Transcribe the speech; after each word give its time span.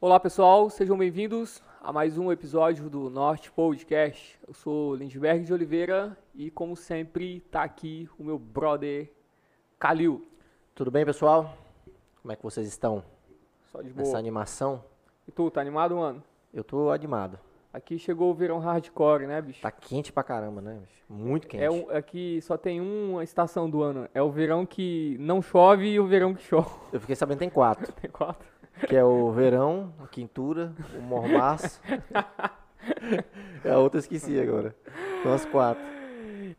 Olá 0.00 0.18
pessoal, 0.18 0.68
sejam 0.68 0.98
bem-vindos 0.98 1.62
a 1.80 1.92
mais 1.92 2.18
um 2.18 2.32
episódio 2.32 2.90
do 2.90 3.08
Norte 3.08 3.52
Podcast. 3.52 4.36
Eu 4.48 4.52
sou 4.52 4.96
Lindbergh 4.96 5.44
de 5.44 5.52
Oliveira 5.52 6.18
e, 6.34 6.50
como 6.50 6.74
sempre, 6.74 7.38
tá 7.52 7.62
aqui 7.62 8.08
o 8.18 8.24
meu 8.24 8.36
brother 8.36 9.12
Kalil. 9.78 10.26
Tudo 10.74 10.90
bem, 10.90 11.04
pessoal? 11.04 11.56
Como 12.20 12.32
é 12.32 12.36
que 12.36 12.42
vocês 12.42 12.66
estão 12.66 13.04
Só 13.76 13.82
de 13.82 13.90
boa. 13.90 14.18
animação? 14.18 14.82
E 15.28 15.32
tu, 15.32 15.50
tá 15.50 15.60
animado, 15.60 15.96
mano? 15.96 16.22
Eu 16.52 16.64
tô 16.64 16.90
animado. 16.90 17.38
Aqui 17.72 17.98
chegou 17.98 18.30
o 18.30 18.34
verão 18.34 18.58
hardcore, 18.58 19.26
né, 19.26 19.42
bicho? 19.42 19.60
Tá 19.60 19.70
quente 19.70 20.10
pra 20.10 20.22
caramba, 20.22 20.62
né? 20.62 20.78
bicho? 20.80 21.04
Muito 21.10 21.46
quente. 21.46 21.62
É 21.62 21.70
um, 21.70 21.90
aqui 21.90 22.40
só 22.40 22.56
tem 22.56 22.80
uma 22.80 23.22
estação 23.22 23.68
do 23.68 23.82
ano. 23.82 24.08
É 24.14 24.22
o 24.22 24.30
verão 24.30 24.64
que 24.64 25.16
não 25.20 25.42
chove 25.42 25.86
e 25.88 26.00
o 26.00 26.06
verão 26.06 26.34
que 26.34 26.42
chove. 26.42 26.70
Eu 26.90 27.00
fiquei 27.00 27.14
sabendo 27.14 27.36
que 27.36 27.40
tem 27.40 27.50
quatro. 27.50 27.92
Tem 27.92 28.10
quatro. 28.10 28.48
Que 28.88 28.96
é 28.96 29.04
o 29.04 29.30
verão, 29.30 29.92
a 30.02 30.06
quintura, 30.06 30.74
o 30.96 31.02
mormaço. 31.02 31.80
é 33.62 33.70
a 33.70 33.78
outra 33.78 33.98
eu 33.98 34.00
esqueci 34.00 34.40
agora. 34.40 34.74
São 35.22 35.32
as 35.34 35.44
quatro. 35.44 35.82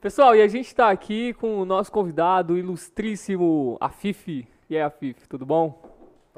Pessoal, 0.02 0.36
e 0.36 0.42
a 0.42 0.48
gente 0.48 0.73
tá 0.76 0.90
aqui 0.90 1.34
com 1.34 1.60
o 1.60 1.66
nosso 1.66 1.92
convidado 1.92 2.58
ilustríssimo, 2.58 3.78
Afif. 3.80 4.48
E 4.70 4.76
aí, 4.76 4.82
Afif, 4.82 5.28
tudo 5.28 5.45
bom? 5.45 5.87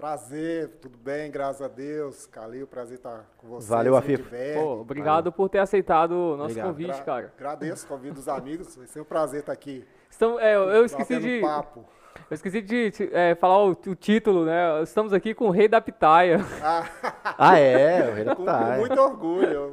Prazer, 0.04 0.70
tudo 0.82 0.98
bem, 0.98 1.30
graças 1.30 1.62
a 1.62 1.68
Deus. 1.68 2.26
Calil, 2.26 2.66
prazer 2.66 2.98
estar 3.00 3.26
com 3.38 3.50
vocês. 3.50 3.68
Valeu, 3.68 3.98
Afif. 3.98 4.24
Pô, 4.54 4.80
obrigado 4.80 5.30
por 5.30 5.50
ter 5.50 5.60
aceitado 5.60 6.14
o 6.14 6.38
nosso 6.38 6.52
Obrigado. 6.52 6.68
convite, 6.68 6.88
Gra- 6.96 7.04
cara. 7.04 7.34
Agradeço 7.38 7.86
o 7.86 7.90
convite 7.90 8.14
dos 8.14 8.30
amigos. 8.30 8.78
Vai 8.78 8.88
ser 8.88 9.02
um 9.02 9.04
prazer 9.04 9.42
estar 9.42 9.52
aqui. 9.52 9.86
Estamos, 10.10 10.42
é, 10.42 10.56
eu, 10.56 10.70
eu 10.70 10.86
esqueci 10.86 11.20
de, 11.20 11.42
papo. 11.42 11.84
eu 12.30 12.34
esqueci 12.34 12.62
de 12.62 12.94
é, 13.12 13.36
falar 13.36 13.62
o, 13.66 13.72
o 13.72 13.96
título, 13.96 14.46
né? 14.46 14.82
Estamos 14.84 15.12
aqui 15.12 15.34
com 15.34 15.48
o 15.48 15.52
Rei 15.52 15.68
da 15.68 15.82
Pitaia. 15.82 16.40
Ah, 17.38 17.60
é? 17.60 18.10
O 18.10 18.14
rei 18.16 18.24
da 18.24 18.36
Com, 18.38 18.44
pitaia. 18.46 18.74
com 18.76 18.80
muito 18.80 19.02
orgulho. 19.02 19.52
Eu 19.52 19.72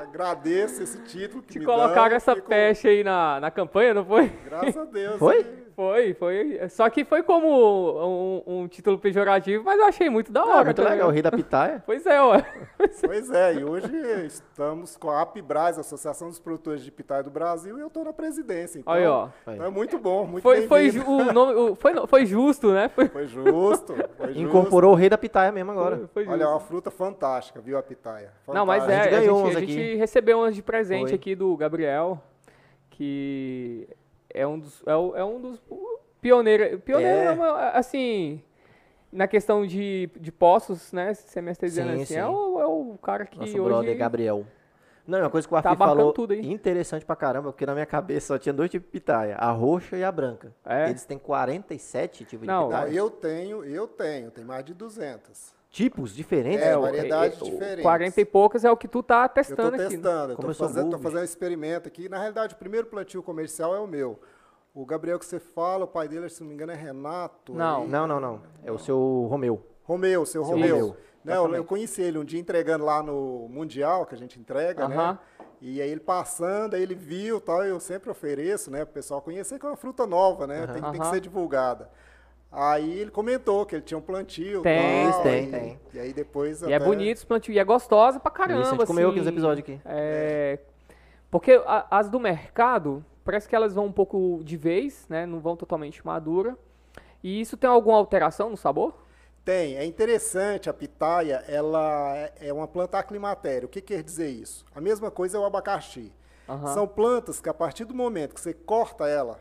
agradeço 0.00 0.84
esse 0.84 0.98
título 1.02 1.42
que 1.42 1.54
Te 1.54 1.58
me 1.58 1.64
colocaram 1.64 2.10
dão, 2.10 2.16
essa 2.16 2.36
fico- 2.36 2.46
peste 2.48 2.86
aí 2.86 3.02
na, 3.02 3.40
na 3.40 3.50
campanha, 3.50 3.92
não 3.92 4.04
foi? 4.04 4.28
Graças 4.44 4.76
a 4.76 4.84
Deus. 4.84 5.18
Foi? 5.18 5.63
Foi, 5.74 6.14
foi. 6.14 6.60
Só 6.68 6.88
que 6.88 7.04
foi 7.04 7.22
como 7.22 7.48
um, 8.46 8.60
um 8.62 8.68
título 8.68 8.98
pejorativo, 8.98 9.64
mas 9.64 9.78
eu 9.78 9.86
achei 9.86 10.08
muito 10.08 10.30
da 10.30 10.40
Ah, 10.42 10.46
hora. 10.46 10.64
muito 10.66 10.76
também. 10.76 10.92
legal, 10.92 11.08
o 11.08 11.10
rei 11.12 11.22
da 11.22 11.32
pitaia. 11.32 11.82
Pois 11.86 12.06
é, 12.06 12.22
ué. 12.22 12.44
Pois 13.04 13.30
é, 13.30 13.54
e 13.54 13.64
hoje 13.64 13.90
estamos 14.26 14.96
com 14.96 15.10
a 15.10 15.22
APBRAS, 15.22 15.78
Associação 15.78 16.28
dos 16.28 16.38
Produtores 16.38 16.82
de 16.84 16.90
Pitaia 16.90 17.22
do 17.22 17.30
Brasil, 17.30 17.76
e 17.76 17.80
eu 17.80 17.88
estou 17.88 18.04
na 18.04 18.12
presidência. 18.12 18.78
Então, 18.78 18.92
Aí, 18.92 19.06
ó. 19.06 19.28
então 19.46 19.64
é 19.64 19.70
muito 19.70 19.98
bom, 19.98 20.24
muito 20.26 20.42
Foi, 20.42 20.66
foi, 20.68 20.90
o 20.90 21.32
nome, 21.32 21.54
o- 21.54 21.74
foi, 21.74 21.94
foi 22.06 22.26
justo, 22.26 22.72
né? 22.72 22.88
Foi, 22.88 23.08
Foi 23.14 23.26
justo, 23.26 23.94
foi 24.16 24.26
justo. 24.28 24.40
Incorporou 24.40 24.92
o 24.92 24.94
rei 24.94 25.08
da 25.08 25.18
pitaia 25.18 25.50
mesmo 25.52 25.72
agora. 25.72 26.08
foi 26.12 26.24
justo. 26.24 26.32
Olha, 26.34 26.44
é 26.44 26.46
uma 26.48 26.60
fruta 26.60 26.90
fantástica, 26.90 27.60
viu, 27.60 27.76
a 27.78 27.82
pitaia? 27.82 28.30
Não, 28.48 28.64
mas 28.64 28.88
é, 28.88 28.96
A 28.96 29.02
a 29.02 29.20
gente 29.20 29.28
a 29.28 29.32
uns 29.34 29.52
gente 29.54 29.62
aqui. 29.72 29.94
recebeu 29.96 30.38
umas 30.38 30.54
de 30.54 30.62
presente 30.62 31.06
Foi. 31.08 31.14
aqui 31.14 31.34
do 31.34 31.56
Gabriel, 31.56 32.20
que 32.90 33.88
é 34.34 34.46
um 34.46 34.58
dos, 34.58 34.82
é, 34.86 34.94
o- 34.96 35.16
é 35.16 35.24
um 35.24 35.40
dos 35.40 35.62
pioneiros, 36.20 36.80
pioneiro, 36.82 37.42
É. 37.42 37.70
assim, 37.78 38.42
na 39.12 39.28
questão 39.28 39.64
de, 39.64 40.10
de 40.18 40.32
poços, 40.32 40.92
né, 40.92 41.14
semestrizando 41.14 41.90
Sim, 41.90 42.02
assim, 42.02 42.14
sim. 42.14 42.18
é 42.20 42.26
o, 42.26 42.60
é 42.60 42.66
o 42.66 42.98
cara 43.00 43.24
que 43.24 43.38
Nosso 43.38 43.52
hoje... 43.52 43.62
brother 43.62 43.96
Gabriel. 43.96 44.44
Não, 45.06 45.18
é 45.18 45.22
uma 45.22 45.30
coisa 45.30 45.46
que 45.46 45.52
o 45.54 45.60
Tá 45.62 45.68
Afif 45.70 45.82
abarcando 45.82 46.14
falou 46.14 46.32
interessante 46.42 47.04
pra 47.04 47.14
caramba, 47.14 47.52
porque 47.52 47.66
na 47.66 47.74
minha 47.74 47.84
cabeça 47.84 48.28
só 48.28 48.38
tinha 48.38 48.54
dois 48.54 48.70
tipos 48.70 48.86
de 48.86 48.92
pitaia, 48.92 49.36
a 49.36 49.50
roxa 49.50 49.98
e 49.98 50.02
a 50.02 50.10
branca. 50.10 50.50
É? 50.64 50.88
Eles 50.88 51.04
têm 51.04 51.18
47 51.18 52.24
tipos 52.24 52.46
Não, 52.46 52.68
de 52.68 52.74
Não, 52.74 52.80
pitaia. 52.80 52.96
eu 52.96 53.10
tenho, 53.10 53.62
eu 53.64 53.86
tenho, 53.86 54.30
tem 54.30 54.42
mais 54.44 54.64
de 54.64 54.72
200. 54.72 55.52
Tipos 55.74 56.14
diferentes? 56.14 56.64
É, 56.64 56.78
o- 56.78 56.82
variedades 56.82 57.40
o- 57.40 57.46
o 57.46 57.50
diferentes. 57.50 57.82
40 57.82 58.20
e 58.20 58.24
poucas 58.24 58.64
é 58.64 58.70
o 58.70 58.76
que 58.76 58.86
tu 58.86 59.02
tá 59.02 59.24
Eu 59.24 59.28
testando 59.28 59.74
estou 59.74 59.86
aqui. 59.86 59.96
né? 59.96 60.02
testando, 60.02 60.32
eu 60.32 60.36
Como 60.36 60.48
eu 60.48 60.52
estou 60.52 60.68
sou 60.68 60.74
fazendo, 60.76 60.90
tô 60.92 60.98
fazendo 61.00 61.20
um 61.20 61.24
experimento 61.24 61.88
aqui. 61.88 62.08
Na 62.08 62.16
realidade, 62.18 62.54
o 62.54 62.56
primeiro 62.56 62.86
plantio 62.86 63.20
comercial 63.24 63.74
é 63.74 63.80
o 63.80 63.86
meu. 63.88 64.20
O 64.72 64.86
Gabriel 64.86 65.18
que 65.18 65.26
você 65.26 65.40
fala, 65.40 65.84
o 65.84 65.88
pai 65.88 66.06
dele, 66.06 66.28
se 66.28 66.40
não 66.42 66.48
me 66.48 66.54
engano, 66.54 66.70
é 66.70 66.76
Renato. 66.76 67.52
Não. 67.52 67.88
Não, 67.88 68.06
não, 68.06 68.20
não. 68.20 68.40
É 68.62 68.70
o 68.70 68.78
seu 68.78 69.26
Romeu. 69.28 69.66
Romeu, 69.82 70.24
seu 70.24 70.44
Sim, 70.44 70.50
Romeu. 70.52 70.76
Romeu. 70.76 70.96
Não, 71.24 71.48
eu, 71.48 71.54
eu 71.56 71.64
conheci 71.64 72.02
ele 72.02 72.18
um 72.18 72.24
dia 72.24 72.38
entregando 72.38 72.84
lá 72.84 73.02
no 73.02 73.48
Mundial, 73.48 74.06
que 74.06 74.14
a 74.14 74.18
gente 74.18 74.38
entrega, 74.38 74.84
Aham. 74.84 75.12
né? 75.14 75.18
E 75.60 75.82
aí 75.82 75.90
ele 75.90 76.00
passando, 76.00 76.74
aí 76.74 76.82
ele 76.82 76.94
viu 76.94 77.40
tal, 77.40 77.64
eu 77.64 77.80
sempre 77.80 78.10
ofereço, 78.10 78.70
né, 78.70 78.84
pro 78.84 78.94
pessoal 78.94 79.20
conhecer 79.22 79.58
que 79.58 79.66
é 79.66 79.68
uma 79.68 79.76
fruta 79.76 80.06
nova, 80.06 80.46
né? 80.46 80.66
Tem, 80.68 80.80
tem 80.92 81.00
que 81.00 81.06
ser 81.08 81.20
divulgada. 81.20 81.90
Aí 82.56 83.00
ele 83.00 83.10
comentou 83.10 83.66
que 83.66 83.74
ele 83.74 83.82
tinha 83.82 83.98
um 83.98 84.00
plantio. 84.02 84.62
Tem, 84.62 85.10
tal, 85.10 85.22
tem, 85.22 85.44
e, 85.44 85.50
tem. 85.50 85.80
E 85.92 85.98
aí 85.98 86.12
depois. 86.12 86.62
E 86.62 86.72
é 86.72 86.76
até- 86.76 86.84
bonito 86.84 87.16
esse 87.16 87.26
plantio, 87.26 87.52
e 87.52 87.58
é 87.58 87.64
gostosa 87.64 88.20
pra 88.20 88.30
caramba, 88.30 88.60
Isso, 88.62 88.74
a 88.74 88.76
gente 88.78 88.86
comeu 88.86 89.08
aqui 89.08 89.18
assim. 89.18 89.24
nos 89.26 89.34
episódios 89.34 89.58
aqui. 89.60 89.80
É, 89.84 90.58
Porque 91.30 91.60
a- 91.66 91.86
as 91.90 92.08
do 92.08 92.20
mercado, 92.20 93.04
parece 93.24 93.48
que 93.48 93.56
elas 93.56 93.74
vão 93.74 93.86
um 93.86 93.92
pouco 93.92 94.40
de 94.44 94.56
vez, 94.56 95.04
né? 95.08 95.26
Não 95.26 95.40
vão 95.40 95.56
totalmente 95.56 96.06
madura. 96.06 96.56
E 97.24 97.40
isso 97.40 97.56
tem 97.56 97.68
alguma 97.68 97.96
alteração 97.98 98.50
no 98.50 98.56
sabor? 98.56 98.94
Tem, 99.44 99.76
é 99.76 99.84
interessante, 99.84 100.70
a 100.70 100.72
pitaia, 100.72 101.42
ela 101.48 102.16
é- 102.16 102.32
é 102.48 102.52
uma 102.52 102.68
planta 102.68 102.98
aclimatéria. 102.98 103.66
O 103.66 103.68
que 103.68 103.80
quer 103.80 104.02
dizer 104.02 104.28
isso? 104.28 104.64
A 104.74 104.80
mesma 104.80 105.10
coisa 105.10 105.36
é 105.36 105.40
o 105.40 105.44
abacaxi. 105.44 106.12
Aham. 106.48 106.68
São 106.72 106.86
plantas 106.86 107.40
que 107.40 107.48
a 107.48 107.54
partir 107.54 107.84
do 107.84 107.94
momento 107.94 108.32
que 108.34 108.40
você 108.40 108.54
corta 108.54 109.08
ela, 109.08 109.40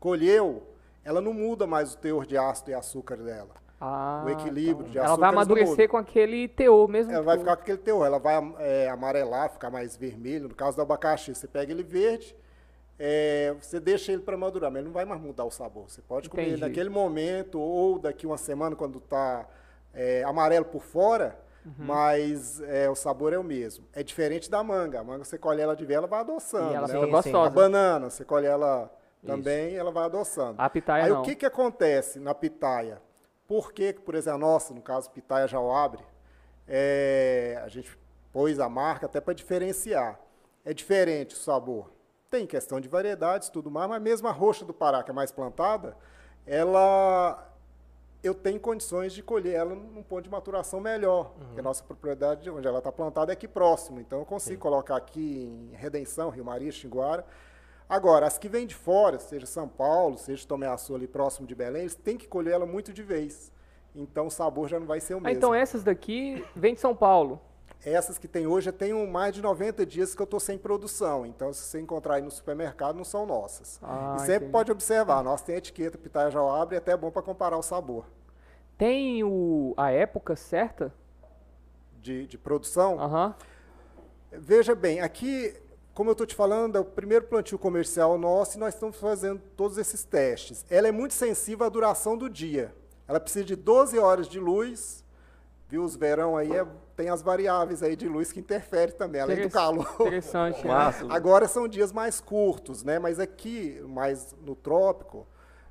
colheu, 0.00 0.62
ela 1.04 1.20
não 1.20 1.32
muda 1.34 1.66
mais 1.66 1.94
o 1.94 1.98
teor 1.98 2.26
de 2.26 2.36
ácido 2.36 2.70
e 2.70 2.74
açúcar 2.74 3.16
dela. 3.16 3.62
Ah, 3.80 4.22
o 4.24 4.30
equilíbrio 4.30 4.88
de 4.88 4.96
Ela 4.96 5.08
açúcares 5.08 5.20
vai 5.20 5.28
amadurecer 5.44 5.88
com 5.88 5.96
aquele 5.96 6.48
teor 6.48 6.88
mesmo. 6.88 7.12
Ela 7.12 7.22
vai 7.22 7.38
ficar 7.38 7.56
com 7.56 7.62
aquele 7.62 7.78
teor, 7.78 8.06
ela 8.06 8.18
vai 8.18 8.34
é, 8.58 8.88
amarelar, 8.88 9.50
ficar 9.50 9.70
mais 9.70 9.96
vermelho. 9.96 10.48
No 10.48 10.54
caso 10.54 10.76
do 10.76 10.82
abacaxi, 10.82 11.34
você 11.34 11.46
pega 11.46 11.72
ele 11.72 11.82
verde, 11.82 12.34
é, 12.98 13.54
você 13.60 13.78
deixa 13.78 14.12
ele 14.12 14.22
para 14.22 14.36
madurar, 14.36 14.70
mas 14.70 14.78
ele 14.78 14.86
não 14.86 14.94
vai 14.94 15.04
mais 15.04 15.20
mudar 15.20 15.44
o 15.44 15.50
sabor. 15.50 15.90
Você 15.90 16.00
pode 16.00 16.30
comer 16.30 16.44
ele 16.44 16.50
Entendi. 16.52 16.68
naquele 16.68 16.88
momento 16.88 17.60
ou 17.60 17.98
daqui 17.98 18.26
uma 18.26 18.38
semana 18.38 18.74
quando 18.74 18.98
está 18.98 19.46
amarelo 20.26 20.64
por 20.64 20.82
fora, 20.82 21.38
Uhum. 21.64 21.86
mas 21.86 22.60
é, 22.60 22.90
o 22.90 22.94
sabor 22.94 23.32
é 23.32 23.38
o 23.38 23.42
mesmo. 23.42 23.86
É 23.94 24.02
diferente 24.02 24.50
da 24.50 24.62
manga. 24.62 25.00
A 25.00 25.04
manga 25.04 25.24
você 25.24 25.38
colhe 25.38 25.62
ela 25.62 25.74
de 25.74 25.84
vela, 25.86 26.00
ela 26.00 26.06
vai 26.06 26.20
adoçando. 26.20 26.72
E 26.72 26.74
ela 26.74 26.86
né? 26.86 26.94
fica 26.94 27.06
gostosa. 27.06 27.46
A 27.46 27.50
banana, 27.50 28.10
você 28.10 28.22
colhe 28.24 28.46
ela 28.46 28.90
também, 29.24 29.76
ela 29.76 29.90
vai 29.90 30.04
adoçando. 30.04 30.60
A 30.60 30.68
pitaia 30.68 31.04
Aí 31.04 31.10
não. 31.10 31.20
o 31.20 31.24
que, 31.24 31.34
que 31.34 31.46
acontece 31.46 32.18
na 32.18 32.34
pitaia? 32.34 33.00
Por 33.46 33.72
que, 33.72 33.92
por 33.92 34.14
exemplo, 34.14 34.36
a 34.36 34.38
nossa, 34.38 34.72
no 34.72 34.80
caso, 34.80 35.10
pitaia 35.10 35.46
jauabre, 35.46 36.02
é, 36.66 37.60
a 37.62 37.68
gente 37.68 37.96
pôs 38.32 38.58
a 38.58 38.68
marca 38.68 39.06
até 39.06 39.20
para 39.20 39.34
diferenciar. 39.34 40.18
É 40.64 40.72
diferente 40.72 41.34
o 41.34 41.38
sabor. 41.38 41.92
Tem 42.30 42.46
questão 42.46 42.80
de 42.80 42.88
variedades, 42.88 43.48
tudo 43.48 43.70
mais, 43.70 43.88
mas 43.88 44.02
mesmo 44.02 44.26
a 44.26 44.32
roxa 44.32 44.64
do 44.64 44.74
Pará, 44.74 45.02
que 45.02 45.10
é 45.10 45.14
mais 45.14 45.30
plantada, 45.30 45.96
ela 46.46 47.50
eu 48.24 48.34
tenho 48.34 48.58
condições 48.58 49.12
de 49.12 49.22
colher 49.22 49.54
ela 49.54 49.74
num 49.74 50.02
ponto 50.02 50.24
de 50.24 50.30
maturação 50.30 50.80
melhor. 50.80 51.34
Porque 51.38 51.60
a 51.60 51.62
nossa 51.62 51.84
propriedade, 51.84 52.48
onde 52.48 52.66
ela 52.66 52.78
está 52.78 52.90
plantada, 52.90 53.30
é 53.30 53.34
aqui 53.34 53.46
próximo. 53.46 54.00
Então 54.00 54.18
eu 54.20 54.24
consigo 54.24 54.62
colocar 54.62 54.96
aqui 54.96 55.44
em 55.44 55.76
Redenção, 55.76 56.30
Rio 56.30 56.44
Maria, 56.44 56.72
Xinguara. 56.72 57.24
Agora, 57.88 58.26
as 58.26 58.38
que 58.38 58.48
vêm 58.48 58.66
de 58.66 58.74
fora, 58.74 59.18
seja 59.18 59.46
São 59.46 59.68
Paulo, 59.68 60.16
seja 60.16 60.46
Tomeaçu 60.46 60.94
ali 60.94 61.06
próximo 61.06 61.46
de 61.46 61.54
Belém, 61.54 61.82
eles 61.82 61.94
têm 61.94 62.16
que 62.16 62.26
colher 62.26 62.54
ela 62.54 62.66
muito 62.66 62.92
de 62.92 63.02
vez. 63.02 63.52
Então 63.94 64.26
o 64.26 64.30
sabor 64.30 64.68
já 64.68 64.80
não 64.80 64.86
vai 64.86 65.00
ser 65.00 65.14
o 65.14 65.18
Ah, 65.18 65.20
mesmo. 65.20 65.36
então 65.36 65.54
essas 65.54 65.84
daqui 65.84 66.44
vêm 66.56 66.74
de 66.74 66.80
São 66.80 66.96
Paulo. 66.96 67.40
Essas 67.84 68.16
que 68.16 68.26
tem 68.26 68.46
hoje, 68.46 68.70
eu 68.70 68.72
tenho 68.72 69.06
mais 69.06 69.34
de 69.34 69.42
90 69.42 69.84
dias 69.84 70.14
que 70.14 70.22
eu 70.22 70.24
estou 70.24 70.40
sem 70.40 70.56
produção. 70.56 71.26
Então, 71.26 71.52
se 71.52 71.60
você 71.60 71.78
encontrar 71.80 72.14
aí 72.14 72.22
no 72.22 72.30
supermercado, 72.30 72.96
não 72.96 73.04
são 73.04 73.26
nossas. 73.26 73.78
Ah, 73.82 74.14
e 74.16 74.20
sempre 74.20 74.36
entendi. 74.36 74.52
pode 74.52 74.72
observar, 74.72 75.22
nós 75.22 75.42
tem 75.42 75.56
etiqueta 75.56 75.98
Pitaia 75.98 76.30
Jauabre, 76.30 76.76
e 76.76 76.78
até 76.78 76.92
é 76.92 76.96
bom 76.96 77.10
para 77.10 77.20
comparar 77.20 77.58
o 77.58 77.62
sabor 77.62 78.06
Tem 78.78 79.22
o, 79.22 79.74
a 79.76 79.90
época 79.90 80.34
certa? 80.34 80.92
de, 82.00 82.26
de 82.26 82.38
produção. 82.38 82.98
Aham. 82.98 83.34
Veja 84.32 84.74
bem, 84.74 85.00
aqui, 85.00 85.54
como 85.94 86.10
eu 86.10 86.12
estou 86.12 86.26
te 86.26 86.34
falando, 86.34 86.76
é 86.76 86.80
o 86.80 86.84
primeiro 86.84 87.24
plantio 87.26 87.58
comercial 87.58 88.18
nosso 88.18 88.56
e 88.56 88.60
nós 88.60 88.74
estamos 88.74 88.96
fazendo 88.96 89.40
todos 89.56 89.78
esses 89.78 90.02
testes. 90.04 90.64
Ela 90.68 90.88
é 90.88 90.92
muito 90.92 91.14
sensível 91.14 91.64
à 91.64 91.68
duração 91.68 92.16
do 92.16 92.28
dia. 92.28 92.74
Ela 93.06 93.20
precisa 93.20 93.44
de 93.44 93.54
12 93.54 93.98
horas 93.98 94.28
de 94.28 94.40
luz. 94.40 95.04
Viu, 95.68 95.82
os 95.84 95.94
verão 95.96 96.36
aí 96.36 96.52
é- 96.52 96.66
tem 96.96 97.08
as 97.08 97.22
variáveis 97.22 97.82
aí 97.82 97.96
de 97.96 98.08
luz 98.08 98.32
que 98.32 98.40
interferem 98.40 98.94
também, 98.94 99.20
além 99.20 99.36
do 99.36 99.52
calor. 99.52 99.94
Interessante. 100.00 100.66
né? 100.66 100.72
Agora 101.10 101.46
são 101.48 101.66
dias 101.68 101.92
mais 101.92 102.20
curtos, 102.20 102.82
né? 102.82 102.98
Mas 102.98 103.18
aqui, 103.18 103.80
mais 103.88 104.34
no 104.42 104.54
trópico, 104.54 105.26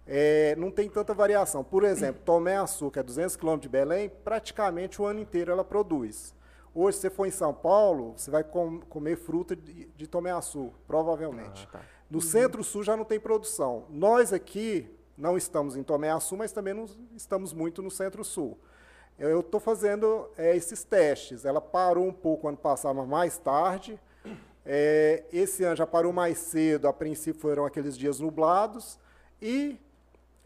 é, 0.08 0.56
não 0.58 0.72
tem 0.72 0.90
tanta 0.90 1.14
variação. 1.14 1.64
Por 1.64 1.84
exemplo, 1.84 2.22
Tomé 2.26 2.58
Açu, 2.58 2.90
que 2.92 3.00
é 3.00 3.04
200 3.04 3.36
quilômetros 3.36 3.64
de 3.64 3.70
Belém, 3.70 4.10
praticamente 4.24 5.02
o 5.02 5.06
ano 5.06 5.20
inteiro 5.20 5.52
ela 5.52 5.64
produz. 5.64 6.34
Hoje, 6.76 6.98
se 6.98 7.02
você 7.02 7.10
for 7.10 7.26
em 7.28 7.32
São 7.32 7.54
Paulo, 7.54 8.14
você 8.18 8.32
vai 8.32 8.44
com, 8.44 8.80
comer 8.82 9.16
fruta 9.16 9.56
de, 9.56 9.86
de 9.96 10.08
Tomé 10.08 10.32
Açu, 10.32 10.74
provavelmente. 10.88 11.68
Ah, 11.70 11.78
tá. 11.78 11.82
No 12.10 12.20
centro-sul 12.20 12.84
já 12.84 12.98
não 12.98 13.06
tem 13.06 13.20
produção. 13.20 13.86
Nós 13.90 14.34
aqui 14.34 14.90
não 15.18 15.38
estamos 15.38 15.76
em 15.76 15.84
Tomé 15.84 16.10
Açu, 16.10 16.36
mas 16.36 16.52
também 16.52 16.74
não 16.74 16.86
estamos 17.16 17.54
muito 17.54 17.82
no 17.82 17.92
centro-sul. 17.92 18.58
Eu 19.20 19.42
estou 19.42 19.60
fazendo 19.60 20.30
é, 20.38 20.56
esses 20.56 20.84
testes. 20.84 21.46
Ela 21.46 21.62
parou 21.62 22.08
um 22.08 22.14
pouco 22.14 22.48
ano 22.48 22.58
passado, 22.58 22.96
mas 22.96 23.08
mais 23.08 23.38
tarde. 23.38 24.00
É, 24.66 25.24
esse 25.32 25.64
ano 25.64 25.76
já 25.76 25.86
parou 25.86 26.12
mais 26.14 26.38
cedo, 26.38 26.88
a 26.88 26.94
princípio 26.94 27.40
foram 27.40 27.66
aqueles 27.66 27.98
dias 27.98 28.20
nublados. 28.20 29.00
E 29.42 29.78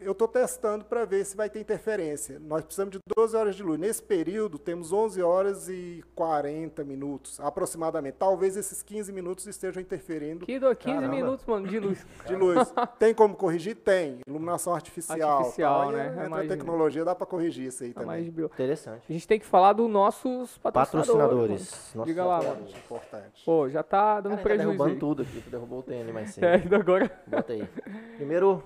eu 0.00 0.12
estou 0.12 0.28
testando 0.28 0.84
para 0.84 1.04
ver 1.04 1.24
se 1.24 1.36
vai 1.36 1.50
ter 1.50 1.60
interferência. 1.60 2.38
Nós 2.38 2.64
precisamos 2.64 2.92
de 2.92 3.00
12 3.16 3.36
horas 3.36 3.56
de 3.56 3.62
luz. 3.62 3.78
Nesse 3.80 4.02
período, 4.02 4.58
temos 4.58 4.92
11 4.92 5.20
horas 5.22 5.68
e 5.68 6.04
40 6.14 6.84
minutos, 6.84 7.40
aproximadamente. 7.40 8.16
Talvez 8.18 8.56
esses 8.56 8.82
15 8.82 9.12
minutos 9.12 9.46
estejam 9.46 9.82
interferindo. 9.82 10.46
Que 10.46 10.58
do, 10.58 10.74
15 10.74 10.94
Caramba. 10.94 11.14
minutos, 11.14 11.44
mano, 11.46 11.66
de 11.66 11.78
luz. 11.80 12.06
De 12.26 12.36
luz. 12.36 12.72
Tem 12.98 13.12
como 13.14 13.34
corrigir? 13.34 13.74
Tem. 13.76 14.20
Iluminação 14.26 14.74
artificial. 14.74 15.38
Artificial, 15.38 15.80
tal. 15.80 15.90
Aí 15.90 15.96
né? 15.96 16.06
Entra 16.08 16.22
a 16.22 16.26
Imagina. 16.26 16.56
tecnologia, 16.56 17.04
dá 17.04 17.14
para 17.14 17.26
corrigir 17.26 17.66
isso 17.68 17.82
aí 17.84 17.92
Tá 17.92 18.02
mais 18.02 18.26
também. 18.26 18.44
Interessante. 18.44 19.02
A 19.08 19.12
gente 19.12 19.26
tem 19.26 19.40
que 19.40 19.46
falar 19.46 19.72
dos 19.72 19.88
nossos 19.90 20.58
patrocinadores. 20.58 21.08
Patrocinadores. 21.08 21.70
mano. 21.70 21.90
Nossos 21.94 22.06
Diga 22.06 22.24
lá, 22.24 22.42
mano. 22.42 22.68
Importante. 22.68 23.44
Pô, 23.44 23.68
já 23.68 23.82
tá 23.82 24.20
dando 24.20 24.30
Cara, 24.32 24.36
tá 24.36 24.42
prejuízo. 24.42 24.66
derrubando 24.68 24.92
aí. 24.92 24.98
tudo 24.98 25.22
aqui. 25.22 25.40
Derrubou 25.50 25.78
o 25.80 25.82
TN 25.82 26.12
mais 26.12 26.30
cedo. 26.34 26.44
É, 26.44 26.54
ainda 26.56 26.76
agora. 26.76 27.10
Bota 27.26 27.52
aí. 27.52 27.68
Primeiro, 28.16 28.62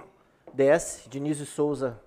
DS, 0.52 1.06
Dionísio 1.08 1.46
Souza, 1.46 1.98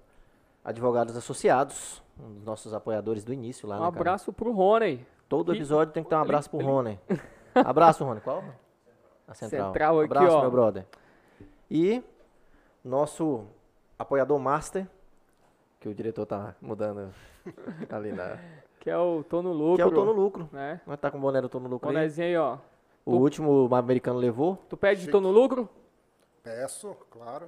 Advogados 0.64 1.16
Associados, 1.16 2.02
um 2.20 2.34
dos 2.34 2.44
nossos 2.44 2.74
apoiadores 2.74 3.24
do 3.24 3.34
início 3.34 3.68
lá, 3.68 3.76
Um 3.76 3.80
né, 3.80 3.86
cara? 3.86 3.96
abraço 4.00 4.32
pro 4.34 4.52
Rony. 4.52 5.06
Todo 5.28 5.52
Que- 5.52 5.58
episódio 5.58 5.94
tem 5.94 6.04
que 6.04 6.10
ter 6.10 6.16
um 6.16 6.20
abraço 6.20 6.50
pro 6.50 6.60
Rony. 6.60 7.00
Abraço, 7.56 8.04
Rony. 8.04 8.20
Qual? 8.22 8.44
A 9.28 9.34
Central. 9.34 9.68
Central 9.68 10.00
aqui, 10.02 10.06
abraço, 10.14 10.36
ó. 10.38 10.42
meu 10.42 10.52
brother. 10.52 10.86
E 11.72 12.04
nosso 12.84 13.46
apoiador 13.98 14.38
master, 14.40 14.86
que 15.80 15.88
o 15.90 15.94
diretor 15.96 16.26
tá 16.26 16.54
mudando 16.62 17.12
ali 17.90 18.12
na... 18.12 18.38
Que 18.80 18.90
é 18.90 18.98
o 18.98 19.24
Tô 19.24 19.42
no 19.42 19.52
Lucro. 19.54 19.76
Que 19.78 19.82
é 19.82 19.86
o 19.86 19.92
Tô 19.92 20.06
no 20.06 20.12
Lucro. 20.12 20.50
Né? 20.52 20.80
Nós 20.86 21.00
tá 21.00 21.10
com 21.10 21.18
o 21.18 21.22
boné 21.22 21.42
do 21.42 21.50
Tô 21.50 21.60
no 21.60 21.68
Lucro 21.70 21.90
aí. 21.90 21.96
Bonezinho 21.96 22.28
aí, 22.28 22.38
ó. 22.38 22.58
O 23.06 23.16
último 23.16 23.74
americano 23.74 24.20
levou. 24.20 24.58
Tu 24.70 24.76
pede 24.78 25.10
Tô 25.10 25.20
no 25.22 25.32
Lucro? 25.32 25.68
Peço, 26.44 26.96
claro. 27.10 27.48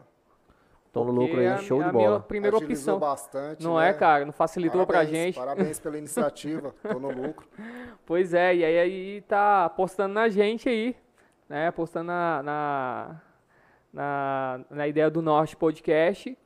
Tô 0.97 1.11
no 1.11 1.11
lucro 1.21 1.39
aí, 1.39 1.47
a- 1.47 1.57
show 1.57 1.79
é 1.79 1.83
de 1.83 1.89
a 1.89 1.93
minha 1.93 2.07
bola. 2.09 2.19
primeira 2.21 2.57
Agilizou 2.57 2.95
opção. 2.95 3.09
bastante. 3.09 3.63
Não 3.63 3.77
né? 3.77 3.89
é, 3.89 3.93
cara? 3.93 4.25
Não 4.25 4.31
facilitou 4.33 4.85
pra 4.85 4.97
Parabéns, 4.99 5.15
gente. 5.25 5.35
Parabéns 5.35 5.79
pela 5.79 5.97
iniciativa. 5.99 6.73
Tô 6.81 6.99
no 6.99 7.09
lucro. 7.11 7.47
Pois 8.05 8.33
é, 8.33 8.55
e 8.55 8.63
aí, 8.65 8.77
aí 8.79 9.21
tá 9.21 9.65
apostando 9.65 10.13
na 10.13 10.29
gente 10.29 10.67
aí, 10.69 10.95
né? 11.49 11.67
Apostando 11.67 12.07
na, 12.07 12.41
na, 12.43 13.21
na, 13.93 14.59
na 14.69 14.87
ideia 14.87 15.09
do 15.09 15.21
Norte 15.21 15.55
Podcast. 15.55 16.37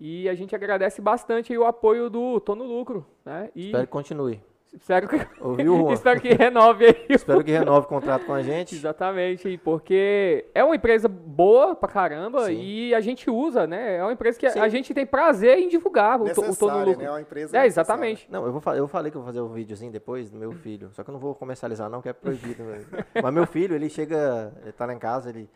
E 0.00 0.28
a 0.28 0.34
gente 0.34 0.54
agradece 0.54 1.00
bastante 1.00 1.52
aí 1.52 1.58
o 1.58 1.64
apoio 1.64 2.10
do 2.10 2.40
Tô 2.40 2.56
no 2.56 2.64
Lucro, 2.64 3.06
né? 3.24 3.50
E 3.54 3.66
Espero 3.66 3.86
que 3.86 3.92
continue. 3.92 4.40
Espero 4.74 5.08
que, 5.08 5.20
Ouviu, 5.40 5.90
espero 5.92 6.20
que 6.20 6.32
renove 6.34 6.86
aí. 6.86 7.06
Espero 7.08 7.42
que 7.44 7.50
renove 7.50 7.86
o 7.86 7.88
contrato 7.88 8.24
com 8.26 8.32
a 8.34 8.42
gente. 8.42 8.74
Exatamente, 8.74 9.58
porque 9.64 10.46
é 10.54 10.62
uma 10.64 10.74
empresa 10.76 11.08
boa 11.08 11.74
pra 11.74 11.88
caramba 11.88 12.46
Sim. 12.46 12.60
e 12.60 12.94
a 12.94 13.00
gente 13.00 13.30
usa, 13.30 13.66
né? 13.66 13.96
É 13.96 14.02
uma 14.02 14.12
empresa 14.12 14.38
que 14.38 14.48
Sim. 14.50 14.58
a 14.60 14.68
gente 14.68 14.92
tem 14.94 15.04
prazer 15.06 15.58
em 15.58 15.68
divulgar 15.68 16.20
o, 16.20 16.24
to- 16.32 16.40
o 16.40 16.42
no 16.42 16.48
Necessária, 16.48 16.84
Lucro. 16.84 17.02
né? 17.02 17.10
Uma 17.10 17.20
empresa 17.20 17.56
É, 17.58 17.66
exatamente. 17.66 18.26
Não, 18.30 18.44
eu, 18.46 18.52
vou, 18.52 18.74
eu 18.74 18.88
falei 18.88 19.10
que 19.10 19.16
eu 19.16 19.22
vou 19.22 19.26
fazer 19.28 19.40
um 19.40 19.52
videozinho 19.52 19.92
depois 19.92 20.30
do 20.30 20.38
meu 20.38 20.52
filho. 20.52 20.90
Só 20.92 21.02
que 21.02 21.10
eu 21.10 21.12
não 21.12 21.20
vou 21.20 21.34
comercializar 21.34 21.88
não, 21.90 22.00
que 22.02 22.08
é 22.08 22.12
proibido. 22.12 22.62
Mas 23.22 23.34
meu 23.34 23.46
filho, 23.46 23.74
ele 23.74 23.88
chega, 23.88 24.52
ele 24.62 24.72
tá 24.72 24.86
lá 24.86 24.92
em 24.94 24.98
casa, 24.98 25.28
ele... 25.30 25.48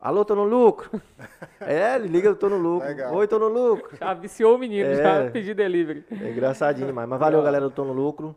Alô, 0.00 0.24
tô 0.24 0.34
no 0.34 0.44
lucro. 0.44 0.90
É, 1.60 1.96
ele 1.96 2.06
liga, 2.08 2.28
eu 2.28 2.36
tô 2.36 2.48
no 2.48 2.56
lucro. 2.56 2.86
Legal. 2.86 3.12
Oi, 3.14 3.26
tô 3.26 3.38
no 3.38 3.48
lucro. 3.48 3.96
Já 3.98 4.14
viciou 4.14 4.54
o 4.54 4.58
menino, 4.58 4.88
É. 4.88 4.94
já 5.24 5.30
pedi 5.30 5.52
delivery. 5.52 6.04
É 6.10 6.30
engraçadinho 6.30 6.86
demais. 6.86 7.08
Mas 7.08 7.18
valeu, 7.18 7.42
galera 7.42 7.64
do 7.64 7.70
Tô 7.70 7.84
no 7.84 7.92
Lucro. 7.92 8.34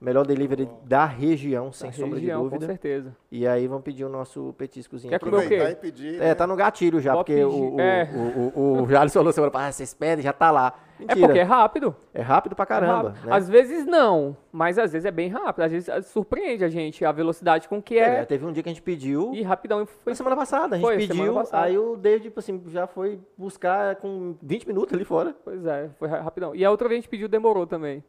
Melhor 0.00 0.24
delivery 0.26 0.68
da 0.84 1.06
região, 1.06 1.72
sem 1.72 1.90
Da 1.90 1.96
sombra 1.96 2.18
região, 2.18 2.42
de 2.44 2.50
com 2.50 2.54
dúvida. 2.56 2.66
certeza. 2.66 3.16
E 3.32 3.46
aí 3.48 3.66
vamos 3.66 3.82
pedir 3.84 4.04
o 4.04 4.08
nosso 4.08 4.54
petiscozinho 4.58 5.08
Quer 5.10 5.16
aqui. 5.16 5.24
comer 5.24 5.36
o 5.38 5.48
quê? 5.48 5.54
Aproveitar 5.54 5.72
e 5.72 5.76
pedir. 5.90 6.14
É, 6.16 6.26
né? 6.26 6.34
tá 6.34 6.46
no 6.46 6.54
gatilho 6.54 7.00
já, 7.00 7.14
Pode 7.14 7.24
porque 7.24 7.42
o, 7.42 7.74
o, 7.76 7.80
é. 7.80 8.08
o, 8.14 8.60
o, 8.60 8.82
o 8.82 8.88
Jales 8.88 9.12
falou 9.14 9.32
semana 9.32 9.50
passada, 9.50 9.72
vocês 9.72 9.94
pedem, 9.94 10.22
já 10.22 10.32
tá 10.32 10.50
lá. 10.50 10.74
É 11.06 11.14
porque 11.14 11.38
é 11.38 11.42
rápido. 11.42 11.94
É 12.12 12.22
rápido 12.22 12.56
pra 12.56 12.62
É 12.64 12.66
caramba, 12.66 13.10
rápido. 13.10 13.26
né? 13.26 13.36
Às 13.36 13.48
vezes 13.48 13.86
não, 13.86 14.36
mas 14.50 14.78
às 14.78 14.92
vezes 14.92 15.04
é 15.06 15.10
bem 15.10 15.28
rápido. 15.28 15.64
Às 15.64 15.70
vezes 15.72 15.88
eh, 15.88 16.02
surpreende 16.02 16.64
a 16.64 16.68
gente 16.68 17.04
a 17.04 17.12
velocidade 17.12 17.68
com 17.68 17.80
que 17.80 17.98
É, 17.98 18.20
é. 18.20 18.24
teve 18.24 18.44
um 18.44 18.52
dia 18.52 18.62
que 18.62 18.68
a 18.68 18.72
gente 18.72 18.82
pediu, 18.82 19.32
E 19.34 19.42
rapidão 19.42 19.84
foi 19.86 19.96
foi. 20.04 20.14
semana 20.14 20.34
passada, 20.36 20.74
a 20.74 20.78
gente 20.78 20.86
Foi, 20.86 20.96
pediu, 20.96 21.42
aí 21.52 21.78
o 21.78 21.96
David, 21.96 22.24
tipo 22.24 22.40
assim, 22.40 22.60
já 22.68 22.86
foi 22.86 23.20
buscar 23.36 23.96
com 23.96 24.34
20 24.42 24.66
minutos 24.66 24.94
ali 24.94 25.04
fora. 25.04 25.34
Pois 25.44 25.64
é, 25.64 25.90
foi 25.98 26.08
ra- 26.08 26.20
rapidão. 26.20 26.54
E 26.54 26.64
a 26.64 26.70
outra 26.70 26.88
vez 26.88 26.98
a 26.98 27.00
gente 27.02 27.08
pediu, 27.10 27.28
demorou 27.28 27.66
também. 27.66 28.02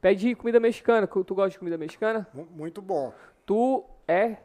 Pede 0.00 0.34
comida 0.34 0.58
mexicana. 0.60 1.06
Tu 1.06 1.34
gosta 1.34 1.50
de 1.50 1.58
comida 1.58 1.78
mexicana? 1.78 2.26
Mu- 2.34 2.46
Muito 2.54 2.82
bom. 2.82 3.12
Tu 3.46 3.82
é. 4.06 4.36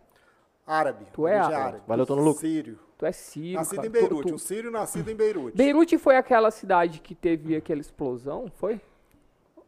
Árabe. 0.65 1.05
Tu 1.11 1.27
é 1.27 1.37
origem 1.41 1.55
árabe. 1.55 1.83
Valeu, 1.87 2.05
tô 2.05 2.15
no 2.15 2.21
lucro. 2.23 2.39
Sírio. 2.41 2.79
Tu 2.99 3.05
é 3.05 3.11
sírio. 3.13 3.55
Nascido 3.57 3.75
cara. 3.77 3.87
em 3.87 3.91
Tu- 3.91 3.93
Beirute. 3.93 4.27
tu- 4.27 4.35
Um 4.35 4.37
sírio 4.37 4.69
nascido 4.69 5.09
em 5.09 5.15
Beirute. 5.15 5.55
Beirute 5.57 5.97
foi 5.97 6.17
aquela 6.17 6.51
cidade 6.51 6.99
que 6.99 7.15
teve 7.15 7.55
aquela 7.55 7.79
explosão, 7.79 8.51
foi? 8.57 8.79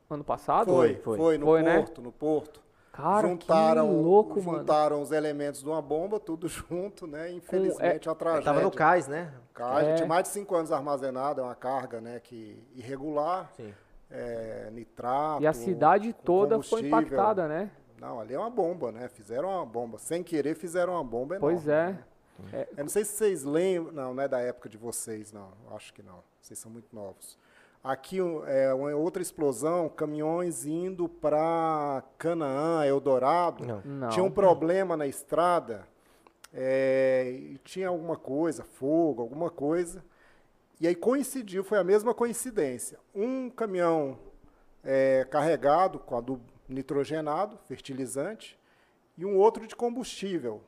Ano 0.10 0.24
passado? 0.24 0.68
Foi, 0.74 0.96
Foi. 0.96 1.18
foi, 1.18 1.38
no 1.38 1.46
Foi, 1.46 1.62
né? 1.64 1.78
Porto, 1.78 2.02
no 2.02 2.12
Porto. 2.12 2.62
Cara, 2.92 3.26
juntaram, 3.30 3.88
que 3.88 3.94
louco, 3.94 4.44
mano. 4.44 4.60
juntaram 4.60 5.02
os 5.02 5.14
elementos 5.14 5.64
de 5.64 5.70
uma 5.70 5.82
bomba, 5.82 6.20
tudo 6.20 6.50
junto, 6.52 7.08
né? 7.08 7.32
Infelizmente, 7.32 8.10
a 8.10 8.14
tragédia. 8.14 8.44
Tava 8.44 8.60
no 8.60 8.70
cais, 8.70 9.08
né? 9.08 9.34
Caixa, 9.54 9.90
É. 9.92 9.96
tinha 9.96 10.08
mais 10.10 10.24
de 10.24 10.30
cinco 10.30 10.54
anos 10.54 10.70
armazenado, 10.74 11.40
é 11.40 11.44
uma 11.46 11.56
carga, 11.56 12.02
né, 12.02 12.20
que 12.22 12.62
irregular, 12.76 13.50
Sim. 13.56 13.74
é, 14.12 14.68
nitrato. 14.74 15.42
E 15.42 15.48
a 15.48 15.54
cidade 15.54 16.12
com 16.12 16.22
toda 16.22 16.62
foi 16.62 16.82
impactada, 16.86 17.48
né? 17.48 17.72
Não, 17.98 18.20
ali 18.20 18.34
é 18.34 18.38
uma 18.40 18.50
bomba, 18.50 18.92
né? 18.92 19.08
Fizeram 19.08 19.48
uma 19.48 19.66
bomba. 19.66 19.98
Sem 19.98 20.22
querer, 20.22 20.56
fizeram 20.56 20.92
uma 20.94 21.04
bomba 21.04 21.38
enorme. 21.38 21.56
Pois 21.56 21.68
é. 21.70 21.92
né? 21.92 22.00
Eu 22.76 22.84
não 22.84 22.90
sei 22.90 23.06
se 23.06 23.14
vocês 23.14 23.44
lembram. 23.44 23.94
Não, 23.94 24.14
não 24.14 24.24
é 24.24 24.28
da 24.28 24.40
época 24.40 24.70
de 24.70 24.78
vocês, 24.78 25.32
não. 25.32 25.52
Acho 25.72 25.94
que 25.94 26.02
não. 26.02 26.24
Vocês 26.42 26.58
são 26.60 26.72
muito 26.72 26.94
novos. 26.96 27.38
Aqui 27.84 28.20
é 28.46 28.72
uma 28.74 28.96
outra 28.96 29.24
explosão, 29.24 29.90
caminhões 29.90 30.66
indo 30.66 31.10
para 31.10 32.04
Canaã, 32.18 32.86
Eldorado. 32.86 33.66
Não. 33.66 33.82
Não. 33.84 34.10
Tinha 34.10 34.24
um 34.24 34.30
problema 34.30 34.96
na 34.96 35.08
estrada, 35.08 35.88
é, 36.54 37.32
e 37.32 37.58
tinha 37.64 37.88
alguma 37.88 38.16
coisa, 38.18 38.64
fogo, 38.64 39.22
alguma 39.22 39.50
coisa. 39.50 40.04
E 40.80 40.88
aí 40.88 40.96
coincidiu, 40.96 41.64
foi 41.64 41.80
a 41.80 41.84
mesma 41.84 42.14
coincidência. 42.14 43.00
Um 43.16 43.50
caminhão 43.50 44.20
é, 44.84 45.26
carregado 45.30 46.00
com 46.00 46.18
adubo 46.18 46.44
nitrogenado, 46.68 47.58
fertilizante, 47.68 48.60
e 49.18 49.26
um 49.26 49.38
outro 49.38 49.68
de 49.68 49.76
combustível. 49.76 50.62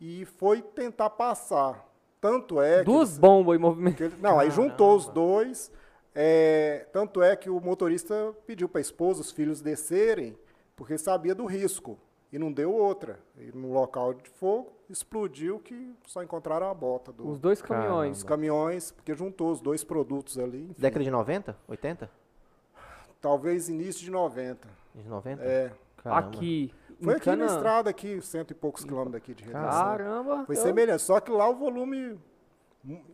E 0.00 0.24
foi 0.24 0.60
tentar 0.62 1.10
passar. 1.10 1.84
Tanto 2.20 2.60
é 2.60 2.82
Duas 2.82 3.10
eles- 3.10 3.18
bombas 3.18 3.56
em 3.56 3.60
movimento. 3.60 4.02
ele- 4.02 4.16
não, 4.20 4.38
aí 4.38 4.50
juntou 4.50 4.96
os 4.96 5.06
dois. 5.08 5.70
é, 6.14 6.86
tanto 6.92 7.22
é 7.22 7.36
que 7.36 7.50
o 7.50 7.60
motorista 7.60 8.34
pediu 8.46 8.68
para 8.68 8.78
a 8.78 8.82
esposa, 8.82 9.20
os 9.20 9.30
filhos 9.30 9.60
descerem, 9.60 10.36
porque 10.74 10.96
sabia 10.96 11.34
do 11.34 11.44
risco. 11.44 11.98
E 12.32 12.38
não 12.38 12.50
deu 12.52 12.72
outra. 12.72 13.20
E 13.38 13.52
no 13.56 13.72
local 13.72 14.12
de 14.14 14.28
fogo, 14.30 14.72
explodiu 14.90 15.58
que 15.60 15.94
só 16.06 16.22
encontraram 16.22 16.68
a 16.70 16.74
bota 16.74 17.12
do- 17.12 17.28
Os 17.28 17.38
dois 17.38 17.60
Caramba. 17.62 17.86
caminhões. 17.86 18.12
dos 18.16 18.24
caminhões, 18.24 18.90
porque 18.92 19.14
juntou 19.14 19.50
os 19.50 19.60
dois 19.60 19.84
produtos 19.84 20.38
ali. 20.38 20.64
enfim. 20.64 20.74
Década 20.78 21.04
de 21.04 21.10
90? 21.10 21.56
80? 21.68 22.10
Talvez 23.20 23.68
início 23.68 24.02
de 24.04 24.10
90. 24.10 24.68
De 24.94 25.08
90? 25.08 25.42
É. 25.44 25.72
Caramba. 26.10 26.28
Aqui. 26.36 26.72
Foi 27.02 27.12
em 27.12 27.16
aqui 27.16 27.36
na 27.36 27.46
estrada, 27.46 27.90
aqui, 27.90 28.20
cento 28.22 28.50
e 28.52 28.54
poucos 28.54 28.82
quilômetros 28.84 29.12
daqui 29.12 29.34
de 29.34 29.44
redução. 29.44 29.70
Caramba. 29.70 30.44
Foi 30.46 30.56
eu- 30.56 30.60
semelhante, 30.62 31.02
só 31.02 31.20
que 31.20 31.30
lá 31.30 31.48
o 31.48 31.54
volume 31.54 32.18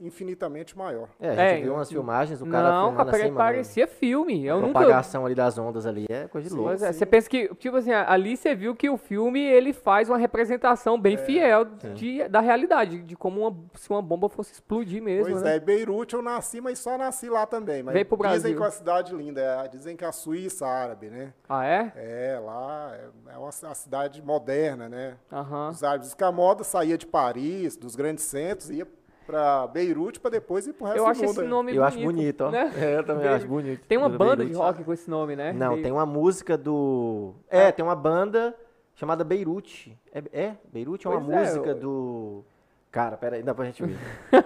infinitamente 0.01 0.77
maior. 0.77 1.09
É, 1.21 1.29
a 1.29 1.35
gente 1.35 1.41
É, 1.41 1.61
viu 1.63 1.75
umas 1.75 1.89
filmagens, 1.89 2.41
o 2.43 2.47
cara 2.47 2.71
Não, 2.71 2.89
filmando 2.89 3.11
assim, 3.11 3.23
mano, 3.25 3.35
parecia 3.37 3.87
filme. 3.87 4.45
Eu 4.45 4.57
a 4.57 4.61
nunca. 4.61 4.73
propagação 4.73 5.25
ali 5.27 5.35
das 5.35 5.57
ondas 5.59 5.87
ali 5.87 6.07
é 6.09 6.29
coisa 6.29 6.49
de 6.49 6.55
louco. 6.55 6.71
Pois 6.71 6.83
é, 6.83 6.93
você 6.93 7.07
pensa 7.07 7.29
que, 7.29 7.49
tipo 7.57 7.77
assim, 7.77 7.93
ali 7.93 8.37
você 8.37 8.55
viu 8.55 8.75
que 8.75 8.89
o 8.91 8.97
filme 8.97 9.41
ele 9.41 9.73
faz 9.73 10.09
uma 10.09 10.19
representação 10.19 11.01
bem 11.01 11.17
fiel 11.17 11.65
de, 11.95 12.27
da 12.29 12.41
realidade, 12.41 12.99
de 13.03 13.17
como 13.17 13.41
uma, 13.47 13.57
se 13.75 13.89
uma 13.91 14.03
bomba 14.03 14.29
fosse 14.29 14.53
explodir 14.53 15.03
mesmo, 15.03 15.31
Pois 15.31 15.43
né? 15.43 15.57
é, 15.57 15.61
Beirute 15.61 16.15
eu 16.15 16.23
nasci, 16.23 16.61
mas 16.61 16.79
só 16.79 16.99
nasci 16.99 17.29
lá 17.29 17.47
também. 17.47 17.83
Mas 17.83 17.95
Veio 17.95 18.07
pro 18.07 18.17
Dizem 18.19 18.31
Brasil. 18.31 18.57
que 18.57 18.63
é 18.63 18.65
uma 18.65 18.71
cidade 18.71 19.15
linda, 19.17 19.41
é, 19.41 19.69
dizem 19.69 19.97
que 19.97 20.05
é 20.05 20.09
a 20.09 20.13
Suíça 20.13 20.67
árabe, 20.67 21.09
né? 21.11 21.33
Ah, 21.49 21.65
é? 21.65 21.93
É, 21.97 22.39
lá 22.39 22.93
é, 22.95 23.33
é 23.35 23.39
uma, 23.39 23.51
uma 23.63 23.75
cidade 23.75 24.23
moderna, 24.23 24.89
né? 24.89 25.17
Aham. 25.33 25.71
Os 25.71 25.83
árabes, 25.83 26.15
que 26.15 26.25
a 26.25 26.33
moda 26.33 26.65
saía 26.65 26.97
de 26.99 27.07
Paris, 27.07 27.77
dos 27.77 27.97
grandes 27.97 28.25
centros, 28.25 28.71
ia 28.71 28.87
para 29.27 29.67
Beirute 29.69 30.21
para 30.21 30.31
depois 30.33 30.67
ir 30.67 30.73
pro 30.73 30.85
resto 30.87 30.99
Eu 30.99 31.05
do 31.05 31.11
acho 31.11 31.21
mundo. 31.21 31.31
esse 31.31 31.41
aí. 31.41 31.49
nome 31.49 31.75
Eu 31.77 31.85
acho 31.85 31.97
bonito, 31.99 32.15
bonito, 32.15 32.41
ó. 32.45 32.51
né? 32.51 32.73
É, 32.77 32.97
eu 32.99 33.05
também 33.05 33.23
Beirute. 33.23 33.43
acho 33.43 33.49
bonito. 33.49 33.85
Tem 33.87 33.99
uma 33.99 34.09
Do 34.11 34.19
banda 34.19 34.37
Beirute. 34.37 34.53
de 34.57 34.63
rock 34.63 34.85
com 34.85 34.93
esse 34.93 35.09
nome, 35.11 35.35
né? 35.37 35.53
Não, 35.53 35.59
Beirute. 35.69 35.83
tem 35.83 35.93
uma 35.93 36.07
música 36.07 36.57
do. 36.59 37.35
É, 37.49 37.73
tem 37.73 37.85
uma 37.85 37.97
banda 37.97 38.55
chamada 38.95 39.25
Beirute. 39.25 39.99
É, 40.13 40.23
é? 40.33 40.55
Beirute 40.73 41.07
é 41.07 41.11
uma 41.11 41.21
Pois 41.21 41.37
é, 41.37 41.41
música 41.41 41.69
eu- 41.71 41.79
do. 41.81 42.45
Cara, 42.91 43.17
pera 43.17 43.37
aí, 43.37 43.43
dá 43.43 43.55
pra 43.55 43.65
gente 43.65 43.83
ver. 43.83 43.97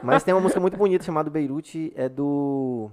Mas 0.05 0.23
tem 0.23 0.33
uma 0.33 0.41
música 0.41 0.61
muito 0.61 0.77
bonita 0.77 1.05
chamada 1.05 1.29
Beirute, 1.29 1.93
é 1.97 2.09
do. 2.09 2.89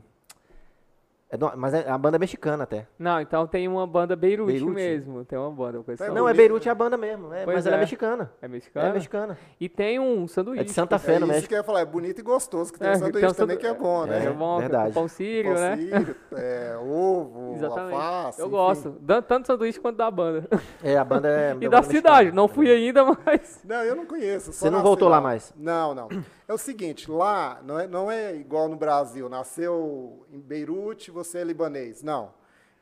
É 1.34 1.38
do- 1.38 1.52
mas 1.58 1.74
é 1.74 1.90
a 1.90 1.98
banda 1.98 2.18
é 2.18 2.20
mexicana 2.20 2.64
até. 2.64 2.86
Não, 3.00 3.20
então 3.20 3.48
tem 3.48 3.68
uma 3.68 3.88
banda 3.88 4.16
Beirute, 4.16 4.52
Beirute? 4.52 4.72
mesmo. 4.72 5.26
Tem 5.26 5.38
uma 5.40 5.50
banda 5.50 5.82
com 5.82 5.92
esse. 5.92 6.08
Não, 6.10 6.30
é 6.30 6.34
Beirute. 6.34 6.70
É 6.70 6.72
a 6.72 6.76
banda 6.76 6.96
mesmo, 6.96 7.34
é, 7.34 7.44
mas 7.44 7.66
ela 7.66 7.78
é 7.78 7.80
é. 7.80 7.82
mexicana. 7.82 8.32
É 8.40 8.46
É 8.46 8.48
mexicana? 8.48 8.94
mexicana. 8.94 9.38
E 9.60 9.68
tem 9.68 10.00
um 10.00 10.28
sanduíche. 10.28 10.62
É 10.62 10.64
de 10.64 10.72
Santa 10.72 10.98
É 10.98 11.00
Fé, 11.00 11.14
no 11.14 11.26
isso 11.26 11.28
México. 11.34 11.48
que 11.50 11.56
eu 11.56 11.58
ia 11.58 11.64
falar, 11.64 11.80
é 11.80 11.86
bonito 11.86 12.20
e 12.20 12.22
gostoso, 12.22 12.72
que 12.72 12.78
tem 12.78 12.88
É, 12.88 12.92
um 12.92 12.94
tem 12.94 13.04
sanduíche 13.08 13.34
também 13.34 13.58
que 13.58 13.66
é 13.66 13.74
bom, 13.74 14.06
né? 14.06 14.26
É, 14.26 14.30
bom, 14.30 14.60
verdade. 14.60 14.94
pão 14.94 15.08
sírio, 15.08 15.54
Pão 15.56 15.62
né? 15.62 15.76
sírio, 15.78 16.16
é, 16.34 16.78
ovo, 16.78 17.54
Exatamente. 17.58 17.96
alface. 17.96 18.40
Eu 18.40 18.46
enfim. 18.46 18.56
gosto. 18.56 18.92
Tanto 19.28 19.48
sanduíche 19.48 19.80
quanto 19.80 19.98
da 19.98 20.12
banda. 20.12 20.48
É, 20.84 20.96
a 20.98 21.04
banda 21.04 21.28
é. 21.30 21.56
e 21.60 21.68
da 21.68 21.82
banda 21.82 21.84
cidade. 21.84 22.18
mexicana. 22.26 22.36
Não 22.36 22.48
fui 22.48 22.70
ainda, 22.72 23.04
mas. 23.04 23.60
Não, 23.66 23.82
eu 23.84 23.96
não 23.96 24.06
conheço. 24.06 24.54
só 24.54 24.66
Você 24.66 24.70
não 24.70 24.84
voltou 24.84 25.10
lá 25.10 25.20
mais? 25.20 25.52
Não, 25.58 25.96
não. 25.96 26.10
É 26.54 26.56
o 26.56 26.58
seguinte, 26.60 27.10
lá 27.10 27.60
não 27.64 27.80
é, 27.80 27.88
não 27.88 28.12
é 28.12 28.36
igual 28.36 28.70
no 28.70 28.76
Brasil. 28.76 29.28
Nasceu 29.28 30.24
em 30.30 30.40
Beirute, 30.40 31.10
você 31.10 31.40
é 31.40 31.44
libanês. 31.44 32.04
Não. 32.04 32.32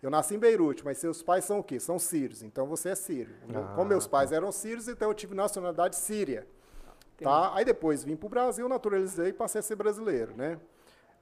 Eu 0.04 0.10
nasci 0.10 0.36
em 0.36 0.40
Beirute, 0.40 0.84
mas 0.84 0.98
seus 0.98 1.24
pais 1.24 1.46
são 1.46 1.60
o 1.60 1.64
quê? 1.64 1.80
São 1.80 1.98
sírios. 1.98 2.44
Então 2.44 2.68
você 2.68 2.90
é 2.90 2.96
sírio. 2.96 3.34
Ah, 3.56 3.74
Como 3.74 3.88
meus 3.88 4.06
pais 4.06 4.34
eram 4.34 4.52
sírios, 4.52 4.90
então 4.90 5.08
eu 5.08 5.14
tive 5.14 5.34
nacionalidade 5.34 5.96
síria. 5.96 6.46
Tá? 7.18 7.56
Aí 7.56 7.64
depois 7.64 8.04
vim 8.04 8.18
para 8.18 8.26
o 8.26 8.30
Brasil, 8.30 8.68
naturalizei 8.68 9.30
e 9.30 9.34
passei 9.34 9.60
a 9.60 9.62
ser 9.62 9.78
brasileiro. 9.78 10.36
Né? 10.36 10.60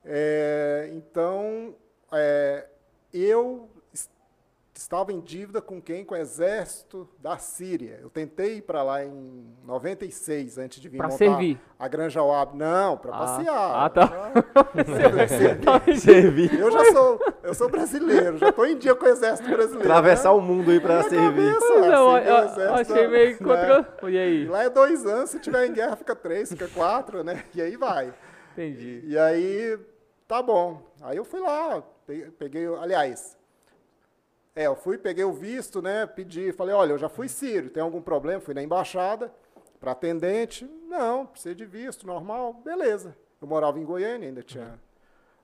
É, 0.03 0.89
então, 0.94 1.75
é, 2.12 2.68
eu 3.13 3.70
es- 4.79 4.83
estava 4.83 5.12
em 5.13 5.19
dívida 5.19 5.62
com 5.62 5.81
quem? 5.81 6.03
Com 6.03 6.15
o 6.15 6.17
exército 6.17 7.07
da 7.19 7.38
Síria. 7.38 8.00
Eu 8.01 8.09
tentei 8.09 8.57
ir 8.57 8.62
para 8.62 8.81
lá 8.81 9.03
em 9.03 9.45
96, 9.63 10.57
antes 10.57 10.79
de 10.81 10.89
vir 10.89 10.98
Pra 10.98 11.07
montar 11.07 11.17
servir. 11.17 11.59
a 11.77 11.88
Granja 11.88 12.21
Wab. 12.24 12.55
Não, 12.57 12.98
para 12.98 13.12
Ah. 13.13 13.17
passear. 13.19 13.86
Ah, 13.86 13.89
tá. 13.89 14.07
Pra 14.07 15.27
servir. 15.27 15.98
Servir. 16.00 16.59
Eu 16.59 16.71
já 16.71 16.86
sou, 16.91 17.19
eu 17.43 17.53
sou 17.53 17.69
brasileiro, 17.69 18.38
já 18.38 18.50
estou 18.50 18.65
em 18.65 18.77
dia 18.77 18.95
com 18.95 19.05
o 19.05 19.09
exército 19.09 19.50
brasileiro. 19.50 19.89
Atravessar 19.89 20.29
né? 20.29 20.36
o 20.36 20.41
mundo 20.41 20.71
aí 20.71 20.79
pra 20.79 20.98
Na 20.98 21.03
servir. 21.03 21.53
cabeça, 21.53 21.59
Pois 21.67 21.83
é, 21.83 22.31
eu, 22.31 22.38
exército, 22.45 22.93
achei 22.93 23.07
meio 23.07 23.29
né? 23.31 23.38
contra. 23.38 24.09
E 24.09 24.13
E 24.13 24.17
aí? 24.17 24.45
lá 24.48 24.63
é 24.63 24.69
dois 24.69 25.05
anos, 25.05 25.29
se 25.29 25.39
tiver 25.39 25.65
em 25.67 25.74
guerra 25.74 25.95
fica 25.95 26.15
três, 26.15 26.50
fica 26.50 26.67
quatro, 26.67 27.24
né? 27.24 27.43
E 27.53 27.62
aí 27.62 27.75
vai. 27.77 28.13
Entendi. 28.53 29.01
E 29.05 29.17
aí, 29.17 29.77
tá 30.27 30.41
bom. 30.41 30.81
Aí 31.01 31.15
eu 31.17 31.24
fui 31.24 31.39
lá, 31.39 31.81
pe- 32.05 32.31
peguei, 32.38 32.65
aliás, 32.81 33.38
é, 34.56 34.68
eu 34.68 34.75
fui, 34.75 34.98
peguei 34.98 35.24
o 35.24 35.32
visto, 35.32 35.82
né? 35.82 36.06
Pedi, 36.06 36.51
falei, 36.51 36.74
olha, 36.75 36.91
eu 36.94 36.98
já 36.98 37.10
fui 37.10 37.29
sírio, 37.29 37.70
tem 37.70 37.82
algum 37.82 38.01
problema? 38.01 38.41
Fui 38.41 38.53
na 38.53 38.63
embaixada, 38.63 39.34
para 39.79 39.91
atendente, 39.91 40.65
não, 40.88 41.25
precisa 41.25 41.56
de 41.56 41.65
visto, 41.65 42.06
normal, 42.06 42.53
beleza. 42.53 43.15
Eu 43.41 43.48
morava 43.48 43.79
em 43.79 43.86
Goiânia, 43.86 44.27
ainda 44.27 44.44
tinha. 44.44 44.79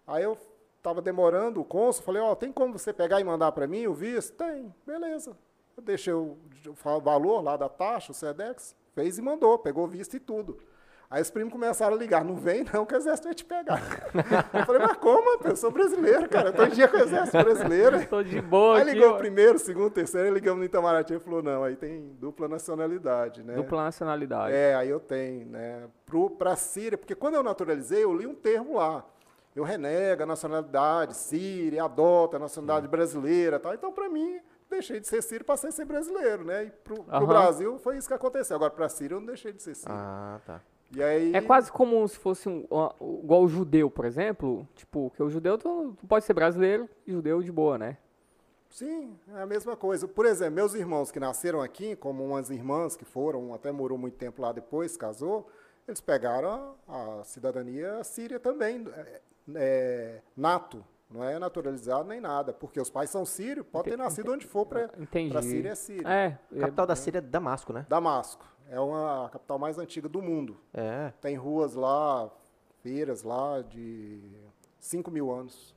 Aí 0.05 0.23
eu 0.23 0.37
estava 0.77 1.01
demorando, 1.01 1.61
o 1.61 1.65
cônsul, 1.65 2.03
falei, 2.03 2.21
ó, 2.21 2.35
tem 2.35 2.51
como 2.51 2.77
você 2.77 2.91
pegar 2.91 3.21
e 3.21 3.23
mandar 3.23 3.51
para 3.53 3.65
mim 3.65 3.87
o 3.87 3.93
visto? 3.93 4.33
Tem, 4.35 4.73
beleza. 4.85 5.37
Eu 5.77 5.83
deixei 5.83 6.13
o, 6.13 6.37
o 6.67 6.99
valor 6.99 7.41
lá 7.41 7.57
da 7.57 7.69
taxa, 7.69 8.11
o 8.11 8.15
SEDEX, 8.15 8.75
fez 8.93 9.17
e 9.17 9.21
mandou, 9.21 9.57
pegou 9.57 9.85
o 9.85 9.87
visto 9.87 10.15
e 10.15 10.19
tudo. 10.19 10.57
Aí 11.09 11.21
os 11.21 11.29
primos 11.29 11.53
começaram 11.53 11.95
a 11.95 11.97
ligar, 11.97 12.23
não 12.23 12.35
vem 12.35 12.65
não, 12.73 12.85
que 12.85 12.93
o 12.93 12.97
exército 12.97 13.27
vai 13.27 13.35
te 13.35 13.45
pegar. 13.45 13.81
eu 14.53 14.65
falei, 14.65 14.81
mas 14.81 14.97
como? 14.97 15.39
Eu 15.43 15.55
sou 15.55 15.71
brasileiro, 15.71 16.27
cara, 16.27 16.49
eu 16.49 16.53
tô 16.53 16.63
em 16.63 16.69
dia 16.69 16.87
com 16.87 16.97
o 16.97 17.01
exército 17.01 17.43
brasileiro. 17.43 18.05
Tô 18.07 18.23
de 18.23 18.41
boa 18.41 18.77
Aí 18.77 18.81
aqui. 18.81 18.91
ligou 18.93 19.11
ó. 19.11 19.15
o 19.15 19.17
primeiro, 19.17 19.59
segundo, 19.59 19.91
terceiro, 19.91 20.27
aí 20.27 20.33
ligamos 20.33 20.59
no 20.59 20.65
Itamaraty 20.65 21.13
e 21.13 21.19
falou, 21.19 21.43
não, 21.43 21.63
aí 21.63 21.75
tem 21.75 22.13
dupla 22.19 22.47
nacionalidade, 22.47 23.43
né? 23.43 23.53
Dupla 23.53 23.83
nacionalidade. 23.83 24.53
É, 24.55 24.75
aí 24.75 24.89
eu 24.89 24.99
tenho, 24.99 25.45
né? 25.45 25.87
Para 26.37 26.53
a 26.53 26.55
Síria, 26.55 26.97
porque 26.97 27.13
quando 27.15 27.35
eu 27.35 27.43
naturalizei, 27.43 28.03
eu 28.03 28.13
li 28.13 28.25
um 28.25 28.35
termo 28.35 28.77
lá. 28.77 29.05
Eu 29.55 29.63
renego 29.63 30.23
a 30.23 30.25
nacionalidade 30.25 31.15
síria, 31.15 31.85
adoto 31.85 32.35
a 32.35 32.39
nacionalidade 32.39 32.89
brasileira, 32.89 33.57
tal. 33.57 33.73
Então, 33.73 33.89
para 33.93 34.09
mim, 34.09 34.41
deixei 34.69 34.99
de 34.99 35.07
ser 35.07 35.23
sírio 35.23 35.45
passei 35.45 35.69
a 35.69 35.71
ser 35.71 35.85
brasileiro, 35.85 36.43
né? 36.43 36.65
E 36.65 36.69
para 36.69 36.93
o 36.93 37.05
Aham. 37.09 37.25
Brasil 37.25 37.79
foi 37.79 37.95
isso 37.97 38.07
que 38.07 38.13
aconteceu. 38.13 38.55
Agora, 38.57 38.71
para 38.71 38.87
a 38.87 38.89
Síria, 38.89 39.15
eu 39.15 39.19
não 39.21 39.27
deixei 39.27 39.53
de 39.53 39.63
ser 39.63 39.75
sírio. 39.75 39.95
Ah, 39.95 40.39
tá. 40.45 40.61
E 40.95 41.03
aí, 41.03 41.35
É 41.35 41.41
quase 41.41 41.71
como 41.71 42.07
se 42.07 42.17
fosse 42.17 42.47
um, 42.47 42.65
uma- 42.69 42.95
igual 43.01 43.43
o 43.43 43.47
judeu, 43.47 43.91
por 43.91 44.05
exemplo. 44.05 44.67
Tipo, 44.75 45.11
que 45.15 45.21
o 45.21 45.29
judeu 45.29 45.57
tu, 45.57 45.93
tu 45.99 46.07
pode 46.07 46.23
ser 46.25 46.33
brasileiro 46.33 46.89
e 47.05 47.11
judeu 47.11 47.41
de 47.41 47.51
boa, 47.51 47.77
né? 47.77 47.97
Sim, 48.69 49.17
é 49.35 49.41
a 49.41 49.45
mesma 49.45 49.75
coisa. 49.75 50.07
Por 50.07 50.25
exemplo, 50.25 50.55
meus 50.55 50.73
irmãos 50.73 51.11
que 51.11 51.19
nasceram 51.19 51.61
aqui, 51.61 51.95
como 51.95 52.23
umas 52.25 52.49
irmãs 52.49 52.95
que 52.95 53.05
foram, 53.05 53.49
um 53.49 53.53
até 53.53 53.71
morou 53.71 53.97
muito 53.97 54.17
tempo 54.17 54.41
lá 54.41 54.51
depois, 54.51 54.97
casou, 54.97 55.49
eles 55.87 56.01
pegaram 56.01 56.75
a, 56.87 57.19
a 57.19 57.23
cidadania 57.23 58.03
síria 58.03 58.39
também, 58.39 58.85
é, 58.95 59.21
é, 59.55 60.21
nato, 60.35 60.83
não 61.09 61.23
é 61.23 61.37
naturalizado 61.39 62.09
nem 62.09 62.19
nada, 62.19 62.51
porque 62.51 62.79
os 62.81 62.89
pais 62.89 63.09
são 63.09 63.25
sírios, 63.25 63.65
pode 63.71 63.89
ter 63.89 63.97
nascido 63.97 64.31
onde 64.31 64.45
for 64.45 64.65
para 64.65 64.85
a 64.85 65.41
Síria 65.41 65.69
é 65.69 65.75
Síria. 65.75 66.09
É, 66.09 66.37
capital 66.59 66.87
da 66.87 66.95
Síria 66.95 67.19
é 67.19 67.21
Damasco, 67.21 67.71
né? 67.71 67.85
Damasco, 67.87 68.45
é 68.69 68.79
uma, 68.79 69.25
a 69.25 69.29
capital 69.29 69.57
mais 69.59 69.77
antiga 69.77 70.07
do 70.09 70.21
mundo. 70.21 70.57
É. 70.73 71.11
Tem 71.21 71.35
ruas 71.35 71.75
lá, 71.75 72.29
feiras 72.81 73.23
lá 73.23 73.61
de 73.61 74.21
5 74.79 75.09
mil 75.11 75.31
anos, 75.31 75.75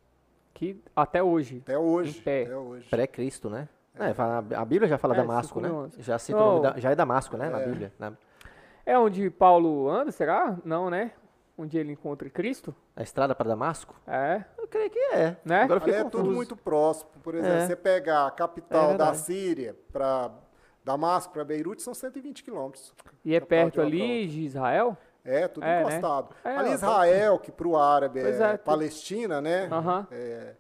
que 0.55 0.81
até 0.95 1.23
hoje. 1.23 1.59
até 1.63 1.79
hoje. 1.79 2.19
Em 2.19 2.23
pé. 2.23 2.43
Até 2.43 2.57
hoje. 2.57 2.89
Pré-Cristo, 2.89 3.49
né? 3.51 3.69
É, 3.95 4.15
fala- 4.15 4.39
a 4.57 4.65
Bíblia 4.65 4.89
já 4.89 4.97
fala 4.99 5.15
É, 5.15 5.17
Damasco, 5.17 5.61
né? 5.61 5.69
anos. 5.69 5.95
Já, 5.99 6.19
cita 6.19 6.39
o 6.39 6.41
nome 6.41 6.55
Não. 6.55 6.63
da- 6.73 6.79
já 6.79 6.91
é 6.91 6.95
Damasco, 6.95 7.37
né? 7.37 7.49
Na 7.51 7.61
É. 7.61 7.67
Bíblia. 7.67 7.93
Na, 7.99 8.13
É 8.87 8.99
onde 8.99 9.29
Paulo 9.29 9.89
anda, 9.91 10.11
será? 10.13 10.57
Não, 10.65 10.89
né? 10.89 11.13
Onde 11.59 11.77
ele 11.77 11.93
encontra 11.93 12.31
Cristo? 12.31 12.73
a 12.95 13.03
estrada 13.03 13.35
para 13.35 13.49
Damasco? 13.49 13.95
É, 14.07 14.45
Eu 14.57 14.67
creio 14.69 14.89
que 14.91 14.99
é. 14.99 15.37
né? 15.45 15.63
Agora 15.63 15.83
Ali 15.83 15.93
é 15.93 16.05
confuso. 16.05 16.23
tudo 16.23 16.35
muito 16.35 16.57
próximo. 16.57 17.11
Por 17.23 17.35
exemplo, 17.35 17.57
É. 17.59 17.67
você 17.67 17.75
pegar 17.77 18.25
a 18.25 18.29
É 18.29 18.31
capital 18.31 18.83
da 18.83 18.89
verdade. 18.89 19.19
Síria 19.19 19.77
para 19.93 20.31
Damasco, 20.89 21.33
para 21.35 21.45
Beirute, 21.45 21.83
são 21.83 21.93
120 21.93 22.43
quilômetros. 22.43 22.95
E 23.23 23.35
é 23.35 23.41
perto 23.41 23.81
ali 23.81 24.27
de 24.27 24.41
Israel? 24.43 24.97
É, 25.23 25.47
tudo 25.47 25.65
É, 25.67 25.85
né? 25.85 25.97
encostado. 25.97 26.35
É, 26.43 26.57
ali 26.57 26.71
ó, 26.71 26.73
Israel, 26.73 27.39
que 27.39 27.53
para 27.53 27.69
o 27.69 27.77
árabe 27.77 28.21
é, 28.21 28.31
é, 28.31 28.57
Palestina, 28.57 29.43
né? 29.43 29.69
É, 30.11 30.55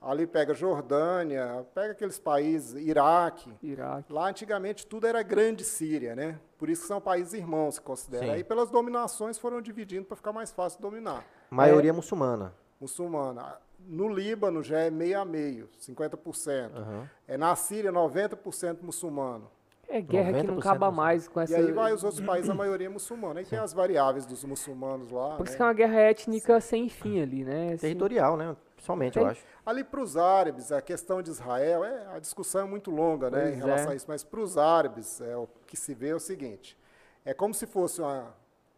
ali 0.00 0.26
pega 0.26 0.54
Jordânia, 0.54 1.66
pega 1.74 1.92
aqueles 1.92 2.18
países, 2.18 2.74
Iraque. 2.82 3.52
Iraque. 3.62 4.10
Lá 4.10 4.28
antigamente 4.28 4.86
tudo 4.86 5.06
era 5.06 5.22
grande 5.22 5.62
Síria, 5.62 6.16
né? 6.16 6.38
Por 6.56 6.70
isso 6.70 6.82
que 6.82 6.88
são 6.88 6.98
países 6.98 7.34
irmãos, 7.34 7.74
se 7.74 7.82
considera. 7.82 8.24
Sim. 8.24 8.30
Aí 8.30 8.42
pelas 8.42 8.70
dominações 8.70 9.36
foram 9.36 9.60
dividindo 9.60 10.06
para 10.06 10.16
ficar 10.16 10.32
mais 10.32 10.50
fácil 10.50 10.80
dominar. 10.80 11.22
Maioria 11.50 11.92
muçulmana. 11.92 12.54
muçulmana. 12.80 13.58
No 13.86 14.08
Líbano 14.08 14.62
já 14.62 14.80
é 14.80 14.90
meio 14.90 15.20
a 15.20 15.24
meio, 15.24 15.68
50%. 15.80 16.70
Aham. 16.74 17.10
É 17.26 17.36
na 17.36 17.54
Síria 17.56 17.92
90% 17.92 18.78
muçulmano. 18.82 19.50
É 19.88 20.00
guerra 20.00 20.32
que 20.40 20.46
não 20.46 20.56
90% 20.56 20.58
acaba 20.60 20.90
mais 20.92 21.26
com 21.26 21.40
essa. 21.40 21.52
E 21.52 21.56
aí 21.56 21.72
vai 21.72 21.92
os 21.92 22.04
outros 22.04 22.24
países, 22.24 22.48
a 22.48 22.54
maioria 22.54 22.86
é 22.86 22.90
muçulmana. 22.90 23.40
Aí 23.40 23.46
tem 23.46 23.58
as 23.58 23.72
variáveis 23.72 24.24
dos 24.24 24.44
muçulmanos 24.44 25.10
lá. 25.10 25.36
Por 25.36 25.44
isso 25.44 25.54
né? 25.54 25.56
que 25.56 25.62
é 25.62 25.66
uma 25.66 25.72
guerra 25.72 26.00
étnica 26.00 26.60
sem 26.60 26.88
fim 26.88 27.20
ali, 27.20 27.44
né? 27.44 27.72
Assim, 27.72 27.78
Territorial, 27.78 28.36
né? 28.36 28.56
Somente, 28.78 29.18
eu 29.18 29.24
Tem- 29.24 29.32
acho. 29.32 29.44
Ali 29.66 29.82
para 29.82 30.00
os 30.00 30.16
árabes, 30.16 30.70
a 30.70 30.80
questão 30.80 31.20
de 31.20 31.30
Israel, 31.30 31.84
é, 31.84 32.06
a 32.14 32.18
discussão 32.20 32.62
é 32.62 32.64
muito 32.64 32.90
longa 32.90 33.30
né, 33.30 33.42
Pois 33.42 33.54
em 33.54 33.58
relação 33.58 33.88
é. 33.90 33.92
a 33.92 33.96
isso, 33.96 34.06
mas 34.08 34.22
para 34.22 34.40
os 34.40 34.56
árabes, 34.56 35.20
é, 35.20 35.36
o 35.36 35.48
que 35.66 35.76
se 35.76 35.92
vê 35.92 36.10
é 36.10 36.14
o 36.14 36.20
seguinte: 36.20 36.78
é 37.24 37.34
como 37.34 37.52
se 37.52 37.66
fosse 37.66 38.00
uma 38.00 38.32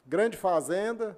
grande 0.06 0.36
fazenda, 0.36 1.16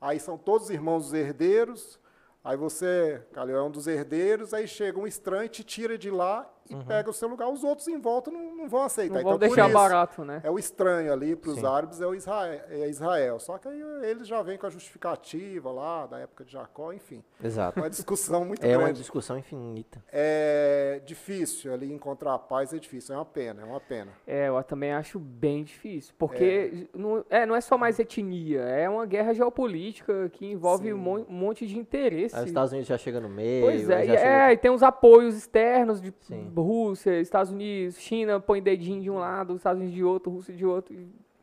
aí 0.00 0.18
são 0.18 0.36
todos 0.38 0.70
irmãos 0.70 1.08
os 1.08 1.12
herdeiros, 1.12 2.00
aí 2.44 2.56
você, 2.56 3.26
Calil, 3.32 3.56
é 3.56 3.62
um 3.62 3.70
dos 3.70 3.86
herdeiros, 3.86 4.52
aí 4.52 4.68
chega 4.68 4.98
um 5.00 5.06
estranho, 5.06 5.48
te 5.48 5.64
tira 5.64 5.96
de 5.96 6.10
lá 6.10 6.48
e 6.68 6.74
pega 6.84 7.10
o 7.10 7.12
seu 7.12 7.28
lugar. 7.28 7.48
Os 7.48 7.64
outros 7.64 7.88
em 7.88 7.98
volta 7.98 8.30
não, 8.30 8.53
não 8.64 8.68
vão 8.68 8.82
aceitar. 8.82 9.14
Não 9.14 9.20
então, 9.20 9.30
vão 9.32 9.38
por 9.38 9.46
deixar 9.46 9.64
isso, 9.66 9.74
barato, 9.74 10.24
né? 10.24 10.40
É 10.42 10.50
o 10.50 10.58
estranho 10.58 11.12
ali 11.12 11.36
para 11.36 11.50
os 11.50 11.62
árabes, 11.64 12.00
é 12.00 12.06
o 12.06 12.14
Israel, 12.14 12.60
é 12.68 12.88
Israel. 12.88 13.38
Só 13.38 13.58
que 13.58 13.68
aí 13.68 13.80
eles 14.02 14.26
já 14.26 14.42
vêm 14.42 14.58
com 14.58 14.66
a 14.66 14.70
justificativa 14.70 15.70
lá, 15.70 16.06
da 16.06 16.18
época 16.20 16.44
de 16.44 16.52
Jacó, 16.52 16.92
enfim. 16.92 17.22
Exato. 17.42 17.78
Uma 17.80 17.90
discussão 17.90 18.44
muito 18.44 18.64
É 18.64 18.76
uma 18.76 18.84
grande. 18.84 18.98
discussão 19.00 19.38
infinita. 19.38 20.02
É 20.10 21.00
difícil 21.04 21.72
ali 21.72 21.92
encontrar 21.92 22.34
a 22.34 22.38
paz, 22.38 22.72
é 22.72 22.78
difícil, 22.78 23.14
é 23.14 23.18
uma 23.18 23.24
pena, 23.24 23.62
é 23.62 23.64
uma 23.64 23.80
pena. 23.80 24.12
É, 24.26 24.48
eu 24.48 24.62
também 24.64 24.92
acho 24.92 25.18
bem 25.18 25.62
difícil. 25.64 26.12
É. 26.12 26.16
Porque 26.18 26.88
não, 26.94 27.24
é, 27.28 27.46
não 27.46 27.54
é 27.54 27.60
só 27.60 27.76
mais 27.76 27.98
etnia, 27.98 28.60
é 28.62 28.88
uma 28.88 29.06
guerra 29.06 29.32
geopolítica 29.34 30.28
que 30.30 30.46
envolve 30.46 30.84
Sim. 30.88 30.92
um 30.94 30.98
mon- 30.98 31.24
um 31.28 31.32
monte 31.34 31.66
de 31.66 31.78
interesse. 31.78 32.34
Os 32.36 32.46
Estados 32.46 32.72
Unidos 32.72 32.88
já 32.88 32.96
chega 32.98 33.20
no 33.20 33.28
meio. 33.28 33.64
Pois 33.64 33.88
é, 33.90 34.02
e, 34.04 34.06
chega- 34.06 34.20
é, 34.48 34.52
e 34.52 34.56
tem 34.56 34.70
os 34.70 34.82
apoios 34.82 35.34
externos 35.36 36.00
de 36.00 36.12
Sim. 36.20 36.50
Rússia, 36.56 37.20
Estados 37.20 37.52
Unidos, 37.52 37.98
China 37.98 38.40
põe 38.54 38.62
dedinho 38.62 39.02
de 39.02 39.10
um 39.10 39.18
lado, 39.18 39.56
Estados 39.56 39.80
Unidos 39.80 39.96
de 39.96 40.04
outro, 40.04 40.30
Rússia 40.30 40.54
de 40.54 40.64
outro. 40.64 40.94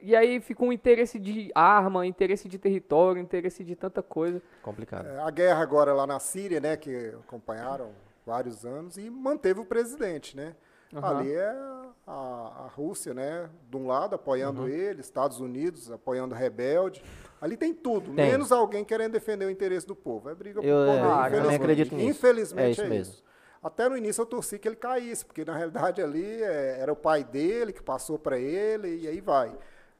e 0.01 0.15
aí 0.15 0.39
fica 0.39 0.63
um 0.63 0.71
interesse 0.71 1.19
de 1.19 1.51
arma, 1.53 2.05
interesse 2.05 2.47
de 2.47 2.57
território, 2.57 3.21
interesse 3.21 3.63
de 3.63 3.75
tanta 3.75 4.01
coisa. 4.01 4.41
Complicado. 4.63 5.07
É, 5.07 5.19
a 5.19 5.29
guerra 5.29 5.61
agora 5.61 5.93
lá 5.93 6.07
na 6.07 6.19
Síria, 6.19 6.59
né, 6.61 6.77
que 6.77 7.13
acompanharam 7.27 7.89
vários 8.25 8.65
anos 8.65 8.97
e 8.97 9.09
manteve 9.09 9.59
o 9.59 9.65
presidente, 9.65 10.35
né? 10.37 10.55
Uhum. 10.93 11.05
Ali 11.05 11.31
é 11.33 11.49
a, 12.07 12.11
a 12.65 12.71
Rússia, 12.75 13.13
né, 13.13 13.49
de 13.69 13.77
um 13.77 13.87
lado 13.87 14.15
apoiando 14.15 14.67
ele, 14.67 15.01
Estados 15.01 15.39
Unidos 15.39 15.91
apoiando 15.91 16.33
o 16.33 16.37
rebelde. 16.37 17.03
Ali 17.41 17.57
tem 17.57 17.73
tudo, 17.73 18.13
Tem. 18.13 18.29
menos 18.31 18.51
alguém 18.51 18.83
querendo 18.85 19.13
defender 19.13 19.45
o 19.45 19.49
interesse 19.49 19.85
do 19.87 19.95
povo. 19.95 20.29
É 20.29 20.35
briga 20.35 20.61
por 20.61 20.67
Eu, 20.67 20.85
poder, 20.85 20.91
é, 20.91 21.01
eu 21.01 21.05
infelizmente. 21.05 21.41
também 21.41 21.55
acredito 21.55 21.95
nisso. 21.95 22.09
Infelizmente 22.09 22.63
É 22.63 22.67
é 22.67 22.71
isso 22.71 22.81
isso. 22.81 22.89
mesmo. 22.89 23.15
Até 23.63 23.87
no 23.87 23.95
início 23.95 24.21
eu 24.21 24.25
torci 24.25 24.57
que 24.57 24.67
ele 24.67 24.75
caísse, 24.75 25.23
porque 25.25 25.45
na 25.45 25.55
realidade 25.55 26.01
ali 26.01 26.41
é, 26.41 26.77
era 26.79 26.91
o 26.91 26.95
pai 26.95 27.23
dele 27.23 27.71
que 27.71 27.81
passou 27.81 28.17
para 28.17 28.37
ele 28.39 29.01
e 29.01 29.07
aí 29.07 29.21
vai. 29.21 29.51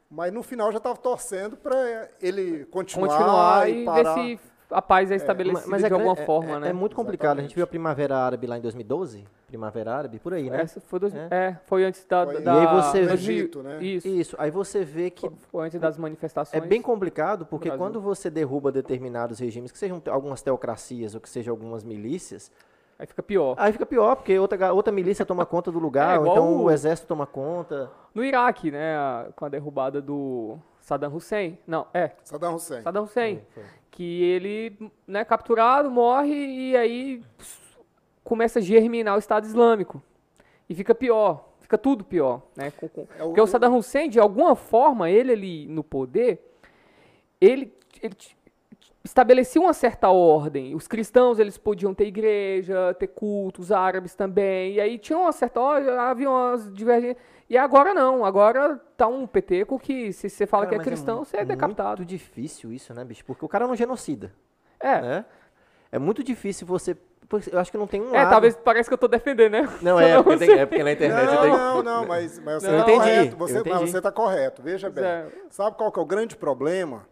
Mas 0.10 0.34
no 0.34 0.42
final 0.42 0.72
já 0.72 0.78
estava 0.80 0.98
torcendo 0.98 1.56
para 1.56 2.10
ele 2.22 2.66
continuar, 2.66 3.08
Continuar 3.18 3.70
e 3.70 3.82
e 3.82 3.86
parar. 3.86 4.16
ver 4.16 4.38
se 4.38 4.40
a 4.72 4.82
paz 4.82 5.12
é 5.12 5.16
estabelecida 5.16 5.78
de 5.78 5.84
gran- 5.84 5.96
alguma 5.98 6.14
é- 6.14 6.26
forma, 6.26 6.56
é, 6.56 6.60
né? 6.60 6.70
É 6.70 6.74
muito 6.74 6.96
complicado. 6.96 7.38
A 7.38 7.42
gente 7.42 7.52
Exatamente. 7.52 7.56
viu 7.56 7.64
a 7.64 7.68
Primavera 7.68 8.18
Árabe 8.18 8.48
lá 8.48 8.58
em 8.58 8.62
2012. 8.62 9.26
Primavera 9.48 9.94
Árabe, 9.96 10.18
por 10.18 10.34
aí, 10.34 10.50
né? 10.50 10.62
Essa 10.62 10.80
foi, 10.82 11.00
dois, 11.00 11.14
É. 11.14 11.28
é. 11.30 11.58
foi 11.66 11.84
antes 11.84 12.04
da, 12.06 12.26
Foi- 12.26 12.42
da 12.42 12.56
E 12.56 12.60
aí 12.60 12.68
você- 12.82 13.02
No 13.02 13.08
2000 13.10 13.36
Egito, 13.38 13.62
né? 13.64 13.84
Isso. 13.84 14.08
Isso. 14.08 14.36
Aí 14.40 14.50
você 14.50 14.84
vê 14.84 15.10
que 15.10 15.28
Foi- 15.28 15.38
Foi 15.52 15.66
antes 15.68 15.80
das 15.80 15.98
é 15.98 16.02
manifestações. 16.02 16.66
bem 16.66 16.82
complicado, 16.82 17.46
porque 17.46 17.70
quando 17.72 18.02
você 18.02 18.30
derruba 18.30 18.72
determinados 18.72 19.40
regimes, 19.40 19.72
que 19.72 19.78
sejam 19.78 20.02
algumas 20.10 20.42
teocracias 20.42 21.14
ou 21.16 21.22
que 21.22 21.30
sejam 21.30 21.52
algumas 21.54 21.84
milícias, 21.84 22.50
Aí 23.02 23.08
fica 23.08 23.24
pior. 23.24 23.56
aí 23.58 23.72
fica 23.74 23.84
pior, 23.86 24.16
porque 24.16 24.38
outra, 24.38 24.72
outra 24.72 24.94
milícia 24.94 25.26
toma 25.26 25.44
conta 25.44 25.72
do 25.72 25.80
lugar, 25.80 26.18
É, 26.18 26.20
ou 26.20 26.28
então 26.28 26.54
o- 26.54 26.64
o 26.66 26.72
exército 26.72 27.08
toma 27.08 27.26
conta. 27.26 27.92
No 28.14 28.24
Iraque, 28.24 28.70
né, 28.70 28.94
com 29.36 29.44
a 29.44 29.50
derrubada 29.50 30.00
do 30.00 30.60
Saddam 30.80 31.12
Hussein. 31.16 31.58
Não, 31.66 31.88
é, 31.96 32.12
Saddam 32.24 32.54
Hussein. 32.54 32.82
Saddam 32.84 33.04
Hussein. 33.06 33.42
Foi. 33.56 33.64
Que 33.90 34.22
ele, 34.24 34.92
né, 35.08 35.26
capturado, 35.26 35.90
morre 35.90 36.32
e 36.36 36.78
aí 36.78 37.24
começa 38.24 38.60
a 38.60 38.62
germinar 38.62 39.16
o 39.16 39.20
Estado 39.20 39.46
Islâmico. 39.46 40.00
E 40.70 40.76
fica 40.76 40.94
pior, 40.94 41.50
fica 41.60 41.80
tudo 41.80 42.04
pior, 42.06 42.44
né? 42.56 42.70
com- 42.70 42.88
com- 42.88 43.08
É 43.18 43.24
o- 43.24 43.28
Porque 43.30 43.42
o 43.42 43.48
Saddam 43.48 43.76
Hussein, 43.78 44.10
de 44.10 44.20
alguma 44.20 44.56
forma, 44.56 45.10
ele 45.10 45.32
ali 45.32 45.68
no 45.68 45.84
poder, 45.84 46.56
ele, 47.42 47.74
ele 48.00 48.16
estabelecia 49.04 49.62
uma 49.62 49.74
certa 49.74 50.10
ordem. 50.10 50.76
Os 50.76 50.88
cristãos, 50.88 51.40
eles 51.40 51.58
podiam 51.58 51.94
ter 51.94 52.06
igreja, 52.06 52.94
ter 53.00 53.08
culto, 53.08 53.62
os 53.62 53.72
árabes 53.72 54.14
também. 54.16 54.74
E 54.74 54.82
aí 54.82 54.98
tinha 54.98 55.18
uma 55.18 55.32
certa 55.32 55.60
ordem, 55.60 55.90
havia 55.90 56.30
umas 56.30 56.72
divergências. 56.74 57.18
E 57.50 57.58
agora 57.58 57.94
não, 57.94 58.24
agora 58.24 58.80
tá 58.96 59.08
um 59.08 59.28
peteco 59.28 59.78
que 59.78 60.14
se 60.14 60.30
você 60.30 60.46
fala 60.48 60.64
Cara, 60.64 60.70
que 60.70 60.76
é 60.76 60.78
mas 60.78 60.88
cristão, 60.88 61.20
mu- 61.20 61.26
você 61.26 61.38
é 61.38 61.46
decapitado. 61.46 62.00
muito 62.00 62.10
difícil 62.10 62.72
isso, 62.72 62.94
né, 62.94 63.04
bicho? 63.04 63.26
Porque 63.26 63.44
o 63.44 63.48
cara 63.50 63.68
não 63.68 63.76
genocida, 63.76 64.32
É. 64.80 65.02
né? 65.02 65.26
É 65.92 66.00
muito 66.00 66.24
difícil 66.24 66.66
você... 66.66 66.96
Eu 67.52 67.60
acho 67.60 67.72
que 67.72 67.78
não 67.78 67.88
tem 67.88 68.02
um 68.02 68.14
É, 68.14 68.20
lado... 68.24 68.30
talvez 68.30 68.56
parece 68.58 68.90
que 68.90 68.94
eu 68.94 68.98
tô 68.98 69.08
defendendo, 69.08 69.52
né? 69.54 69.70
Não, 69.82 69.98
é 70.00 70.16
porque, 70.24 70.46
tem- 70.46 70.60
é 70.60 70.66
porque 70.66 70.84
na 70.84 70.92
internet 70.94 71.26
Não, 71.26 71.42
tem... 71.42 71.52
não, 71.52 71.84
não, 71.84 72.06
mas, 72.08 72.40
mas 72.40 72.62
você 72.64 72.70
Não. 72.72 72.80
está 72.80 72.92
Eu 72.92 72.96
entendi, 72.98 72.98
correto. 73.00 73.34
eu 73.34 73.38
Você, 73.38 73.54
mas 73.54 73.66
entendi. 73.68 73.92
você 73.92 73.98
está 73.98 74.12
correto. 74.12 74.62
Veja 74.62 74.90
bem. 74.90 75.04
É. 75.04 75.28
Sabe 75.50 75.76
qual 75.78 75.92
que 75.92 76.00
é 76.00 76.02
o 76.02 76.06
grande 76.06 76.36
problema? 76.38 77.06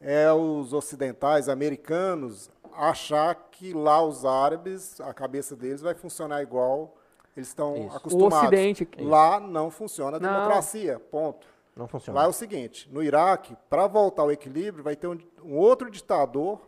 É 0.00 0.30
os 0.32 0.72
ocidentais, 0.72 1.48
americanos, 1.48 2.50
achar 2.74 3.34
que 3.50 3.72
lá 3.72 4.02
os 4.02 4.24
árabes, 4.24 5.00
a 5.00 5.14
cabeça 5.14 5.56
deles 5.56 5.80
vai 5.80 5.94
funcionar 5.94 6.42
igual 6.42 6.94
eles 7.36 7.48
estão 7.48 7.76
Isso. 7.76 7.94
O 7.94 7.96
acostumados. 7.96 8.38
Ocidente. 8.48 8.88
Lá 8.98 9.38
não 9.40 9.70
funciona 9.70 10.16
a 10.16 10.20
Não. 10.20 10.32
democracia, 10.32 10.98
ponto. 11.10 11.46
Não 11.74 11.86
funciona. 11.86 12.18
Lá 12.20 12.24
é 12.26 12.28
o 12.28 12.32
seguinte, 12.32 12.88
no 12.90 13.02
Iraque, 13.02 13.54
para 13.68 13.86
voltar 13.86 14.22
ao 14.22 14.32
equilíbrio, 14.32 14.82
vai 14.82 14.96
ter 14.96 15.06
um, 15.06 15.18
um 15.44 15.56
outro 15.56 15.90
ditador 15.90 16.60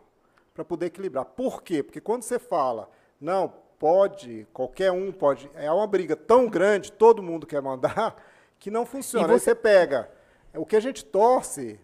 para 0.52 0.64
poder 0.64 0.86
equilibrar. 0.86 1.24
Por 1.24 1.62
quê? 1.62 1.82
Porque 1.82 2.00
quando 2.00 2.22
você 2.22 2.38
fala, 2.38 2.90
não, 3.18 3.50
pode, 3.78 4.46
qualquer 4.52 4.92
um 4.92 5.10
pode, 5.10 5.50
é 5.54 5.70
uma 5.72 5.86
briga 5.86 6.14
tão 6.14 6.46
grande, 6.48 6.92
todo 6.92 7.22
mundo 7.22 7.46
quer 7.46 7.62
mandar, 7.62 8.16
que 8.58 8.70
não 8.70 8.84
funciona. 8.84 9.28
E 9.28 9.30
Aí 9.32 9.38
você- 9.38 9.44
você 9.50 9.54
pega, 9.54 10.10
o 10.54 10.66
que 10.66 10.76
a 10.76 10.80
gente 10.80 11.02
torce, 11.04 11.80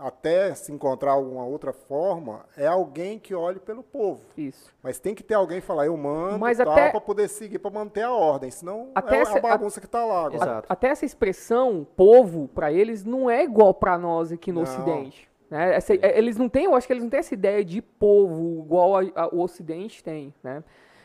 até 0.00 0.54
se 0.54 0.72
encontrar 0.72 1.12
alguma 1.12 1.44
outra 1.44 1.72
forma, 1.72 2.44
é 2.56 2.66
alguém 2.66 3.18
que 3.18 3.34
olhe 3.34 3.60
pelo 3.60 3.82
povo. 3.82 4.22
Isso. 4.36 4.72
Mas 4.82 4.98
tem 4.98 5.14
que 5.14 5.22
ter 5.22 5.34
alguém 5.34 5.60
que 5.60 5.66
falar, 5.66 5.86
eu 5.86 5.96
mando 5.96 6.38
Mas 6.38 6.58
tal, 6.58 6.70
até- 6.72 6.90
para 6.90 7.00
poder 7.00 7.28
seguir, 7.28 7.58
para 7.58 7.70
manter 7.70 8.02
a 8.02 8.12
ordem. 8.12 8.50
Senão 8.50 8.90
Até 8.94 9.18
é 9.18 9.20
essa- 9.20 9.38
a 9.38 9.40
bagunça 9.40 9.80
que 9.80 9.86
está 9.86 10.04
lá 10.04 10.20
agora. 10.26 10.36
Exato. 10.36 10.66
Até 10.68 10.88
essa 10.88 11.04
expressão 11.04 11.86
povo 11.96 12.48
para 12.48 12.72
eles 12.72 13.04
não 13.04 13.28
é 13.30 13.44
igual 13.44 13.74
para 13.74 13.98
nós 13.98 14.32
aqui 14.32 14.50
no 14.50 14.62
Não. 14.62 14.62
Ocidente. 14.64 15.28
Né? 15.50 15.74
Essa- 15.74 15.94
é, 15.94 16.16
eles 16.16 16.36
não 16.36 16.48
têm, 16.48 16.64
eu 16.64 16.74
acho 16.74 16.86
que 16.86 16.92
eles 16.92 17.02
não 17.02 17.10
têm 17.10 17.20
essa 17.20 17.34
ideia 17.34 17.64
de 17.64 17.82
povo 17.82 18.62
igual 18.64 18.96
a- 18.96 19.02
a- 19.14 19.28
o 19.34 19.40
Ocidente 19.40 20.02
tem, 20.02 20.32
né? 20.42 20.62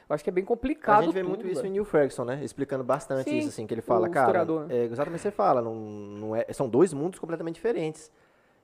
Eu 0.08 0.14
acho 0.14 0.24
que 0.24 0.30
é 0.30 0.34
bem 0.34 0.46
complicado. 0.46 1.00
A 1.00 1.02
gente 1.02 1.14
vê 1.16 1.22
tudo, 1.22 1.30
muito 1.30 1.48
isso 1.48 1.56
velho. 1.64 1.68
em 1.68 1.72
Neil 1.72 1.84
Ferguson, 1.86 2.24
né? 2.26 2.40
Explicando 2.44 2.84
bastante 2.84 3.28
Sim, 3.28 3.40
isso, 3.40 3.48
assim, 3.50 3.66
que 3.66 3.74
ele 3.74 3.82
fala, 3.82 4.08
o 4.08 4.12
cara, 4.12 4.46
né? 4.46 4.68
é 4.70 4.84
exatamente 4.84 5.16
o 5.16 5.24
que 5.24 5.30
você 5.30 5.32
fala, 5.32 5.64
não, 5.64 5.74
não 5.74 6.36
é, 6.36 6.46
são 6.54 6.70
dois 6.70 6.94
mundos 6.94 7.18
completamente 7.18 7.56
diferentes. 7.56 8.12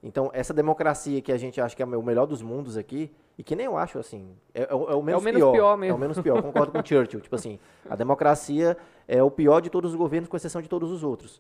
Então, 0.03 0.31
essa 0.33 0.53
democracia 0.53 1.21
que 1.21 1.31
a 1.31 1.37
gente 1.37 1.61
acha 1.61 1.75
que 1.75 1.83
é 1.83 1.85
o 1.85 2.01
melhor 2.03 2.25
dos 2.25 2.41
mundos 2.41 2.75
aqui, 2.75 3.11
e 3.37 3.43
que 3.43 3.55
nem 3.55 3.67
eu 3.67 3.77
acho, 3.77 3.99
assim, 3.99 4.35
é, 4.53 4.63
é 4.69 4.73
o, 4.73 4.89
é 4.89 4.95
o 4.95 5.01
menos, 5.03 5.23
menos 5.23 5.39
pior. 5.39 5.51
pior 5.51 5.73
É 5.73 5.77
mesmo. 5.77 5.95
o 5.95 5.99
menos 5.99 6.19
pior, 6.19 6.41
concordo 6.41 6.71
com 6.71 6.79
o 6.79 6.85
Churchill. 6.85 7.21
Tipo 7.21 7.35
assim, 7.35 7.59
a 7.89 7.95
democracia 7.95 8.75
é 9.07 9.21
o 9.21 9.29
pior 9.29 9.59
de 9.61 9.69
todos 9.69 9.91
os 9.91 9.95
governos, 9.97 10.27
com 10.27 10.35
exceção 10.35 10.61
de 10.61 10.67
todos 10.67 10.91
os 10.91 11.03
outros. 11.03 11.39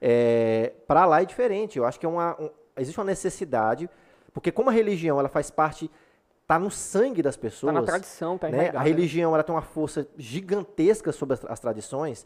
É, 0.00 0.72
para 0.86 1.04
lá 1.06 1.22
é 1.22 1.24
diferente, 1.24 1.78
eu 1.78 1.84
acho 1.84 1.98
que 1.98 2.06
é 2.06 2.08
uma, 2.08 2.40
um- 2.40 2.50
existe 2.76 2.98
uma 2.98 3.04
necessidade, 3.06 3.88
porque 4.32 4.52
como 4.52 4.70
a 4.70 4.72
religião, 4.72 5.18
ela 5.18 5.28
faz 5.28 5.50
parte, 5.50 5.90
tá 6.46 6.58
no 6.58 6.70
sangue 6.70 7.22
das 7.22 7.36
pessoas, 7.36 7.74
Tá 7.74 7.80
na 7.80 7.86
tradição, 7.86 8.38
tá 8.38 8.48
né? 8.48 8.68
A 8.68 8.72
né? 8.74 8.84
religião 8.84 9.34
ela 9.34 9.42
tem 9.42 9.54
uma 9.54 9.62
força 9.62 10.06
gigantesca 10.16 11.10
sobre 11.10 11.34
as, 11.34 11.44
as 11.46 11.58
tradições. 11.58 12.24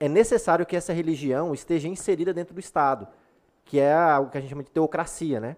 É 0.00 0.08
necessário 0.08 0.64
que 0.64 0.76
essa 0.76 0.92
religião 0.92 1.52
esteja 1.52 1.88
inserida 1.88 2.32
dentro 2.32 2.54
do 2.54 2.60
Estado, 2.60 3.06
que 3.68 3.78
é 3.78 3.92
a- 3.92 4.18
o 4.18 4.28
que 4.30 4.38
a 4.38 4.40
gente 4.40 4.50
chama 4.50 4.62
de 4.64 4.70
teocracia, 4.70 5.38
né? 5.38 5.56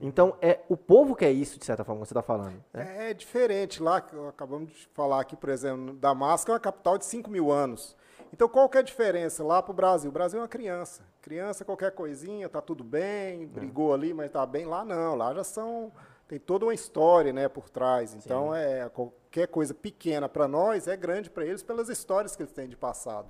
Então, 0.00 0.36
é 0.42 0.58
o 0.68 0.76
povo 0.76 1.14
que 1.14 1.24
é 1.24 1.30
isso, 1.30 1.58
de 1.60 1.64
certa 1.64 1.84
forma, 1.84 2.02
que 2.02 2.08
você 2.08 2.12
está 2.12 2.22
falando. 2.22 2.62
né? 2.74 3.10
É 3.10 3.14
diferente 3.14 3.80
lá, 3.80 4.00
que 4.00 4.16
acabamos 4.28 4.68
de 4.72 4.88
falar 4.92 5.20
aqui, 5.20 5.36
por 5.36 5.48
exemplo, 5.48 5.94
Damasco 5.94 6.50
é 6.50 6.54
uma 6.54 6.60
capital 6.60 6.98
de 6.98 7.04
5 7.04 7.30
mil 7.30 7.52
anos. 7.52 7.96
Então, 8.32 8.48
qual 8.48 8.68
que 8.68 8.78
é 8.78 8.80
a 8.80 8.82
diferença 8.82 9.44
lá 9.44 9.62
para 9.62 9.70
o 9.70 9.74
Brasil? 9.74 10.10
O 10.10 10.12
Brasil 10.12 10.40
é 10.40 10.42
uma 10.42 10.48
criança. 10.48 11.02
Criança, 11.20 11.64
qualquer 11.64 11.92
coisinha, 11.92 12.48
tá 12.48 12.60
tudo 12.60 12.82
bem, 12.82 13.46
brigou 13.46 13.94
ali, 13.94 14.12
mas 14.12 14.30
tá 14.32 14.44
bem. 14.44 14.64
Lá 14.64 14.84
não, 14.84 15.14
lá 15.14 15.32
já 15.34 15.44
são. 15.44 15.92
Tem 16.26 16.40
toda 16.40 16.64
uma 16.64 16.74
história 16.74 17.32
né, 17.32 17.46
por 17.46 17.68
trás. 17.68 18.12
Então, 18.14 18.52
é, 18.54 18.88
qualquer 18.88 19.46
coisa 19.48 19.72
pequena 19.74 20.28
para 20.28 20.48
nós 20.48 20.88
é 20.88 20.96
grande 20.96 21.30
para 21.30 21.44
eles 21.44 21.62
pelas 21.62 21.88
histórias 21.88 22.34
que 22.34 22.42
eles 22.42 22.52
têm 22.52 22.68
de 22.68 22.76
passado 22.76 23.28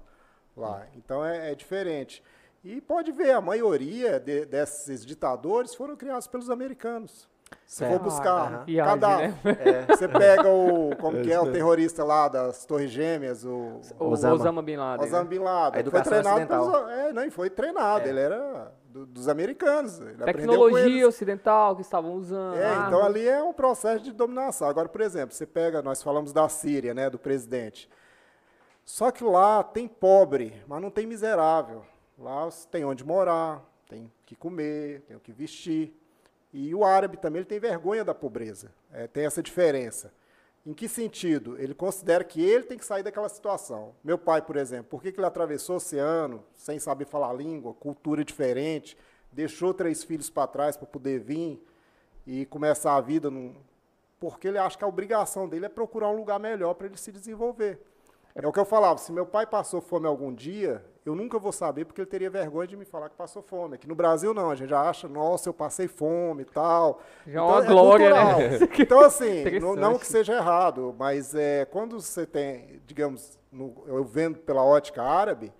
lá. 0.57 0.87
Então, 0.97 1.23
é, 1.25 1.51
é 1.51 1.55
diferente. 1.55 2.23
E 2.65 2.81
pode 2.81 3.11
ver, 3.11 3.33
a 3.33 3.41
maioria 3.41 4.21
de- 4.21 4.45
desses 4.47 5.05
ditadores 5.05 5.75
foram 5.75 5.97
criados 5.97 6.27
pelos 6.27 6.49
americanos. 6.49 7.29
Se 7.67 7.87
for 7.87 7.99
buscar. 7.99 8.65
Viagem, 8.65 8.93
cadáver, 9.01 9.29
né? 9.45 9.87
você 9.89 10.09
pega 10.09 10.49
o, 10.49 10.97
como 10.97 11.21
que 11.21 11.31
é, 11.31 11.39
o 11.39 11.51
terrorista 11.53 12.03
lá 12.03 12.27
das 12.29 12.65
Torres 12.65 12.91
Gêmeas, 12.91 13.45
o 13.45 13.81
O 13.99 14.07
Osama. 14.09 14.35
Osama, 14.35 14.63
Bin 14.63 14.77
Laden. 14.77 15.07
Osama 15.07 15.23
né? 15.25 15.29
Bin 15.29 15.39
Laden. 15.39 15.81
A 15.87 15.91
Foi 15.91 16.03
treinado 16.03 16.47
pelos, 16.47 16.91
é, 16.91 17.13
não, 17.13 17.31
foi 17.31 17.51
treinado, 17.51 18.07
É. 18.07 18.09
ele 18.09 18.21
era 18.21 18.73
do- 18.87 19.05
dos 19.05 19.29
americanos. 19.29 19.99
Tecnologia 20.25 21.07
ocidental 21.07 21.75
que 21.77 21.83
estavam 21.83 22.15
usando. 22.15 22.57
É, 22.57 22.87
então 22.87 23.05
ali 23.05 23.29
é 23.29 23.43
um 23.43 23.53
processo 23.53 24.03
de 24.05 24.13
dominação. 24.13 24.69
Agora, 24.69 24.89
por 24.89 25.01
exemplo, 25.03 25.35
você 25.35 25.45
pega, 25.47 25.83
nós 25.83 26.03
falamos 26.03 26.33
da 26.33 26.49
Síria, 26.49 26.95
né, 26.95 27.11
do 27.11 27.19
presidente. 27.19 27.89
Só 28.85 29.11
que 29.11 29.23
lá 29.25 29.63
tem 29.63 29.87
pobre, 29.87 30.63
mas 30.67 30.81
não 30.81 30.91
tem 30.91 31.07
miserável. 31.07 31.85
Lá 32.23 32.49
tem 32.71 32.85
onde 32.85 33.05
morar, 33.05 33.61
tem 33.89 34.05
o 34.05 34.11
que 34.25 34.37
comer, 34.37 35.01
tem 35.09 35.17
o 35.17 35.21
que 35.21 35.33
vestir. 35.33 35.93
E 36.53 36.73
o 36.73 36.85
árabe 36.85 37.17
também 37.17 37.41
ele 37.41 37.49
tem 37.49 37.59
vergonha 37.59 38.05
da 38.05 38.15
pobreza. 38.15 38.73
É, 38.93 39.09
tem 39.09 39.27
essa 39.27 39.43
diferença. 39.43 40.13
Em 40.65 40.73
que 40.73 40.89
sentido? 40.89 41.59
Ele 41.59 41.75
considera 41.75 42.23
que 42.23 42.41
ele 42.41 42.63
tem 42.63 42.79
que 42.79 42.85
sair 42.85 43.03
daquela 43.03 43.29
situação. 43.29 43.93
Meu 44.05 44.17
pai, 44.17 44.41
por 44.41 44.55
exemplo, 44.57 44.85
por 44.85 45.03
que, 45.03 45.11
que 45.11 45.19
ele 45.19 45.27
atravessou 45.27 45.75
o 45.75 45.77
oceano 45.79 46.45
sem 46.53 46.79
saber 46.79 47.07
falar 47.07 47.31
a 47.31 47.33
língua, 47.33 47.75
cultura 47.75 48.25
diferente, 48.25 48.97
deixou 49.33 49.75
três 49.75 50.05
filhos 50.05 50.31
para 50.31 50.47
trás 50.47 50.77
para 50.77 50.87
poder 50.87 51.19
vir 51.19 51.61
e 52.25 52.47
começar 52.47 52.95
a 52.95 53.01
vida 53.01 53.33
num... 53.33 53.57
porque 54.21 54.47
ele 54.47 54.59
acha 54.59 54.79
que 54.79 54.85
a 54.85 54.87
obrigação 54.87 55.49
dele 55.49 55.67
é 55.67 55.69
procurar 55.69 56.11
um 56.11 56.17
lugar 56.17 56.39
melhor 56.39 56.75
para 56.75 56.87
ele 56.87 56.97
se 56.97 57.11
desenvolver. 57.11 57.81
É 58.33 58.47
o 58.47 58.53
que 58.53 58.61
eu 58.61 58.65
falava, 58.65 59.01
se 59.01 59.11
meu 59.11 59.27
pai 59.27 59.45
passou 59.45 59.81
fome 59.81 60.07
algum 60.07 60.33
dia, 60.33 60.85
eu 61.05 61.15
nunca 61.15 61.39
vou 61.39 61.51
saber 61.53 61.85
porque 61.85 62.01
ele 62.01 62.09
teria 62.09 62.31
vergonha 62.31 62.67
de 62.69 62.77
me 62.77 62.85
falar 62.85 63.09
que 63.09 63.17
passou 63.17 63.43
fome. 63.43 63.75
Aqui 63.75 63.89
no 63.89 63.95
Brasil 63.95 64.33
não, 64.33 64.51
a 64.51 64.55
gente 64.55 64.69
já 64.71 64.89
acha, 64.89 65.09
nossa, 65.09 65.49
eu 65.49 65.55
passei 65.55 65.89
fome 65.89 66.43
e 66.43 66.45
tal. 66.47 67.01
Já 67.27 67.41
é 67.41 67.43
uma 67.43 67.61
glória, 67.63 68.11
né? 68.11 68.49
cultural. 68.59 68.69
Então 68.79 69.01
assim, 69.01 69.59
não, 69.61 69.75
não 69.75 69.99
que 69.99 70.07
seja 70.07 70.35
errado, 70.35 70.95
mas 70.99 71.35
é, 71.35 71.65
quando 71.65 72.01
você 72.01 72.25
tem, 72.25 72.81
digamos, 72.87 73.39
no- 73.51 73.83
eu 73.87 74.05
vendo 74.05 74.39
pela 74.39 74.63
ótica 74.65 75.03
árabe, 75.03 75.53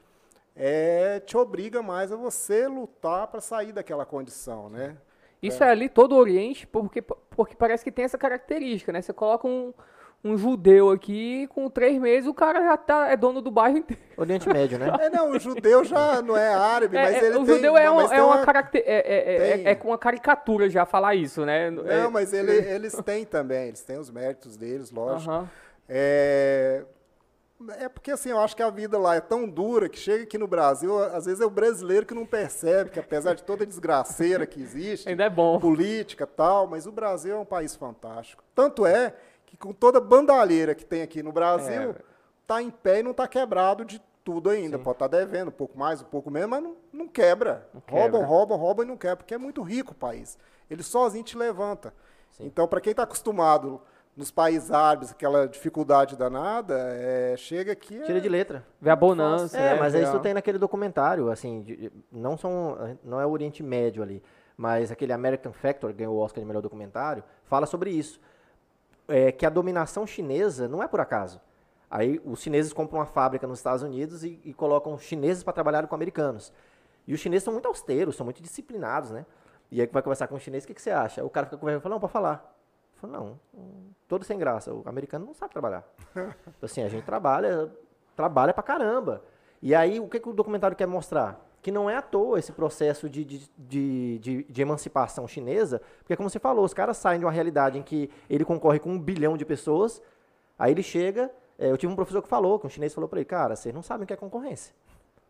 é, 0.55 1.21
te 1.21 1.37
obriga 1.37 1.83
mais 1.83 2.13
a 2.13 2.17
você 2.17 2.69
lutar 2.69 3.27
para 3.27 3.41
sair 3.41 3.73
daquela 3.73 4.05
condição, 4.07 4.69
né? 4.69 4.97
Isso 5.43 5.65
é. 5.65 5.69
ali 5.69 5.89
todo 5.89 6.13
o 6.13 6.19
Oriente, 6.19 6.67
porque, 6.69 7.03
porque 7.03 7.57
parece 7.57 7.83
que 7.83 7.91
tem 7.91 8.05
essa 8.05 8.17
característica, 8.19 8.93
né? 8.93 9.03
Você 9.03 9.13
coloca 9.13 9.49
um, 9.49 9.75
um 10.25 10.37
judeu 10.39 10.91
aqui, 10.91 11.47
com 11.49 11.69
três 11.69 11.99
meses 12.01 12.29
o 12.29 12.35
cara 12.35 12.63
já 12.63 12.77
tá, 12.77 13.09
é 13.09 13.17
dono 13.17 13.43
do 13.43 13.51
bairro 13.51 13.79
inteiro. 13.79 14.01
Oriente 14.17 14.49
Médio, 14.49 14.79
né? 14.79 14.93
É, 15.01 15.11
não, 15.11 15.31
o 15.33 15.39
judeu 15.39 15.83
já 15.85 16.23
não 16.23 16.37
é 16.37 16.49
árabe, 16.55 16.97
É, 16.97 17.03
mas 17.03 17.15
é, 17.17 17.27
ele 17.27 17.39
o 17.39 17.45
tem... 17.45 17.55
judeu 17.57 17.77
é, 17.77 17.91
uma, 17.91 18.03
mas 18.03 18.13
é, 18.13 18.15
tem 18.15 18.25
uma 18.25 18.45
caracter, 18.45 18.83
é, 18.87 18.95
é, 18.95 19.35
é, 19.35 19.57
tem- 19.57 19.67
é 19.67 19.75
com 19.75 19.89
uma 19.89 19.99
caricatura 19.99 20.71
já 20.71 20.87
falar 20.87 21.15
isso, 21.17 21.45
né? 21.45 21.71
Não, 21.71 22.11
mas 22.11 22.33
ele- 22.33 22.53
eles 22.53 22.95
têm 23.05 23.25
também, 23.25 23.69
eles 23.69 23.83
têm 23.83 23.99
os 23.99 24.11
méritos 24.11 24.57
deles, 24.57 24.91
lógico. 24.93 25.49
É, 25.89 26.85
é 27.79 27.89
porque 27.89 28.11
assim, 28.11 28.31
eu 28.31 28.39
acho 28.41 28.57
que 28.57 28.63
a 28.63 28.71
vida 28.71 28.99
lá 28.99 29.15
é 29.17 29.21
tão 29.21 29.49
dura 29.49 29.89
que 29.89 29.99
chega 29.99 30.23
aqui 30.25 30.39
no 30.39 30.47
Brasil, 30.47 30.99
às 30.99 31.25
vezes 31.27 31.41
é 31.41 31.45
o 31.45 31.51
brasileiro 31.51 32.07
que 32.07 32.15
não 32.15 32.25
percebe 32.27 32.91
que 32.91 32.99
apesar 33.01 33.35
de 33.35 33.43
toda 33.43 33.65
a 33.65 33.67
desgraceira 33.67 34.47
que 34.47 34.61
existe, 34.61 35.07
Ainda 35.11 35.25
é 35.25 35.31
bom. 35.31 35.59
política 35.59 36.25
e 36.25 36.37
tal, 36.37 36.67
mas 36.67 36.87
o 36.87 36.93
Brasil 36.93 37.35
é 37.35 37.39
um 37.39 37.45
país 37.45 37.75
fantástico. 37.75 38.43
Tanto 38.55 38.87
é 38.87 39.15
que 39.53 39.57
com 39.59 39.73
toda 39.75 39.99
a 39.99 40.01
bandalheira 40.01 40.75
que 40.75 40.83
tem 40.85 41.03
aqui 41.03 41.23
no 41.23 41.31
Brasil, 41.31 41.91
É. 41.91 41.95
tá 42.47 42.63
em 42.63 42.71
pé 42.71 43.01
e 43.01 43.03
não 43.03 43.13
tá 43.13 43.29
quebrado 43.29 43.85
de 43.85 44.01
tudo 44.25 44.49
ainda. 44.49 44.79
Pode 44.79 44.95
estar 44.97 45.09
devendo 45.09 45.49
um 45.49 45.53
pouco 45.53 45.79
mais, 45.79 46.01
um 46.01 46.07
pouco 46.07 46.31
menos, 46.31 46.49
mas 46.49 46.63
não, 46.63 46.77
não 46.93 47.07
quebra. 47.07 47.69
Roubam, 47.91 48.23
roubam, 48.25 48.57
roubam 48.57 48.85
e 48.85 48.89
não 48.89 48.97
quebra, 48.97 49.17
porque 49.19 49.35
é 49.35 49.39
muito 49.39 49.61
rico 49.63 49.93
o 49.93 49.95
país. 49.95 50.39
Ele 50.71 50.83
sozinho 50.83 51.23
te 51.23 51.37
levanta. 51.37 51.93
Então, 52.41 52.67
para 52.67 52.81
quem 52.81 52.93
está 52.93 53.03
acostumado 53.03 53.79
nos 54.17 54.31
países 54.31 54.71
árabes, 54.71 55.11
aquela 55.11 55.47
dificuldade 55.47 56.17
danada, 56.17 56.75
é, 56.95 57.35
chega 57.37 57.73
aqui... 57.73 57.99
é- 58.01 58.05
Tira 58.05 58.21
de 58.23 58.29
letra. 58.29 58.65
Vê 58.81 58.89
a 58.91 58.97
bonança. 58.97 59.59
É, 59.59 59.75
né? 59.75 59.81
mas 59.81 59.93
Vê 59.93 60.03
isso 60.03 60.19
tem 60.21 60.33
naquele 60.33 60.57
documentário, 60.59 61.31
assim, 61.31 61.63
de- 61.63 61.77
de- 61.77 61.93
não 62.11 62.37
são, 62.39 62.97
não 63.05 63.21
é 63.21 63.27
o 63.27 63.31
Oriente 63.31 63.63
Médio 63.63 64.03
ali, 64.03 64.23
mas 64.57 64.91
aquele 64.91 65.13
American 65.13 65.53
Factor, 65.53 65.91
que 65.91 65.99
ganhou 65.99 66.15
o 66.15 66.19
Oscar 66.21 66.41
de 66.41 66.47
melhor 66.47 66.61
documentário, 66.63 67.23
fala 67.45 67.67
sobre 67.67 67.91
isso. 67.91 68.19
É, 69.09 69.33
que 69.33 69.45
a 69.45 69.51
dominação 69.51 70.07
chinesa 70.07 70.69
não 70.69 70.83
é 70.83 70.89
por 70.89 71.01
acaso. 71.01 71.41
Aí 71.91 72.21
os 72.25 72.41
chineses 72.41 72.73
compram 72.73 73.01
uma 73.01 73.07
fábrica 73.07 73.47
nos 73.47 73.59
Estados 73.59 73.83
Unidos 73.83 74.25
e, 74.25 74.41
e 74.45 74.55
colocam 74.55 74.97
chineses 74.97 75.43
para 75.43 75.53
trabalhar 75.53 75.87
com 75.87 75.95
americanos. 75.95 76.53
E 77.07 77.13
os 77.13 77.21
chineses 77.21 77.45
são 77.45 77.53
muito 77.53 77.67
austeros, 77.67 78.17
são 78.17 78.25
muito 78.25 78.43
disciplinados, 78.43 79.11
né? 79.11 79.27
E 79.71 79.81
aí 79.81 79.87
que 79.87 79.93
vai 79.93 80.03
conversar 80.03 80.29
com 80.29 80.37
o 80.37 80.41
chinês, 80.41 80.65
o 80.65 80.67
que, 80.67 80.75
que 80.75 80.81
você 80.81 80.91
acha? 80.91 81.25
O 81.25 81.31
cara 81.31 81.47
fica 81.47 81.59
conversando 81.59 81.81
e 81.81 81.83
fala, 81.83 81.95
não, 81.95 82.01
pode 82.01 82.13
falar. 82.13 82.57
Eu 82.95 83.01
falo, 83.01 83.13
não, 83.13 83.41
todo 84.07 84.25
sem 84.25 84.39
graça. 84.39 84.73
O 84.73 84.83
americano 84.87 85.27
não 85.27 85.35
sabe 85.35 85.53
trabalhar. 85.53 85.85
Assim, 86.63 86.83
a 86.83 86.89
gente 86.89 87.05
trabalha, 87.05 87.71
trabalha 88.15 88.55
pra 88.55 88.63
caramba. 88.63 89.23
E 89.61 89.75
aí, 89.75 89.99
o 89.99 90.09
que, 90.09 90.21
que 90.21 90.29
o 90.29 90.33
documentário 90.33 90.77
quer 90.77 90.87
mostrar? 90.87 91.41
Que 91.63 91.71
não 91.71 91.89
é 91.89 91.97
à 91.97 92.03
toa 92.03 92.39
esse 92.41 92.51
processo 92.53 93.09
de, 93.09 93.25
de, 93.25 93.49
de, 93.57 94.19
de, 94.19 94.43
de 94.45 94.63
emancipação 94.63 95.27
chinesa, 95.29 95.81
porque 95.99 96.17
como 96.17 96.29
você 96.29 96.41
falou, 96.41 96.65
os 96.65 96.75
caras 96.75 96.97
saem 96.97 97.21
de 97.21 97.25
uma 97.25 97.31
realidade 97.33 97.79
em 97.79 97.83
que 97.83 98.11
ele 98.29 98.45
concorre 98.45 98.81
com 98.81 98.91
um 98.91 98.99
bilhão 98.99 99.37
de 99.37 99.45
pessoas, 99.45 100.03
aí 100.59 100.73
ele 100.73 100.83
chega, 100.83 101.31
é, 101.57 101.71
eu 101.71 101.77
tive 101.79 101.93
um 101.93 101.97
professor 101.97 102.21
que 102.21 102.29
falou, 102.29 102.59
que 102.59 102.67
um 102.67 102.71
chinês 102.71 102.93
falou 102.93 103.09
pra 103.09 103.21
ele, 103.21 103.25
cara, 103.27 103.55
vocês 103.55 103.73
não 103.75 103.81
sabem 103.83 104.03
o 104.05 104.07
que 104.09 104.13
é 104.13 104.17
concorrência. 104.17 104.75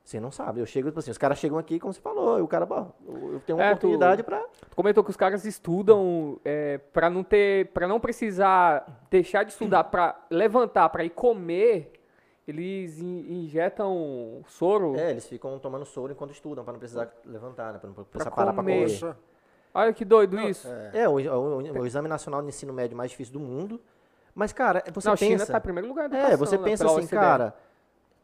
Você 0.04 0.18
não 0.18 0.32
sabe. 0.32 0.58
Eu 0.58 0.66
chego, 0.66 0.88
tipo 0.88 0.98
assim, 0.98 1.12
os 1.12 1.18
caras 1.18 1.38
chegam 1.38 1.58
aqui, 1.58 1.78
como 1.78 1.92
você 1.92 2.00
falou, 2.00 2.36
e 2.38 2.42
o 2.42 2.48
cara, 2.48 2.66
bom, 2.66 2.90
eu 3.06 3.40
tenho 3.46 3.56
uma 3.58 3.64
É, 3.66 3.68
tu- 3.68 3.86
oportunidade. 3.86 4.24
Tu 4.24 4.74
comentou 4.74 5.04
que 5.04 5.10
os 5.10 5.16
caras 5.16 5.44
estudam 5.44 6.40
é, 6.44 6.78
para 6.78 7.08
não 7.08 7.22
ter, 7.22 7.68
para 7.68 7.86
não 7.86 8.00
precisar 8.00 9.04
deixar 9.10 9.44
de 9.44 9.52
estudar 9.52 9.84
para 9.84 10.18
levantar, 10.28 10.88
para 10.88 11.04
ir 11.04 11.10
comer, 11.10 11.92
eles 12.46 12.98
in- 13.00 13.44
injetam 13.44 14.42
soro. 14.48 14.96
É, 14.96 15.10
eles 15.10 15.26
ficam 15.26 15.58
tomando 15.58 15.84
soro 15.84 16.12
enquanto 16.12 16.32
estudam, 16.32 16.64
pra 16.64 16.72
não 16.72 16.78
precisar 16.80 17.12
levantar, 17.24 17.72
né? 17.72 17.78
Pra 17.78 17.88
não 17.88 17.94
precisar 17.94 18.24
Pra 18.30 18.30
parar 18.30 18.52
pra 18.52 18.62
comer. 18.62 18.82
Poxa, 18.88 19.16
Olha 19.74 19.92
que 19.92 20.04
doido 20.04 20.38
isso. 20.40 20.68
É, 20.92 21.08
o, 21.08 21.12
o- 21.14 21.80
o 21.80 21.86
Exame 21.86 22.06
Nacional 22.08 22.42
de 22.42 22.48
Ensino 22.48 22.72
Médio 22.74 22.94
mais 22.96 23.10
difícil 23.10 23.32
do 23.32 23.40
mundo. 23.40 23.80
Mas, 24.34 24.52
cara, 24.52 24.82
você 24.92 25.08
não, 25.08 25.14
a 25.14 25.16
pensa... 25.16 25.32
China 25.32 25.46
tá 25.46 25.58
em 25.58 25.60
primeiro 25.62 25.88
lugar 25.88 26.08
da 26.08 26.16
É, 26.18 26.36
você 26.36 26.56
né, 26.58 26.64
pensa 26.64 26.86
assim, 26.86 27.06
cara, 27.06 27.54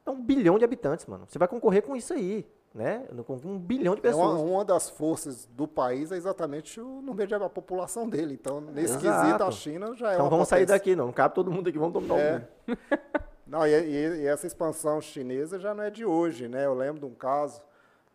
é 0.04 0.10
um 0.10 0.20
bilhão 0.22 0.58
de 0.58 0.64
habitantes, 0.64 1.06
mano. 1.06 1.24
Você 1.26 1.38
vai 1.38 1.46
concorrer 1.48 1.82
com 1.82 1.94
isso 1.96 2.12
aí, 2.14 2.46
né? 2.74 3.04
Com 3.26 3.34
um 3.44 3.58
bilhão 3.58 3.94
de 3.94 4.00
é 4.06 4.14
uma, 4.14 4.24
pessoas. 4.30 4.40
uma 4.42 4.64
das 4.64 4.88
forças 4.90 5.46
do 5.46 5.66
país 5.68 6.10
é 6.12 6.16
exatamente 6.16 6.80
o 6.80 7.00
número 7.02 7.26
de 7.28 7.34
a 7.34 7.48
população 7.48 8.08
dele. 8.08 8.34
Então, 8.34 8.60
nesse 8.60 8.96
Exato. 8.96 9.22
quesito, 9.26 9.44
a 9.44 9.50
China 9.50 9.94
já 9.94 10.10
é 10.10 10.14
então 10.14 10.24
uma 10.26 10.30
vamos 10.30 10.48
sair 10.48 10.60
potência. 10.66 10.78
daqui, 10.78 10.96
não. 10.96 11.06
Não 11.06 11.12
cabe 11.12 11.34
todo 11.34 11.50
mundo 11.50 11.68
aqui, 11.68 11.78
vamos 11.78 11.92
dominar 11.94 12.14
o 12.14 12.18
É. 12.18 12.32
mundo. 12.32 12.48
Não, 13.48 13.66
e, 13.66 13.70
e- 13.70 14.22
e 14.22 14.26
essa 14.26 14.46
expansão 14.46 15.00
chinesa 15.00 15.58
já 15.58 15.74
não 15.74 15.82
é 15.84 15.90
de 15.90 16.04
hoje, 16.04 16.48
né? 16.48 16.66
Eu 16.66 16.74
lembro 16.74 17.00
de 17.00 17.06
um 17.06 17.14
caso 17.14 17.62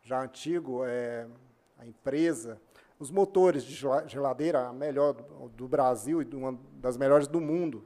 já 0.04 0.22
antigo, 0.22 0.84
é, 0.86 1.26
a 1.80 1.86
empresa, 1.86 2.62
os 3.00 3.10
motores 3.10 3.63
de 3.63 3.74
gela- 3.74 4.08
geladeira, 4.08 4.67
a 4.67 4.74
melhor 4.74 5.13
do, 5.13 5.50
do 5.50 5.67
Brasil 5.67 6.22
e 6.22 6.26
de 6.26 6.36
uma 6.36 6.58
das 6.74 6.98
melhores 6.98 7.28
do 7.28 7.41
mundo. 7.41 7.84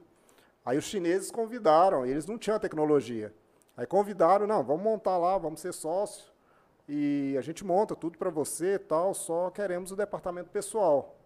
Aí 0.64 0.76
os 0.76 0.84
chineses 0.84 1.30
convidaram, 1.30 2.04
eles 2.04 2.26
não 2.26 2.36
tinham 2.36 2.56
a 2.56 2.60
tecnologia. 2.60 3.34
Aí 3.76 3.86
convidaram, 3.86 4.46
não, 4.46 4.62
vamos 4.62 4.82
montar 4.82 5.16
lá, 5.16 5.38
vamos 5.38 5.60
ser 5.60 5.72
sócio 5.72 6.30
e 6.88 7.34
a 7.38 7.42
gente 7.42 7.64
monta 7.64 7.94
tudo 7.94 8.18
para 8.18 8.30
você, 8.30 8.74
e 8.74 8.78
tal, 8.78 9.14
só 9.14 9.50
queremos 9.50 9.92
o 9.92 9.96
departamento 9.96 10.50
pessoal, 10.50 11.16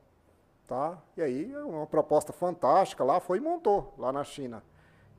tá? 0.66 0.98
E 1.16 1.22
aí 1.22 1.56
uma 1.56 1.87
proposta 1.87 2.32
fantástica 2.32 3.04
lá, 3.04 3.20
foi 3.20 3.38
e 3.38 3.40
montou 3.40 3.94
lá 3.98 4.12
na 4.12 4.24
China. 4.24 4.62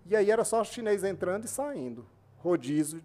E 0.05 0.15
aí 0.15 0.29
era 0.29 0.43
só 0.43 0.61
os 0.61 0.67
chineses 0.67 1.03
entrando 1.03 1.45
e 1.45 1.47
saindo, 1.47 2.05
rodízio 2.39 3.01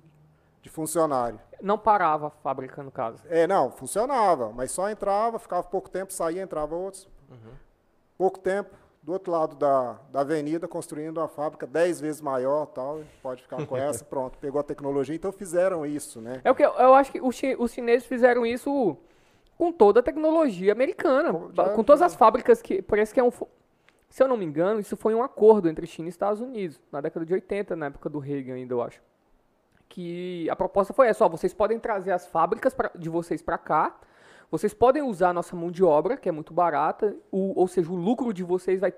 de 0.61 0.69
funcionário. 0.69 1.41
Não 1.63 1.79
parava 1.79 2.27
a 2.29 2.31
fábrica, 2.31 2.83
no 2.83 2.91
caso. 2.91 3.23
É, 3.29 3.47
não, 3.47 3.71
funcionava, 3.71 4.51
mas 4.53 4.71
só 4.73 4.89
entrava, 4.91 5.39
ficava 5.39 5.63
pouco 5.63 5.89
tempo, 5.89 6.13
saía, 6.13 6.43
entrava 6.43 6.75
outros. 6.75 7.09
Pouco 8.17 8.39
tempo, 8.41 8.75
do 9.01 9.13
outro 9.13 9.31
lado 9.31 9.55
da, 9.55 9.97
da 10.11 10.21
avenida, 10.21 10.67
construindo 10.67 11.19
uma 11.19 11.29
fábrica 11.29 11.67
10 11.67 12.01
vezes 12.01 12.21
maior, 12.21 12.67
tal, 12.67 13.01
pode 13.23 13.43
ficar 13.43 13.65
com 13.65 13.77
essa, 13.77 14.03
pronto, 14.05 14.37
pegou 14.39 14.61
a 14.61 14.65
tecnologia, 14.65 15.15
então 15.15 15.31
fizeram 15.31 15.87
isso, 15.87 16.21
né? 16.21 16.41
É 16.45 16.51
o 16.51 16.55
que 16.55 16.65
eu, 16.65 16.73
eu 16.73 16.95
acho 16.95 17.13
que 17.13 17.21
os, 17.21 17.41
os 17.59 17.73
chineses 17.73 18.07
fizeram 18.09 18.45
isso 18.45 18.97
com 19.57 19.71
toda 19.73 20.01
a 20.01 20.03
tecnologia 20.03 20.73
americana, 20.73 21.33
já- 21.55 21.69
com 21.71 21.85
todas 21.85 22.01
já. 22.01 22.07
as 22.07 22.15
fábricas 22.17 22.61
que 22.61 22.83
parece 22.83 23.15
que 23.15 23.21
é 23.21 23.25
um, 23.25 23.31
se 24.09 24.23
eu 24.23 24.29
não 24.29 24.37
me 24.37 24.45
engano, 24.45 24.81
isso 24.81 24.97
foi 24.97 25.15
um 25.15 25.23
acordo 25.23 25.69
entre 25.69 25.87
China 25.87 26.09
e 26.09 26.11
Estados 26.11 26.41
Unidos 26.41 26.81
na 26.91 27.01
década 27.01 27.25
de 27.27 27.33
80, 27.35 27.77
na 27.77 27.87
época 27.87 28.09
do 28.09 28.19
Reagan 28.19 28.55
ainda, 28.55 28.75
eu 28.75 28.83
acho. 28.83 29.01
Que 29.89 30.49
a 30.51 30.57
proposta 30.57 30.93
foi 30.93 31.09
essa, 31.09 31.25
ó, 31.25 31.29
vocês 31.29 31.55
podem 31.55 31.79
trazer 31.79 32.13
as 32.13 32.27
fábricas 32.27 32.75
pra- 32.75 32.91
de 32.95 33.09
vocês 33.09 33.41
para 33.43 33.57
cá, 33.59 33.97
vocês 34.51 34.73
podem 34.75 35.03
usar 35.03 35.31
a 35.31 35.33
nossa 35.33 35.55
mão 35.57 35.71
de 35.71 35.83
obra, 35.85 36.17
que 36.17 36.29
é 36.29 36.33
muito 36.33 36.53
barata, 36.53 37.15
o- 37.31 37.59
ou 37.59 37.67
seja, 37.69 37.91
o 37.91 37.97
lucro 37.97 38.33
de 38.33 38.43
vocês 38.45 38.81
vai 38.81 38.93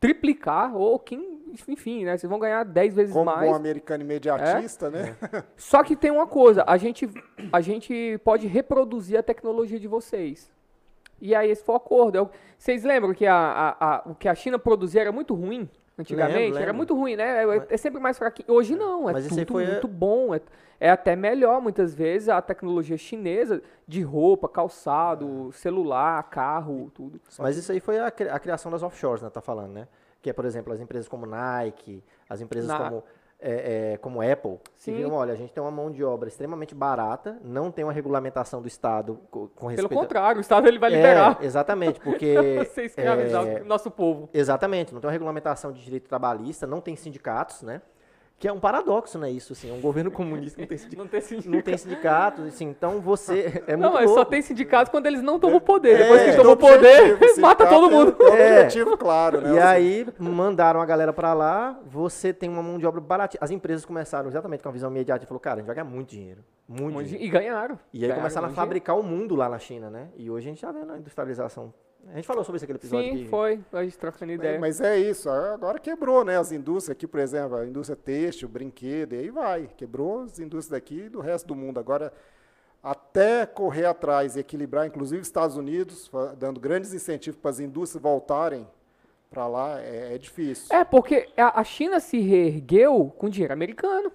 triplicar, 0.00 0.74
ou 0.76 0.98
quem, 0.98 1.40
enfim, 1.68 2.04
né, 2.04 2.16
vocês 2.16 2.28
vão 2.28 2.38
ganhar 2.38 2.64
10 2.64 2.92
vezes 2.94 3.12
Como 3.12 3.26
mais. 3.26 3.48
bom 3.48 3.54
americano 3.54 4.02
imediatista, 4.02 4.90
né? 4.90 5.16
Só 5.56 5.82
que 5.84 5.94
tem 5.94 6.10
uma 6.10 6.26
coisa, 6.26 6.64
a 6.66 6.76
gente, 6.76 7.08
a 7.52 7.60
gente 7.60 8.18
pode 8.24 8.46
reproduzir 8.48 9.16
a 9.18 9.22
tecnologia 9.22 9.78
de 9.78 9.86
vocês. 9.86 10.50
E 11.22 11.34
aí 11.34 11.50
esse 11.50 11.62
foi 11.64 11.74
o 11.74 11.76
acordo. 11.76 12.16
Eu- 12.18 12.30
Vocês 12.58 12.82
lembram 12.84 13.14
que 13.14 13.24
a, 13.26 13.34
a- 13.36 13.76
a- 13.96 14.02
o 14.06 14.14
que 14.14 14.28
a 14.28 14.34
China 14.34 14.58
produzia 14.58 15.00
era 15.02 15.12
muito 15.12 15.34
ruim? 15.34 15.68
Antigamente? 15.98 16.36
Lembro, 16.38 16.56
Era 16.56 16.66
lembro. 16.66 16.76
muito 16.76 16.94
ruim, 16.96 17.16
né? 17.16 17.44
É, 17.44 17.66
é 17.74 17.76
sempre 17.76 18.00
mais 18.00 18.18
fraquinho. 18.18 18.50
Hoje 18.50 18.74
não, 18.74 19.08
é 19.08 19.12
Mas 19.12 19.26
tudo 19.28 19.46
foi- 19.52 19.66
muito 19.66 19.86
bom. 19.88 20.34
É, 20.34 20.40
é 20.80 20.90
até 20.90 21.14
melhor, 21.14 21.60
muitas 21.60 21.94
vezes, 21.94 22.28
a 22.28 22.40
tecnologia 22.42 22.96
chinesa 22.96 23.62
de 23.86 24.02
roupa, 24.02 24.48
calçado, 24.48 25.50
celular, 25.52 26.22
carro, 26.24 26.90
tudo. 26.94 27.20
Mas 27.38 27.56
isso 27.56 27.70
aí 27.70 27.78
foi 27.80 27.98
a 28.00 28.10
criação 28.10 28.70
das 28.72 28.82
offshores, 28.82 29.22
né? 29.22 29.30
Tá 29.30 29.40
falando, 29.40 29.72
né? 29.72 29.86
Que 30.20 30.30
é, 30.30 30.32
por 30.32 30.44
exemplo, 30.44 30.72
as 30.72 30.80
empresas 30.80 31.08
como 31.08 31.26
Nike, 31.26 32.02
as 32.28 32.40
empresas 32.40 32.68
Na- 32.68 32.78
como, 32.78 33.04
é, 33.42 33.92
é, 33.92 33.96
como 33.98 34.22
Apple, 34.22 34.58
Sim. 34.76 34.92
que 34.92 34.96
viram, 34.98 35.12
olha, 35.14 35.32
a 35.32 35.36
gente 35.36 35.52
tem 35.52 35.60
uma 35.62 35.70
mão 35.70 35.90
de 35.90 36.02
obra 36.04 36.28
extremamente 36.28 36.74
barata, 36.74 37.38
não 37.42 37.70
tem 37.70 37.84
uma 37.84 37.92
regulamentação 37.92 38.62
do 38.62 38.68
Estado 38.68 39.18
co- 39.30 39.48
com 39.56 39.66
Pelo 39.66 39.70
respeito... 39.70 39.94
contrário, 40.00 40.38
o 40.38 40.40
Estado 40.40 40.68
ele 40.68 40.78
vai 40.78 40.92
É, 40.92 40.96
liberar 40.96 41.38
exatamente, 41.42 41.98
porque... 42.04 42.34
você 42.64 42.84
escravizar 42.84 43.46
é, 43.46 43.60
o 43.60 43.64
nosso 43.64 43.90
povo. 43.90 44.28
Exatamente, 44.32 44.94
não 44.94 45.00
tem 45.00 45.08
uma 45.08 45.12
regulamentação 45.12 45.72
de 45.72 45.82
direito 45.82 46.08
trabalhista, 46.08 46.66
não 46.66 46.80
tem 46.80 46.94
sindicatos, 46.96 47.62
né? 47.62 47.82
Que 48.42 48.48
é 48.48 48.52
um 48.52 48.58
paradoxo, 48.58 49.20
né? 49.20 49.30
Isso, 49.30 49.52
assim, 49.52 49.70
um 49.70 49.80
governo 49.80 50.10
comunista 50.10 50.58
não 50.60 50.66
tem 50.66 50.76
sindicato. 50.76 50.98
Não 51.00 51.06
tem 51.08 51.20
sindicato. 51.20 51.48
Não 51.54 51.62
tem 51.62 51.78
sindicatos, 51.78 52.46
assim, 52.48 52.68
então 52.68 53.00
você. 53.00 53.62
É 53.68 53.76
muito 53.76 53.86
Não, 53.86 53.92
mas 53.92 54.10
só 54.10 54.16
louco. 54.16 54.30
tem 54.32 54.42
sindicato 54.42 54.90
quando 54.90 55.06
eles 55.06 55.22
não 55.22 55.38
tomam 55.38 55.60
poder. 55.60 55.92
É, 55.94 55.98
Depois 55.98 56.20
que 56.22 56.26
eles 56.30 56.34
Tem 56.34 56.42
tomam 56.42 56.56
poder, 56.56 57.12
objetivo, 57.12 57.40
mata 57.40 57.64
sindicato 57.64 57.68
todo 57.68 57.88
mundo. 57.88 58.16
Um 58.20 58.26
É. 58.34 58.62
objetivo 58.62 58.96
claro, 58.96 59.40
né? 59.40 59.54
E 59.54 59.58
aí 59.60 60.06
mandaram 60.18 60.80
a 60.80 60.84
galera 60.84 61.12
pra 61.12 61.32
lá, 61.34 61.78
você 61.86 62.32
tem 62.32 62.48
uma 62.50 62.64
mão 62.64 62.78
de 62.80 62.84
obra 62.84 63.00
barata. 63.00 63.38
As 63.40 63.52
empresas 63.52 63.84
começaram 63.84 64.28
exatamente 64.28 64.60
com 64.60 64.68
a 64.68 64.72
visão 64.72 64.90
imediata 64.90 65.22
e 65.24 65.28
falou, 65.28 65.38
cara, 65.38 65.54
a 65.54 65.58
gente 65.58 65.66
vai 65.68 65.76
ganhar 65.76 65.84
muito 65.88 66.08
dinheiro. 66.08 66.42
Muito 66.68 67.04
dinheiro. 67.04 67.24
E 67.24 67.28
ganharam. 67.28 67.78
E 67.92 67.98
aí 67.98 68.00
Ganharam 68.08 68.22
começaram 68.22 68.46
a 68.46 68.48
muito 68.48 68.56
fabricar 68.56 68.98
o 68.98 69.04
mundo 69.04 69.36
lá 69.36 69.48
na 69.48 69.60
China, 69.60 69.88
né? 69.88 70.08
E 70.16 70.28
hoje 70.28 70.48
a 70.48 70.50
gente 70.50 70.60
tá 70.60 70.72
vendo 70.72 70.90
a 70.92 70.98
industrialização 70.98 71.72
A 72.08 72.16
gente 72.16 72.26
falou 72.26 72.44
sobre 72.44 72.56
isso 72.56 72.64
aquele 72.64 72.78
episódio. 72.78 73.12
Sim, 73.12 73.24
que... 73.24 73.28
foi. 73.28 73.60
A 73.72 73.84
gente 73.84 73.98
trocando 73.98 74.32
ideia. 74.32 74.58
Mas 74.58 74.80
é 74.80 74.98
isso, 74.98 75.30
agora 75.30 75.78
quebrou, 75.78 76.24
né? 76.24 76.38
As 76.38 76.52
indústrias 76.52 76.96
aqui, 76.96 77.06
por 77.06 77.20
exemplo, 77.20 77.56
a 77.56 77.66
indústria 77.66 77.96
têxtil, 77.96 78.48
brinquedo, 78.48 79.14
e 79.14 79.18
aí 79.18 79.30
vai. 79.30 79.68
Quebrou 79.76 80.22
as 80.22 80.38
indústrias 80.38 80.68
daqui 80.68 81.04
e 81.06 81.08
do 81.08 81.20
resto 81.20 81.46
do 81.46 81.54
mundo. 81.54 81.78
Agora, 81.78 82.12
até 82.82 83.46
correr 83.46 83.86
atrás 83.86 84.36
e 84.36 84.40
equilibrar, 84.40 84.86
inclusive 84.86 85.22
Estados 85.22 85.56
Unidos, 85.56 86.10
dando 86.38 86.58
grandes 86.58 86.92
incentivos 86.92 87.38
para 87.40 87.50
as 87.50 87.60
indústrias 87.60 88.02
voltarem 88.02 88.66
para 89.30 89.46
lá, 89.46 89.80
é, 89.80 90.14
é, 90.14 90.18
difícil. 90.18 90.74
É, 90.76 90.84
porque 90.84 91.28
a 91.36 91.64
China 91.64 92.00
se 92.00 92.18
reergueu 92.18 93.12
com 93.16 93.30
dinheiro 93.30 93.54
americano. 93.54 94.12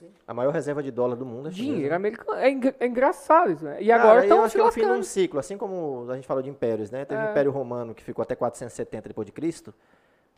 Sim. 0.00 0.08
A 0.26 0.32
maior 0.32 0.50
reserva 0.50 0.82
de 0.82 0.90
dólar 0.90 1.14
do 1.14 1.26
mundo 1.26 1.48
é 1.48 1.50
Dinheiro 1.50 1.76
chinesa. 1.76 1.96
americano. 1.96 2.38
É, 2.38 2.48
é, 2.80 2.86
engraçado 2.86 3.52
isso, 3.52 3.64
né? 3.64 3.76
E 3.82 3.88
Cara, 3.88 4.02
agora 4.02 4.22
estão 4.22 4.48
se 4.48 4.54
que 4.54 4.60
é 4.60 4.64
o 4.64 4.72
fim 4.72 4.80
de 4.80 4.92
um 4.92 5.02
ciclo, 5.02 5.38
assim 5.38 5.58
como 5.58 6.10
a 6.10 6.14
gente 6.14 6.26
falou 6.26 6.42
de 6.42 6.48
impérios, 6.48 6.90
né? 6.90 7.04
Teve 7.04 7.20
é. 7.20 7.26
o 7.26 7.30
Império 7.30 7.50
Romano 7.50 7.94
que 7.94 8.02
ficou 8.02 8.22
até 8.22 8.34
470 8.34 9.08
depois 9.08 9.26
de 9.26 9.32
Cristo. 9.32 9.74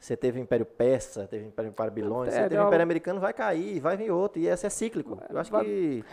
Você 0.01 0.17
teve 0.17 0.41
o 0.41 0.43
Império 0.43 0.67
Persa, 0.67 1.29
teve 1.29 1.45
o 1.45 1.47
Império 1.47 1.71
Babilônia, 1.71 2.33
você 2.33 2.43
teve 2.49 2.59
o 2.59 2.67
Império 2.67 2.83
Americano, 2.83 3.21
vai 3.21 3.33
cair, 3.33 3.79
vai 3.79 3.97
vir 3.97 4.11
outro, 4.11 4.43
e 4.43 4.49
esse 4.49 4.67
é 4.67 4.69
cíclico. 4.69 5.23
Eu 5.31 5.39
acho 5.39 5.53
vai, 5.53 5.65
que... 5.65 6.05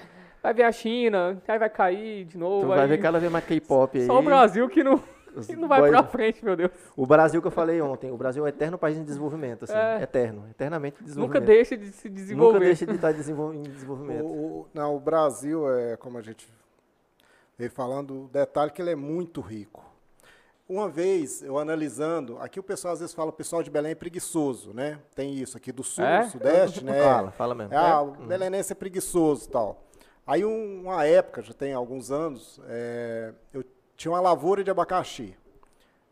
Vai 0.44 0.54
vir 0.54 0.64
a 0.64 0.72
China, 0.72 1.42
aí 1.48 1.58
vai 1.58 1.70
cair 1.72 2.26
de 2.26 2.38
novo. 2.38 2.62
Tu 2.62 2.68
vai 2.68 2.86
ver 2.86 3.00
cada 3.00 3.18
vez 3.18 3.32
mais 3.32 3.44
K-pop 3.46 3.98
aí. 3.98 4.06
Só 4.06 4.20
o 4.20 4.22
Brasil 4.22 4.70
que 4.70 4.84
não... 4.84 5.02
E 5.48 5.56
não 5.56 5.68
vai 5.68 5.90
pra 5.90 6.04
frente, 6.04 6.44
meu 6.44 6.56
Deus. 6.56 6.72
O 6.96 7.06
Brasil 7.06 7.42
que 7.42 7.48
eu 7.48 7.52
falei 7.52 7.82
ontem, 7.82 8.12
o 8.12 8.18
Brasil 8.18 8.44
é 8.44 8.46
um 8.46 8.50
eterno 8.50 8.78
país 8.78 8.98
em 8.98 9.04
desenvolvimento, 9.04 9.64
assim, 9.64 9.74
é. 9.74 10.02
eterno, 10.04 10.48
eternamente 10.50 11.04
desenvolvimento. 11.04 11.42
Nunca 11.42 11.54
deixa 11.54 11.78
de 11.78 11.92
se 11.92 12.10
desenvolver. 12.10 12.54
Nunca 12.54 12.66
deixa 12.66 12.86
de 12.86 12.96
estar 12.96 13.12
em 13.12 13.16
desenvolvimento. 13.62 14.24
O, 14.24 14.62
o, 14.62 14.68
não, 14.74 14.96
o 14.96 15.00
Brasil 15.00 15.72
é, 15.72 15.98
como 15.98 16.18
a 16.18 16.22
gente 16.22 16.48
veio 17.58 17.72
falando, 17.72 18.26
o 18.26 18.28
detalhe 18.28 18.72
é 18.72 18.74
que 18.74 18.82
ele 18.82 18.92
é 18.92 18.96
muito 18.96 19.42
rico. 19.42 19.90
Uma 20.68 20.88
vez, 20.88 21.42
eu 21.42 21.58
analisando, 21.58 22.38
aqui 22.40 22.60
o 22.60 22.64
pessoal 22.64 22.94
às 22.94 23.00
vezes 23.00 23.14
fala, 23.14 23.30
o 23.32 23.34
pessoal 23.34 23.64
de 23.64 23.72
Belém 23.72 23.94
é 23.94 23.96
preguiçoso, 23.96 24.72
né? 24.72 25.00
Tem 25.16 25.34
isso 25.34 25.58
aqui 25.58 25.72
do 25.72 25.84
sul, 25.84 26.06
é? 26.06 26.30
sudeste, 26.30 26.84
né? 26.86 27.02
Fala, 27.04 27.32
fala 27.32 27.56
mesmo. 27.56 27.76
Ah, 27.76 27.90
é. 27.90 27.96
o 27.96 28.12
belenense 28.28 28.72
é 28.72 28.76
preguiçoso 28.76 29.48
e 29.48 29.50
tal. 29.50 29.84
Aí 30.28 30.46
uma 30.46 31.04
época, 31.04 31.42
já 31.42 31.54
tem 31.54 31.74
alguns 31.74 32.12
anos, 32.12 32.62
é, 32.68 33.34
eu 33.52 33.66
tinha 34.00 34.14
uma 34.14 34.22
lavoura 34.22 34.64
de 34.64 34.72
abacaxi. 34.72 35.38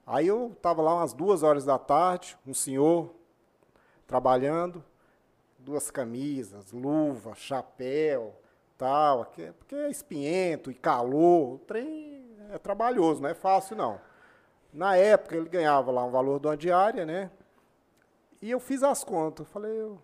Aí 0.06 0.28
eu 0.28 0.52
estava 0.52 0.82
lá 0.82 0.96
umas 0.96 1.14
duas 1.14 1.42
horas 1.42 1.64
da 1.64 1.80
tarde, 1.80 2.38
um 2.46 2.54
senhor 2.54 3.16
trabalhando, 4.06 4.84
duas 5.58 5.90
camisas, 5.90 6.74
luva, 6.74 7.34
chapéu, 7.34 8.36
tal, 8.78 9.32
porque 9.58 9.76
é 9.76 9.90
espinhento 9.90 10.70
e 10.70 10.74
calor, 10.74 11.54
o 11.54 11.60
trem 11.60 12.30
é 12.52 12.58
trabalhoso, 12.58 13.22
não 13.22 13.30
é 13.30 13.34
fácil 13.34 13.78
não. 13.78 14.02
Na 14.74 14.98
época 14.98 15.38
ele 15.38 15.48
ganhava 15.48 15.90
lá 15.90 16.04
um 16.04 16.12
valor 16.12 16.42
de 16.42 16.48
uma 16.48 16.58
diária, 16.58 17.06
né? 17.06 17.32
E 18.42 18.52
eu 18.52 18.60
fiz 18.60 18.84
as 18.84 19.02
contas, 19.02 19.48
falei, 19.48 19.98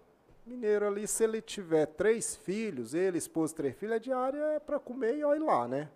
mineiro 0.46 0.88
ali, 0.88 1.06
se 1.06 1.22
ele 1.26 1.42
tiver 1.42 1.88
três 1.88 2.34
filhos, 2.34 2.94
ele, 2.94 3.18
esposa, 3.18 3.54
três 3.54 3.76
filhos, 3.76 3.96
a 3.98 4.00
diária 4.00 4.40
é 4.54 4.60
para 4.62 4.80
comer 4.80 5.18
e 5.18 5.24
olha 5.26 5.44
lá, 5.44 5.68
né? 5.68 5.90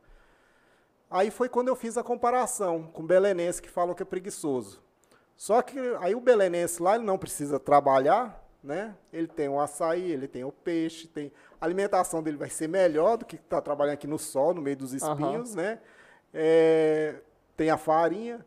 Aí 1.10 1.32
foi 1.32 1.48
quando 1.48 1.70
eu 1.70 1.76
fiz 1.76 1.98
a 1.98 2.04
comparação 2.04 2.84
com 2.84 3.02
o 3.02 3.06
belenense 3.06 3.62
que 3.62 3.70
falam 3.70 3.96
que 3.96 4.04
é 4.04 4.06
preguiçoso. 4.06 4.82
Só 5.36 5.62
que 5.62 5.80
aí 6.00 6.15
o 6.15 6.20
belenense 6.20 6.82
lá 6.82 6.96
ele 6.96 7.06
não 7.06 7.17
precisa 7.17 7.60
trabalhar, 7.60 8.43
né? 8.62 8.96
Ele 9.13 9.28
tem 9.28 9.48
o 9.48 9.60
açaí, 9.60 10.12
ele 10.12 10.28
tem 10.28 10.43
o 10.43 10.52
peixe, 10.52 11.08
tem 11.08 11.32
a 11.62 11.65
alimentação 11.65 12.22
dele 12.22 12.38
vai 12.38 12.50
ser 12.50 12.67
melhor 12.67 13.17
do 13.17 13.26
que 13.26 13.36
está 13.36 13.62
trabalhando 13.62 13.93
aqui 13.93 14.08
no 14.08 14.20
sol, 14.20 14.54
no 14.54 14.62
meio 14.62 14.76
dos 14.76 14.93
espinhos, 14.93 15.52
uhum. 15.52 15.58
né? 15.58 15.80
É, 16.34 17.22
tem 17.56 17.70
a 17.70 17.78
farinha. 17.78 18.46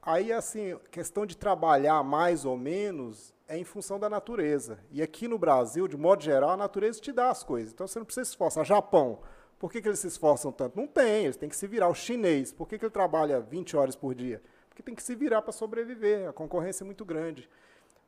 Aí 0.00 0.32
assim, 0.32 0.78
questão 0.90 1.26
de 1.26 1.36
trabalhar 1.36 2.02
mais 2.02 2.44
ou 2.44 2.56
menos 2.56 3.34
é 3.46 3.58
em 3.58 3.64
função 3.64 3.98
da 3.98 4.08
natureza. 4.08 4.78
E 4.90 5.02
aqui 5.02 5.28
no 5.28 5.38
Brasil, 5.38 5.86
de 5.86 5.96
modo 5.96 6.22
geral, 6.22 6.50
a 6.50 6.56
natureza 6.56 7.00
te 7.00 7.12
dá 7.12 7.30
as 7.30 7.42
coisas. 7.42 7.72
Então 7.72 7.86
você 7.86 7.98
não 7.98 8.06
precisa 8.06 8.24
se 8.24 8.30
esforçar. 8.30 8.64
Japão, 8.64 9.18
por 9.58 9.70
que, 9.70 9.80
que 9.80 9.88
eles 9.88 10.00
se 10.00 10.08
esforçam 10.08 10.52
tanto? 10.52 10.76
Não 10.76 10.86
tem, 10.86 11.24
eles 11.24 11.36
têm 11.36 11.48
que 11.48 11.56
se 11.56 11.66
virar. 11.66 11.88
O 11.88 11.94
chinês, 11.94 12.52
por 12.52 12.68
que, 12.68 12.78
que 12.78 12.84
ele 12.84 12.92
trabalha 12.92 13.40
20 13.40 13.76
horas 13.76 13.96
por 13.96 14.14
dia? 14.14 14.42
Porque 14.68 14.82
tem 14.82 14.94
que 14.94 15.02
se 15.02 15.14
virar 15.14 15.42
para 15.42 15.52
sobreviver, 15.52 16.28
a 16.28 16.32
concorrência 16.32 16.82
é 16.82 16.86
muito 16.86 17.04
grande. 17.04 17.48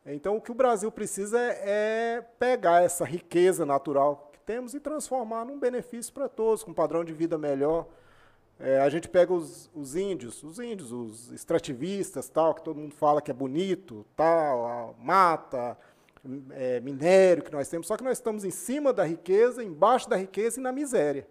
Então, 0.04 0.36
o 0.36 0.40
que 0.40 0.52
o 0.52 0.54
Brasil 0.54 0.90
precisa 0.90 1.40
é, 1.40 1.60
é 1.64 2.20
pegar 2.38 2.82
essa 2.82 3.04
riqueza 3.04 3.66
natural 3.66 4.30
que 4.32 4.38
temos 4.40 4.74
e 4.74 4.80
transformar 4.80 5.44
num 5.44 5.58
benefício 5.58 6.12
para 6.12 6.28
todos, 6.28 6.62
com 6.62 6.70
um 6.70 6.74
padrão 6.74 7.04
de 7.04 7.12
vida 7.12 7.36
melhor. 7.36 7.86
É, 8.58 8.80
a 8.80 8.88
gente 8.88 9.08
pega 9.08 9.32
os, 9.32 9.70
os, 9.74 9.96
índios, 9.96 10.42
os 10.42 10.58
índios, 10.58 10.90
os 10.90 11.30
extrativistas, 11.32 12.28
tal, 12.28 12.54
que 12.54 12.62
todo 12.62 12.80
mundo 12.80 12.94
fala 12.94 13.20
que 13.20 13.30
é 13.30 13.34
bonito, 13.34 14.06
tal, 14.16 14.96
mata, 14.98 15.76
é, 16.50 16.80
minério 16.80 17.42
que 17.42 17.52
nós 17.52 17.68
temos, 17.68 17.86
só 17.86 17.96
que 17.96 18.04
nós 18.04 18.18
estamos 18.18 18.44
em 18.44 18.50
cima 18.50 18.92
da 18.92 19.04
riqueza, 19.04 19.62
embaixo 19.62 20.08
da 20.08 20.16
riqueza 20.16 20.58
e 20.58 20.62
na 20.62 20.72
miséria. 20.72 21.26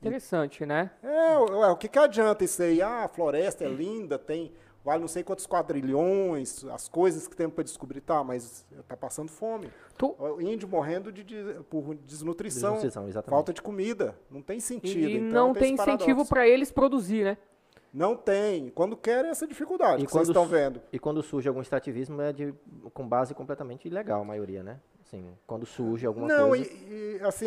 Interessante, 0.00 0.64
né? 0.64 0.90
É, 1.02 1.36
o 1.36 1.76
que, 1.76 1.88
que 1.88 1.98
adianta 1.98 2.44
isso 2.44 2.62
aí? 2.62 2.80
Ah, 2.80 3.04
a 3.04 3.08
floresta 3.08 3.64
é 3.64 3.68
linda, 3.68 4.18
tem 4.18 4.52
vale 4.84 5.00
não 5.00 5.08
sei 5.08 5.22
quantos 5.22 5.46
quadrilhões, 5.46 6.64
as 6.64 6.88
coisas 6.88 7.28
que 7.28 7.36
tem 7.36 7.48
para 7.48 7.64
descobrir, 7.64 8.00
tá, 8.00 8.22
mas 8.24 8.66
está 8.78 8.96
passando 8.96 9.30
fome. 9.30 9.70
Tu... 9.96 10.16
O 10.18 10.40
índio 10.40 10.68
morrendo 10.68 11.12
de, 11.12 11.22
de, 11.22 11.56
por 11.68 11.94
desnutrição, 11.94 12.74
desnutrição 12.74 13.22
falta 13.24 13.52
de 13.52 13.60
comida, 13.60 14.16
não 14.30 14.42
tem 14.42 14.58
sentido. 14.60 15.08
E, 15.08 15.16
então, 15.16 15.48
não 15.48 15.52
tem, 15.52 15.62
tem 15.62 15.74
incentivo 15.74 16.26
para 16.26 16.48
eles 16.48 16.72
produzir, 16.72 17.24
né? 17.24 17.38
Não 17.92 18.14
tem. 18.16 18.70
Quando 18.70 18.96
querem, 18.96 19.30
essa 19.30 19.46
dificuldade 19.46 20.02
e 20.02 20.06
que 20.06 20.12
vocês 20.12 20.28
estão 20.28 20.46
vendo. 20.46 20.80
E 20.92 20.98
quando 20.98 21.22
surge 21.22 21.48
algum 21.48 21.60
extrativismo, 21.60 22.20
é 22.22 22.32
de, 22.32 22.54
com 22.94 23.06
base 23.06 23.34
completamente 23.34 23.88
ilegal, 23.88 24.22
a 24.22 24.24
maioria, 24.24 24.62
né? 24.62 24.80
Assim, 25.10 25.36
quando 25.44 25.66
surge 25.66 26.06
alguma 26.06 26.28
não, 26.28 26.50
coisa... 26.50 26.70
Não, 26.70 26.76
e, 26.76 27.16
e, 27.16 27.20
assim, 27.22 27.46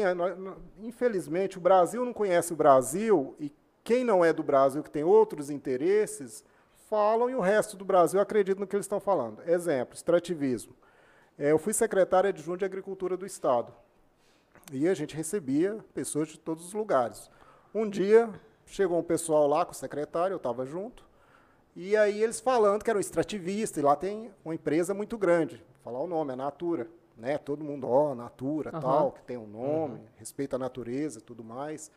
infelizmente, 0.82 1.58
o 1.58 1.62
Brasil 1.62 2.04
não 2.04 2.12
conhece 2.12 2.52
o 2.52 2.58
Brasil 2.58 3.36
e 3.40 3.50
quem 3.86 4.04
não 4.04 4.24
é 4.24 4.34
do 4.34 4.44
Brasil, 4.44 4.84
que 4.84 4.92
tem 4.92 5.06
outros 5.06 5.50
interesses, 5.50 6.44
falam 6.90 7.30
e 7.30 7.36
o 7.36 7.40
resto 7.40 7.78
do 7.78 7.86
Brasil 7.86 8.20
acredita 8.20 8.60
no 8.60 8.68
que 8.68 8.76
eles 8.76 8.86
estão 8.86 9.00
falando. 9.00 9.42
Exemplo, 9.48 9.96
extrativismo. 9.96 10.74
É, 11.40 11.52
eu 11.52 11.58
fui 11.58 11.72
secretário 11.72 12.30
adjunto 12.30 12.58
de 12.58 12.66
Agricultura 12.66 13.16
do 13.16 13.26
Estado. 13.26 13.74
E 14.72 14.86
a 14.88 14.94
gente 14.94 15.16
recebia 15.16 15.78
pessoas 15.94 16.28
de 16.28 16.38
todos 16.38 16.66
os 16.66 16.74
lugares. 16.74 17.32
Um 17.74 17.90
dia, 17.90 18.30
chegou 18.66 19.00
um 19.00 19.04
pessoal 19.04 19.48
lá 19.48 19.64
com 19.64 19.72
o 19.72 19.76
secretário, 19.76 20.34
eu 20.34 20.38
estava 20.38 20.66
junto, 20.66 21.06
e 21.78 21.96
aí 21.96 22.22
eles 22.22 22.42
falando 22.42 22.84
que 22.84 22.90
era 22.90 23.00
um 23.00 23.02
extrativista, 23.02 23.80
e 23.80 23.84
lá 23.84 23.96
tem 23.96 24.30
uma 24.44 24.54
empresa 24.54 24.94
muito 24.94 25.18
grande. 25.18 25.56
Vou 25.56 25.94
falar 25.94 26.04
o 26.04 26.08
nome, 26.08 26.34
é 26.34 26.36
Natura 26.36 26.90
né? 27.18 27.38
Todo 27.38 27.64
mundo, 27.64 27.88
ó, 27.88 28.12
oh, 28.12 28.16
Natura, 28.16 28.72
uhum. 28.74 28.82
tal, 28.82 29.12
que 29.12 29.22
tem 29.24 29.38
um 29.38 29.48
nome, 29.48 30.00
uhum. 30.00 30.06
respeita 30.16 30.56
a 30.56 30.60
natureza, 30.60 31.22
tudo 31.22 31.44
mais. 31.44 31.92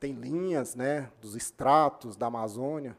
Tem 0.00 0.12
linhas, 0.12 0.74
né, 0.74 1.10
dos 1.20 1.36
extratos 1.36 2.16
da 2.16 2.26
Amazônia. 2.26 2.96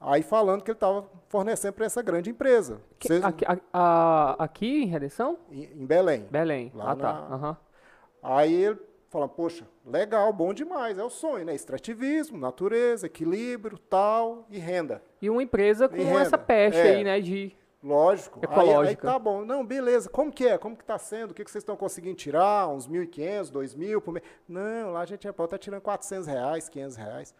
Aí 0.00 0.22
falando 0.22 0.62
que 0.62 0.70
ele 0.70 0.76
estava 0.76 1.04
fornecendo 1.28 1.74
para 1.74 1.86
essa 1.86 2.00
grande 2.00 2.30
empresa. 2.30 2.80
Que, 2.98 3.12
aqui, 3.14 3.44
a, 3.44 3.58
a, 3.72 4.44
aqui, 4.44 4.84
em 4.84 4.86
Redenção? 4.86 5.38
Em, 5.50 5.64
em 5.64 5.86
Belém. 5.86 6.26
Belém. 6.30 6.72
ah, 6.78 6.96
tá. 6.96 7.12
Na... 7.12 7.36
Uhum. 7.36 7.56
Aí 8.22 8.54
ele 8.54 8.78
falou, 9.10 9.28
poxa, 9.28 9.66
legal, 9.84 10.32
bom 10.32 10.52
demais, 10.52 10.98
é 10.98 11.04
o 11.04 11.10
sonho, 11.10 11.44
né? 11.44 11.54
Extrativismo, 11.54 12.38
natureza, 12.38 13.06
equilíbrio, 13.06 13.78
tal, 13.78 14.46
e 14.50 14.58
renda. 14.58 15.02
E 15.20 15.28
uma 15.28 15.42
empresa 15.42 15.88
com 15.88 16.18
essa 16.18 16.38
peste 16.38 16.80
é. 16.80 16.96
aí, 16.96 17.04
né, 17.04 17.20
de 17.20 17.56
Lógico. 17.82 18.40
Ecológica. 18.42 18.80
Aí, 18.80 18.88
aí, 18.88 18.96
tá 18.96 19.18
bom. 19.18 19.44
Não, 19.44 19.64
beleza. 19.64 20.10
Como 20.10 20.32
que 20.32 20.46
é? 20.46 20.58
Como 20.58 20.76
que 20.76 20.82
está 20.82 20.98
sendo? 20.98 21.30
O 21.30 21.34
que, 21.34 21.44
que 21.44 21.50
vocês 21.50 21.62
estão 21.62 21.76
conseguindo 21.76 22.16
tirar? 22.16 22.68
Uns 22.68 22.88
1.500, 22.88 23.52
2.000 23.52 24.00
por 24.00 24.12
mês? 24.12 24.24
Não, 24.48 24.92
lá 24.92 25.00
a 25.00 25.06
gente 25.06 25.22
pode 25.32 25.46
estar 25.46 25.46
tá 25.46 25.58
tirando 25.58 25.80
400 25.82 26.26
reais, 26.26 26.68
500 26.68 26.96
reais. 26.96 27.34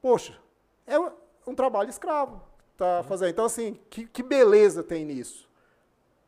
Poxa, 0.00 0.38
é 0.86 0.98
um 1.46 1.54
trabalho 1.54 1.90
escravo. 1.90 2.40
Tá 2.76 2.98
uhum. 2.98 3.04
fazendo. 3.04 3.30
Então, 3.30 3.44
assim, 3.44 3.78
que, 3.90 4.06
que 4.06 4.22
beleza 4.22 4.82
tem 4.82 5.04
nisso? 5.04 5.48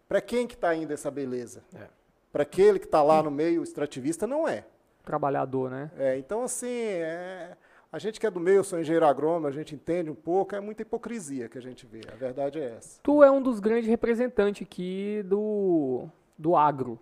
Para 0.08 0.20
quem 0.20 0.46
que 0.46 0.54
está 0.54 0.74
indo 0.74 0.92
essa 0.92 1.10
beleza? 1.10 1.62
É. 1.74 1.88
Para 2.32 2.42
aquele 2.42 2.78
que 2.78 2.86
está 2.86 3.02
lá 3.02 3.22
no 3.22 3.30
meio 3.30 3.62
extrativista, 3.62 4.26
não 4.26 4.46
é. 4.46 4.64
Trabalhador, 5.04 5.70
né? 5.70 5.90
É, 5.96 6.18
então, 6.18 6.42
assim, 6.42 6.68
é 6.68 7.56
a 7.90 7.98
gente 7.98 8.20
que 8.20 8.26
é 8.26 8.30
do 8.30 8.38
meio, 8.38 8.58
eu 8.58 8.64
sou 8.64 8.78
engenheiro 8.78 9.06
agrônomo, 9.06 9.46
a 9.46 9.50
gente 9.50 9.74
entende 9.74 10.10
um 10.10 10.14
pouco, 10.14 10.54
é 10.54 10.60
muita 10.60 10.82
hipocrisia 10.82 11.48
que 11.48 11.56
a 11.56 11.62
gente 11.62 11.86
vê. 11.86 12.02
A 12.12 12.16
verdade 12.16 12.58
é 12.58 12.76
essa. 12.76 13.00
Tu 13.02 13.22
é 13.24 13.30
um 13.30 13.40
dos 13.40 13.60
grandes 13.60 13.88
representantes 13.88 14.66
aqui 14.66 15.22
do, 15.24 16.06
do 16.36 16.54
agro, 16.54 16.98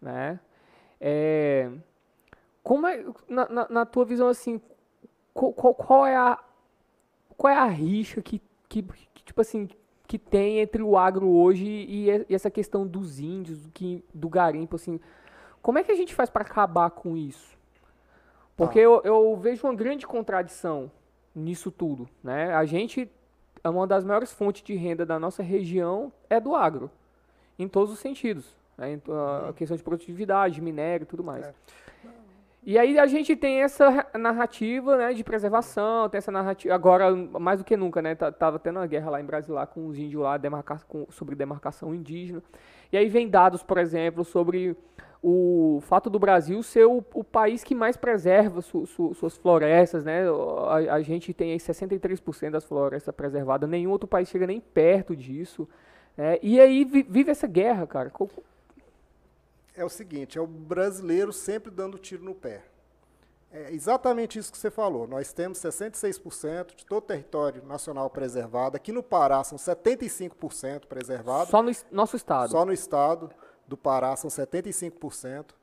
né? 0.00 0.38
É, 1.00 1.70
como 2.62 2.86
é, 2.86 3.04
na, 3.28 3.48
na, 3.48 3.68
na 3.70 3.86
tua 3.86 4.04
visão, 4.04 4.28
assim, 4.28 4.60
qual, 5.32 5.52
qual, 5.52 6.06
é 6.06 6.16
a 6.16 6.38
qual 7.36 7.52
é 7.52 7.56
a 7.56 7.66
rixa 7.66 8.20
que, 8.20 8.40
que, 8.68 8.82
que, 8.82 9.24
tipo 9.24 9.40
assim, 9.40 9.68
que 10.06 10.18
tem 10.18 10.58
entre 10.58 10.82
o 10.82 10.96
agro 10.96 11.28
hoje 11.28 11.64
e, 11.64 12.10
e 12.28 12.34
essa 12.34 12.50
questão 12.50 12.86
dos 12.86 13.18
índios, 13.18 13.62
do, 13.62 13.70
que, 13.70 14.04
do 14.12 14.28
garimpo, 14.28 14.76
assim, 14.76 15.00
como 15.62 15.78
é 15.78 15.84
que 15.84 15.92
a 15.92 15.96
gente 15.96 16.14
faz 16.14 16.28
para 16.28 16.42
acabar 16.42 16.90
com 16.90 17.16
isso? 17.16 17.55
Porque 18.56 18.78
ah. 18.78 18.82
eu, 18.82 19.02
eu, 19.04 19.36
vejo 19.36 19.66
uma 19.66 19.74
grande 19.74 20.06
contradição 20.06 20.90
nisso 21.34 21.70
tudo, 21.70 22.08
né? 22.24 22.54
A 22.54 22.64
gente 22.64 23.10
é 23.62 23.68
uma 23.68 23.86
das 23.86 24.04
maiores 24.04 24.32
fontes 24.32 24.62
de 24.62 24.74
renda 24.74 25.04
da 25.04 25.18
nossa 25.18 25.42
região 25.42 26.12
é 26.30 26.40
do 26.40 26.54
agro, 26.54 26.90
em 27.58 27.68
todos 27.68 27.92
os 27.92 27.98
sentidos, 27.98 28.56
né? 28.78 29.00
a 29.48 29.52
questão 29.52 29.76
de 29.76 29.82
produtividade, 29.82 30.60
minério, 30.60 31.04
e 31.04 31.06
tudo 31.06 31.22
mais. 31.22 31.44
É. 31.44 31.54
E 32.66 32.76
aí 32.76 32.98
a 32.98 33.06
gente 33.06 33.36
tem 33.36 33.62
essa 33.62 34.06
narrativa 34.18 34.96
né, 34.96 35.14
de 35.14 35.22
preservação, 35.22 36.08
tem 36.08 36.18
essa 36.18 36.32
narrativa, 36.32 36.74
agora 36.74 37.14
mais 37.14 37.60
do 37.60 37.64
que 37.64 37.76
nunca, 37.76 38.02
né? 38.02 38.16
Tava 38.16 38.58
tendo 38.58 38.80
uma 38.80 38.86
guerra 38.88 39.10
lá 39.10 39.20
em 39.20 39.24
Brasil 39.24 39.54
lá 39.54 39.66
com 39.68 39.86
os 39.86 39.96
índios 39.96 40.20
lá 40.20 40.36
demarca, 40.36 40.80
com, 40.88 41.06
sobre 41.08 41.36
demarcação 41.36 41.94
indígena. 41.94 42.42
E 42.90 42.96
aí 42.96 43.08
vem 43.08 43.28
dados, 43.28 43.62
por 43.62 43.78
exemplo, 43.78 44.24
sobre 44.24 44.76
o 45.22 45.80
fato 45.82 46.08
do 46.08 46.18
Brasil 46.18 46.62
ser 46.62 46.86
o, 46.86 47.04
o 47.14 47.24
país 47.24 47.64
que 47.64 47.74
mais 47.74 47.96
preserva 47.96 48.60
su, 48.60 48.86
su, 48.86 49.14
suas 49.14 49.36
florestas, 49.36 50.04
né? 50.04 50.24
A, 50.68 50.94
a 50.94 51.02
gente 51.02 51.32
tem 51.32 51.52
aí 51.52 51.58
63% 51.58 52.50
das 52.50 52.64
florestas 52.64 53.14
preservadas, 53.14 53.68
nenhum 53.68 53.90
outro 53.90 54.06
país 54.06 54.28
chega 54.28 54.46
nem 54.46 54.60
perto 54.60 55.16
disso. 55.16 55.68
Né? 56.16 56.38
E 56.42 56.60
aí 56.60 56.84
vive 56.84 57.30
essa 57.30 57.46
guerra, 57.46 57.86
cara 57.86 58.10
é 59.76 59.84
o 59.84 59.88
seguinte, 59.90 60.38
é 60.38 60.40
o 60.40 60.46
brasileiro 60.46 61.32
sempre 61.32 61.70
dando 61.70 61.98
tiro 61.98 62.24
no 62.24 62.34
pé. 62.34 62.62
É 63.52 63.72
exatamente 63.72 64.38
isso 64.38 64.50
que 64.50 64.58
você 64.58 64.70
falou. 64.70 65.06
Nós 65.06 65.32
temos 65.32 65.58
66% 65.58 66.74
de 66.74 66.84
todo 66.84 67.04
o 67.04 67.06
território 67.06 67.64
nacional 67.64 68.10
preservado. 68.10 68.76
Aqui 68.76 68.90
no 68.90 69.02
Pará 69.02 69.44
são 69.44 69.56
75% 69.56 70.86
preservado. 70.86 71.50
Só 71.50 71.62
no 71.62 71.70
nosso 71.92 72.16
estado? 72.16 72.50
Só 72.50 72.64
no 72.64 72.72
estado 72.72 73.30
do 73.66 73.76
Pará 73.76 74.14
são 74.16 74.30
75%. 74.30 75.54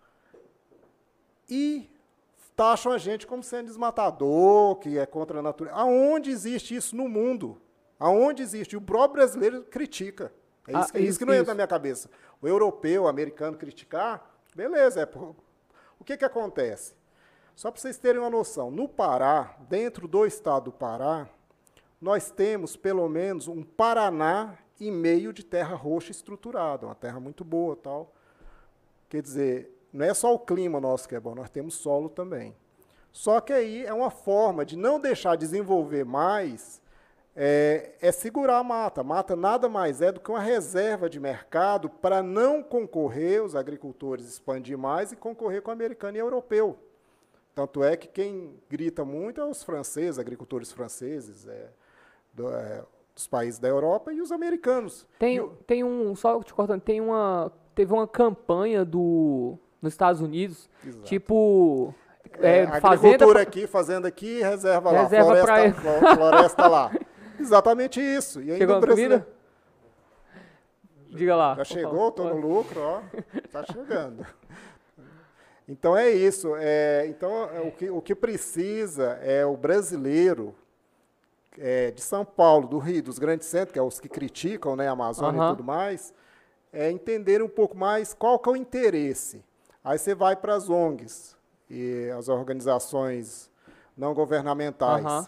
E 1.49 1.89
taxam 2.55 2.91
a 2.91 2.97
gente 2.97 3.27
como 3.27 3.43
sendo 3.43 3.67
desmatador, 3.67 4.77
que 4.77 4.97
é 4.97 5.05
contra 5.05 5.39
a 5.39 5.41
natureza. 5.41 5.75
Aonde 5.75 6.29
existe 6.29 6.75
isso 6.75 6.95
no 6.95 7.07
mundo? 7.07 7.61
Aonde 7.99 8.41
existe? 8.41 8.75
O 8.75 8.81
próprio 8.81 9.23
brasileiro 9.23 9.63
critica. 9.63 10.31
É 10.67 10.71
isso, 10.71 10.79
ah, 10.79 10.99
isso, 10.99 11.09
isso 11.09 11.19
que 11.19 11.25
não 11.25 11.33
entra 11.33 11.47
na 11.47 11.55
minha 11.55 11.67
cabeça. 11.67 12.09
O 12.41 12.47
europeu, 12.47 13.03
o 13.03 13.07
americano 13.07 13.57
criticar, 13.57 14.37
beleza. 14.55 15.01
É 15.01 15.05
por... 15.05 15.35
O 15.99 16.03
que, 16.03 16.17
que 16.17 16.25
acontece? 16.25 16.93
Só 17.55 17.69
para 17.69 17.79
vocês 17.79 17.97
terem 17.97 18.19
uma 18.19 18.29
noção, 18.29 18.71
no 18.71 18.89
Pará, 18.89 19.55
dentro 19.69 20.07
do 20.07 20.25
estado 20.25 20.65
do 20.65 20.71
Pará, 20.71 21.29
nós 22.01 22.31
temos 22.31 22.75
pelo 22.75 23.07
menos 23.07 23.47
um 23.47 23.63
Paraná 23.63 24.57
e 24.79 24.91
meio 24.91 25.31
de 25.31 25.43
terra 25.43 25.75
roxa 25.75 26.11
estruturada, 26.11 26.85
uma 26.85 26.95
terra 26.95 27.19
muito 27.19 27.43
boa 27.43 27.75
tal. 27.75 28.13
Quer 29.09 29.21
dizer, 29.21 29.87
não 29.91 30.05
é 30.05 30.13
só 30.13 30.33
o 30.33 30.39
clima 30.39 30.79
nosso 30.79 31.07
que 31.07 31.15
é 31.15 31.19
bom, 31.19 31.35
nós 31.35 31.49
temos 31.49 31.75
solo 31.75 32.09
também. 32.09 32.55
Só 33.11 33.39
que 33.39 33.53
aí 33.53 33.85
é 33.85 33.93
uma 33.93 34.09
forma 34.09 34.65
de 34.65 34.75
não 34.75 34.99
deixar 34.99 35.35
desenvolver 35.35 36.03
mais 36.03 36.81
é, 37.35 37.93
é, 38.01 38.11
segurar 38.11 38.57
a 38.57 38.63
mata. 38.63 39.01
A 39.01 39.03
mata 39.03 39.35
nada 39.35 39.67
mais 39.67 40.01
é 40.01 40.11
do 40.11 40.19
que 40.19 40.29
uma 40.29 40.39
reserva 40.39 41.09
de 41.09 41.19
mercado 41.19 41.89
para 41.89 42.21
não 42.21 42.61
concorrer, 42.61 43.43
os 43.43 43.55
agricultores 43.55 44.27
expandir 44.27 44.77
mais 44.77 45.11
e 45.11 45.15
concorrer 45.15 45.61
com 45.61 45.69
o 45.69 45.73
americano 45.73 46.17
e 46.17 46.19
europeu. 46.19 46.77
Tanto 47.55 47.83
é 47.83 47.95
que 47.95 48.07
quem 48.07 48.59
grita 48.69 49.05
muito 49.05 49.39
é 49.39 49.45
os 49.45 49.63
franceses, 49.63 50.17
agricultores 50.17 50.71
franceses, 50.71 51.47
é, 51.47 51.69
do, 52.33 52.49
é, 52.51 52.83
dos 53.13 53.27
países 53.27 53.59
da 53.59 53.67
Europa 53.67 54.11
e 54.11 54.21
os 54.21 54.31
americanos. 54.31 55.07
Tem, 55.19 55.45
tem 55.67 55.83
um, 55.83 56.15
só 56.15 56.41
te 56.41 56.53
cortando, 56.53 56.81
tem 56.81 56.99
uma, 56.99 57.51
teve 57.75 57.93
uma 57.93 58.07
campanha 58.07 58.83
do, 58.83 59.57
nos 59.81 59.93
Estados 59.93 60.21
Unidos, 60.21 60.69
Exato. 60.85 61.05
tipo... 61.05 61.93
É, 62.39 62.61
é, 62.61 62.63
agricultura 62.63 63.41
aqui, 63.43 63.67
fazenda 63.67 64.07
aqui, 64.07 64.41
reserva, 64.41 64.91
reserva 64.91 65.33
lá, 65.33 65.45
floresta, 65.45 65.81
pra... 65.99 66.15
floresta 66.15 66.67
lá. 66.67 66.91
Exatamente 67.39 68.01
isso. 68.01 68.41
E 68.41 68.51
ainda 68.51 68.57
chegou 68.57 68.75
a 68.77 68.87
comida? 68.87 69.27
Diga 71.09 71.35
lá. 71.35 71.55
Já 71.57 71.63
chegou, 71.63 72.09
estou 72.09 72.33
no 72.33 72.41
lucro, 72.41 72.79
ó. 72.81 73.01
Está 73.35 73.63
chegando. 73.71 74.25
Então 75.67 75.95
é 75.95 76.09
isso. 76.09 76.55
É, 76.57 77.05
então 77.07 77.49
é, 77.53 77.61
o 77.61 77.71
que, 77.71 77.89
o 77.89 78.01
que 78.01 78.15
precisa 78.15 79.19
é 79.21 79.45
o 79.45 79.55
brasileiro 79.55 80.55
é, 81.57 81.91
de 81.91 82.01
São 82.01 82.25
Paulo, 82.25 82.67
do 82.67 82.77
Rio, 82.77 83.03
dos 83.03 83.19
grandes 83.19 83.47
centros, 83.47 83.73
que 83.73 83.79
é 83.79 83.81
os 83.81 83.99
que 83.99 84.09
criticam 84.09 84.75
né, 84.75 84.87
a 84.87 84.91
Amazônia 84.91 85.41
uhum. 85.41 85.47
e 85.47 85.51
tudo 85.51 85.63
mais, 85.63 86.13
é 86.71 86.89
entender 86.89 87.41
um 87.41 87.47
pouco 87.47 87.77
mais 87.77 88.13
qual 88.13 88.39
que 88.39 88.49
é 88.49 88.51
o 88.51 88.55
interesse. 88.55 89.43
Aí 89.83 89.97
você 89.97 90.15
vai 90.15 90.35
para 90.35 90.55
as 90.55 90.69
ONGs 90.69 91.35
e 91.69 92.09
as 92.17 92.29
organizações 92.29 93.49
não 93.97 94.13
governamentais. 94.13 95.05
Uhum. 95.05 95.25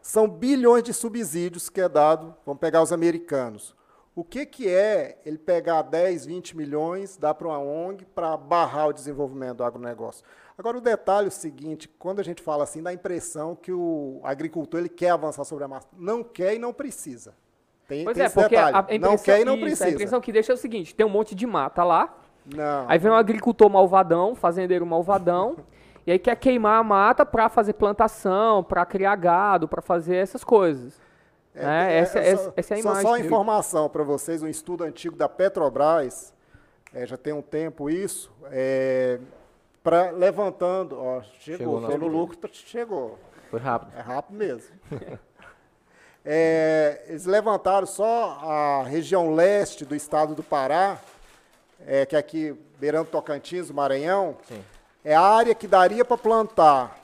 São 0.00 0.28
bilhões 0.28 0.82
de 0.82 0.92
subsídios 0.92 1.68
que 1.68 1.80
é 1.80 1.88
dado, 1.88 2.34
vamos 2.44 2.60
pegar 2.60 2.82
os 2.82 2.92
americanos. 2.92 3.74
O 4.14 4.22
que, 4.24 4.44
que 4.44 4.68
é 4.68 5.18
ele 5.24 5.38
pegar 5.38 5.82
10, 5.82 6.26
20 6.26 6.56
milhões, 6.56 7.16
dar 7.16 7.32
para 7.34 7.48
uma 7.48 7.58
ONG 7.58 8.04
para 8.06 8.36
barrar 8.36 8.88
o 8.88 8.92
desenvolvimento 8.92 9.58
do 9.58 9.64
agronegócio? 9.64 10.24
Agora, 10.56 10.76
o 10.76 10.80
detalhe 10.80 11.26
é 11.26 11.28
o 11.28 11.32
seguinte, 11.32 11.88
quando 11.88 12.20
a 12.20 12.22
gente 12.22 12.42
fala 12.42 12.64
assim, 12.64 12.82
dá 12.82 12.90
a 12.90 12.92
impressão 12.92 13.56
que 13.56 13.72
o 13.72 14.20
agricultor 14.22 14.80
ele 14.80 14.88
quer 14.88 15.10
avançar 15.10 15.44
sobre 15.44 15.64
a 15.64 15.68
massa. 15.68 15.88
Não 15.96 16.22
quer 16.22 16.54
e 16.54 16.58
não 16.58 16.72
precisa. 16.72 17.34
Tem, 17.88 18.04
pois 18.04 18.16
tem 18.16 18.26
é, 18.26 18.28
porque 18.28 18.56
a, 18.56 18.78
a 18.78 18.98
não 18.98 19.16
quer 19.16 19.40
e 19.40 19.44
não 19.44 19.54
isso, 19.54 19.64
precisa. 19.64 19.86
A 19.86 19.90
impressão 19.90 20.20
que 20.20 20.32
deixa 20.32 20.52
é 20.52 20.54
o 20.54 20.58
seguinte, 20.58 20.94
tem 20.94 21.04
um 21.04 21.10
monte 21.10 21.34
de 21.34 21.46
mata 21.46 21.82
lá, 21.82 22.14
não. 22.46 22.88
aí 22.88 22.98
vem 22.98 23.10
um 23.10 23.14
agricultor 23.14 23.68
malvadão, 23.70 24.34
fazendeiro 24.34 24.86
malvadão, 24.86 25.56
E 26.06 26.12
aí 26.12 26.18
quer 26.18 26.36
queimar 26.36 26.80
a 26.80 26.84
mata 26.84 27.24
para 27.24 27.48
fazer 27.48 27.74
plantação, 27.74 28.62
para 28.62 28.84
criar 28.84 29.16
gado, 29.16 29.68
para 29.68 29.80
fazer 29.80 30.16
essas 30.16 30.42
coisas. 30.44 31.00
É, 31.54 31.64
né? 31.64 31.94
é, 31.94 31.98
essa, 31.98 32.18
é, 32.18 32.28
essa, 32.28 32.52
essa, 32.56 32.74
é 32.74 32.76
a 32.76 32.80
imagem. 32.80 33.02
Só, 33.02 33.08
só 33.08 33.18
informação 33.18 33.88
para 33.88 34.02
vocês, 34.02 34.42
um 34.42 34.48
estudo 34.48 34.84
antigo 34.84 35.16
da 35.16 35.28
Petrobras, 35.28 36.32
é, 36.94 37.06
já 37.06 37.16
tem 37.16 37.32
um 37.32 37.42
tempo 37.42 37.88
isso, 37.88 38.32
é, 38.50 39.18
pra, 39.82 40.10
levantando, 40.10 40.98
ó, 40.98 41.22
chegou, 41.40 41.80
chegou 41.80 41.88
pelo 41.88 42.06
lucro, 42.06 42.50
chegou. 42.52 43.18
Foi 43.50 43.60
rápido. 43.60 43.92
É 43.96 44.00
rápido 44.00 44.36
mesmo. 44.36 44.70
É, 46.24 47.02
eles 47.08 47.26
levantaram 47.26 47.84
só 47.84 48.38
a 48.44 48.84
região 48.84 49.34
leste 49.34 49.84
do 49.84 49.92
estado 49.92 50.36
do 50.36 50.42
Pará, 50.44 51.00
é, 51.84 52.06
que 52.06 52.14
é 52.14 52.18
aqui 52.20 52.56
beirando 52.78 53.10
Tocantins, 53.10 53.72
Maranhão, 53.72 54.36
Sim. 54.46 54.62
É 55.04 55.16
a 55.16 55.20
área 55.20 55.52
que 55.52 55.66
daria 55.66 56.04
para 56.04 56.16
plantar 56.16 56.96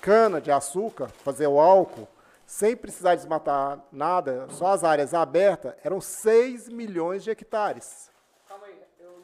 cana 0.00 0.40
de 0.40 0.50
açúcar, 0.50 1.08
fazer 1.22 1.46
o 1.46 1.60
álcool, 1.60 2.08
sem 2.44 2.76
precisar 2.76 3.14
desmatar 3.14 3.78
nada, 3.92 4.48
só 4.50 4.72
as 4.72 4.82
áreas 4.82 5.14
abertas, 5.14 5.74
eram 5.84 6.00
6 6.00 6.68
milhões 6.68 7.22
de 7.22 7.30
hectares. 7.30 8.10
Calma 8.48 8.66
aí, 8.66 8.76
eu 8.98 9.22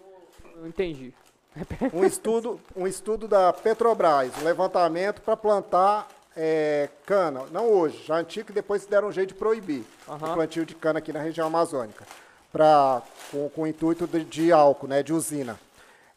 não, 0.55 0.61
não 0.61 0.69
entendi. 0.69 1.13
Um, 1.93 2.05
estudo, 2.05 2.61
um 2.77 2.87
estudo 2.87 3.29
da 3.29 3.53
Petrobras, 3.53 4.33
um 4.41 4.45
levantamento 4.45 5.21
para 5.21 5.37
plantar 5.37 6.09
é, 6.37 6.89
cana, 7.07 7.43
não 7.53 7.69
hoje, 7.69 8.03
já 8.05 8.17
antigo, 8.17 8.47
que 8.47 8.53
depois 8.53 8.85
deram 8.87 9.09
um 9.09 9.13
jeito 9.13 9.29
de 9.29 9.35
proibir 9.35 9.85
uhum. 10.09 10.17
o 10.17 10.35
plantio 10.35 10.67
de 10.67 10.75
cana 10.75 10.99
aqui 10.99 11.13
na 11.13 11.21
região 11.21 11.47
amazônica, 11.47 12.05
pra, 12.53 13.03
com, 13.31 13.49
com 13.51 13.63
o 13.63 13.67
intuito 13.67 14.07
de, 14.07 14.25
de 14.25 14.53
álcool, 14.53 14.89
né, 14.89 15.03
de 15.03 15.13
usina. 15.13 15.59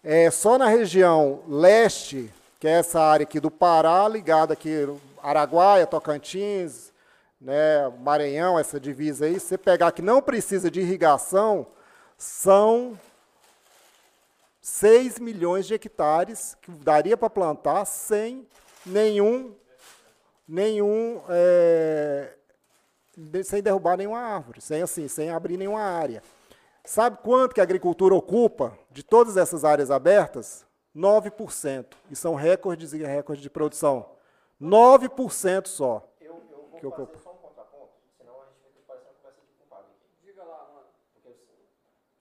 É, 0.04 0.30
só 0.32 0.58
na 0.58 0.68
região 0.68 1.42
leste, 1.48 2.32
que 2.60 2.68
é 2.68 2.72
essa 2.72 3.00
área 3.00 3.24
aqui 3.24 3.40
do 3.40 3.52
Pará, 3.52 4.08
ligada 4.08 4.54
aqui 4.54 4.88
Araguaia, 5.22 5.86
Tocantins, 5.86 6.92
né, 7.40 7.92
Maranhão, 8.00 8.58
essa 8.58 8.80
divisa 8.80 9.26
aí, 9.26 9.40
você 9.40 9.58
pegar 9.58 9.92
que 9.92 10.02
não 10.02 10.22
precisa 10.22 10.72
de 10.72 10.82
irrigação, 10.82 11.68
são 12.18 12.98
6 14.68 15.20
milhões 15.20 15.66
de 15.66 15.74
hectares 15.74 16.56
que 16.62 16.70
daria 16.72 17.16
para 17.16 17.30
plantar 17.30 17.86
sem 17.86 18.48
nenhum, 18.86 19.56
nenhum 20.48 21.22
é, 21.30 22.36
sem 23.44 23.64
derrubar 23.64 23.98
nenhuma 23.98 24.20
árvore, 24.20 24.60
sem 24.62 24.82
assim, 24.82 25.08
sem 25.08 25.30
abrir 25.30 25.58
nenhuma 25.58 25.82
área. 25.82 26.22
Sabe 26.84 27.18
quanto 27.24 27.56
que 27.56 27.62
a 27.62 27.64
agricultura 27.64 28.14
ocupa 28.14 28.78
de 28.92 29.04
todas 29.04 29.38
essas 29.38 29.64
áreas 29.64 29.90
abertas? 29.90 30.66
9%. 30.96 31.86
E 32.10 32.16
são 32.16 32.36
recordes 32.36 32.92
e 32.94 32.98
recordes 33.04 33.44
de 33.44 33.50
produção. 33.50 34.18
9% 34.62 35.68
só. 35.68 36.08
Eu, 36.20 36.42
eu 36.52 36.80
que 36.80 36.86
ocupa. 36.88 37.20
só 37.20 37.32
um 37.34 37.38
contraponto, 37.38 37.94
senão 38.18 38.42
a 38.42 38.46
gente 38.46 38.74
fica 38.74 38.82
parecendo 38.88 39.14
conversa 39.16 39.42
de 39.42 39.54
culpado 39.58 39.86
aqui. 39.86 40.26
Diga 40.26 40.44
lá, 40.44 40.68
mano. 40.74 40.88
Porque 41.14 41.38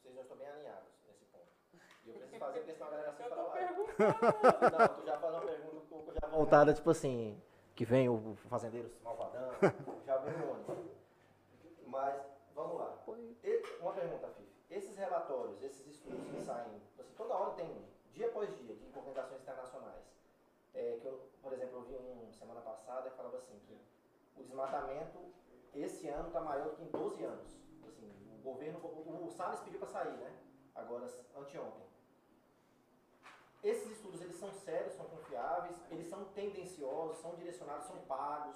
vocês 0.02 0.14
não 0.14 0.22
estão 0.22 0.36
bem 0.36 0.48
alinhados 0.48 0.92
nesse 1.06 1.24
ponto. 1.26 1.48
E 2.04 2.08
eu 2.08 2.14
preciso 2.14 2.38
fazer, 2.38 2.58
porque 2.60 2.72
senão 2.74 2.88
a 2.88 2.90
galera 2.90 3.10
assiste 3.10 3.28
pela 3.28 3.42
live. 3.48 3.85
Não, 3.98 4.88
tu 4.88 5.06
já 5.06 5.18
faz 5.18 5.34
uma 5.34 5.42
pergunta 5.42 5.76
um 5.76 5.86
pouco 5.86 6.12
já 6.12 6.28
voltada, 6.28 6.74
tipo 6.74 6.90
assim, 6.90 7.40
que 7.74 7.84
vem 7.84 8.08
o 8.08 8.34
fazendeiro 8.48 8.90
malvadão, 9.02 9.50
já 10.04 10.16
vem 10.18 10.34
o 10.34 10.50
ônibus. 10.50 10.76
Mas, 11.86 12.20
vamos 12.54 12.78
lá. 12.78 12.96
Uma 13.80 13.92
pergunta, 13.92 14.28
Fifi 14.28 14.56
esses 14.70 14.96
relatórios, 14.96 15.62
esses 15.62 15.86
estudos 15.86 16.26
que 16.28 16.40
saem, 16.42 16.82
assim, 16.98 17.12
toda 17.16 17.34
hora 17.34 17.54
tem, 17.54 17.70
dia 18.12 18.26
após 18.26 18.54
dia, 18.56 18.74
de 18.74 18.86
organizações 18.96 19.40
internacionais, 19.40 20.04
é, 20.74 20.98
que 21.00 21.06
eu, 21.06 21.30
por 21.42 21.52
exemplo, 21.52 21.78
eu 21.78 21.82
vi 21.82 21.94
um 21.94 22.32
semana 22.32 22.60
passada 22.60 23.10
que 23.10 23.16
falava 23.16 23.38
assim, 23.38 23.58
que 23.66 23.78
o 24.36 24.42
desmatamento 24.42 25.18
esse 25.72 26.08
ano 26.08 26.28
está 26.28 26.40
maior 26.40 26.70
do 26.70 26.76
que 26.76 26.82
em 26.82 26.90
12 26.90 27.24
anos. 27.24 27.58
Assim, 27.86 28.10
o 28.32 28.42
governo, 28.42 28.78
o, 28.80 29.26
o 29.26 29.30
Salles 29.30 29.60
pediu 29.60 29.78
para 29.78 29.88
sair, 29.88 30.16
né? 30.16 30.32
Agora, 30.74 31.06
anteontem. 31.36 31.86
Esses 33.66 33.90
estudos, 33.90 34.20
eles 34.20 34.38
são 34.38 34.48
sérios, 34.64 34.94
são 34.94 35.04
confiáveis, 35.06 35.74
eles 35.90 36.08
são 36.08 36.22
tendenciosos, 36.36 37.20
são 37.20 37.34
direcionados, 37.34 37.84
são 37.88 37.96
pagos. 38.06 38.54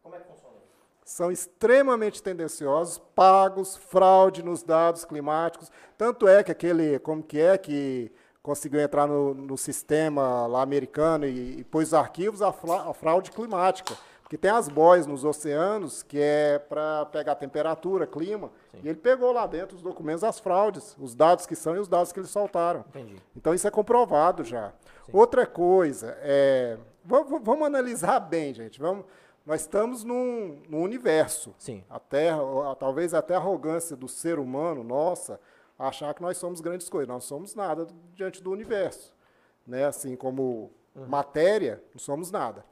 Como 0.00 0.14
é 0.14 0.20
que 0.20 0.28
funciona 0.28 0.54
isso? 0.58 0.76
São 1.04 1.32
extremamente 1.32 2.22
tendenciosos, 2.22 2.98
pagos, 3.12 3.76
fraude 3.76 4.44
nos 4.44 4.62
dados 4.62 5.04
climáticos. 5.04 5.68
Tanto 5.98 6.28
é 6.28 6.44
que 6.44 6.52
aquele, 6.52 7.00
como 7.00 7.24
que 7.24 7.40
é 7.40 7.58
que 7.58 8.12
conseguiu 8.40 8.80
entrar 8.80 9.08
no, 9.08 9.34
no 9.34 9.58
sistema 9.58 10.46
lá 10.46 10.62
americano 10.62 11.26
e, 11.26 11.58
e 11.58 11.64
pôs 11.64 11.88
os 11.88 11.94
arquivos 11.94 12.40
a, 12.40 12.50
a 12.50 12.94
fraude 12.94 13.32
climática. 13.32 13.96
Porque 14.26 14.36
tem 14.36 14.50
as 14.50 14.68
boias 14.68 15.06
nos 15.06 15.24
oceanos, 15.24 16.02
que 16.02 16.18
é 16.20 16.58
para 16.58 17.06
pegar 17.06 17.36
temperatura, 17.36 18.08
clima, 18.08 18.50
Sim. 18.72 18.80
e 18.82 18.88
ele 18.88 18.98
pegou 18.98 19.30
lá 19.30 19.46
dentro 19.46 19.76
os 19.76 19.82
documentos 19.82 20.24
as 20.24 20.40
fraudes, 20.40 20.96
os 20.98 21.14
dados 21.14 21.46
que 21.46 21.54
são 21.54 21.76
e 21.76 21.78
os 21.78 21.86
dados 21.86 22.10
que 22.10 22.18
eles 22.18 22.30
soltaram. 22.30 22.84
Entendi. 22.88 23.22
Então 23.36 23.54
isso 23.54 23.68
é 23.68 23.70
comprovado 23.70 24.42
já. 24.42 24.72
Sim. 25.04 25.12
Outra 25.12 25.46
coisa, 25.46 26.18
é, 26.22 26.76
vamos, 27.04 27.40
vamos, 27.40 27.64
analisar 27.68 28.18
bem, 28.18 28.52
gente. 28.52 28.80
Vamos, 28.80 29.04
nós 29.46 29.60
estamos 29.60 30.02
num, 30.02 30.60
num 30.68 30.82
universo. 30.82 31.54
Sim. 31.56 31.84
A 31.88 32.00
Terra, 32.00 32.40
talvez 32.80 33.14
até 33.14 33.36
a 33.36 33.38
arrogância 33.38 33.94
do 33.94 34.08
ser 34.08 34.40
humano, 34.40 34.82
nossa, 34.82 35.38
achar 35.78 36.12
que 36.12 36.20
nós 36.20 36.36
somos 36.36 36.60
grandes 36.60 36.88
coisas. 36.88 37.06
Nós 37.06 37.22
não 37.22 37.28
somos 37.28 37.54
nada 37.54 37.86
diante 38.12 38.42
do 38.42 38.50
universo. 38.50 39.14
Né? 39.64 39.84
Assim 39.84 40.16
como 40.16 40.72
uhum. 40.96 41.06
matéria, 41.06 41.80
não 41.94 42.00
somos 42.00 42.32
nada. 42.32 42.64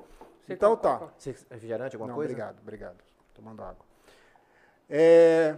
Você 0.44 0.52
então 0.52 0.76
tá. 0.76 1.10
Você 1.16 1.30
é 1.30 1.54
refrigerante, 1.54 1.96
alguma 1.96 2.08
Não, 2.08 2.16
coisa? 2.16 2.32
Obrigado, 2.32 2.60
obrigado. 2.60 2.96
Tomando 3.32 3.62
água. 3.62 3.84
É, 4.88 5.56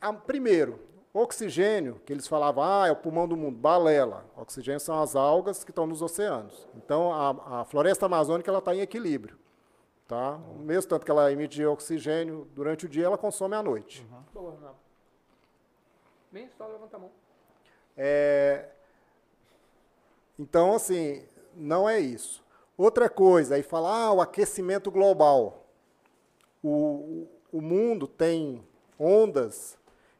a, 0.00 0.12
primeiro, 0.12 0.80
oxigênio, 1.12 2.00
que 2.04 2.12
eles 2.12 2.26
falavam, 2.26 2.64
ah, 2.64 2.88
é 2.88 2.92
o 2.92 2.96
pulmão 2.96 3.28
do 3.28 3.36
mundo, 3.36 3.56
balela. 3.56 4.26
Oxigênio 4.36 4.80
são 4.80 5.00
as 5.00 5.14
algas 5.14 5.62
que 5.62 5.70
estão 5.70 5.86
nos 5.86 6.02
oceanos. 6.02 6.66
Então, 6.74 7.12
a, 7.12 7.60
a 7.60 7.64
floresta 7.64 8.06
amazônica 8.06 8.50
ela 8.50 8.58
está 8.58 8.74
em 8.74 8.80
equilíbrio. 8.80 9.38
Tá? 10.06 10.32
O 10.34 10.58
mesmo 10.58 10.90
tanto 10.90 11.04
que 11.04 11.10
ela 11.10 11.32
emite 11.32 11.64
oxigênio 11.64 12.46
durante 12.54 12.84
o 12.84 12.88
dia, 12.88 13.06
ela 13.06 13.16
consome 13.16 13.54
à 13.54 13.62
noite. 13.62 14.06
Uhum. 14.10 14.22
Boa, 14.34 14.74
Bem, 16.30 16.50
só 16.58 16.66
levanta 16.66 16.96
a 16.96 17.00
mão. 17.00 17.10
É, 17.96 18.68
então, 20.36 20.74
assim, 20.74 21.24
não 21.54 21.88
é 21.88 22.00
isso. 22.00 22.43
Outra 22.76 23.08
coisa, 23.08 23.54
aí 23.54 23.62
fala, 23.62 24.06
ah, 24.06 24.12
o 24.12 24.20
aquecimento 24.20 24.90
global. 24.90 25.66
O, 26.62 27.28
o 27.52 27.60
mundo 27.60 28.08
tem 28.08 28.66
ondas 28.98 29.78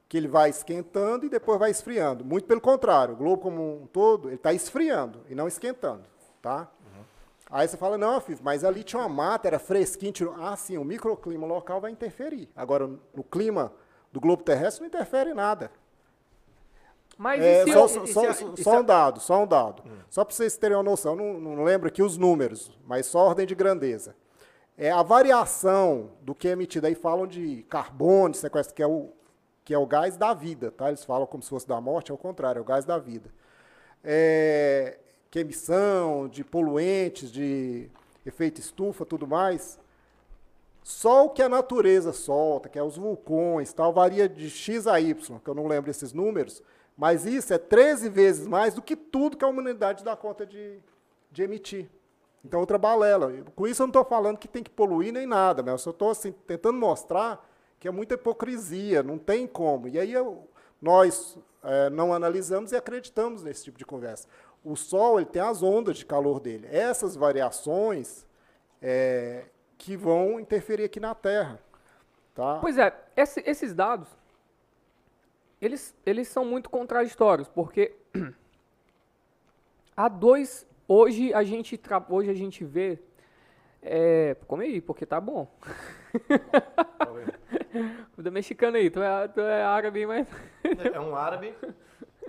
que 0.08 0.16
ele 0.16 0.28
vai 0.28 0.50
esquentando 0.50 1.26
e 1.26 1.28
depois 1.28 1.58
vai 1.58 1.70
esfriando. 1.70 2.24
Muito 2.24 2.46
pelo 2.46 2.60
contrário, 2.60 3.14
o 3.14 3.16
globo 3.16 3.42
como 3.42 3.82
um 3.82 3.86
todo, 3.86 4.28
ele 4.28 4.36
está 4.36 4.52
esfriando 4.52 5.20
e 5.28 5.34
não 5.34 5.48
esquentando. 5.48 6.04
Tá? 6.40 6.70
Uhum. 6.80 7.04
Aí 7.50 7.66
você 7.66 7.76
fala, 7.76 7.98
não, 7.98 8.20
filho, 8.20 8.38
mas 8.42 8.62
ali 8.62 8.84
tinha 8.84 9.00
uma 9.00 9.08
mata, 9.08 9.48
era 9.48 9.58
fresquinho. 9.58 10.12
Tirou... 10.12 10.34
Ah, 10.38 10.56
sim, 10.56 10.78
o 10.78 10.84
microclima 10.84 11.46
local 11.46 11.80
vai 11.80 11.90
interferir. 11.90 12.48
Agora, 12.54 12.86
no 12.86 13.24
clima 13.24 13.72
do 14.12 14.20
globo 14.20 14.44
terrestre 14.44 14.82
não 14.82 14.88
interfere 14.88 15.34
nada. 15.34 15.72
Mas 17.16 17.42
é, 17.42 17.66
só, 17.66 17.88
só, 17.88 18.06
só, 18.06 18.56
só, 18.56 18.80
um 18.80 18.84
dado, 18.84 19.20
só 19.20 19.42
um 19.42 19.46
dado. 19.46 19.82
Hum. 19.86 19.98
Só 20.10 20.24
para 20.24 20.34
vocês 20.34 20.56
terem 20.56 20.76
uma 20.76 20.82
noção, 20.82 21.14
não, 21.14 21.40
não 21.40 21.64
lembro 21.64 21.88
aqui 21.88 22.02
os 22.02 22.16
números, 22.16 22.70
mas 22.86 23.06
só 23.06 23.20
ordem 23.20 23.46
de 23.46 23.54
grandeza. 23.54 24.16
É 24.76 24.90
a 24.90 25.02
variação 25.02 26.10
do 26.20 26.34
que 26.34 26.48
é 26.48 26.50
emitido 26.50 26.86
aí 26.86 26.94
falam 26.94 27.26
de 27.26 27.64
carbono, 27.68 28.34
sequestro, 28.34 28.74
que 28.74 28.82
é 28.82 28.86
o 28.86 29.10
que 29.64 29.72
é 29.72 29.78
o 29.78 29.86
gás 29.86 30.16
da 30.16 30.34
vida, 30.34 30.70
tá? 30.70 30.88
Eles 30.88 31.04
falam 31.04 31.26
como 31.26 31.42
se 31.42 31.48
fosse 31.48 31.66
da 31.66 31.80
morte, 31.80 32.10
é 32.10 32.14
o 32.14 32.18
contrário, 32.18 32.58
é 32.58 32.62
o 32.62 32.64
gás 32.64 32.84
da 32.84 32.98
vida. 32.98 33.30
É, 34.02 34.98
que 35.30 35.38
emissão 35.38 36.28
de 36.28 36.44
poluentes, 36.44 37.32
de 37.32 37.88
efeito 38.26 38.60
estufa, 38.60 39.06
tudo 39.06 39.26
mais. 39.26 39.78
Só 40.82 41.24
o 41.24 41.30
que 41.30 41.40
a 41.40 41.48
natureza 41.48 42.12
solta, 42.12 42.68
que 42.68 42.78
é 42.78 42.82
os 42.82 42.98
vulcões, 42.98 43.72
tal, 43.72 43.90
varia 43.90 44.28
de 44.28 44.50
x 44.50 44.86
a 44.86 45.00
y, 45.00 45.40
que 45.40 45.48
eu 45.48 45.54
não 45.54 45.66
lembro 45.66 45.90
esses 45.90 46.12
números, 46.12 46.62
mas 46.96 47.26
isso 47.26 47.52
é 47.52 47.58
13 47.58 48.08
vezes 48.08 48.46
mais 48.46 48.74
do 48.74 48.82
que 48.82 48.94
tudo 48.94 49.36
que 49.36 49.44
a 49.44 49.48
humanidade 49.48 50.04
dá 50.04 50.16
conta 50.16 50.46
de, 50.46 50.78
de 51.30 51.42
emitir. 51.42 51.90
Então, 52.44 52.60
outra 52.60 52.76
balela. 52.76 53.32
Com 53.56 53.66
isso, 53.66 53.82
eu 53.82 53.86
não 53.86 53.90
estou 53.90 54.04
falando 54.04 54.36
que 54.36 54.46
tem 54.46 54.62
que 54.62 54.70
poluir 54.70 55.12
nem 55.12 55.26
nada, 55.26 55.62
mas 55.62 55.72
eu 55.72 55.78
só 55.78 55.90
estou 55.90 56.10
assim, 56.10 56.32
tentando 56.46 56.78
mostrar 56.78 57.48
que 57.80 57.88
é 57.88 57.90
muita 57.90 58.14
hipocrisia, 58.14 59.02
não 59.02 59.18
tem 59.18 59.46
como. 59.46 59.88
E 59.88 59.98
aí 59.98 60.12
eu, 60.12 60.48
nós 60.80 61.38
é, 61.62 61.90
não 61.90 62.12
analisamos 62.12 62.72
e 62.72 62.76
acreditamos 62.76 63.42
nesse 63.42 63.64
tipo 63.64 63.78
de 63.78 63.84
conversa. 63.84 64.28
O 64.62 64.76
Sol 64.76 65.18
ele 65.18 65.26
tem 65.26 65.42
as 65.42 65.62
ondas 65.62 65.96
de 65.96 66.06
calor 66.06 66.38
dele. 66.38 66.68
Essas 66.70 67.16
variações 67.16 68.26
é, 68.80 69.46
que 69.76 69.96
vão 69.96 70.38
interferir 70.38 70.84
aqui 70.84 71.00
na 71.00 71.14
Terra. 71.14 71.58
Tá? 72.34 72.58
Pois 72.60 72.78
é, 72.78 72.94
esse, 73.16 73.42
esses 73.46 73.74
dados 73.74 74.08
eles, 75.64 75.94
eles 76.04 76.28
são 76.28 76.44
muito 76.44 76.68
contraditórios, 76.68 77.48
porque 77.48 77.94
há 79.96 80.08
dois. 80.08 80.66
Hoje 80.86 81.32
a 81.32 81.42
gente, 81.42 81.80
hoje 82.08 82.30
a 82.30 82.34
gente 82.34 82.64
vê. 82.64 82.98
É, 83.80 84.36
come 84.46 84.64
aí, 84.64 84.80
porque 84.80 85.04
tá 85.04 85.20
bom. 85.20 85.50
Comida 88.14 88.30
mexicana 88.32 88.78
aí, 88.78 88.90
tu 88.90 89.02
é, 89.02 89.28
tu 89.28 89.40
é 89.40 89.62
árabe, 89.62 90.06
mas. 90.06 90.26
é 90.92 91.00
um 91.00 91.16
árabe 91.16 91.54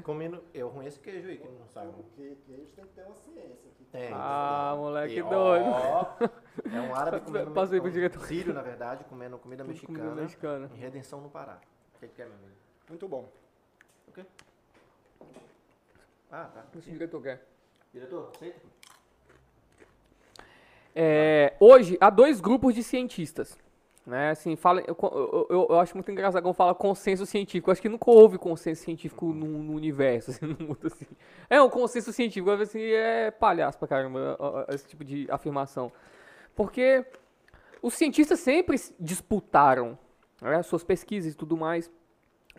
comendo. 0.04 0.42
Eu 0.54 0.70
conheço 0.70 1.00
queijo 1.02 1.28
aí, 1.28 1.38
que 1.38 1.48
não 1.48 1.68
sabe. 1.68 1.92
Porque 1.94 2.38
queijo 2.46 2.68
tem 2.76 2.86
que 2.86 2.94
ter 2.94 3.04
uma 3.04 3.16
ciência. 3.16 3.70
Aqui. 3.72 3.86
Tem. 3.92 4.10
Ah, 4.14 4.72
tem. 4.72 4.80
moleque 4.80 5.20
e, 5.20 5.24
doido. 5.24 5.66
Ó, 5.66 6.16
é 6.74 6.82
um 6.82 6.96
árabe 6.96 7.20
comendo. 7.26 7.52
Passei 7.52 7.82
pro 7.82 7.92
diretor. 7.92 8.26
Sírio, 8.26 8.54
na 8.54 8.62
verdade, 8.62 9.04
comendo 9.06 9.38
comida 9.38 9.64
mexicana. 9.64 10.00
Comida 10.00 10.22
mexicana. 10.22 10.70
Em 10.74 10.78
Redenção 10.78 11.20
no 11.22 11.30
Pará. 11.30 11.60
O 11.96 12.00
que, 12.00 12.08
que 12.08 12.22
é, 12.22 12.26
meu 12.26 12.36
amigo? 12.36 12.55
Muito 12.90 13.08
bom. 13.08 13.30
O 14.08 14.12
quê? 14.12 14.26
Ah, 16.32 16.46
tá. 16.54 16.66
O 16.76 16.80
diretor 16.80 17.22
quer. 17.22 17.46
Diretor, 17.94 18.32
aceita? 18.36 18.60
É, 20.94 21.56
hoje, 21.60 21.98
há 22.00 22.10
dois 22.10 22.40
grupos 22.40 22.74
de 22.74 22.84
cientistas. 22.84 23.58
Né, 24.06 24.30
assim, 24.30 24.56
fala, 24.56 24.82
eu, 24.82 24.96
eu, 25.50 25.68
eu, 25.72 25.80
acho 25.80 25.96
muito 25.96 26.12
engraçado 26.12 26.44
quando 26.44 26.54
fala 26.54 26.76
consenso 26.76 27.26
científico. 27.26 27.70
Eu 27.70 27.72
acho 27.72 27.82
que 27.82 27.90
nunca 27.90 28.12
houve 28.12 28.38
consenso 28.38 28.84
científico 28.84 29.34
no, 29.34 29.48
no 29.48 29.74
universo, 29.74 30.30
assim, 30.32 30.46
no 30.46 30.68
mundo, 30.68 30.86
assim. 30.86 31.08
É 31.50 31.60
um 31.60 31.70
consenso 31.72 32.14
científico, 32.14 32.52
assim, 32.52 32.82
é 32.82 33.32
palhaço 33.32 33.80
pra 33.80 33.88
caramba 33.88 34.38
esse 34.70 34.88
tipo 34.88 35.04
de 35.04 35.26
afirmação. 35.32 35.92
Porque 36.56 37.04
os 37.82 37.96
cientistas 37.96 38.40
sempre 38.40 38.80
disputaram 39.00 39.98
né, 40.40 40.62
suas 40.62 40.84
pesquisas 40.84 41.34
e 41.34 41.36
tudo 41.36 41.58
mais. 41.58 41.90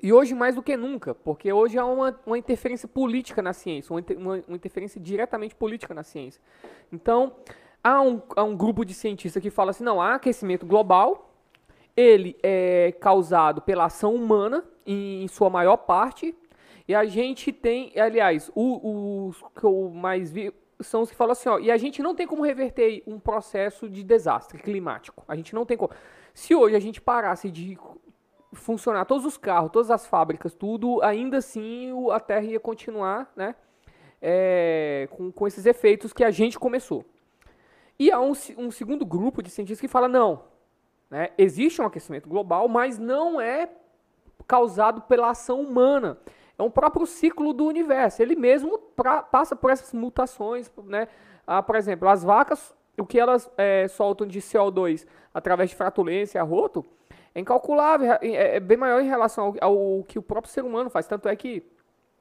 E 0.03 0.13
hoje 0.13 0.35
mais 0.35 0.55
do 0.55 0.63
que 0.63 0.77
nunca, 0.77 1.15
porque 1.15 1.53
hoje 1.53 1.79
há 1.79 1.87
uma, 1.87 2.19
uma 2.27 2.37
interferência 2.37 2.87
política 2.87 3.41
na 3.41 3.53
ciência, 3.53 3.95
uma, 3.95 4.05
uma, 4.17 4.45
uma, 4.47 4.57
interferência 4.57 5.01
diretamente 5.01 5.55
política 5.55 5.95
na 5.95 6.03
ciência. 6.03 6.41
Então, 6.93 7.33
há 7.83 8.01
um, 8.03 8.21
há 8.37 8.45
um 8.45 8.55
grupo 8.55 8.85
de 8.85 8.93
cientistas 8.93 9.43
que 9.43 9.51
fala 9.51 9.71
assim, 9.71 9.85
não, 9.85 10.01
há 10.01 10.15
aquecimento 10.17 10.67
global, 10.67 11.35
ele 11.97 12.37
é 12.43 12.93
causado 13.01 13.63
pela 13.63 13.87
ação 13.87 14.15
humana, 14.15 14.65
em, 14.87 15.25
em 15.25 15.29
sua 15.29 15.49
maior 15.49 15.79
parte, 15.79 16.37
e 16.87 16.95
a 16.95 17.05
gente 17.07 17.51
tem, 17.51 17.93
aliás, 17.99 18.51
os 18.55 19.43
que 19.59 19.65
eu 19.65 19.91
mais 19.91 20.31
vi 20.31 20.53
são 20.81 21.03
os 21.03 21.11
que 21.11 21.17
falam 21.17 21.33
assim, 21.33 21.49
ó, 21.49 21.59
e 21.59 21.71
a 21.71 21.77
gente 21.77 22.03
não 22.03 22.15
tem 22.15 22.27
como 22.27 22.45
reverter 22.45 23.03
um 23.07 23.19
processo 23.19 23.89
de 23.89 24.03
desastre 24.03 24.59
climático. 24.59 25.25
A 25.27 25.35
gente 25.35 25.55
não 25.55 25.65
tem 25.65 25.77
como. 25.77 25.91
Se 26.35 26.55
hoje 26.55 26.77
a 26.77 26.81
gente 26.81 27.01
parasse 27.01 27.51
de 27.51 27.79
funcionar 28.57 29.05
todos 29.05 29.25
os 29.25 29.37
carros, 29.37 29.71
todas 29.71 29.91
as 29.91 30.07
fábricas, 30.07 30.55
tudo, 30.55 31.03
ainda 31.03 31.39
assim 31.39 31.93
a 32.11 32.21
Terra 32.21 32.45
ia 32.45 32.61
continuar 32.61 33.33
né, 33.37 33.55
é, 34.21 35.09
com, 35.11 35.31
com 35.31 35.47
esses 35.47 35.67
efeitos 35.67 36.13
que 36.13 36.25
a 36.25 36.31
gente 36.31 36.59
começou. 36.59 37.05
E 37.99 38.11
há 38.11 38.21
um, 38.21 38.33
um 38.59 38.71
segundo 38.71 39.07
grupo 39.07 39.43
de 39.43 39.51
cientistas 39.51 39.81
que 39.81 39.89
fala, 39.89 40.09
não, 40.09 40.45
né, 41.11 41.31
existe 41.39 41.81
um 41.81 41.87
aquecimento 41.87 42.29
global, 42.29 42.69
mas 42.69 42.99
não 42.99 43.41
é 43.41 43.71
causado 44.47 45.03
pela 45.03 45.31
ação 45.31 45.61
humana. 45.61 46.19
É 46.59 46.63
um 46.63 46.71
próprio 46.71 47.07
ciclo 47.07 47.53
do 47.53 47.67
universo. 47.67 48.23
Ele 48.23 48.35
mesmo 48.35 48.79
pra, 48.79 49.23
passa 49.23 49.55
por 49.55 49.71
essas 49.71 49.93
mutações. 49.93 50.71
Né? 50.85 51.09
Ah, 51.47 51.63
por 51.63 51.77
exemplo, 51.77 52.09
as 52.09 52.25
vacas, 52.25 52.75
o 52.99 53.05
que 53.05 53.19
elas 53.19 53.51
é, 53.57 53.87
soltam 53.89 54.27
de 54.27 54.41
CO2 54.41 55.07
através 55.35 55.71
de 55.71 55.77
fratulência, 55.77 56.41
arroto, 56.41 56.85
é 57.37 57.41
incalculável, 57.41 58.13
é, 58.13 58.19
é, 58.23 58.57
é 58.57 58.61
bem 58.61 58.79
maior 58.79 58.99
em 59.03 59.07
relação 59.07 59.55
ao, 59.61 59.73
ao, 59.99 60.05
que 60.05 60.19
o 60.19 60.23
próprio 60.23 60.51
ser 60.51 60.65
humano 60.65 60.89
faz. 60.89 61.07
Tanto 61.07 61.29
é 61.29 61.37
que 61.37 61.63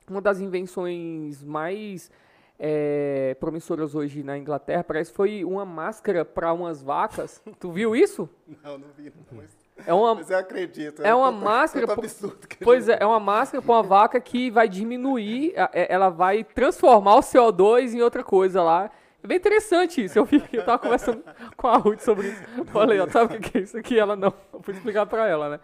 uma 0.10 0.20
das 0.20 0.42
invenções 0.42 1.42
mais 1.42 2.12
é, 2.60 3.34
promissoras 3.40 3.96
hoje 3.96 4.24
na 4.24 4.38
Inglaterra, 4.38 4.84
parece 4.84 5.14
foi 5.14 5.46
uma 5.46 5.64
máscara 5.64 6.26
para 6.26 6.52
umas 6.52 6.84
vacas. 6.84 7.42
tu 7.62 7.72
viu 7.72 7.96
isso? 7.96 8.30
Não, 8.62 8.78
não 8.78 8.90
vi. 8.98 9.06
Não, 9.06 9.38
mas, 9.38 9.58
É 9.88 9.94
uma, 9.94 10.16
mas 10.16 10.30
eu 10.30 10.38
acredito. 10.38 11.02
é 11.02 11.16
uma 11.16 11.32
tanto- 11.32 11.44
máscara. 11.46 11.88
tanto 11.88 12.00
absurdo 12.02 12.46
que 12.48 12.58
Pois 12.62 12.90
é, 12.90 12.98
é 13.00 13.06
uma 13.06 13.20
máscara 13.20 13.62
para 13.62 13.74
uma 13.74 13.84
vaca 13.84 14.20
que 14.20 14.52
vai 14.52 14.68
diminuir, 14.68 15.54
é- 15.56 15.94
ela 15.94 16.10
vai 16.10 16.44
transformar 16.44 17.16
o 17.16 17.22
CO2 17.22 17.94
em 17.94 18.02
outra 18.02 18.22
coisa 18.22 18.62
lá. 18.62 18.92
É 19.26 19.28
bem 19.28 19.38
interessante 19.38 20.04
isso. 20.04 20.20
Eu, 20.20 20.24
vi, 20.26 20.44
eu 20.54 20.64
tava 20.64 20.78
conversando 20.78 21.24
com 21.58 21.68
a 21.68 21.78
Ruth 21.78 22.00
sobre 22.02 22.28
isso. 22.28 22.42
Falei, 22.68 23.00
ó, 23.00 23.10
sabe 23.10 23.38
o 23.38 23.40
que 23.42 23.58
é 23.58 23.62
isso 23.62 23.76
aqui? 23.76 23.98
Ela 23.98 24.16
não. 24.16 24.32
Eu 24.54 24.62
fui 24.62 24.74
explicar 24.76 25.08
para 25.08 25.28
ela, 25.28 25.50
né? 25.50 25.60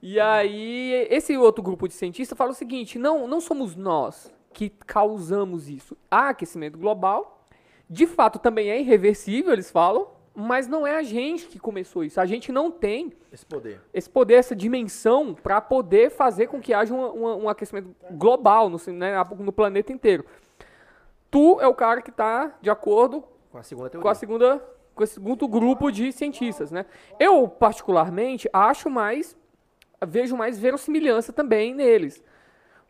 E 0.00 0.20
aí, 0.20 1.06
esse 1.10 1.36
outro 1.36 1.64
grupo 1.64 1.88
de 1.88 1.94
cientistas 1.94 2.38
fala 2.38 2.52
o 2.52 2.54
seguinte: 2.54 2.96
não, 2.98 3.26
não 3.26 3.40
somos 3.40 3.74
nós 3.74 4.32
que 4.52 4.70
causamos 4.70 5.68
isso. 5.68 5.96
Há 6.08 6.28
aquecimento 6.28 6.78
global, 6.78 7.48
de 7.90 8.06
fato 8.06 8.38
também 8.38 8.70
é 8.70 8.78
irreversível, 8.80 9.52
eles 9.52 9.68
falam, 9.70 10.06
mas 10.32 10.68
não 10.68 10.86
é 10.86 10.96
a 10.96 11.02
gente 11.02 11.46
que 11.46 11.58
começou 11.58 12.04
isso. 12.04 12.20
A 12.20 12.24
gente 12.26 12.52
não 12.52 12.70
tem 12.70 13.12
Esse 13.32 13.44
poder. 13.44 13.80
esse 13.92 14.08
poder, 14.08 14.34
essa 14.34 14.54
dimensão 14.54 15.34
para 15.34 15.60
poder 15.60 16.10
fazer 16.10 16.46
com 16.46 16.60
que 16.60 16.72
haja 16.72 16.94
um, 16.94 17.04
um- 17.24 17.44
um 17.44 17.48
aquecimento 17.48 17.94
global 18.12 18.70
no, 18.70 18.78
né, 18.92 19.12
no 19.40 19.52
planeta 19.52 19.92
inteiro. 19.92 20.24
Tu 21.30 21.60
é 21.60 21.66
o 21.66 21.74
cara 21.74 22.00
que 22.02 22.10
está 22.10 22.52
de 22.60 22.70
acordo 22.70 23.24
Com 23.50 23.58
a 23.58 23.62
segunda 23.62 23.90
teoria. 23.90 24.02
com 24.02 24.08
a 24.08 24.14
segunda 24.14 24.64
com 24.94 25.04
esse 25.04 25.14
segundo 25.14 25.46
grupo 25.46 25.90
de 25.90 26.10
cientistas, 26.10 26.70
né? 26.70 26.86
Eu 27.20 27.46
particularmente 27.48 28.48
acho 28.52 28.88
mais 28.88 29.36
vejo 30.06 30.36
mais 30.36 30.58
verossimilhança 30.58 31.32
também 31.32 31.74
neles. 31.74 32.22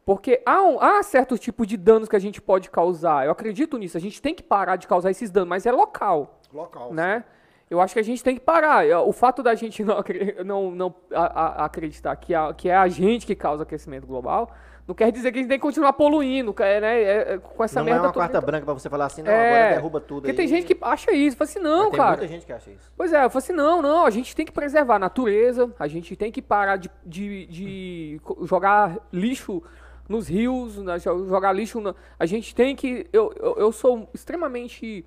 Porque 0.04 0.40
há, 0.46 0.62
um, 0.62 0.80
há 0.80 1.02
certos 1.02 1.40
tipos 1.40 1.66
de 1.66 1.76
danos 1.76 2.08
que 2.08 2.14
a 2.14 2.18
gente 2.20 2.40
pode 2.40 2.70
causar. 2.70 3.26
Eu 3.26 3.32
acredito 3.32 3.76
nisso. 3.76 3.96
A 3.96 4.00
gente 4.00 4.22
tem 4.22 4.32
que 4.36 4.42
parar 4.42 4.76
de 4.76 4.86
causar 4.86 5.10
esses 5.10 5.30
danos, 5.32 5.48
mas 5.48 5.66
é 5.66 5.72
local 5.72 6.38
Local. 6.52 6.94
né? 6.94 7.24
Eu 7.68 7.80
acho 7.80 7.92
que 7.94 7.98
a 7.98 8.04
gente 8.04 8.22
tem 8.22 8.36
que 8.36 8.40
parar. 8.40 8.86
Eu- 8.86 9.08
O 9.08 9.12
fato 9.12 9.42
da 9.42 9.56
gente 9.56 9.82
não, 9.84 9.96
não, 10.44 10.70
não 10.70 10.94
a- 11.12 11.24
a- 11.62 11.64
acreditar 11.64 12.14
que, 12.14 12.32
a- 12.32 12.54
que 12.54 12.68
é 12.68 12.76
a 12.76 12.86
gente 12.86 13.26
que 13.26 13.34
causa 13.34 13.64
aquecimento 13.64 14.06
global, 14.06 14.52
não 14.86 14.94
quer 14.94 15.10
dizer 15.10 15.32
que 15.32 15.38
a 15.38 15.42
gente 15.42 15.48
tem 15.48 15.58
que 15.58 15.62
continuar 15.62 15.92
poluindo, 15.94 16.54
é, 16.60 16.80
né? 16.80 17.02
é- 17.02 17.32
é 17.34 17.38
com 17.38 17.64
essa 17.64 17.80
não 17.80 17.88
é 17.88 17.90
merda 17.90 18.06
uma 18.06 18.12
toda. 18.12 18.24
carta 18.28 18.40
branca 18.40 18.64
pra 18.64 18.74
você 18.74 18.88
falar 18.88 19.06
assim, 19.06 19.22
não, 19.22 19.32
É, 19.32 19.48
agora 19.62 19.74
derruba 19.74 20.00
tudo 20.00 20.18
Porque 20.22 20.30
aí. 20.30 20.36
tem 20.36 20.46
gente 20.46 20.66
que 20.72 20.78
acha 20.80 21.12
isso. 21.12 21.36
Fala 21.36 21.50
assim, 21.50 21.58
não, 21.58 21.90
tem 21.90 21.98
cara. 21.98 22.10
muita 22.10 22.28
gente 22.28 22.46
que 22.46 22.52
acha 22.52 22.70
isso. 22.70 22.92
Pois 22.96 23.12
é, 23.12 23.24
eu 23.24 23.30
falei 23.30 23.44
assim, 23.44 23.52
não, 23.52 23.82
não, 23.82 24.06
a 24.06 24.10
gente 24.10 24.34
tem 24.36 24.46
que 24.46 24.52
preservar 24.52 24.94
a 24.96 24.98
natureza, 25.00 25.72
a 25.78 25.86
gente 25.88 26.14
tem 26.14 26.30
que 26.30 26.40
parar 26.40 26.76
de, 26.76 26.88
de, 27.04 27.46
de 27.46 28.20
jogar 28.44 28.96
lixo 29.12 29.62
nos 30.08 30.28
rios, 30.28 30.76
né, 30.78 30.98
jo- 31.00 31.26
jogar 31.26 31.52
lixo, 31.52 31.80
na- 31.80 31.94
a 32.16 32.24
gente 32.26 32.54
tem 32.54 32.76
que, 32.76 33.08
eu, 33.12 33.32
eu, 33.40 33.56
eu 33.58 33.72
sou 33.72 34.08
extremamente 34.14 35.04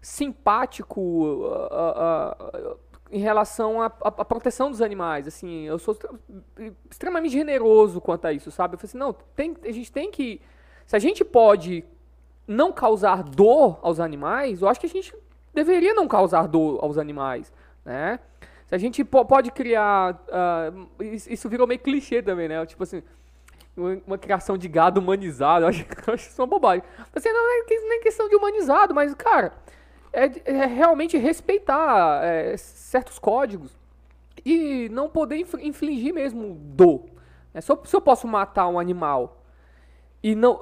simpático 0.00 1.46
ah, 1.52 1.68
ah, 1.72 2.36
ah, 2.54 2.76
em 3.10 3.18
relação 3.20 3.80
à, 3.80 3.86
à- 3.86 4.24
proteção 4.24 4.70
dos 4.70 4.82
animais, 4.82 5.26
assim, 5.28 5.62
eu 5.64 5.78
sou 5.78 5.92
extre- 5.92 6.72
extremamente 6.90 7.32
generoso 7.32 8.00
quanto 8.00 8.26
a 8.26 8.32
isso, 8.32 8.50
sabe? 8.50 8.74
Eu 8.74 8.78
falei 8.78 8.88
assim, 8.88 8.98
não, 8.98 9.12
tem, 9.34 9.56
a 9.64 9.72
gente 9.72 9.92
tem 9.92 10.10
que, 10.10 10.40
se 10.86 10.96
a 10.96 10.98
gente 10.98 11.24
pode 11.24 11.84
não 12.46 12.72
causar 12.72 13.22
dor 13.22 13.78
aos 13.82 14.00
animais, 14.00 14.60
eu 14.62 14.68
acho 14.68 14.80
que 14.80 14.86
a 14.86 14.88
gente 14.88 15.14
deveria 15.54 15.94
não 15.94 16.06
causar 16.08 16.46
dor 16.46 16.78
aos 16.82 16.98
animais, 16.98 17.52
né? 17.84 18.18
Se 18.66 18.74
a 18.74 18.78
gente 18.78 19.04
po- 19.04 19.24
pode 19.24 19.52
criar, 19.52 20.20
ah, 20.30 20.72
isso 21.00 21.48
virou 21.48 21.66
meio 21.68 21.78
clichê 21.78 22.20
também, 22.20 22.48
né? 22.48 22.64
Tipo 22.66 22.82
assim, 22.82 23.02
uma, 23.76 24.18
criação 24.18 24.58
de 24.58 24.66
gado 24.68 25.00
humanizado, 25.00 25.64
eu 25.66 25.68
acho, 25.68 25.86
eu 26.06 26.14
acho 26.14 26.28
isso 26.28 26.40
uma 26.42 26.48
bobagem. 26.48 26.82
Assim, 27.14 27.28
não 27.32 27.60
é 27.60 27.64
que- 27.64 27.78
nem 27.80 28.00
questão 28.00 28.28
de 28.28 28.34
humanizado, 28.34 28.92
mas, 28.94 29.14
cara, 29.14 29.52
é, 30.16 30.30
é 30.62 30.66
realmente 30.66 31.16
respeitar 31.16 32.24
é, 32.24 32.56
certos 32.56 33.18
códigos 33.18 33.76
e 34.44 34.88
não 34.90 35.08
poder 35.08 35.36
inf- 35.36 35.54
infligir 35.60 36.12
mesmo 36.14 36.54
dor. 36.54 37.04
né? 37.52 37.60
Se, 37.60 37.70
eu, 37.70 37.80
se 37.84 37.94
eu 37.94 38.00
posso 38.00 38.26
matar 38.26 38.68
um 38.68 38.78
animal 38.78 39.42
e 40.22 40.34
não 40.34 40.60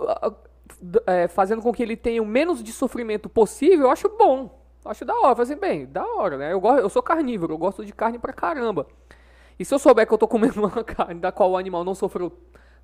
é, 1.06 1.28
fazendo 1.28 1.62
com 1.62 1.72
que 1.72 1.82
ele 1.82 1.96
tenha 1.96 2.22
o 2.22 2.26
menos 2.26 2.62
de 2.62 2.72
sofrimento 2.72 3.28
possível, 3.28 3.86
eu 3.86 3.90
acho 3.90 4.08
bom. 4.08 4.62
Acho 4.84 5.04
da 5.04 5.14
hora. 5.14 5.34
Falei 5.36 5.52
assim, 5.52 5.60
bem, 5.60 5.86
da 5.86 6.04
hora, 6.04 6.36
né? 6.36 6.52
Eu, 6.52 6.60
eu 6.78 6.88
sou 6.88 7.02
carnívoro, 7.02 7.54
eu 7.54 7.58
gosto 7.58 7.84
de 7.84 7.92
carne 7.92 8.18
pra 8.18 8.32
caramba. 8.32 8.86
E 9.58 9.64
se 9.64 9.72
eu 9.74 9.78
souber 9.78 10.06
que 10.06 10.12
eu 10.12 10.18
tô 10.18 10.26
comendo 10.28 10.60
uma 10.66 10.84
carne 10.84 11.20
da 11.20 11.30
qual 11.32 11.52
o 11.52 11.56
animal 11.56 11.84
não 11.84 11.94
sofreu 11.94 12.32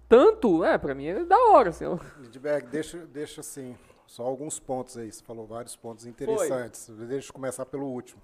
tanto, 0.08 0.64
é, 0.64 0.78
pra 0.78 0.94
mim 0.94 1.06
é 1.06 1.24
da 1.24 1.36
hora, 1.50 1.70
assim. 1.70 1.84
Lindbergh, 2.20 2.66
deixa, 2.68 2.98
deixa 3.06 3.40
assim, 3.40 3.76
só 4.10 4.24
alguns 4.24 4.58
pontos 4.58 4.96
aí. 4.96 5.10
Você 5.10 5.22
falou 5.22 5.46
vários 5.46 5.76
pontos 5.76 6.04
interessantes. 6.04 6.88
Deixa 6.88 7.28
eu 7.28 7.32
começar 7.32 7.64
pelo 7.64 7.86
último. 7.86 8.20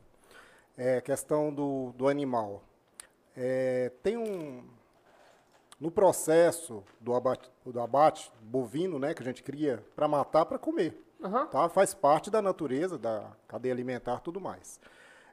É, 0.76 1.00
questão 1.00 1.54
do, 1.54 1.92
do 1.92 2.08
animal. 2.08 2.60
É, 3.36 3.92
tem 4.02 4.16
um. 4.16 4.64
No 5.78 5.90
processo 5.90 6.82
do 7.00 7.14
abate, 7.14 7.50
do 7.64 7.80
abate 7.80 8.32
bovino, 8.40 8.98
né, 8.98 9.14
que 9.14 9.22
a 9.22 9.26
gente 9.26 9.42
cria 9.42 9.84
para 9.94 10.08
matar, 10.08 10.44
para 10.46 10.58
comer. 10.58 11.00
Aham. 11.22 11.46
Tá? 11.46 11.68
Faz 11.68 11.94
parte 11.94 12.30
da 12.30 12.42
natureza, 12.42 12.98
da 12.98 13.30
cadeia 13.46 13.72
alimentar 13.72 14.20
tudo 14.20 14.40
mais. 14.40 14.80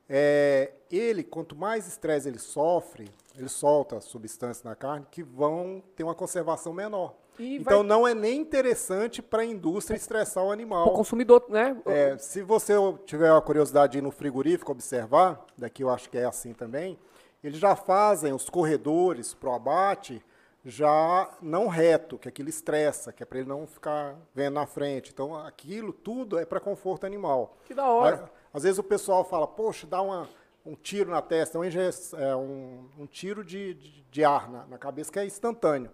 É, 0.07 0.73
ele, 0.91 1.23
quanto 1.23 1.55
mais 1.55 1.87
estresse 1.87 2.27
ele 2.27 2.39
sofre, 2.39 3.09
ele 3.35 3.49
solta 3.49 3.99
substâncias 4.01 4.63
na 4.63 4.75
carne 4.75 5.07
que 5.09 5.23
vão 5.23 5.81
ter 5.95 6.03
uma 6.03 6.13
conservação 6.13 6.73
menor. 6.73 7.15
E 7.39 7.55
então 7.57 7.79
vai- 7.79 7.87
não 7.87 8.07
é 8.07 8.13
nem 8.13 8.39
interessante 8.41 9.21
para 9.21 9.41
a 9.41 9.45
indústria 9.45 9.95
estressar 9.97 10.43
o 10.43 10.47
O 10.47 10.51
animal. 10.51 10.91
consumidor, 10.93 11.43
né? 11.49 11.75
É, 11.85 12.17
se 12.17 12.41
você 12.43 12.73
tiver 13.05 13.31
a 13.31 13.41
curiosidade 13.41 13.93
de 13.93 13.97
ir 13.97 14.01
no 14.01 14.11
frigorífico 14.11 14.71
observar, 14.71 15.43
daqui 15.57 15.83
eu 15.83 15.89
acho 15.89 16.09
que 16.09 16.17
é 16.17 16.25
assim 16.25 16.53
também, 16.53 16.97
eles 17.43 17.57
já 17.59 17.75
fazem 17.75 18.31
os 18.33 18.49
corredores 18.49 19.33
para 19.33 19.49
o 19.49 19.53
abate 19.53 20.23
já 20.65 21.29
não 21.41 21.67
reto, 21.67 22.17
que 22.17 22.29
aquilo 22.29 22.47
estressa, 22.47 23.11
que 23.11 23.21
é 23.21 23.25
para 23.25 23.39
ele 23.39 23.49
não 23.49 23.67
ficar 23.67 24.15
vendo 24.33 24.53
na 24.53 24.65
frente. 24.65 25.11
Então 25.13 25.35
aquilo 25.35 25.91
tudo 25.91 26.39
é 26.39 26.45
para 26.45 26.59
conforto 26.59 27.05
animal. 27.05 27.57
Que 27.65 27.73
da 27.73 27.85
hora. 27.85 28.31
Às 28.53 28.63
vezes 28.63 28.77
o 28.79 28.83
pessoal 28.83 29.25
fala, 29.25 29.45
poxa, 29.45 29.85
dá 29.85 30.01
uma, 30.01 30.29
um 30.65 30.73
tiro 30.75 31.11
na 31.11 31.21
testa, 31.21 31.59
um, 31.59 31.65
inje- 31.65 31.89
é, 32.17 32.33
um, 32.33 32.85
um 32.97 33.05
tiro 33.05 33.43
de, 33.43 33.73
de, 33.73 34.01
de 34.09 34.23
ar 34.23 34.49
na, 34.49 34.65
na 34.67 34.77
cabeça 34.77 35.11
que 35.11 35.19
é 35.19 35.25
instantâneo. 35.25 35.91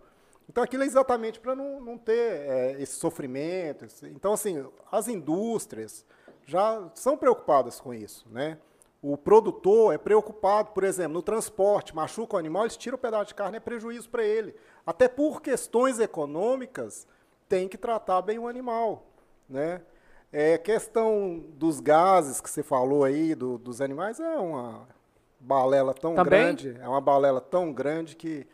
Então 0.50 0.64
aquilo 0.64 0.82
é 0.84 0.86
exatamente 0.88 1.40
para 1.40 1.56
não, 1.56 1.80
não 1.80 1.98
ter 1.98 2.12
é, 2.18 2.76
esse 2.82 2.94
sofrimento. 2.96 3.86
esse- 3.86 4.08
então, 4.08 4.34
assim, 4.34 4.66
as 4.92 5.08
indústrias 5.08 6.04
já 6.46 6.90
são 6.96 7.16
preocupadas 7.16 7.80
com 7.80 7.94
isso. 7.94 8.26
Né? 8.32 8.58
O 9.02 9.16
produtor 9.16 9.94
é 9.94 9.98
preocupado, 9.98 10.72
por 10.72 10.84
exemplo, 10.84 11.14
no 11.14 11.22
transporte, 11.22 11.96
machuca 11.96 12.36
o 12.36 12.40
animal, 12.40 12.64
eles 12.64 12.76
tiram 12.76 12.96
o 12.96 13.00
pedaço 13.00 13.28
de 13.28 13.36
carne, 13.36 13.58
é 13.58 13.60
prejuízo 13.60 14.10
para 14.10 14.24
ele. 14.24 14.56
Até 14.86 15.08
por 15.08 15.42
questões 15.42 16.00
econômicas, 16.00 17.08
tem 17.48 17.68
que 17.68 17.78
tratar 17.78 18.22
bem 18.24 18.40
o 18.40 18.48
animal. 18.48 19.04
Né? 19.48 19.82
É, 20.32 20.58
questão 20.58 21.44
dos 21.56 21.80
gases 21.80 22.42
que 22.42 22.50
você 22.50 22.62
falou 22.64 23.04
aí, 23.04 23.34
do- 23.36 23.58
dos 23.58 23.82
animais, 23.82 24.20
é 24.20 24.36
uma 24.38 24.88
balela 25.40 25.94
tão 25.94 26.16
Também? 26.16 26.40
grande, 26.42 26.78
é 26.82 26.88
uma 26.88 27.00
balela 27.02 27.40
tão 27.40 27.72
grande 27.72 28.16
que 28.16 28.46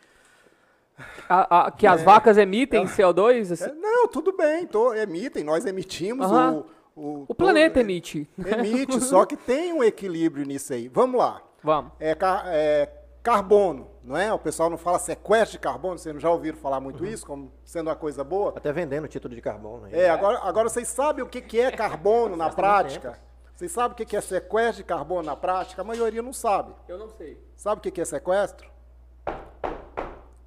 A- 1.28 1.68
a- 1.68 1.72
que 1.72 1.86
as 1.86 2.02
vacas 2.04 2.38
emitem 2.38 2.86
CO2? 2.86 3.52
assim? 3.52 3.66
É, 3.66 3.74
não, 3.74 4.08
tudo 4.08 4.36
bem, 4.36 4.66
tô, 4.66 4.93
emitem, 4.93 5.43
nós 5.43 5.66
emitimos, 5.66 6.30
o, 6.32 6.66
o, 6.96 7.26
o 7.28 7.36
planeta 7.36 7.76
todo- 7.76 7.82
emite. 7.84 8.30
Emite, 8.38 9.02
só 9.02 9.26
que 9.26 9.36
tem 9.36 9.74
um 9.74 9.84
equilíbrio 9.84 10.46
nisso 10.46 10.72
aí. 10.74 10.88
Vamos 10.88 11.20
lá. 11.20 11.41
Vamos. 11.64 11.91
É, 12.00 12.16
é 12.48 12.89
carbono, 13.22 13.88
não 14.04 14.16
é? 14.16 14.32
O 14.32 14.38
pessoal 14.39 14.70
não 14.70 14.78
fala 14.78 15.00
sequestro 15.00 15.54
de 15.54 15.60
carbono, 15.60 15.98
vocês 15.98 16.14
não 16.14 16.22
já 16.22 16.30
ouviram 16.30 16.58
falar 16.58 16.80
muito 16.80 17.04
Uhum. 17.04 17.10
isso, 17.10 17.26
como 17.26 17.52
sendo 17.64 17.88
uma 17.89 17.96
coisa 17.96 18.24
boa? 18.24 18.54
Até 18.56 18.72
vendendo 18.72 19.06
o 19.06 19.08
título 19.08 19.34
de 19.34 19.41
carbono. 19.41 19.86
aí. 19.86 19.93
É, 19.96 20.10
agora, 20.10 20.39
agora 20.43 20.70
vocês 20.70 20.88
sabem 20.88 21.24
o 21.24 21.28
que, 21.28 21.41
que 21.41 21.60
é 21.60 21.72
carbono 21.72 22.36
na 22.38 22.50
prática? 22.54 23.20
Vocês 23.56 23.72
sabem 23.72 23.93
o 23.93 23.96
que, 23.96 24.06
que 24.06 24.16
é 24.16 24.22
sequestro 24.22 24.78
de 24.78 24.84
carbono 24.84 25.24
na 25.24 25.36
prática? 25.36 25.82
A 25.82 25.86
maioria 25.86 26.22
não 26.22 26.34
sabe. 26.34 26.74
Eu 26.88 26.98
não 27.00 27.10
sei. 27.10 27.41
Sabe 27.56 27.80
o 27.80 27.82
que 27.82 27.89
que 27.89 28.02
é 28.02 28.06
sequestro? 28.06 28.70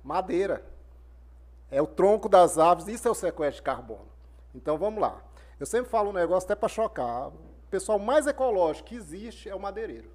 Madeira. 0.09 0.65
É 1.71 1.83
o 1.83 1.87
tronco 1.87 2.31
das 2.31 2.57
árvores, 2.57 2.89
isso 2.89 3.07
é 3.07 3.11
o 3.11 3.15
sequestro 3.15 3.57
de 3.57 3.63
carbono. 3.63 4.09
Então 4.55 4.79
vamos 4.79 5.03
lá. 5.03 5.23
Eu 5.61 5.67
sempre 5.67 5.91
falo 5.91 6.09
um 6.09 6.13
negócio 6.15 6.47
até 6.47 6.55
para 6.55 6.67
chocar. 6.69 7.29
O 7.29 7.35
pessoal 7.71 7.99
mais 7.99 8.27
ecológico 8.27 8.89
que 8.89 8.95
existe 8.97 9.51
é 9.51 9.55
o 9.55 9.61
madeireiro. 9.61 10.09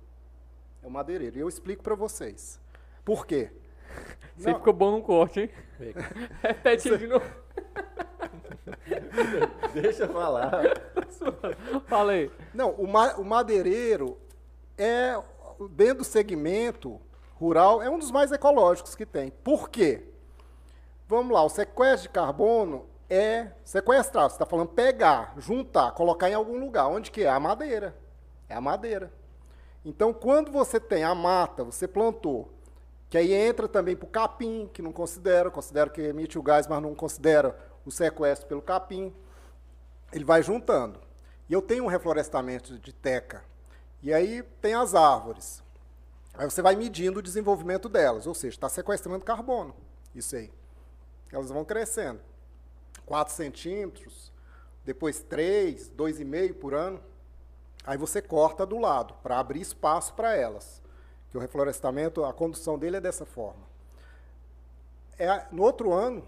É 0.81 0.87
o 0.87 0.89
madeireiro. 0.89 1.37
E 1.37 1.41
eu 1.41 1.47
explico 1.47 1.83
para 1.83 1.93
vocês. 1.93 2.59
Por 3.05 3.27
quê? 3.27 3.51
Você 4.35 4.49
Não. 4.49 4.57
ficou 4.57 4.73
bom 4.73 4.89
no 4.89 5.03
corte, 5.03 5.41
hein? 5.41 5.49
Repete 6.41 6.97
de 6.97 7.05
novo. 7.05 7.25
Deixa 9.73 10.05
eu 10.05 10.09
falar. 10.11 10.51
Fala 11.85 12.13
aí. 12.13 12.31
Não, 12.51 12.71
o, 12.71 12.87
ma- 12.87 13.13
o 13.15 13.23
madeireiro 13.23 14.17
é, 14.75 15.21
dentro 15.69 15.99
do 15.99 16.03
segmento 16.03 16.99
rural, 17.43 17.81
é 17.81 17.89
um 17.89 17.99
dos 17.99 18.11
mais 18.11 18.31
ecológicos 18.31 18.95
que 18.95 19.05
tem. 19.05 19.31
Por 19.43 19.69
quê? 19.69 20.05
Vamos 21.07 21.33
lá, 21.33 21.43
o 21.43 21.49
sequestro 21.49 22.03
de 22.03 22.09
carbono 22.09 22.85
é 23.09 23.51
sequestrar. 23.63 24.29
Você 24.29 24.35
está 24.35 24.45
falando 24.45 24.69
pegar, 24.69 25.33
juntar, 25.37 25.91
colocar 25.91 26.29
em 26.29 26.33
algum 26.33 26.57
lugar. 26.57 26.87
Onde 26.87 27.11
que 27.11 27.23
é? 27.23 27.29
A 27.29 27.39
madeira. 27.39 27.95
É 28.47 28.55
a 28.55 28.61
madeira. 28.61 29.11
Então, 29.85 30.13
quando 30.13 30.51
você 30.51 30.79
tem 30.79 31.03
a 31.03 31.13
mata, 31.13 31.63
você 31.63 31.87
plantou, 31.87 32.49
que 33.09 33.17
aí 33.17 33.33
entra 33.33 33.67
também 33.67 33.95
para 33.95 34.05
o 34.05 34.09
capim, 34.09 34.69
que 34.73 34.81
não 34.81 34.91
considera, 34.91 35.51
considera 35.51 35.89
que 35.89 36.01
emite 36.01 36.39
o 36.39 36.41
gás, 36.41 36.67
mas 36.67 36.81
não 36.81 36.95
considera 36.95 37.55
o 37.85 37.91
sequestro 37.91 38.47
pelo 38.47 38.61
capim. 38.61 39.13
Ele 40.11 40.23
vai 40.23 40.41
juntando. 40.41 40.99
E 41.49 41.53
eu 41.53 41.61
tenho 41.61 41.83
um 41.83 41.87
reflorestamento 41.87 42.79
de 42.79 42.93
teca. 42.93 43.43
E 44.01 44.13
aí 44.13 44.41
tem 44.61 44.73
as 44.73 44.95
árvores. 44.95 45.62
Aí 46.33 46.49
você 46.49 46.61
vai 46.61 46.75
medindo 46.75 47.19
o 47.19 47.21
desenvolvimento 47.21 47.87
delas, 47.87 48.25
ou 48.25 48.33
seja, 48.33 48.55
está 48.55 48.67
sequestrando 48.67 49.23
carbono. 49.23 49.75
Isso 50.15 50.35
aí. 50.35 50.51
Elas 51.31 51.49
vão 51.49 51.63
crescendo. 51.63 52.19
4 53.05 53.33
centímetros, 53.33 54.31
depois 54.83 55.21
3, 55.21 55.89
2,5 55.91 56.53
por 56.55 56.73
ano. 56.73 56.99
Aí 57.85 57.97
você 57.97 58.21
corta 58.21 58.65
do 58.65 58.79
lado, 58.79 59.13
para 59.21 59.39
abrir 59.39 59.61
espaço 59.61 60.13
para 60.13 60.35
elas. 60.35 60.81
Que 61.29 61.37
o 61.37 61.41
reflorestamento, 61.41 62.23
a 62.23 62.33
condução 62.33 62.77
dele 62.79 62.97
é 62.97 63.01
dessa 63.01 63.25
forma. 63.25 63.63
É, 65.17 65.45
no 65.51 65.63
outro 65.63 65.91
ano, 65.91 66.23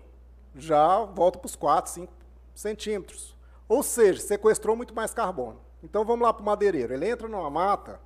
já 0.56 1.04
volta 1.04 1.40
para 1.40 1.48
os 1.48 1.56
4, 1.56 1.92
5 1.92 2.14
centímetros. 2.54 3.36
Ou 3.68 3.82
seja, 3.82 4.22
sequestrou 4.22 4.76
muito 4.76 4.94
mais 4.94 5.14
carbono. 5.14 5.60
Então 5.84 6.06
vamos 6.06 6.24
lá 6.24 6.34
para 6.34 6.42
o 6.42 6.46
madeireiro. 6.46 6.94
Ele 6.94 7.10
entra 7.10 7.28
numa 7.28 7.50
mata, 7.50 8.00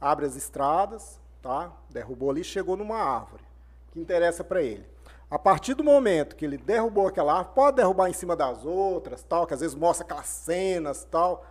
abre 0.00 0.26
as 0.26 0.36
estradas, 0.36 1.20
tá? 1.44 1.70
derrubou 1.90 2.30
ali, 2.30 2.42
chegou 2.42 2.74
numa 2.74 2.96
árvore, 2.96 3.44
que 3.92 4.00
interessa 4.00 4.42
para 4.42 4.62
ele. 4.62 4.86
A 5.30 5.38
partir 5.38 5.74
do 5.74 5.84
momento 5.84 6.34
que 6.34 6.44
ele 6.44 6.56
derrubou 6.56 7.06
aquela 7.06 7.34
árvore, 7.34 7.54
pode 7.54 7.76
derrubar 7.76 8.08
em 8.08 8.14
cima 8.14 8.34
das 8.34 8.64
outras, 8.64 9.22
tal, 9.22 9.46
que 9.46 9.52
às 9.52 9.60
vezes 9.60 9.76
mostra 9.76 10.06
aquelas 10.06 10.26
cenas, 10.26 11.04
tal. 11.04 11.44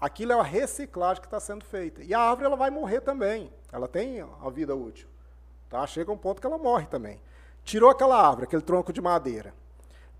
Aquilo 0.00 0.32
é 0.32 0.36
uma 0.36 0.44
reciclagem 0.44 1.20
que 1.20 1.26
está 1.26 1.40
sendo 1.40 1.64
feita. 1.64 2.02
E 2.02 2.14
a 2.14 2.20
árvore 2.20 2.46
ela 2.46 2.56
vai 2.56 2.70
morrer 2.70 3.00
também. 3.00 3.52
Ela 3.72 3.88
tem 3.88 4.20
a 4.20 4.50
vida 4.50 4.74
útil. 4.74 5.08
Tá? 5.68 5.84
Chega 5.86 6.12
um 6.12 6.16
ponto 6.16 6.40
que 6.40 6.46
ela 6.46 6.58
morre 6.58 6.86
também. 6.86 7.20
Tirou 7.64 7.90
aquela 7.90 8.20
árvore, 8.24 8.44
aquele 8.44 8.62
tronco 8.62 8.92
de 8.92 9.00
madeira. 9.00 9.52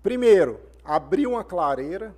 Primeiro, 0.01 0.59
abriu 0.83 1.31
uma 1.31 1.43
clareira, 1.43 2.13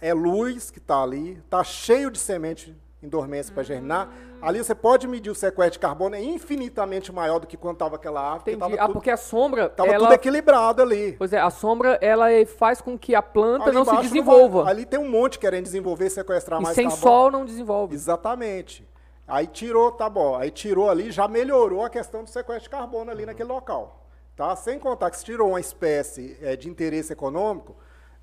é 0.00 0.14
luz 0.14 0.70
que 0.70 0.78
está 0.78 1.02
ali, 1.02 1.32
está 1.44 1.62
cheio 1.62 2.10
de 2.10 2.18
semente 2.18 2.74
em 3.02 3.08
dormência 3.08 3.52
para 3.52 3.62
germinar. 3.62 4.10
Ali 4.42 4.62
você 4.62 4.74
pode 4.74 5.06
medir 5.06 5.30
o 5.30 5.34
sequestro 5.34 5.72
de 5.72 5.78
carbono, 5.78 6.14
é 6.14 6.22
infinitamente 6.22 7.12
maior 7.12 7.38
do 7.38 7.46
que 7.46 7.56
quando 7.56 7.74
estava 7.76 7.96
aquela 7.96 8.20
árvore. 8.20 8.52
Entendi. 8.52 8.60
Porque 8.60 8.78
ah, 8.78 8.88
porque 8.88 9.10
a 9.10 9.16
sombra. 9.16 9.66
Estava 9.66 9.90
ela... 9.90 10.04
tudo 10.04 10.14
equilibrado 10.14 10.82
ali. 10.82 11.14
Pois 11.18 11.32
é, 11.32 11.40
a 11.40 11.50
sombra 11.50 11.98
ela 12.00 12.26
faz 12.58 12.80
com 12.80 12.98
que 12.98 13.14
a 13.14 13.22
planta 13.22 13.66
Ali 13.66 13.74
não 13.74 13.84
se 13.84 13.96
desenvolva. 13.96 14.64
vai- 14.64 14.72
ali 14.72 14.86
tem 14.86 14.98
um 14.98 15.08
monte 15.08 15.38
querendo 15.38 15.64
desenvolver 15.64 16.06
e 16.06 16.10
sequestrar 16.10 16.60
e 16.60 16.62
mais 16.62 16.74
sem 16.74 16.88
carbono. 16.88 17.02
sol 17.02 17.30
não 17.30 17.44
desenvolve. 17.44 17.94
Exatamente. 17.94 18.88
Aí 19.26 19.46
tirou, 19.46 19.92
tá 19.92 20.10
bom. 20.10 20.36
Aí 20.36 20.50
tirou 20.50 20.90
ali, 20.90 21.10
já 21.10 21.28
melhorou 21.28 21.84
a 21.84 21.90
questão 21.90 22.24
do 22.24 22.28
sequestro 22.28 22.64
de 22.64 22.70
carbono 22.70 23.10
ali 23.10 23.24
naquele 23.24 23.48
local. 23.48 24.04
Tá? 24.34 24.56
Sem 24.56 24.78
contar 24.78 25.10
que 25.10 25.18
se 25.18 25.24
tirou 25.24 25.50
uma 25.50 25.60
espécie 25.60 26.36
eh, 26.42 26.56
de 26.56 26.68
interesse 26.68 27.12
econômico, 27.12 27.76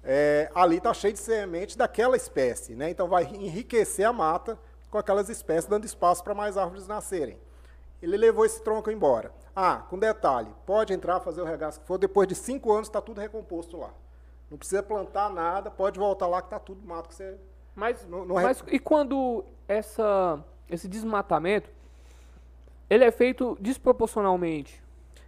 eh, 0.04 0.50
ali 0.54 0.78
está 0.78 0.94
cheio 0.94 1.14
de 1.14 1.20
semente 1.20 1.78
daquela 1.78 2.18
espécie. 2.18 2.76
Né? 2.76 2.90
Então 2.90 3.08
vai 3.08 3.24
enriquecer 3.24 4.06
a 4.06 4.12
mata 4.12 4.60
com 4.90 4.98
aquelas 4.98 5.30
espécies, 5.30 5.70
dando 5.70 5.86
espaço 5.86 6.24
para 6.24 6.34
mais 6.34 6.58
árvores 6.58 6.88
nascerem. 6.88 7.38
Ele 8.02 8.16
levou 8.18 8.46
esse 8.46 8.62
tronco 8.64 8.92
embora. 8.92 9.32
Ah, 9.56 9.84
com 9.90 9.98
detalhe, 9.98 10.50
pode 10.66 10.94
entrar, 10.94 11.20
fazer 11.20 11.42
o 11.42 11.46
regaço 11.46 11.80
que 11.82 11.88
for, 11.88 11.98
depois 11.98 12.28
de 12.28 12.36
cinco 12.36 12.72
anos 12.72 12.88
está 12.88 13.02
tudo 13.02 13.20
recomposto 13.20 13.76
lá. 13.78 13.90
Não 14.52 14.58
precisa 14.58 14.84
plantar 14.84 15.30
nada, 15.32 15.70
pode 15.72 16.00
voltar 16.00 16.28
lá 16.28 16.42
que 16.42 16.48
está 16.48 16.60
tudo 16.60 16.86
mato 16.88 17.10
que 17.10 17.16
você 17.16 17.38
Mas, 17.76 18.06
Não- 18.08 18.24
não 18.26 18.36
mas 18.36 18.64
e 18.68 18.80
quando 18.80 19.44
essa, 19.68 20.44
esse 20.70 20.88
desmatamento 20.88 21.70
ele 22.90 23.04
é 23.04 23.12
feito 23.12 23.58
desproporcionalmente? 23.60 24.82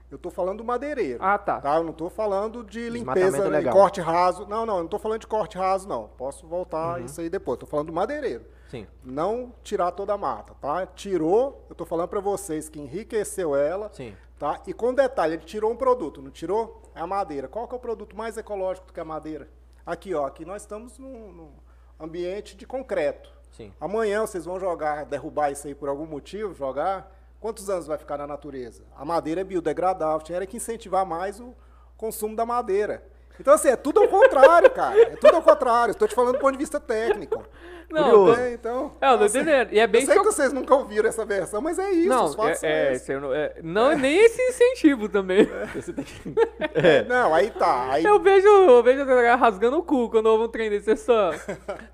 Eu 0.09 0.15
estou 0.15 0.31
falando 0.31 0.59
do 0.59 0.63
madeireiro. 0.63 1.19
Ah, 1.21 1.37
tá. 1.37 1.61
Eu 1.75 1.83
não 1.83 1.91
estou 1.91 2.09
falando 2.09 2.63
de 2.63 2.89
limpeza, 2.89 3.43
de 3.43 3.49
legal. 3.49 3.73
corte 3.73 4.01
raso. 4.01 4.45
Não, 4.47 4.65
não, 4.65 4.75
eu 4.75 4.79
não 4.79 4.85
estou 4.85 4.99
falando 4.99 5.21
de 5.21 5.27
corte 5.27 5.55
raso, 5.57 5.87
não. 5.87 6.07
Posso 6.17 6.45
Uhum. 6.45 6.49
voltar 6.49 6.99
isso 7.01 7.21
aí 7.21 7.29
depois. 7.29 7.57
Estou 7.57 7.69
falando 7.69 7.87
do 7.87 7.93
madeireiro. 7.93 8.43
Sim. 8.69 8.87
Não 9.03 9.53
tirar 9.63 9.91
toda 9.91 10.13
a 10.13 10.17
mata, 10.17 10.53
tá? 10.61 10.85
Tirou, 10.85 11.65
eu 11.67 11.73
estou 11.73 11.85
falando 11.85 12.07
para 12.07 12.19
vocês 12.19 12.69
que 12.69 12.79
enriqueceu 12.79 13.55
ela, 13.55 13.89
Sim. 13.91 14.15
tá? 14.37 14.61
E 14.67 14.73
com 14.73 14.93
detalhe, 14.93 15.33
ele 15.33 15.43
tirou 15.43 15.71
um 15.71 15.75
produto, 15.75 16.21
não 16.21 16.29
tirou? 16.29 16.81
É 16.93 17.01
a 17.01 17.07
madeira. 17.07 17.47
Qual 17.47 17.67
que 17.67 17.73
é 17.73 17.77
o 17.77 17.81
produto 17.81 18.15
mais 18.15 18.37
ecológico 18.37 18.87
do 18.87 18.93
que 18.93 18.99
a 18.99 19.05
madeira? 19.05 19.49
Aqui, 19.85 20.13
ó, 20.13 20.25
aqui 20.25 20.45
nós 20.45 20.61
estamos 20.61 20.99
num, 20.99 21.31
num 21.33 21.51
ambiente 21.99 22.55
de 22.55 22.67
concreto. 22.67 23.31
Sim. 23.51 23.73
Amanhã 23.81 24.21
vocês 24.21 24.45
vão 24.45 24.59
jogar, 24.59 25.05
derrubar 25.05 25.51
isso 25.51 25.67
aí 25.67 25.73
por 25.73 25.89
algum 25.89 26.05
motivo, 26.05 26.53
jogar. 26.53 27.11
Quantos 27.39 27.69
anos 27.69 27.87
vai 27.87 27.97
ficar 27.97 28.17
na 28.17 28.27
natureza? 28.27 28.83
A 28.95 29.03
madeira 29.03 29.41
é 29.41 29.43
biodegradável, 29.43 30.21
tinha 30.21 30.45
que 30.45 30.57
incentivar 30.57 31.05
mais 31.05 31.39
o 31.39 31.55
consumo 31.97 32.35
da 32.35 32.45
madeira. 32.45 33.03
Então, 33.39 33.53
assim, 33.53 33.69
é 33.69 33.75
tudo 33.75 34.01
ao 34.01 34.07
contrário, 34.07 34.69
cara. 34.69 34.99
É 34.99 35.15
tudo 35.15 35.35
ao 35.35 35.41
contrário. 35.41 35.91
Estou 35.91 36.07
te 36.07 36.15
falando 36.15 36.33
do 36.33 36.39
ponto 36.39 36.51
de 36.51 36.57
vista 36.57 36.79
técnico. 36.79 37.43
Não. 37.89 38.33
É, 38.35 38.53
então. 38.53 38.91
É, 39.01 39.13
eu 39.13 39.17
tô 39.17 39.23
assim, 39.23 39.39
entendendo. 39.39 39.73
E 39.73 39.79
é 39.79 39.87
bem 39.87 40.01
eu 40.01 40.07
sei 40.07 40.17
que 40.17 40.23
vocês 40.23 40.53
nunca 40.53 40.75
ouviram 40.75 41.09
essa 41.09 41.25
versão, 41.25 41.59
mas 41.59 41.79
é 41.79 41.89
isso. 41.89 42.09
Não, 42.09 42.47
é, 42.47 42.57
é, 42.61 42.93
isso 42.93 43.11
eu 43.11 43.21
não, 43.21 43.33
é, 43.33 43.55
não 43.63 43.97
nem 43.97 44.17
esse 44.25 44.41
incentivo 44.41 45.09
também. 45.09 45.47
Que... 45.49 47.07
Não, 47.07 47.33
aí 47.33 47.49
tá. 47.49 47.91
Aí, 47.91 48.03
Eu 48.03 48.19
vejo, 48.19 48.47
eu 48.47 48.83
vejo 48.83 49.01
essa 49.01 49.09
galera 49.09 49.35
rasgando 49.35 49.77
o 49.77 49.83
cu 49.83 50.09
quando 50.09 50.27
houve 50.27 50.45
um 50.45 50.47
trem 50.47 50.69
desse. 50.69 50.91
Essa, 50.91 51.31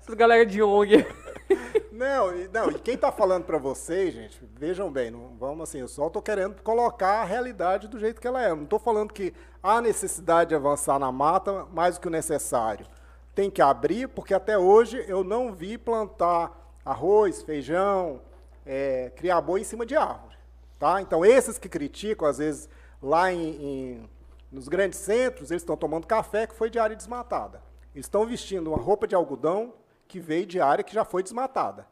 essas 0.00 0.14
galera 0.14 0.44
de 0.44 0.62
ONG. 0.62 1.06
Não, 1.92 2.36
e, 2.36 2.48
não, 2.48 2.70
e 2.70 2.78
quem 2.78 2.96
tá 2.96 3.10
falando 3.10 3.44
para 3.44 3.56
vocês, 3.56 4.12
gente, 4.12 4.38
vejam 4.54 4.90
bem, 4.92 5.10
não 5.10 5.34
vamos 5.38 5.62
assim, 5.66 5.78
eu 5.78 5.88
só 5.88 6.10
tô 6.10 6.20
querendo 6.20 6.60
colocar 6.62 7.22
a 7.22 7.24
realidade 7.24 7.88
do 7.88 7.98
jeito 7.98 8.20
que 8.20 8.26
ela 8.26 8.42
é. 8.42 8.54
Não 8.54 8.66
tô 8.66 8.78
falando 8.78 9.14
que 9.14 9.32
há 9.62 9.80
necessidade 9.80 10.50
de 10.50 10.54
avançar 10.54 10.98
na 10.98 11.10
mata 11.10 11.64
mais 11.72 11.94
do 11.94 12.02
que 12.02 12.08
o 12.08 12.10
necessário. 12.10 12.86
Tem 13.34 13.50
que 13.50 13.62
abrir, 13.62 14.08
porque 14.08 14.34
até 14.34 14.58
hoje 14.58 15.02
eu 15.08 15.24
não 15.24 15.54
vi 15.54 15.78
plantar 15.78 16.52
arroz, 16.84 17.42
feijão, 17.42 18.20
é, 18.66 19.10
criar 19.16 19.40
boi 19.40 19.62
em 19.62 19.64
cima 19.64 19.86
de 19.86 19.96
árvore. 19.96 20.36
Tá? 20.78 21.00
Então, 21.00 21.24
esses 21.24 21.56
que 21.58 21.68
criticam, 21.68 22.28
às 22.28 22.36
vezes, 22.38 22.68
lá 23.02 23.32
em, 23.32 23.48
em- 23.48 24.10
nos 24.52 24.68
grandes 24.68 24.98
centros, 24.98 25.50
eles 25.50 25.62
estão 25.62 25.76
tomando 25.76 26.06
café 26.06 26.46
que 26.46 26.54
foi 26.54 26.68
de 26.68 26.78
área 26.78 26.94
desmatada. 26.94 27.62
Eles 27.94 28.04
estão 28.04 28.26
vestindo 28.26 28.68
uma 28.68 28.78
roupa 28.82 29.06
de 29.06 29.14
algodão 29.14 29.72
que 30.06 30.20
veio 30.20 30.46
de 30.46 30.60
área 30.60 30.84
que 30.84 30.94
já 30.94 31.04
foi 31.04 31.22
desmatada. 31.22 31.86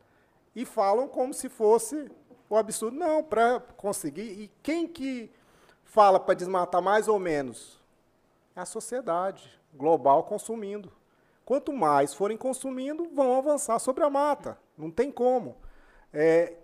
E 0.54 0.64
falam 0.64 1.08
como 1.08 1.34
se 1.34 1.48
fosse 1.48 2.10
o 2.48 2.56
absurdo. 2.56 2.96
Não, 2.96 3.22
para 3.22 3.60
conseguir. 3.76 4.22
E 4.22 4.50
quem 4.62 4.86
que 4.86 5.30
fala 5.84 6.20
para 6.20 6.34
desmatar 6.34 6.80
mais 6.80 7.08
ou 7.08 7.18
menos? 7.18 7.80
É 8.54 8.60
a 8.60 8.66
sociedade 8.66 9.60
global 9.72 10.24
consumindo. 10.24 10.92
Quanto 11.44 11.72
mais 11.72 12.14
forem 12.14 12.36
consumindo, 12.36 13.08
vão 13.12 13.36
avançar 13.36 13.78
sobre 13.78 14.04
a 14.04 14.10
mata. 14.10 14.58
Não 14.78 14.90
tem 14.90 15.10
como. 15.10 15.56
É, 16.12 16.54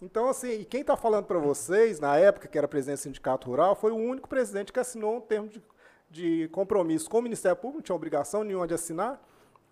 então, 0.00 0.28
assim, 0.28 0.60
e 0.60 0.64
quem 0.64 0.82
está 0.82 0.96
falando 0.96 1.26
para 1.26 1.38
vocês, 1.38 1.98
na 1.98 2.16
época 2.16 2.48
que 2.48 2.56
era 2.56 2.68
presidente 2.68 3.00
do 3.00 3.02
Sindicato 3.02 3.48
Rural, 3.48 3.74
foi 3.74 3.90
o 3.92 3.96
único 3.96 4.28
presidente 4.28 4.72
que 4.72 4.80
assinou 4.80 5.16
um 5.16 5.20
termo 5.20 5.48
de, 5.48 5.62
de 6.10 6.48
compromisso 6.48 7.10
com 7.10 7.18
o 7.18 7.22
Ministério 7.22 7.56
Público, 7.56 7.78
não 7.78 7.82
tinha 7.82 7.96
obrigação 7.96 8.44
nenhuma 8.44 8.66
de 8.66 8.74
assinar, 8.74 9.20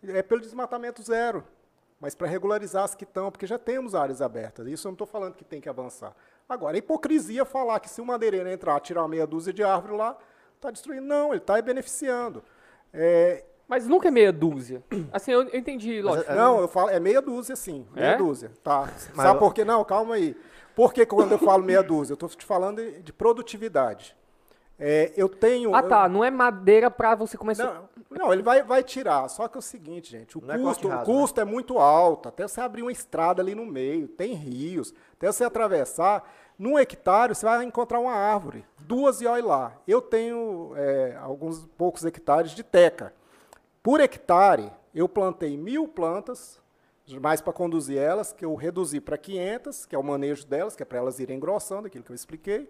é 0.07 0.22
pelo 0.22 0.40
desmatamento 0.40 1.03
zero. 1.03 1.44
Mas 2.01 2.14
para 2.14 2.28
regularizar 2.28 2.84
as 2.84 2.94
que 2.94 3.03
estão, 3.05 3.30
porque 3.30 3.46
já 3.46 3.59
temos 3.59 3.94
áreas 3.94 4.22
abertas. 4.22 4.66
Isso 4.68 4.86
eu 4.86 4.90
não 4.90 4.94
estou 4.94 5.07
falando 5.07 5.34
que 5.34 5.44
tem 5.44 5.61
que 5.61 5.68
avançar. 5.68 6.14
Agora, 6.49 6.76
é 6.76 6.78
hipocrisia 6.78 7.44
falar 7.44 7.80
que 7.80 7.90
se 7.90 8.01
o 8.01 8.05
madeireiro 8.07 8.49
entrar, 8.49 8.78
tirar 8.80 9.03
uma 9.03 9.09
meia 9.09 9.26
dúzia 9.26 9.53
de 9.53 9.64
árvore 9.64 9.96
lá, 9.96 10.16
está 10.55 10.70
destruindo. 10.70 11.03
Não, 11.07 11.30
ele 11.30 11.38
está 11.38 11.61
beneficiando. 11.61 12.42
É, 12.92 13.44
Mas 13.66 13.86
nunca 13.88 14.07
é 14.09 14.11
meia 14.12 14.32
dúzia. 14.32 14.80
Assim, 15.12 15.32
eu 15.32 15.42
eu 15.49 15.59
entendi, 15.59 16.01
lógico. 16.01 16.32
não, 16.32 16.61
eu 16.61 16.68
falo, 16.68 16.88
é 16.90 17.01
meia 17.01 17.20
dúzia, 17.20 17.57
sim. 17.57 17.84
Meia 17.92 18.12
É? 18.12 18.16
dúzia. 18.16 18.53
Tá. 18.62 18.82
Mas 19.14 19.26
Sabe 19.26 19.34
eu- 19.34 19.38
por 19.40 19.53
quê? 19.53 19.64
Não, 19.64 19.84
calma 19.84 20.14
aí. 20.14 20.36
Por 20.76 20.94
que 20.94 21.05
quando 21.05 21.32
eu 21.32 21.38
falo 21.38 21.64
meia 21.64 21.82
dúzia? 21.82 22.12
Eu 22.12 22.14
estou 22.14 22.28
te 22.28 22.46
falando 22.46 22.76
de, 22.80 23.03
de 23.03 23.12
produtividade. 23.12 24.16
É, 24.78 25.12
eu 25.16 25.28
tenho. 25.28 25.74
Ah, 25.74 25.80
eu- 25.80 25.88
tá. 25.88 26.09
Não 26.09 26.24
é 26.24 26.30
madeira 26.30 26.88
pra 26.90 27.16
você 27.16 27.36
começar. 27.36 27.64
Não, 27.74 27.88
não, 28.11 28.32
ele 28.32 28.42
vai, 28.42 28.62
vai 28.62 28.82
tirar. 28.82 29.28
Só 29.28 29.46
que 29.48 29.56
é 29.56 29.61
o 29.61 29.62
seguinte, 29.62 30.11
gente, 30.11 30.38
o 30.38 30.40
Não 30.40 30.54
é 30.54 30.59
custo, 30.59 30.82
corte 30.82 30.86
o 30.86 30.88
raso, 30.88 31.04
custo 31.04 31.40
é 31.40 31.44
muito 31.44 31.78
alto. 31.78 32.28
Até 32.28 32.48
você 32.48 32.61
abrir 32.61 32.82
uma 32.82 32.92
estrada 32.92 33.42
ali 33.42 33.54
no 33.54 33.66
meio, 33.66 34.09
tem 34.09 34.32
rios, 34.34 34.94
até 35.12 35.30
você 35.30 35.44
atravessar. 35.44 36.28
Num 36.59 36.78
hectare, 36.78 37.34
você 37.34 37.44
vai 37.44 37.64
encontrar 37.64 38.00
uma 38.00 38.12
árvore, 38.14 38.64
duas 38.80 39.20
e 39.20 39.26
olha 39.26 39.44
lá. 39.44 39.82
Eu 39.86 40.00
tenho 40.00 40.72
é, 40.74 41.16
alguns 41.20 41.66
poucos 41.76 42.04
hectares 42.04 42.52
de 42.52 42.62
teca. 42.62 43.14
Por 43.82 44.00
hectare, 44.00 44.72
eu 44.94 45.09
plantei 45.09 45.56
mil 45.56 45.86
plantas, 45.86 46.61
mais 47.20 47.40
para 47.40 47.52
conduzir 47.52 47.98
elas, 47.98 48.32
que 48.32 48.44
eu 48.44 48.54
reduzi 48.54 49.00
para 49.00 49.16
500, 49.16 49.86
que 49.86 49.94
é 49.94 49.98
o 49.98 50.02
manejo 50.02 50.46
delas, 50.46 50.74
que 50.74 50.82
é 50.82 50.86
para 50.86 50.98
elas 50.98 51.20
irem 51.20 51.36
engrossando, 51.36 51.86
aquilo 51.86 52.02
que 52.02 52.11
eu 52.11 52.16
expliquei. 52.16 52.68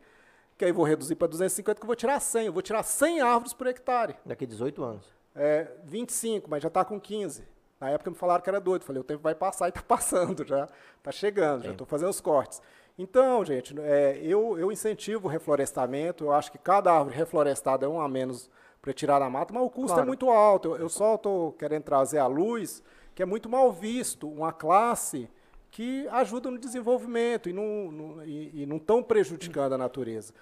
Que 0.59 0.64
aí 0.64 0.72
vou 0.72 0.84
reduzir 0.84 1.14
para 1.14 1.28
250, 1.28 1.80
que 1.80 1.84
eu 1.84 1.86
vou 1.86 1.97
tirar 1.97 2.20
100. 2.20 2.47
Eu 2.47 2.53
vou 2.53 2.62
tirar 2.62 2.82
100 2.82 3.20
árvores 3.20 3.55
por 3.55 3.68
hectare. 3.68 4.16
Daqui 4.26 4.45
a 4.45 4.49
18 4.49 4.82
anos. 4.82 5.18
É, 5.39 5.70
25, 5.84 6.49
mas 6.51 6.62
já 6.62 6.68
está 6.68 6.84
com 6.84 7.01
15. 7.01 7.45
Na 7.80 7.91
época 7.91 8.11
me 8.11 8.16
falaram 8.16 8.43
que 8.43 8.49
era 8.51 8.61
doido. 8.61 8.84
Falei, 8.84 9.01
o 9.01 9.05
tempo 9.05 9.22
vai 9.22 9.34
passar 9.34 9.66
e 9.66 9.68
está 9.70 9.82
passando 9.86 10.47
já. 10.47 10.68
Está 10.99 11.12
chegando, 11.12 11.64
já 11.64 11.70
estou 11.72 11.86
fazendo 11.86 12.11
os 12.11 12.20
cortes. 12.20 12.61
Então, 12.99 13.45
gente, 13.45 13.78
é, 13.80 14.18
eu, 14.22 14.59
eu 14.59 14.72
incentivo 14.72 15.28
o 15.28 15.30
reflorestamento. 15.30 16.24
Eu 16.24 16.32
acho 16.32 16.51
que 16.51 16.59
cada 16.59 16.93
árvore 16.93 17.16
reflorestada 17.16 17.86
é 17.86 17.89
um 17.89 18.01
a 18.01 18.09
menos 18.09 18.51
para 18.82 18.93
tirar 18.93 19.18
da 19.18 19.30
mata, 19.30 19.53
mas 19.55 19.62
o 19.62 19.70
custo 19.70 19.93
é 19.93 19.95
Claro. 19.95 20.03
é 20.03 20.07
muito 20.07 20.30
alto. 20.30 20.68
Eu, 20.70 20.76
eu 20.76 20.89
só 20.89 21.14
estou 21.14 21.53
querendo 21.53 21.84
trazer 21.84 22.18
à 22.18 22.26
luz 22.26 22.82
que 23.14 23.22
é 23.22 23.26
muito 23.26 23.49
mal 23.49 23.72
visto 23.72 24.28
uma 24.28 24.53
classe 24.53 25.28
que 25.70 26.07
ajuda 26.09 26.51
no 26.51 26.59
desenvolvimento 26.59 27.49
e 27.49 27.53
não, 27.53 27.91
não, 27.93 28.24
e, 28.24 28.62
e 28.62 28.66
não 28.66 28.76
estão 28.76 29.03
prejudicando 29.03 29.72
a 29.74 29.78
natureza. 29.78 30.32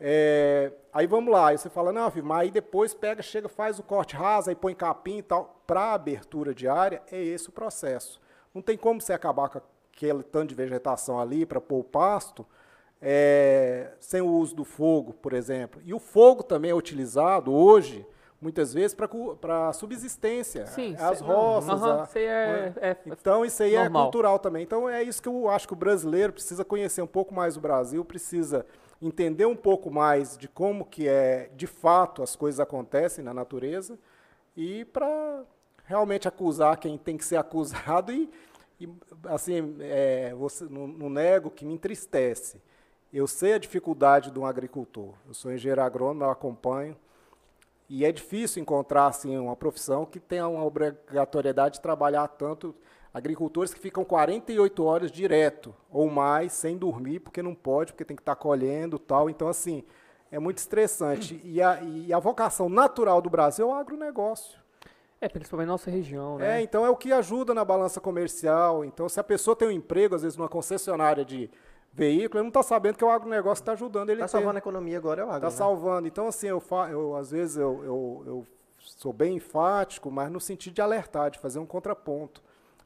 É, 0.00 0.72
aí 0.92 1.06
vamos 1.06 1.30
lá, 1.32 1.48
aí 1.48 1.58
você 1.58 1.68
fala, 1.68 1.92
não, 1.92 2.10
filho, 2.10 2.24
mas 2.24 2.40
aí 2.40 2.50
depois 2.50 2.94
pega, 2.94 3.22
chega, 3.22 3.48
faz 3.48 3.78
o 3.78 3.82
corte 3.82 4.16
raso, 4.16 4.48
aí 4.48 4.56
põe 4.56 4.74
capim 4.74 5.18
e 5.18 5.22
tal. 5.22 5.60
Para 5.66 5.92
abertura 5.92 6.54
de 6.54 6.66
área, 6.66 7.02
é 7.12 7.22
esse 7.22 7.48
o 7.50 7.52
processo. 7.52 8.20
Não 8.54 8.62
tem 8.62 8.76
como 8.78 9.00
você 9.00 9.12
acabar 9.12 9.48
com 9.50 9.60
aquele 9.94 10.22
tanto 10.22 10.48
de 10.48 10.54
vegetação 10.54 11.20
ali 11.20 11.44
para 11.44 11.60
pôr 11.60 11.80
o 11.80 11.84
pasto 11.84 12.46
é, 13.00 13.92
sem 14.00 14.20
o 14.20 14.26
uso 14.26 14.54
do 14.56 14.64
fogo, 14.64 15.12
por 15.14 15.32
exemplo. 15.32 15.80
E 15.84 15.92
o 15.94 15.98
fogo 15.98 16.42
também 16.42 16.70
é 16.70 16.74
utilizado 16.74 17.52
hoje, 17.52 18.06
muitas 18.40 18.72
vezes, 18.74 18.94
para 19.40 19.72
subsistência. 19.74 20.66
Sim, 20.66 20.96
as 20.98 21.18
cê- 21.18 21.24
roças. 21.24 21.70
aham, 21.70 22.00
a- 22.00 22.04
isso 22.04 22.18
aí 22.18 22.24
é- 22.24 22.72
é- 22.80 22.96
então, 23.06 23.44
isso 23.44 23.62
aí 23.62 23.74
é 23.74 23.82
normal. 23.84 24.02
cultural 24.04 24.38
também. 24.38 24.62
Então, 24.62 24.88
é 24.88 25.02
isso 25.02 25.22
que 25.22 25.28
eu 25.28 25.48
acho 25.50 25.66
que 25.68 25.72
o 25.74 25.76
brasileiro 25.76 26.32
precisa 26.32 26.64
conhecer 26.64 27.02
um 27.02 27.06
pouco 27.06 27.32
mais 27.34 27.56
o 27.56 27.60
Brasil, 27.60 28.04
precisa 28.04 28.64
entender 29.00 29.46
um 29.46 29.56
pouco 29.56 29.90
mais 29.90 30.36
de 30.36 30.46
como 30.48 30.84
que 30.84 31.08
é, 31.08 31.50
de 31.54 31.66
fato, 31.66 32.22
as 32.22 32.36
coisas 32.36 32.60
acontecem 32.60 33.24
na 33.24 33.32
natureza 33.32 33.98
e 34.56 34.84
para 34.86 35.44
realmente 35.84 36.28
acusar 36.28 36.76
quem 36.78 36.98
tem 36.98 37.16
que 37.16 37.24
ser 37.24 37.36
acusado 37.38 38.12
e, 38.12 38.28
e, 38.80 38.88
assim, 39.24 39.76
é, 39.80 40.34
você, 40.34 40.64
não, 40.64 40.86
não 40.86 41.10
nego 41.10 41.50
que 41.50 41.64
me 41.64 41.74
entristece. 41.74 42.60
Eu 43.12 43.26
sei 43.26 43.54
a 43.54 43.58
dificuldade 43.58 44.30
de 44.30 44.38
um 44.38 44.46
agricultor. 44.46 45.14
Eu 45.26 45.34
sou 45.34 45.52
engenheiro 45.52 45.82
agrônomo, 45.82 46.24
eu 46.24 46.30
acompanho. 46.30 46.96
E 47.88 48.04
é 48.04 48.12
difícil 48.12 48.62
encontrar 48.62 49.06
assim, 49.08 49.36
uma 49.36 49.56
profissão 49.56 50.06
que 50.06 50.20
tenha 50.20 50.46
uma 50.46 50.64
obrigatoriedade 50.64 51.74
de 51.74 51.80
trabalhar 51.80 52.28
tanto. 52.28 52.72
Agricultores 53.12 53.74
que 53.74 53.80
ficam 53.80 54.04
48 54.04 54.84
horas 54.84 55.10
direto 55.10 55.74
ou 55.90 56.08
mais 56.08 56.52
sem 56.52 56.76
dormir, 56.76 57.20
porque 57.20 57.42
não 57.42 57.54
pode, 57.54 57.92
porque 57.92 58.04
tem 58.04 58.16
que 58.16 58.22
estar 58.22 58.36
colhendo 58.36 58.98
tal. 58.98 59.28
Então, 59.28 59.48
assim, 59.48 59.82
é 60.30 60.38
muito 60.38 60.58
estressante. 60.58 61.40
E 61.44 61.60
a, 61.60 61.80
e 61.82 62.12
a 62.12 62.18
vocação 62.20 62.68
natural 62.68 63.20
do 63.20 63.28
Brasil 63.28 63.68
é 63.68 63.74
o 63.74 63.74
agronegócio. 63.74 64.60
É, 65.20 65.28
principalmente 65.28 65.66
na 65.66 65.72
nossa 65.72 65.90
região, 65.90 66.36
É, 66.40 66.44
né? 66.44 66.62
então 66.62 66.86
é 66.86 66.88
o 66.88 66.96
que 66.96 67.12
ajuda 67.12 67.52
na 67.52 67.64
balança 67.64 68.00
comercial. 68.00 68.84
Então, 68.84 69.08
se 69.08 69.20
a 69.20 69.24
pessoa 69.24 69.54
tem 69.54 69.68
um 69.68 69.72
emprego, 69.72 70.14
às 70.14 70.22
vezes, 70.22 70.38
numa 70.38 70.48
concessionária 70.48 71.24
de 71.24 71.50
veículo, 71.92 72.38
ele 72.38 72.44
não 72.44 72.48
está 72.48 72.62
sabendo 72.62 72.96
que 72.96 73.04
o 73.04 73.10
agronegócio 73.10 73.60
está 73.60 73.72
ajudando 73.72 74.08
ele 74.10 74.22
Está 74.22 74.28
salvando 74.38 74.56
a 74.56 74.58
economia 74.58 74.96
agora 74.96 75.20
é 75.20 75.24
o 75.24 75.28
agro. 75.28 75.48
Está 75.48 75.50
né? 75.64 75.70
salvando. 75.70 76.08
Então, 76.08 76.28
assim, 76.28 76.46
eu, 76.46 76.60
fa 76.60 76.88
eu 76.88 77.16
às 77.16 77.32
vezes 77.32 77.56
eu, 77.56 77.84
eu, 77.84 78.22
eu 78.26 78.46
sou 78.78 79.12
bem 79.12 79.34
enfático, 79.36 80.10
mas 80.10 80.30
no 80.30 80.40
sentido 80.40 80.74
de 80.74 80.80
alertar, 80.80 81.30
de 81.30 81.38
fazer 81.38 81.58
um 81.58 81.66
contraponto. 81.66 82.42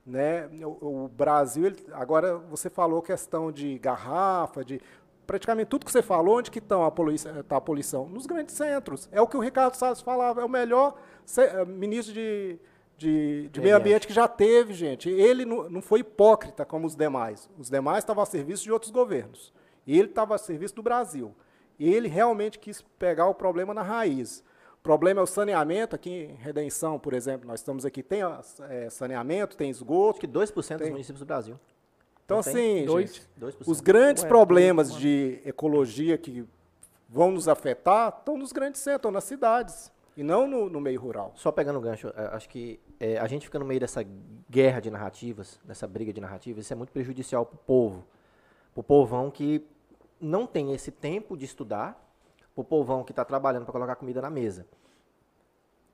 Né? 0.06 0.48
O, 0.62 1.04
o 1.04 1.08
Brasil, 1.08 1.66
ele- 1.66 1.86
agora 1.92 2.36
você 2.36 2.68
falou 2.68 3.00
questão 3.00 3.50
de 3.50 3.78
garrafa, 3.78 4.64
de 4.64 4.80
praticamente 5.26 5.68
tudo 5.68 5.86
que 5.86 5.92
você 5.92 6.02
falou, 6.02 6.38
onde 6.38 6.50
que 6.50 6.58
estão 6.58 6.84
a 6.84 6.90
poluição, 6.90 7.42
tá 7.44 7.56
a 7.56 7.60
poluição? 7.60 8.06
Nos 8.06 8.26
grandes 8.26 8.54
centros. 8.54 9.08
É 9.10 9.20
o 9.20 9.26
que 9.26 9.36
o 9.36 9.40
Ricardo 9.40 9.74
Salles 9.74 10.02
falava, 10.02 10.42
é 10.42 10.44
o 10.44 10.48
melhor 10.48 10.94
eh, 11.38 11.64
ministro 11.64 12.12
de, 12.12 12.58
de, 12.98 13.48
de 13.48 13.60
meio 13.60 13.62
Meio 13.72 13.76
ambiente 13.78 14.06
que 14.06 14.12
já 14.12 14.28
teve, 14.28 14.74
gente. 14.74 15.08
Ele 15.08 15.46
não, 15.46 15.70
não 15.70 15.80
foi 15.80 16.00
hipócrita 16.00 16.66
como 16.66 16.86
os 16.86 16.94
demais. 16.94 17.48
Os 17.58 17.70
demais 17.70 17.98
estavam 18.04 18.22
a 18.22 18.26
serviço 18.26 18.62
de 18.64 18.70
outros 18.70 18.90
governos. 18.90 19.52
Ele 19.86 20.08
estava 20.08 20.34
a 20.34 20.38
serviço 20.38 20.74
do 20.74 20.82
Brasil. 20.82 21.34
Ele 21.80 22.06
realmente 22.08 22.58
quis 22.58 22.82
pegar 22.98 23.26
o 23.26 23.34
problema 23.34 23.72
na 23.72 23.82
raiz. 23.82 24.44
O 24.84 24.92
problema 24.92 25.18
é 25.18 25.24
o 25.24 25.26
saneamento. 25.26 25.96
Aqui 25.96 26.10
em 26.10 26.34
Redenção, 26.34 26.98
por 26.98 27.14
exemplo, 27.14 27.48
nós 27.48 27.60
estamos 27.60 27.86
aqui, 27.86 28.02
tem 28.02 28.20
é, 28.68 28.90
saneamento, 28.90 29.56
tem 29.56 29.70
esgoto. 29.70 30.18
Acho 30.18 30.20
que 30.20 30.28
2% 30.28 30.52
dos 30.52 30.66
Tem. 30.66 30.90
municípios 30.90 31.20
do 31.20 31.24
Brasil. 31.24 31.58
Então, 32.22 32.34
Não 32.34 32.40
assim, 32.40 32.84
Dois. 32.84 33.14
gente, 33.14 33.28
2%. 33.40 33.66
os 33.66 33.80
grandes 33.80 34.22
Ué, 34.24 34.28
problemas 34.28 34.94
de 34.94 35.40
ecologia 35.42 36.18
que 36.18 36.46
vão 37.08 37.30
nos 37.30 37.48
afetar 37.48 38.14
estão 38.18 38.36
nos 38.36 38.52
grandes 38.52 38.78
centros, 38.82 38.98
estão 38.98 39.10
nas 39.10 39.24
cidades, 39.24 39.90
e 40.18 40.22
não 40.22 40.46
no, 40.46 40.68
no 40.68 40.82
meio 40.82 41.00
rural. 41.00 41.32
Só 41.34 41.50
pegando 41.50 41.78
o 41.78 41.80
gancho, 41.80 42.12
é, 42.14 42.26
acho 42.34 42.46
que 42.50 42.78
é, 43.00 43.16
a 43.16 43.26
gente 43.26 43.46
fica 43.46 43.58
no 43.58 43.64
meio 43.64 43.80
dessa 43.80 44.04
guerra 44.50 44.80
de 44.80 44.90
narrativas, 44.90 45.58
dessa 45.64 45.88
briga 45.88 46.12
de 46.12 46.20
narrativas, 46.20 46.62
isso 46.62 46.74
é 46.74 46.76
muito 46.76 46.92
prejudicial 46.92 47.46
para 47.46 47.54
o 47.54 47.58
povo. 47.58 48.04
Para 48.74 48.80
o 48.82 48.84
povão 48.84 49.30
que 49.30 49.64
não 50.20 50.46
tem 50.46 50.74
esse 50.74 50.90
tempo 50.90 51.38
de 51.38 51.46
estudar, 51.46 52.03
para 52.54 52.62
o 52.62 52.64
povão 52.64 53.04
que 53.04 53.12
está 53.12 53.24
trabalhando 53.24 53.64
para 53.64 53.72
colocar 53.72 53.96
comida 53.96 54.22
na 54.22 54.30
mesa. 54.30 54.66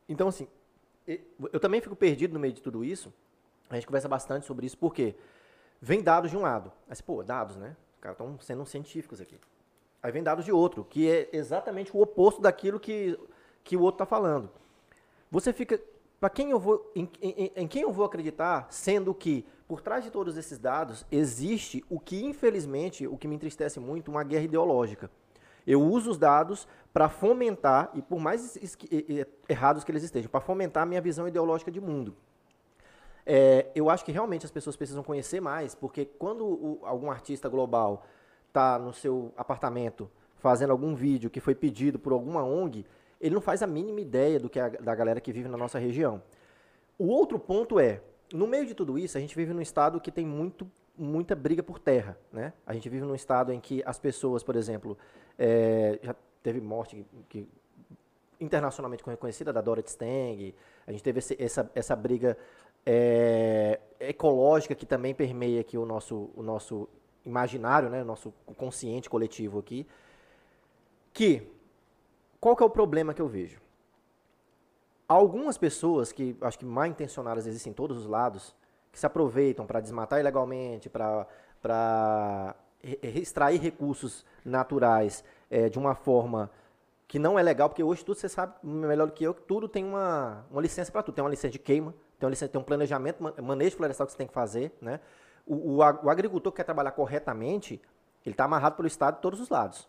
Então, 0.09 0.29
assim, 0.29 0.47
eu 1.53 1.61
também 1.61 1.81
fico 1.81 1.97
perdido 1.97 2.35
no 2.35 2.41
meio 2.41 2.53
de 2.53 2.61
tudo 2.63 2.85
isso. 2.85 3.13
A 3.69 3.75
gente 3.77 3.87
conversa 3.87 4.09
bastante 4.09 4.47
sobre 4.47 4.67
isso, 4.67 4.77
porque 4.77 5.15
vem 5.81 6.03
dados 6.03 6.31
de 6.31 6.37
um 6.37 6.41
lado. 6.43 6.73
Aí 6.89 6.97
pô, 7.03 7.23
dados, 7.23 7.57
né? 7.57 7.77
Os 7.95 8.01
caras 8.01 8.19
estão 8.19 8.39
sendo 8.41 8.67
científicos 8.67 9.21
aqui. 9.21 9.39
Aí 10.03 10.11
vem 10.11 10.23
dados 10.23 10.45
de 10.45 10.53
outro, 10.53 10.85
que 10.85 11.09
é 11.11 11.29
exatamente 11.33 11.95
o 11.97 12.01
oposto 12.01 12.41
daquilo 12.41 12.81
que, 12.81 13.19
que 13.63 13.77
o 13.77 13.81
outro 13.83 13.97
está 13.97 14.07
falando. 14.07 14.51
Você 15.31 15.53
fica. 15.53 15.81
Para 16.19 16.31
quem 16.31 16.51
eu 16.51 16.59
vou. 16.59 16.91
Em, 16.95 17.09
em- 17.23 17.53
em 17.57 17.69
quem 17.69 17.83
eu 17.83 17.93
vou 17.93 18.05
acreditar, 18.05 18.67
sendo 18.71 19.15
que 19.15 19.47
por 19.69 19.81
trás 19.81 20.03
de 20.05 20.11
todos 20.11 20.37
esses 20.37 20.59
dados 20.59 21.07
existe 21.13 21.85
o 21.89 22.01
que, 22.01 22.25
infelizmente, 22.25 23.07
o 23.07 23.17
que 23.17 23.29
me 23.29 23.37
entristece 23.37 23.79
muito, 23.79 24.11
uma 24.11 24.25
guerra 24.25 24.45
ideológica. 24.45 25.11
Eu 25.67 25.83
uso 25.83 26.11
os 26.11 26.19
dados 26.19 26.67
para 26.93 27.09
fomentar, 27.09 27.91
e 27.95 28.03
por 28.03 28.19
mais 28.19 28.59
errados 29.49 29.85
que 29.85 29.93
eles 29.93 30.03
estejam, 30.03 30.31
para 30.31 30.41
fomentar 30.41 30.83
a 30.83 30.87
minha 30.87 31.01
visão 31.01 31.27
ideológica 31.29 31.71
de 31.71 31.81
mundo. 31.81 32.15
É, 33.25 33.69
eu 33.75 33.89
acho 33.91 34.05
que 34.05 34.11
realmente 34.11 34.45
as 34.45 34.51
pessoas 34.51 34.77
precisam 34.77 35.03
conhecer 35.03 35.41
mais, 35.41 35.75
porque 35.75 36.05
quando 36.05 36.45
o- 36.45 36.81
algum 36.83 37.11
artista 37.11 37.49
global 37.49 38.05
está 38.49 38.79
no 38.79 38.93
seu 38.93 39.33
apartamento 39.37 40.11
fazendo 40.39 40.71
algum 40.71 40.95
vídeo 40.95 41.31
que 41.31 41.39
foi 41.39 41.55
pedido 41.55 41.99
por 41.99 42.13
alguma 42.13 42.43
ONG, 42.43 42.85
ele 43.21 43.35
não 43.35 43.43
faz 43.43 43.63
a 43.63 43.67
mínima 43.67 44.01
ideia 44.01 44.41
do 44.41 44.49
que 44.49 44.59
a, 44.59 44.69
da 44.71 44.95
galera 44.95 45.21
que 45.21 45.33
vive 45.33 45.49
na 45.49 45.57
nossa 45.57 45.79
região. 45.79 46.23
O 46.99 47.07
outro 47.09 47.39
ponto 47.39 47.79
é, 47.79 48.01
no 48.33 48.47
meio 48.47 48.67
de 48.67 48.75
tudo 48.75 48.99
isso, 48.99 49.19
a 49.19 49.21
gente 49.21 49.37
vive 49.37 49.53
num 49.53 49.61
estado 49.61 50.01
que 50.01 50.11
tem 50.11 50.25
muito, 50.27 50.69
muita 50.97 51.35
briga 51.35 51.63
por 51.63 51.79
terra. 51.79 52.19
Né? 52.33 52.53
A 52.67 52.73
gente 52.75 52.89
vive 52.89 53.05
num 53.05 53.15
estado 53.15 53.53
em 53.53 53.61
que 53.61 53.83
as 53.87 53.99
pessoas, 53.99 54.43
por 54.43 54.57
exemplo, 54.57 54.97
é, 55.39 55.99
já 56.03 56.15
teve 56.43 56.61
morte 56.61 57.05
que, 57.29 57.49
internacionalmente 58.41 59.05
reconhecida 59.05 59.53
da 59.53 59.61
Dorothy 59.61 59.91
Stang, 59.91 60.55
a 60.87 60.93
gente 60.93 61.03
teve 61.03 61.19
esse- 61.19 61.37
essa, 61.39 61.71
essa 61.75 61.95
briga 61.95 62.37
é, 62.87 63.79
ecológica 64.01 64.75
que 64.75 64.87
também 64.87 65.15
permeia 65.15 65.61
aqui 65.61 65.77
o 65.77 65.85
nosso, 65.85 66.31
o 66.35 66.43
nosso 66.43 66.89
imaginário, 67.27 67.91
né, 67.91 68.01
o 68.01 68.05
nosso 68.07 68.33
consciente 68.57 69.11
coletivo 69.11 69.59
aqui, 69.59 69.87
que, 71.13 71.47
qual 72.41 72.57
que 72.57 72.63
é 72.63 72.67
o 72.67 72.71
problema 72.71 73.13
que 73.13 73.21
eu 73.21 73.29
vejo? 73.29 73.61
Algumas 75.07 75.59
pessoas 75.59 76.11
que, 76.13 76.37
acho 76.41 76.59
que 76.59 76.65
mal 76.65 76.87
intencionadas 76.87 77.47
existem 77.47 77.73
em 77.73 77.75
todos 77.75 77.99
os 77.99 78.07
lados, 78.07 78.57
que 78.93 78.99
se 78.99 79.07
aproveitam 79.07 79.67
para 79.67 79.81
desmatar 79.81 80.21
ilegalmente, 80.21 80.89
para 80.91 82.57
extrair 83.03 83.61
recursos 83.61 84.25
naturais 84.45 85.23
eh, 85.51 85.69
de 85.69 85.79
uma 85.79 85.95
forma 85.95 86.51
que 87.07 87.19
não 87.19 87.39
é 87.39 87.43
legal, 87.43 87.69
porque 87.69 87.83
hoje 87.83 88.05
tudo 88.05 88.19
você 88.19 88.29
sabe 88.29 88.55
melhor 88.63 89.07
do 89.07 89.13
que 89.13 89.25
eu, 89.25 89.35
que 89.35 89.43
tudo 89.43 89.69
tem 89.69 89.85
uma, 89.85 90.47
uma 90.51 90.63
licença 90.63 90.93
para 90.93 91.03
tudo. 91.03 91.17
Tem 91.17 91.25
uma 91.25 91.31
licença 91.31 91.51
de 91.51 91.59
queima, 91.59 91.93
tem, 92.19 92.25
uma 92.27 92.31
licença, 92.31 92.53
tem 92.53 92.61
um 92.61 92.65
planejamento, 92.65 93.21
ma- 93.21 93.35
manejo 93.43 93.77
florestal 93.77 94.07
que 94.07 94.13
você 94.13 94.19
tem 94.19 94.29
que 94.29 94.33
fazer. 94.33 94.73
Né? 94.81 95.01
O, 95.45 95.55
o, 95.55 95.77
o 95.79 96.09
agricultor 96.09 96.53
que 96.53 96.57
quer 96.57 96.65
trabalhar 96.65 96.93
corretamente, 96.93 97.83
ele 98.25 98.33
está 98.33 98.45
amarrado 98.45 98.77
pelo 98.77 98.87
Estado 98.87 99.17
de 99.17 99.23
todos 99.23 99.41
os 99.41 99.49
lados. 99.49 99.89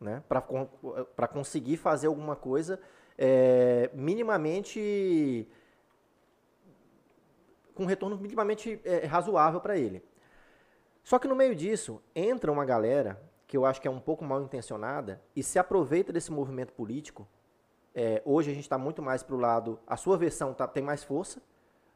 Né? 0.00 0.22
Para 0.28 1.26
conseguir 1.26 1.76
fazer 1.76 2.06
alguma 2.06 2.36
coisa 2.36 2.78
é, 3.18 3.90
minimamente 3.92 5.46
com 7.80 7.84
um 7.84 7.86
retorno 7.86 8.18
minimamente 8.18 8.78
é, 8.84 9.06
razoável 9.06 9.58
para 9.58 9.74
ele. 9.74 10.04
Só 11.02 11.18
que 11.18 11.26
no 11.26 11.34
meio 11.34 11.54
disso 11.54 12.02
entra 12.14 12.52
uma 12.52 12.66
galera 12.66 13.18
que 13.46 13.56
eu 13.56 13.64
acho 13.64 13.80
que 13.80 13.88
é 13.88 13.90
um 13.90 13.98
pouco 13.98 14.22
mal 14.22 14.42
intencionada 14.42 15.18
e 15.34 15.42
se 15.42 15.58
aproveita 15.58 16.12
desse 16.12 16.30
movimento 16.30 16.74
político. 16.74 17.26
É, 17.94 18.20
hoje 18.22 18.50
a 18.50 18.54
gente 18.54 18.64
está 18.64 18.76
muito 18.76 19.00
mais 19.00 19.22
para 19.22 19.34
o 19.34 19.38
lado, 19.38 19.80
a 19.86 19.96
sua 19.96 20.18
versão 20.18 20.52
tá, 20.52 20.68
tem 20.68 20.82
mais 20.82 21.02
força, 21.02 21.40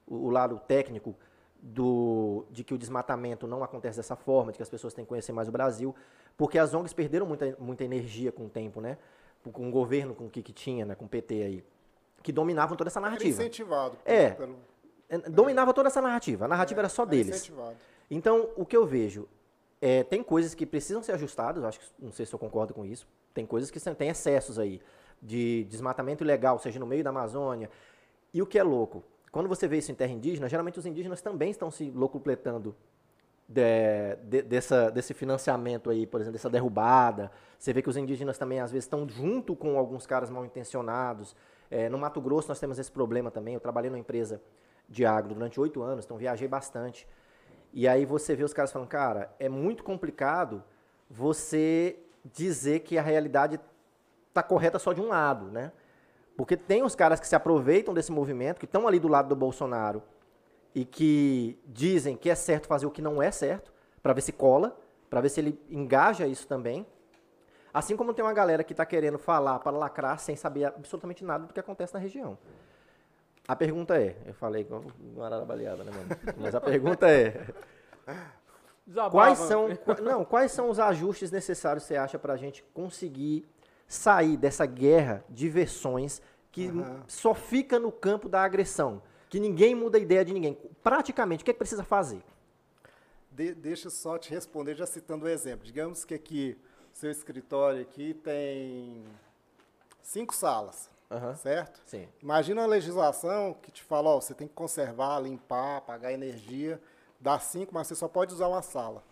o, 0.07 0.14
o 0.14 0.30
lado 0.30 0.59
técnico 0.66 1.14
do, 1.61 2.47
de 2.51 2.64
que 2.64 2.72
o 2.72 2.78
desmatamento 2.78 3.47
não 3.47 3.62
acontece 3.62 3.99
dessa 3.99 4.16
forma, 4.16 4.53
de 4.53 4.57
que 4.57 4.62
as 4.62 4.70
pessoas 4.70 4.95
têm 4.95 5.05
que 5.05 5.11
conhecer 5.11 5.32
mais 5.32 5.49
o 5.49 5.53
Brasil, 5.53 5.95
porque 6.35 6.59
as 6.59 6.72
ONGs 6.72 6.95
perderam 6.95 7.26
muita, 7.26 7.55
muita 7.61 7.85
energia 7.85 8.32
com 8.32 8.47
o 8.47 8.49
tempo, 8.49 8.80
né? 8.80 8.97
Com 9.53 9.68
o 9.68 9.70
governo, 9.70 10.14
com 10.14 10.24
o 10.24 10.30
que, 10.30 10.43
que 10.43 10.53
tinha, 10.55 10.87
né? 10.87 10.95
com 10.95 11.05
o 11.05 11.09
PT 11.09 11.43
aí. 11.43 11.64
que 12.22 12.32
dominavam 12.32 12.74
toda 12.74 12.89
essa 12.89 13.01
Era 13.01 13.11
narrativa. 13.11 13.43
incentivado. 13.43 13.99
É. 14.07 14.30
Pelo, 14.30 14.57
Dominava 15.31 15.73
toda 15.73 15.89
essa 15.89 16.01
narrativa. 16.01 16.45
A 16.45 16.49
narrativa 16.49 16.81
era 16.81 16.89
só 16.89 17.03
era 17.03 17.11
deles. 17.11 17.37
Então, 18.11 18.49
o 18.57 18.65
que 18.65 18.77
eu 18.77 18.87
vejo 18.87 19.29
é, 19.81 20.03
tem 20.03 20.23
coisas 20.23 20.55
que 20.55 20.65
precisam 20.67 21.03
ser 21.03 21.13
ajustadas, 21.13 21.63
acho 21.65 21.81
que 21.81 21.87
não 21.99 22.13
sei 22.13 22.25
se 22.27 22.35
eu 22.35 22.39
concordo 22.39 22.73
com 22.75 22.85
isso. 22.85 23.07
Tem 23.33 23.45
coisas 23.47 23.71
que 23.71 23.79
tem 23.95 24.09
excessos 24.09 24.59
aí 24.59 24.81
de 25.21 25.65
desmatamento 25.65 26.23
ilegal, 26.25 26.59
seja 26.59 26.79
no 26.79 26.87
meio 26.87 27.03
da 27.05 27.11
Amazônia. 27.11 27.71
E 28.33 28.41
o 28.43 28.47
que 28.47 28.59
é 28.59 28.63
louco, 28.63 29.03
quando 29.31 29.49
você 29.49 29.67
vê 29.69 29.79
isso 29.79 29.91
em 29.91 29.95
terra 29.95 30.13
indígena, 30.13 30.49
geralmente 30.49 30.79
os 30.79 30.87
indígenas 30.87 31.21
também 31.21 31.51
estão 31.51 31.71
se 31.71 31.91
locupletando 31.91 32.75
de- 33.49 34.17
de- 34.23 34.43
dessa, 34.43 34.91
desse 34.91 35.13
financiamento 35.13 35.91
aí, 35.91 36.07
por 36.07 36.21
exemplo, 36.21 36.33
dessa 36.35 36.49
derrubada. 36.51 37.31
Você 37.59 37.73
vê 37.73 37.83
que 37.83 37.89
os 37.91 37.97
indígenas 37.97 38.39
também, 38.39 38.61
às 38.61 38.71
vezes, 38.73 38.85
estão 38.85 39.09
junto 39.09 39.55
com 39.55 39.79
alguns 39.79 40.07
caras 40.07 40.31
mal 40.31 40.45
intencionados. 40.45 41.35
É, 41.71 41.89
no 41.89 41.99
Mato 41.99 42.21
Grosso, 42.21 42.49
nós 42.49 42.59
temos 42.61 42.79
esse 42.79 42.91
problema 42.91 43.31
também. 43.31 43.55
Eu 43.55 43.61
trabalhei 43.61 43.91
numa 43.91 43.99
empresa 43.99 44.41
de 44.89 45.05
agro 45.05 45.35
durante 45.35 45.61
oito 45.61 45.82
anos, 45.82 46.05
então 46.05 46.16
viajei 46.16 46.49
bastante. 46.49 47.07
E 47.72 47.89
aí 47.89 48.05
você 48.05 48.37
vê 48.37 48.45
os 48.45 48.53
caras 48.53 48.72
falando, 48.72 48.89
cara, 48.89 49.35
é 49.39 49.49
muito 49.49 49.82
complicado 49.82 50.62
você 51.11 51.99
dizer 52.24 52.80
que 52.80 52.97
a 52.97 53.03
realidade 53.03 53.59
está 54.28 54.43
correta 54.43 54.78
só 54.78 54.93
de 54.93 55.01
um 55.01 55.09
lado, 55.09 55.47
né? 55.47 55.72
Porque 56.37 56.57
tem 56.57 56.82
os 56.82 56.95
caras 56.95 57.20
que 57.20 57.26
se 57.26 57.37
aproveitam 57.37 57.95
desse 57.95 58.11
movimento, 58.11 58.59
que 58.59 58.64
estão 58.64 58.87
ali 58.89 58.99
do 58.99 59.09
lado 59.09 59.28
do 59.28 59.37
Bolsonaro 59.37 60.03
e 60.74 60.85
que 60.85 61.59
dizem 61.66 62.16
que 62.16 62.28
é 62.28 62.35
certo 62.35 62.66
fazer 62.66 62.87
o 62.87 62.91
que 62.91 63.03
não 63.03 63.22
é 63.22 63.30
certo, 63.30 63.72
para 64.03 64.12
ver 64.12 64.20
se 64.20 64.32
cola, 64.32 64.76
para 65.09 65.20
ver 65.20 65.28
se 65.28 65.41
ele 65.41 65.61
engaja 65.70 66.26
isso 66.26 66.47
também. 66.47 66.87
Assim 67.72 67.97
como 67.97 68.12
tem 68.12 68.24
uma 68.24 68.32
galera 68.32 68.64
que 68.64 68.72
está 68.72 68.85
querendo 68.85 69.18
falar 69.18 69.59
para 69.61 69.76
lacrar 69.76 70.18
sem 70.18 70.37
saber 70.37 70.64
absolutamente 70.66 71.24
nada 71.24 71.47
do 71.47 71.53
que 71.53 71.61
acontece 71.61 71.95
na 71.95 72.01
região. 72.01 72.37
A 73.47 73.55
pergunta 73.55 74.01
é, 74.01 74.17
eu 74.27 74.35
falei 74.35 74.63
igual 74.63 74.83
uma 74.99 75.27
arara 75.27 75.45
baleada, 75.45 75.85
né, 75.85 75.91
mano? 75.93 76.35
Mas 76.39 76.55
a 76.55 76.61
pergunta 76.61 77.11
é, 77.11 77.47
Desabava. 78.87 79.11
Quais 79.13 79.39
são, 79.39 79.69
não, 80.03 80.25
quais 80.25 80.53
são 80.53 80.69
os 80.69 80.79
ajustes 80.79 81.31
necessários, 81.31 81.85
você 81.85 81.97
acha, 81.97 82.19
para 82.19 82.35
a 82.35 82.37
gente 82.37 82.63
conseguir 82.75 83.47
sair 83.89 84.37
dessa 84.37 84.67
guerra 84.67 85.25
de 85.29 85.49
versões 85.49 86.21
que 86.53 86.69
Aham. 86.69 87.03
só 87.09 87.35
fica 87.35 87.79
no 87.79 87.91
campo 87.91 88.29
da 88.29 88.43
agressão? 88.43 89.03
Que 89.31 89.41
ninguém 89.41 89.75
muda 89.75 89.97
a 89.97 90.01
ideia 90.01 90.25
de 90.25 90.33
ninguém. 90.35 90.59
Praticamente, 90.83 91.43
o 91.43 91.45
que, 91.45 91.51
é 91.51 91.55
que 91.55 91.59
precisa 91.59 91.83
fazer? 91.83 92.23
De- 93.31 93.55
deixa 93.55 93.87
eu 93.87 93.91
só 93.91 94.19
te 94.19 94.31
responder, 94.31 94.75
já 94.75 94.87
citando 94.87 95.25
o 95.25 95.29
exemplo. 95.29 95.65
Digamos 95.65 96.05
que 96.05 96.15
aqui, 96.15 96.57
seu 96.93 97.11
escritório 97.11 97.81
aqui 97.81 98.13
tem 98.15 99.03
cinco 100.03 100.35
salas, 100.35 100.91
Aham. 101.15 101.35
certo? 101.37 101.81
Sim. 101.87 102.09
Imagina 102.23 102.61
uma 102.62 102.67
legislação 102.67 103.55
que 103.62 103.71
te 103.71 103.83
fala, 103.83 104.11
ó, 104.11 104.21
você 104.21 104.35
tem 104.35 104.49
que 104.49 104.55
conservar, 104.55 105.21
limpar, 105.21 105.83
pagar 105.83 106.12
energia, 106.12 106.81
dá 107.21 107.39
cinco, 107.39 107.73
mas 107.73 107.87
você 107.87 107.95
só 107.95 108.09
pode 108.09 108.35
usar 108.35 108.49
uma 108.49 108.62
sala. 108.62 109.03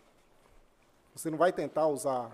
Você 1.14 1.30
não 1.30 1.38
vai 1.38 1.52
tentar 1.52 1.86
usar 1.86 2.32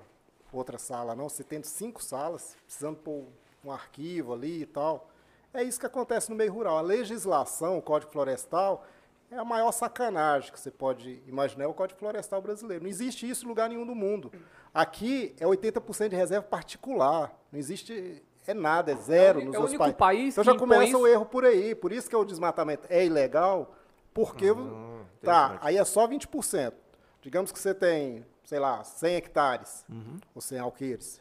outra 0.53 0.79
sala, 0.79 1.15
não. 1.15 1.29
Você 1.29 1.45
tendo 1.45 1.65
cinco 1.65 2.03
salas, 2.03 2.57
precisando 2.65 2.97
pôr 2.97 3.27
um 3.65 3.71
arquivo 3.73 4.33
ali 4.33 4.63
e 4.63 4.67
tal. 4.67 5.09
É 5.53 5.63
isso 5.63 5.81
que 5.81 5.87
acontece 5.87 6.31
no 6.31 6.37
meio 6.37 6.53
rural. 6.53 6.79
A 6.79 6.81
legislação, 6.81 7.79
o 7.79 7.83
Código 7.83 8.13
Florestal, 8.13 8.85
é 9.31 9.37
a 9.37 9.45
maior 9.45 9.73
sacanagem 9.73 10.53
que 10.53 10.59
você 10.59 10.71
pode 10.71 11.23
imaginar, 11.27 11.65
é 11.65 11.67
o 11.67 11.75
Código 11.75 11.99
Florestal 11.99 12.41
brasileiro. 12.41 12.85
Não 12.85 12.91
existe 12.91 13.29
isso 13.29 13.45
em 13.45 13.49
lugar 13.49 13.69
nenhum 13.69 13.85
do 13.85 13.95
mundo. 13.95 14.33
Aqui 14.73 15.35
é 15.39 15.45
80% 15.45 16.09
de 16.09 16.17
reserva 16.17 16.47
particular. 16.47 17.37
Não 17.51 17.59
existe, 17.59 18.23
é 18.51 18.55
nada, 18.55 18.93
é 18.93 18.97
zero 18.97 19.41
É 19.41 19.45
nos 19.45 19.55
é 19.55 19.59
o 19.59 19.61
outros 19.63 19.81
único 19.81 19.99
país 19.99 20.35
Então 20.35 20.43
que 20.45 20.51
já 20.51 20.59
começa 20.59 20.85
isso. 20.85 20.99
o 20.99 21.07
erro 21.07 21.27
por 21.27 21.45
aí. 21.45 21.75
Por 21.75 21.93
isso 21.93 22.09
que 22.09 22.17
o 22.17 22.25
desmatamento 22.25 22.87
é 22.91 23.05
ilegal, 23.05 23.75
porque 24.15 24.47
tá, 24.53 24.61
Hum, 24.61 25.05
interessante. 25.23 25.59
aí 25.63 25.77
é 25.77 25.85
só 25.85 26.07
20%. 26.07 26.73
Digamos 27.21 27.53
que 27.53 27.59
você 27.59 27.75
tem, 27.75 28.25
sei 28.45 28.59
lá, 28.59 28.83
100 28.85 29.15
hectares 29.17 29.85
Uhum. 29.89 30.17
ou 30.35 30.41
100 30.41 30.59
alqueires. 30.61 31.21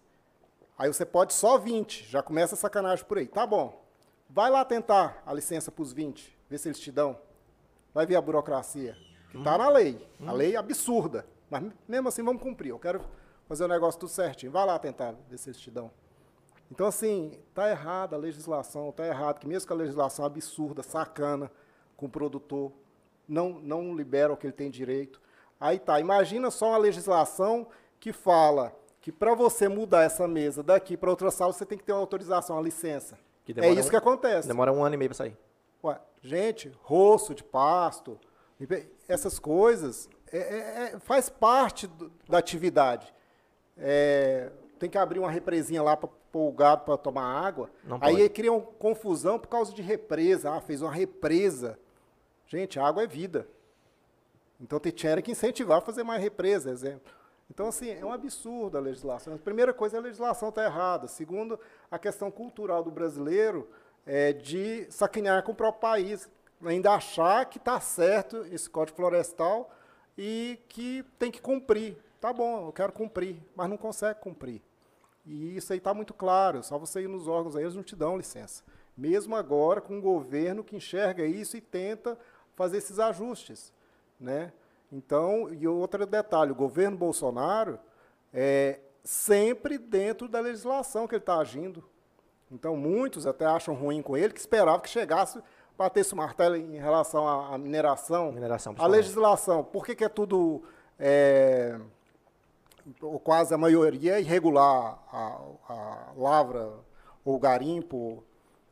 Aí 0.77 0.87
você 0.91 1.05
pode 1.05 1.33
só 1.33 1.57
20, 1.57 2.07
já 2.09 2.21
começa 2.21 2.53
a 2.55 2.57
sacanagem 2.57 3.03
por 3.05 3.17
aí. 3.17 3.27
Tá 3.27 3.45
bom. 3.45 3.83
Vai 4.29 4.49
lá 4.49 4.63
tentar 4.63 5.21
a 5.25 5.33
licença 5.33 5.71
para 5.71 5.81
os 5.81 5.91
20, 5.93 6.37
ver 6.49 6.57
se 6.59 6.67
eles 6.67 6.79
te 6.79 6.91
dão. 6.91 7.17
Vai 7.93 8.05
ver 8.05 8.15
a 8.15 8.21
burocracia. 8.21 8.95
Que 9.31 9.41
tá 9.43 9.57
na 9.57 9.69
lei. 9.69 10.07
A 10.25 10.31
lei 10.31 10.53
é 10.55 10.57
absurda. 10.57 11.25
Mas 11.49 11.63
mesmo 11.87 12.07
assim 12.09 12.23
vamos 12.23 12.41
cumprir. 12.41 12.69
Eu 12.69 12.79
quero 12.79 13.01
fazer 13.47 13.63
o 13.63 13.67
negócio 13.67 13.99
tudo 13.99 14.09
certinho. 14.09 14.51
Vai 14.51 14.65
lá 14.65 14.77
tentar 14.77 15.15
ver 15.29 15.37
se 15.37 15.49
eles 15.49 15.59
te 15.59 15.71
dão. 15.71 15.89
Então, 16.71 16.87
assim, 16.87 17.39
tá 17.53 17.69
errada 17.69 18.15
a 18.15 18.19
legislação, 18.19 18.91
tá 18.91 19.05
errado 19.05 19.39
que 19.39 19.47
mesmo 19.47 19.67
com 19.67 19.73
a 19.73 19.77
legislação 19.77 20.25
absurda, 20.25 20.83
sacana, 20.83 21.49
com 21.95 22.05
o 22.07 22.09
produtor, 22.09 22.71
não, 23.27 23.51
não 23.59 23.95
libera 23.95 24.33
o 24.33 24.37
que 24.37 24.45
ele 24.47 24.53
tem 24.53 24.69
direito. 24.69 25.21
Aí 25.59 25.79
tá, 25.79 25.99
imagina 25.99 26.51
só 26.51 26.69
uma 26.69 26.77
legislação 26.77 27.67
que 27.99 28.11
fala 28.13 28.75
que 29.01 29.11
para 29.11 29.33
você 29.33 29.67
mudar 29.69 30.03
essa 30.03 30.27
mesa 30.27 30.61
daqui 30.61 30.97
para 30.97 31.09
outra 31.09 31.31
sala, 31.31 31.53
você 31.53 31.65
tem 31.65 31.77
que 31.77 31.83
ter 31.83 31.93
uma 31.93 32.01
autorização, 32.01 32.57
uma 32.57 32.61
licença. 32.61 33.17
Que 33.45 33.53
É 33.61 33.69
isso 33.71 33.87
um- 33.87 33.89
que 33.91 33.95
acontece. 33.95 34.47
Demora 34.47 34.71
um 34.73 34.83
ano 34.83 34.95
e 34.95 34.97
meio 34.97 35.09
para 35.09 35.15
sair. 35.17 35.37
Ué, 35.81 35.97
gente, 36.21 36.69
roço 36.83 37.33
de 37.33 37.43
pasto, 37.43 38.19
essas 39.07 39.39
coisas 39.39 40.09
é- 40.31 40.37
é- 40.37 40.91
é- 40.95 40.99
faz 40.99 41.29
parte 41.29 41.87
do- 41.87 42.11
da 42.27 42.37
atividade. 42.37 43.13
É, 43.77 44.51
tem 44.77 44.89
que 44.89 44.97
abrir 44.97 45.19
uma 45.19 45.29
represinha 45.31 45.81
lá 45.83 45.95
para 45.97 46.09
o 46.33 46.51
gado 46.51 46.83
para 46.85 46.97
tomar 46.97 47.23
água. 47.23 47.69
Não 47.83 47.97
Aí 48.01 48.15
pode. 48.17 48.29
criam 48.29 48.61
confusão 48.61 49.37
por 49.39 49.47
causa 49.47 49.73
de 49.73 49.81
represa. 49.81 50.51
Ah, 50.51 50.61
fez 50.61 50.81
uma 50.81 50.91
represa. 50.91 51.77
Gente, 52.47 52.79
água 52.79 53.03
é 53.03 53.07
vida. 53.07 53.47
Então 54.59 54.79
tem- 54.79 54.91
tinha 54.91 55.21
que 55.21 55.31
incentivar 55.31 55.77
a 55.79 55.81
fazer 55.81 56.03
mais 56.03 56.21
represa, 56.21 56.71
exemplo. 56.71 57.11
Então, 57.49 57.67
assim, 57.67 57.89
é 57.91 58.03
um 58.05 58.11
absurdo 58.11 58.77
a 58.77 58.81
legislação. 58.81 59.33
A 59.33 59.37
primeira 59.37 59.73
coisa, 59.73 59.97
a 59.97 60.01
legislação 60.01 60.49
está 60.49 60.65
errada. 60.65 61.07
Segundo, 61.07 61.57
a 61.89 61.97
questão 61.97 62.29
cultural 62.29 62.83
do 62.83 62.91
brasileiro 62.91 63.69
é 64.05 64.33
de 64.33 64.85
sacanear 64.89 65.43
com 65.43 65.51
o 65.53 65.55
próprio 65.55 65.79
país. 65.81 66.29
Ainda 66.65 66.91
achar 66.93 67.45
que 67.45 67.57
está 67.57 67.79
certo 67.79 68.45
esse 68.51 68.69
Código 68.69 68.97
Florestal 68.97 69.69
e 70.17 70.59
que 70.67 71.03
tem 71.19 71.31
que 71.31 71.39
cumprir. 71.41 71.95
Tá 72.19 72.33
bom, 72.33 72.67
eu 72.67 72.73
quero 72.73 72.91
cumprir, 72.91 73.37
mas 73.55 73.69
não 73.69 73.77
consegue 73.77 74.19
cumprir. 74.19 74.61
E 75.27 75.57
isso 75.57 75.73
aí 75.73 75.77
está 75.77 75.93
muito 75.93 76.13
claro, 76.13 76.63
só 76.63 76.77
você 76.77 77.01
ir 77.01 77.09
nos 77.09 77.27
órgãos 77.27 77.55
aí, 77.55 77.63
eles 77.63 77.75
não 77.75 77.83
te 77.83 77.95
dão 77.95 78.15
licença. 78.15 78.63
Mesmo 78.95 79.35
agora, 79.35 79.81
com 79.81 79.97
um 79.97 80.01
governo 80.01 80.63
que 80.63 80.75
enxerga 80.75 81.25
isso 81.25 81.57
e 81.57 81.61
tenta 81.61 82.17
fazer 82.55 82.77
esses 82.77 82.97
ajustes. 82.97 83.73
Né? 84.17 84.53
Então, 84.91 85.53
e 85.53 85.67
outro 85.67 86.05
detalhe, 86.05 86.51
o 86.51 86.55
governo 86.55 86.97
Bolsonaro 86.97 87.77
é 88.33 88.79
sempre 89.03 89.77
dentro 89.77 90.29
da 90.29 90.39
legislação 90.39 91.07
que 91.07 91.15
ele 91.15 91.21
está 91.21 91.37
agindo. 91.39 91.83
Então, 92.49 92.77
muitos 92.77 93.27
até 93.27 93.45
acham 93.45 93.75
ruim 93.75 94.01
com 94.01 94.15
ele, 94.15 94.33
que 94.33 94.39
esperavam 94.39 94.79
que 94.79 94.89
chegasse, 94.89 95.41
batesse 95.77 96.13
o 96.13 96.17
martelo 96.17 96.55
em 96.55 96.77
relação 96.77 97.27
à, 97.27 97.57
mineração. 97.57 98.31
Mineração, 98.31 98.73
A 98.77 98.87
legislação, 98.87 99.63
por 99.63 99.85
que, 99.85 99.93
que 99.93 100.05
é 100.05 100.09
tudo, 100.09 100.63
é, 100.97 101.77
ou 103.01 103.19
quase 103.19 103.53
a 103.53 103.57
maioria, 103.57 104.15
é 104.15 104.21
irregular 104.21 104.99
a, 105.11 105.37
a 105.69 106.07
lavra 106.15 106.69
ou 107.25 107.37
garimpo? 107.39 108.23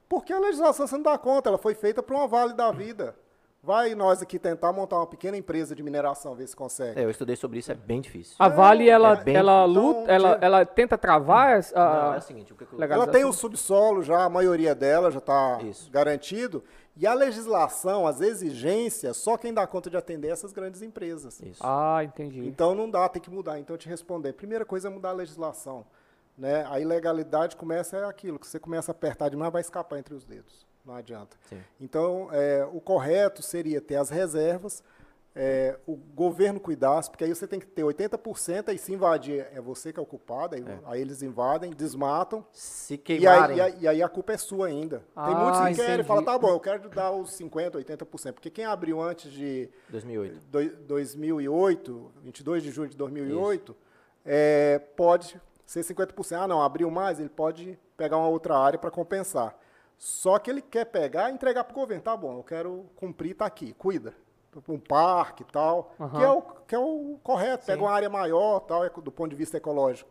Porque 0.08 0.32
a 0.32 0.40
legislação 0.40 0.88
você 0.88 0.96
não 0.96 1.04
dá 1.04 1.18
conta, 1.18 1.50
ela 1.50 1.58
foi 1.58 1.74
feita 1.74 2.02
para 2.04 2.16
uma 2.16 2.28
vale 2.28 2.54
da 2.54 2.72
vida. 2.72 3.16
Vai 3.64 3.96
nós 3.96 4.22
aqui 4.22 4.38
tentar 4.38 4.72
montar 4.72 4.98
uma 4.98 5.08
pequena 5.08 5.36
empresa 5.36 5.74
de 5.74 5.82
mineração, 5.82 6.36
ver 6.36 6.46
se 6.48 6.56
consegue. 6.56 7.00
É, 7.00 7.04
eu 7.04 7.10
estudei 7.10 7.36
sobre 7.36 7.58
isso, 7.58 7.72
é 7.72 7.76
bem 7.76 8.00
difícil. 8.00 8.36
A 8.38 8.48
Vale, 8.48 8.88
ela, 8.88 9.20
é 9.26 9.32
ela 9.34 9.66
então, 9.68 9.74
luta, 9.84 10.12
ela, 10.12 10.36
tinha- 10.36 10.46
ela 10.46 10.66
tenta 10.68 10.96
travar 11.00 11.58
essa, 11.58 11.74
Não, 11.76 12.12
é 12.12 12.16
a- 12.16 12.18
o 12.20 12.22
seguinte, 12.22 12.54
o 12.54 12.56
que 12.56 12.64
eu-. 12.64 12.84
Ela 12.84 13.08
tem 13.08 13.26
o 13.26 13.34
subsolo 13.34 14.04
já, 14.04 14.24
a 14.24 14.30
maioria 14.30 14.76
dela 14.76 15.10
já 15.10 15.18
está 15.18 15.58
Isso. 15.64 15.90
garantido. 15.90 16.64
E 16.98 17.06
a 17.06 17.14
legislação, 17.14 18.08
as 18.08 18.22
exigências, 18.22 19.18
só 19.18 19.38
quem 19.38 19.54
dá 19.54 19.68
conta 19.68 19.90
de 19.90 19.98
atender 19.98 20.30
é 20.30 20.32
essas 20.32 20.54
grandes 20.54 20.82
empresas. 20.82 21.42
Isso. 21.42 21.62
Ah, 21.62 22.02
entendi. 22.04 22.40
Então 22.48 22.74
não 22.74 22.90
dá, 22.90 23.10
tem 23.10 23.22
que 23.22 23.30
mudar. 23.30 23.60
Então 23.60 23.74
eu 23.74 23.78
te 23.78 23.90
responder. 23.90 24.34
Primeira 24.34 24.64
coisa 24.64 24.88
é 24.88 24.92
mudar 24.92 25.10
a 25.10 25.14
legislação. 25.14 25.86
Né? 26.38 26.66
A 26.70 26.80
ilegalidade 26.80 27.56
começa 27.56 27.98
é 27.98 28.06
aquilo, 28.06 28.40
que 28.40 28.48
você 28.48 28.60
começa 28.60 28.92
a 28.92 28.94
apertar 28.94 29.30
demais, 29.30 29.52
vai 29.52 29.62
escapar 29.62 30.00
entre 30.00 30.14
os 30.14 30.24
dedos. 30.24 30.66
Não 30.86 30.96
adianta. 30.96 31.36
Sim. 31.50 31.62
Então, 31.82 32.30
é, 32.32 32.68
o 32.72 32.80
correto 32.80 33.42
seria 33.42 33.82
ter 33.82 33.96
as 33.96 34.10
reservas, 34.10 34.84
é, 35.36 35.78
o 35.86 35.96
governo 35.98 36.62
cuidasse, 36.62 37.10
porque 37.10 37.26
aí 37.26 37.30
você 37.36 37.46
tem 37.46 37.60
que 37.60 37.68
ter 37.68 37.84
80%, 37.84 38.70
aí 38.70 38.78
se 38.78 38.94
invadir 38.94 39.46
é 39.54 39.60
você 39.60 39.92
que 39.92 40.00
é 40.00 40.02
o 40.02 40.06
culpado, 40.06 40.56
aí, 40.56 40.64
aí 40.86 41.02
eles 41.02 41.22
invadem, 41.22 41.72
desmatam, 41.72 42.46
Se 42.54 42.94
e 42.94 42.98
aí, 42.98 43.02
queimarem, 43.04 43.58
e, 43.58 43.62
aí, 43.62 43.76
e 43.82 43.88
aí 43.88 44.02
a 44.02 44.08
culpa 44.08 44.32
é 44.32 44.38
sua 44.38 44.68
ainda. 44.68 45.00
Tem 45.00 45.06
Ah, 45.16 45.36
muitos 45.36 45.60
que 45.60 45.74
querem, 45.76 45.94
entendi. 45.96 46.08
falam, 46.08 46.24
tá 46.24 46.38
bom, 46.38 46.50
eu 46.50 46.60
quero 46.60 46.88
dar 46.90 47.12
os 47.12 47.32
50%, 47.32 47.72
80%, 47.76 48.34
porque 48.34 48.50
quem 48.50 48.64
abriu 48.66 49.02
antes 49.02 49.30
de 49.32 49.70
2008. 49.90 50.40
doi- 50.50 50.70
2008, 50.70 52.12
22 52.24 52.64
de 52.64 52.72
julho 52.72 52.90
de 52.90 52.96
2008, 52.98 53.76
é, 54.26 54.80
pode 54.96 55.40
ser 55.66 55.84
50%. 55.84 56.44
Ah, 56.44 56.48
não, 56.48 56.62
abriu 56.62 56.90
mais, 56.90 57.20
ele 57.20 57.30
pode 57.30 57.78
pegar 57.98 58.18
uma 58.18 58.28
outra 58.30 58.58
área 58.58 58.80
para 58.80 58.90
compensar. 58.90 59.58
Só 59.98 60.40
que 60.40 60.50
ele 60.50 60.62
quer 60.62 60.86
pegar 60.86 61.30
e 61.30 61.34
entregar 61.34 61.64
para 61.64 61.72
o 61.72 61.76
governo. 61.80 62.04
Tá 62.04 62.16
bom, 62.16 62.38
eu 62.38 62.44
quero 62.44 62.86
cumprir, 62.96 63.34
tá 63.36 63.46
aqui, 63.46 63.74
cuida. 63.74 64.14
Um 64.68 64.80
parque 64.80 65.44
e 65.44 65.46
tal, 65.46 65.92
Aham. 66.00 66.18
que, 66.18 66.24
é 66.24 66.30
o, 66.30 66.42
que 66.68 66.76
é 66.76 66.80
o 66.80 67.18
correto. 67.24 67.66
Pega 67.66 67.78
Sim. 67.80 67.86
uma 67.86 67.92
área 67.92 68.10
maior 68.10 68.60
tal, 68.62 68.84
é 68.86 68.90
do 68.90 69.12
ponto 69.12 69.30
de 69.30 69.36
vista 69.36 69.58
ecológico. 69.58 70.10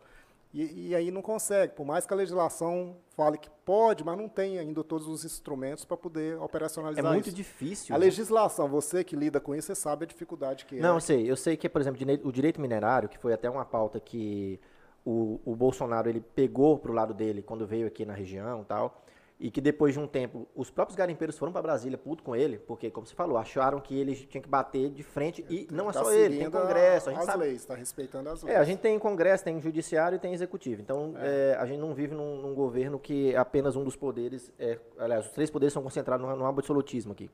E, 0.53 0.89
e 0.89 0.95
aí 0.95 1.11
não 1.11 1.21
consegue, 1.21 1.73
por 1.73 1.85
mais 1.85 2.05
que 2.05 2.13
a 2.13 2.15
legislação 2.15 2.95
fale 3.09 3.37
que 3.37 3.49
pode, 3.65 4.05
mas 4.05 4.17
não 4.17 4.29
tem 4.29 4.57
ainda 4.57 4.83
todos 4.85 5.05
os 5.05 5.25
instrumentos 5.25 5.83
para 5.83 5.97
poder 5.97 6.37
É 6.37 6.39
operacionalizar 6.39 7.11
muito 7.11 7.27
isso. 7.27 7.35
difícil. 7.35 7.93
A 7.93 7.97
legislação, 7.97 8.69
você 8.69 9.03
que 9.03 9.17
lida 9.17 9.39
com 9.41 9.53
isso, 9.53 9.67
você 9.67 9.75
sabe 9.75 10.05
a 10.05 10.07
dificuldade 10.07 10.65
que 10.65 10.79
Não, 10.79 10.93
é. 10.93 10.95
eu 10.95 11.01
sei. 11.01 11.29
Eu 11.29 11.35
sei 11.35 11.57
que, 11.57 11.67
por 11.67 11.81
exemplo, 11.81 11.99
o 12.23 12.31
direito 12.31 12.61
minerário, 12.61 13.09
que 13.09 13.17
foi 13.17 13.33
até 13.33 13.49
uma 13.49 13.65
pauta 13.65 13.99
que 13.99 14.57
o, 15.03 15.41
o 15.43 15.55
Bolsonaro 15.57 16.07
ele 16.07 16.21
pegou 16.21 16.79
pro 16.79 16.93
lado 16.93 17.13
dele 17.13 17.41
quando 17.41 17.67
veio 17.67 17.85
aqui 17.87 18.05
na 18.05 18.13
região 18.13 18.61
e 18.61 18.65
tal, 18.65 19.03
e 19.39 19.51
que 19.51 19.59
depois 19.59 19.93
de 19.93 19.99
um 19.99 20.07
tempo 20.07 20.47
os 20.55 20.69
próprios 20.69 20.95
garimpeiros 20.95 21.37
foram 21.37 21.51
para 21.51 21.61
Brasília 21.61 21.97
puto 21.97 22.23
com 22.23 22.35
ele, 22.35 22.57
porque, 22.57 22.89
como 22.89 23.05
você 23.05 23.13
falou, 23.13 23.37
acharam 23.37 23.81
que 23.81 23.97
ele 23.97 24.15
tinha 24.15 24.41
que 24.41 24.47
bater 24.47 24.89
de 24.89 25.03
frente, 25.03 25.45
e 25.49 25.67
não 25.71 25.89
é 25.89 25.93
Tá 25.93 26.03
só 26.03 26.11
ele, 26.11 26.37
tem 26.37 26.49
congresso, 26.49 27.09
a 27.09 27.11
gente 27.11 27.21
as 27.21 27.25
sabe 27.25 27.43
leis, 27.43 27.61
está 27.61 27.75
respeitando 27.75 28.29
as 28.29 28.43
leis. 28.43 28.55
É, 28.55 28.59
a 28.59 28.63
gente 28.63 28.79
tem 28.79 28.97
congresso, 28.97 29.43
tem 29.43 29.59
judiciário 29.59 30.15
e 30.15 30.19
tem 30.19 30.33
executivo. 30.33 30.81
Então, 30.81 31.13
é, 31.17 31.55
a 31.59 31.65
gente 31.65 31.79
não 31.79 31.93
vive 31.93 32.15
num, 32.15 32.41
num 32.41 32.53
governo 32.53 32.97
que 32.97 33.35
apenas 33.35 33.75
um 33.75 33.83
dos 33.83 33.95
poderes, 33.95 34.51
é, 34.57 34.79
aliás, 34.97 35.25
os 35.25 35.31
três 35.31 35.49
poderes 35.49 35.73
são 35.73 35.83
concentrados 35.83 36.25
num, 36.25 36.35
num 36.35 36.45
absolutismo 36.45 37.11
aqui. 37.11 37.29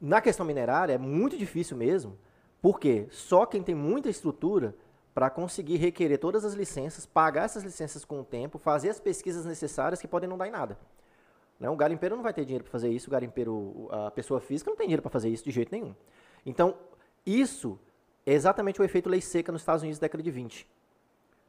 Na 0.00 0.20
questão 0.20 0.46
minerária, 0.46 0.94
é 0.94 0.98
muito 0.98 1.36
difícil 1.36 1.76
mesmo, 1.76 2.16
porque 2.62 3.06
só 3.10 3.44
quem 3.44 3.62
tem 3.62 3.74
muita 3.74 4.08
estrutura 4.08 4.74
para 5.18 5.28
conseguir 5.30 5.78
requerer 5.78 6.16
todas 6.16 6.44
as 6.44 6.54
licenças, 6.54 7.04
pagar 7.04 7.46
essas 7.46 7.64
licenças 7.64 8.04
com 8.04 8.20
o 8.20 8.24
tempo, 8.24 8.56
fazer 8.56 8.88
as 8.88 9.00
pesquisas 9.00 9.44
necessárias 9.44 10.00
que 10.00 10.06
podem 10.06 10.28
não 10.28 10.38
dar 10.38 10.46
em 10.46 10.50
nada. 10.52 10.78
Né? 11.58 11.68
O 11.68 11.74
garimpeiro 11.74 12.14
não 12.14 12.22
vai 12.22 12.32
ter 12.32 12.44
dinheiro 12.44 12.62
para 12.62 12.70
fazer 12.70 12.88
isso, 12.88 13.08
o 13.08 13.10
garimpeiro, 13.10 13.88
a 13.90 14.12
pessoa 14.12 14.40
física 14.40 14.70
não 14.70 14.76
tem 14.76 14.86
dinheiro 14.86 15.02
para 15.02 15.10
fazer 15.10 15.28
isso 15.28 15.42
de 15.42 15.50
jeito 15.50 15.72
nenhum. 15.72 15.92
Então, 16.46 16.76
isso 17.26 17.80
é 18.24 18.32
exatamente 18.32 18.80
o 18.80 18.84
efeito 18.84 19.08
lei 19.08 19.20
seca 19.20 19.50
nos 19.50 19.62
Estados 19.62 19.82
Unidos 19.82 19.98
da 19.98 20.04
década 20.04 20.22
de 20.22 20.30
20. 20.30 20.68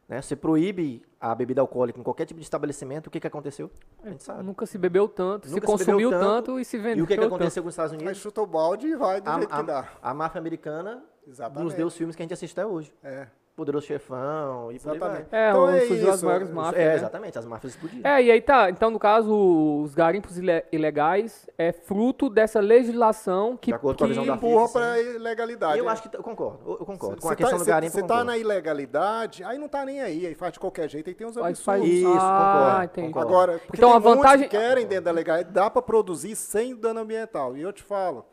Né? 0.07 0.20
Você 0.20 0.36
proíbe 0.36 1.03
a 1.22 1.36
bebida 1.36 1.61
alcoólica 1.61 1.99
em 1.99 2.03
qualquer 2.03 2.26
tipo 2.26 2.39
de 2.39 2.45
estabelecimento, 2.45 3.05
o 3.05 3.11
que, 3.11 3.20
que 3.20 3.28
aconteceu? 3.28 3.70
A 4.01 4.09
gente 4.09 4.24
sabe. 4.24 4.41
Nunca 4.41 4.65
se 4.65 4.80
bebeu 4.80 5.07
tanto, 5.07 5.47
Nunca 5.47 5.67
se 5.67 5.78
se 5.78 5.86
consumiu 5.86 6.09
tanto, 6.09 6.26
tanto, 6.26 6.59
e 6.59 6.65
se 6.65 6.76
vendeu 6.80 6.97
E 6.97 7.01
o 7.03 7.05
que, 7.05 7.13
que 7.13 7.22
tanto. 7.22 7.36
aconteceu 7.36 7.61
com 7.61 7.70
os 7.70 7.74
Estados 7.74 7.91
Aí 7.93 7.99
Unidos? 7.99 8.17
chuta 8.17 8.41
o 8.41 8.47
balde 8.47 8.88
e 8.88 8.95
vai 8.95 9.22
do 9.22 9.30
A, 9.30 9.36
jeito 9.36 9.55
que 9.55 9.61
dá. 9.61 9.88
a, 10.01 10.09
a 10.09 10.13
máfia 10.15 10.39
americana 10.39 11.03
Exatamente. 11.28 11.63
nos 11.63 11.76
deu 11.76 11.86
os 11.86 11.95
filmes 11.95 12.15
que 12.15 12.24
a 12.24 12.26
gente 12.26 12.34
assiste 12.34 12.53
até 12.59 12.65
hoje. 12.65 12.91
É, 13.03 13.28
Poderoso 13.60 13.86
Chefão 13.86 14.72
e 14.72 14.80
por 14.80 14.93
aí 14.93 14.97
vai. 14.97 15.10
exatamente. 15.10 15.28
É, 15.36 15.49
Então 15.49 15.70
é 15.70 15.80
surgiu 15.82 16.12
as 16.12 16.24
maiores 16.24 16.49
é- 16.49 16.53
máfias. 16.53 16.82
É, 16.82 16.88
né? 16.88 16.95
exatamente, 16.95 17.38
as 17.39 17.45
máfias 17.45 17.74
explodiram. 17.74 18.10
É, 18.10 18.24
e 18.24 18.32
aí 18.32 18.41
tá. 18.41 18.70
Então, 18.70 18.89
no 18.89 18.97
caso, 18.97 19.82
os 19.84 19.93
garimpos 19.93 20.38
ile- 20.38 20.64
ilegais 20.72 21.49
é 21.57 21.72
fruto 21.74 22.30
dessa 22.30 22.60
legislação 22.62 23.57
que, 23.57 23.78
com 23.78 23.93
que 23.93 24.07
da 24.14 24.24
Empurra 24.36 24.68
Sim. 24.68 24.74
para 24.74 24.91
a 24.93 24.99
ilegalidade. 25.01 25.78
eu 25.78 25.86
né? 25.86 25.91
acho 25.91 26.10
que, 26.10 26.16
eu 26.16 26.24
concordo, 26.24 26.60
eu 26.80 26.86
concordo. 26.86 27.22
Com 27.22 27.28
Você 27.28 27.34
a 27.34 27.36
questão 27.36 27.57
tá, 27.57 27.64
do 27.64 27.68
garimpo, 27.68 27.91
Você 27.93 28.03
tá 28.03 28.24
na 28.24 28.38
ilegalidade, 28.38 29.43
aí 29.43 29.57
não 29.57 29.68
tá 29.68 29.84
nem 29.84 30.01
aí, 30.01 30.26
aí 30.26 30.36
faz 30.36 30.53
de 30.53 30.60
qualquer 30.60 30.89
jeito, 30.89 31.10
aí 31.10 31.14
tem 31.14 31.28
uns 31.28 31.36
absurdos. 31.38 31.60
faz- 31.64 31.84
Isso, 31.84 32.07
Ah, 32.18 32.53
concordo, 32.53 32.84
entendi. 32.86 33.07
concordo. 33.07 33.28
Agora, 33.30 33.51
porque 33.60 33.78
Então, 33.78 33.89
tem 33.89 33.97
a 33.97 33.99
vantagem- 33.99 34.38
muitos 34.39 34.57
que 34.60 34.66
querem 34.66 34.86
dentro 34.88 35.05
da 35.05 35.12
legalidade, 35.12 35.53
dá 35.53 35.70
para 35.70 35.82
produzir 35.82 36.36
sem 36.36 36.76
dano 36.76 37.01
ambiental. 37.01 37.57
E 37.57 37.62
eu 37.62 37.74
te 37.74 37.84
falo, 37.84 38.26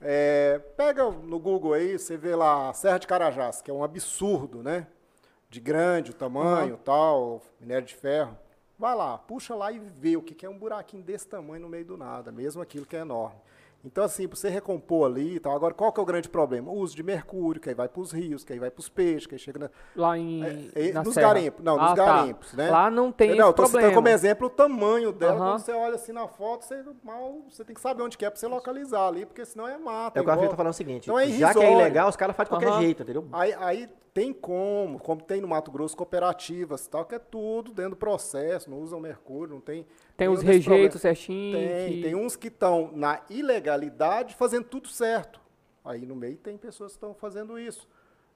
é, 0.00 0.58
pega 0.76 1.10
no 1.10 1.38
Google 1.38 1.72
aí, 1.72 1.98
você 1.98 2.16
vê 2.16 2.34
lá 2.34 2.70
a 2.70 2.72
Serra 2.72 2.98
de 2.98 3.06
Carajás, 3.06 3.62
que 3.62 3.70
é 3.70 3.74
um 3.74 3.84
absurdo, 3.84 4.62
né? 4.62 4.86
De 5.48 5.60
grande, 5.60 6.10
o 6.10 6.14
tamanho, 6.14 6.76
tal, 6.76 7.42
minério 7.60 7.86
de 7.86 7.94
ferro. 7.94 8.36
Vai 8.78 8.94
lá, 8.94 9.16
puxa 9.16 9.54
lá 9.54 9.70
e 9.70 9.78
vê 9.78 10.16
o 10.16 10.22
que 10.22 10.34
que 10.34 10.44
é 10.44 10.48
um 10.48 10.58
buraquinho 10.58 11.02
desse 11.02 11.28
tamanho 11.28 11.62
no 11.62 11.68
meio 11.68 11.84
do 11.84 11.96
nada, 11.96 12.32
mesmo 12.32 12.60
aquilo 12.60 12.84
que 12.84 12.96
é 12.96 13.00
enorme. 13.00 13.38
Então, 13.84 14.02
assim, 14.02 14.26
para 14.26 14.36
você 14.36 14.48
recompor 14.48 15.06
ali 15.10 15.36
e 15.36 15.40
tal. 15.40 15.54
Agora, 15.54 15.74
qual 15.74 15.92
que 15.92 16.00
é 16.00 16.02
o 16.02 16.06
grande 16.06 16.28
problema? 16.28 16.70
O 16.70 16.76
uso 16.78 16.96
de 16.96 17.02
mercúrio, 17.02 17.60
que 17.60 17.68
aí 17.68 17.74
vai 17.74 17.88
para 17.88 18.00
os 18.00 18.12
rios, 18.12 18.42
que 18.42 18.52
aí 18.52 18.58
vai 18.58 18.70
para 18.70 18.80
os 18.80 18.88
peixes, 18.88 19.26
que 19.26 19.34
aí 19.34 19.38
chega 19.38 19.58
na, 19.58 19.70
lá 19.94 20.16
em. 20.16 20.42
é, 20.74 20.88
é, 20.88 20.92
na 20.92 21.02
nos 21.02 21.14
serra. 21.14 21.34
garimpos, 21.34 21.64
não, 21.64 21.76
nos 21.76 21.90
Ah, 21.90 21.94
tá. 21.94 22.04
garimpos, 22.04 22.52
né? 22.54 22.70
Lá 22.70 22.90
não 22.90 23.12
tem 23.12 23.28
Não, 23.30 23.34
esse 23.34 23.42
eu 23.42 23.52
tô 23.52 23.62
citando 23.66 23.72
problema. 23.82 23.94
como 23.94 24.08
exemplo 24.08 24.46
o 24.46 24.50
tamanho 24.50 25.12
dela. 25.12 25.36
Quando 25.36 25.58
você 25.58 25.72
olha 25.72 25.94
assim 25.96 26.12
na 26.12 26.26
foto, 26.26 26.64
você 26.64 26.82
mal, 27.02 27.42
você 27.50 27.64
tem 27.64 27.74
que 27.74 27.80
saber 27.80 28.02
onde 28.02 28.16
que 28.16 28.24
é 28.24 28.30
para 28.30 28.38
você 28.40 28.46
localizar 28.46 29.06
ali, 29.08 29.26
porque 29.26 29.44
senão 29.44 29.68
é 29.68 29.76
mata. 29.76 30.18
É 30.18 30.22
o 30.22 30.24
que 30.24 30.30
a 30.30 30.36
Fih 30.38 30.48
tá 30.48 30.56
falando 30.56 30.72
o 30.72 30.76
seguinte, 30.76 31.04
Então 31.04 31.18
é 31.18 31.26
já 31.28 31.52
que 31.52 31.60
é 31.60 31.72
ilegal, 31.72 32.08
os 32.08 32.16
caras 32.16 32.34
fazem 32.34 32.52
de 32.56 32.58
qualquer 32.58 32.80
jeito, 32.80 33.02
entendeu? 33.02 33.26
Aí, 33.32 33.52
aí 33.58 33.88
tem 34.14 34.32
como, 34.32 34.98
como 35.00 35.20
tem 35.20 35.40
no 35.40 35.48
Mato 35.48 35.72
Grosso, 35.72 35.96
cooperativas 35.96 36.86
e 36.86 36.88
tal, 36.90 37.04
que 37.04 37.16
é 37.16 37.18
tudo 37.18 37.72
dentro 37.72 37.90
do 37.90 37.96
processo, 37.96 38.70
não 38.70 38.78
usam 38.78 39.00
mercúrio, 39.00 39.52
não 39.54 39.60
tem. 39.60 39.84
Tem 40.16 40.28
os 40.28 40.42
rejeitos 40.42 41.00
certinho. 41.00 41.56
Tem, 41.58 41.92
que- 41.92 42.02
tem 42.02 42.14
uns 42.14 42.36
que 42.36 42.48
estão 42.48 42.90
na 42.94 43.20
ilegalidade 43.28 44.34
fazendo 44.34 44.64
tudo 44.64 44.88
certo. 44.88 45.40
Aí 45.84 46.06
no 46.06 46.14
meio 46.14 46.36
tem 46.36 46.56
pessoas 46.56 46.92
que 46.92 46.96
estão 46.96 47.14
fazendo 47.14 47.58
isso. 47.58 47.88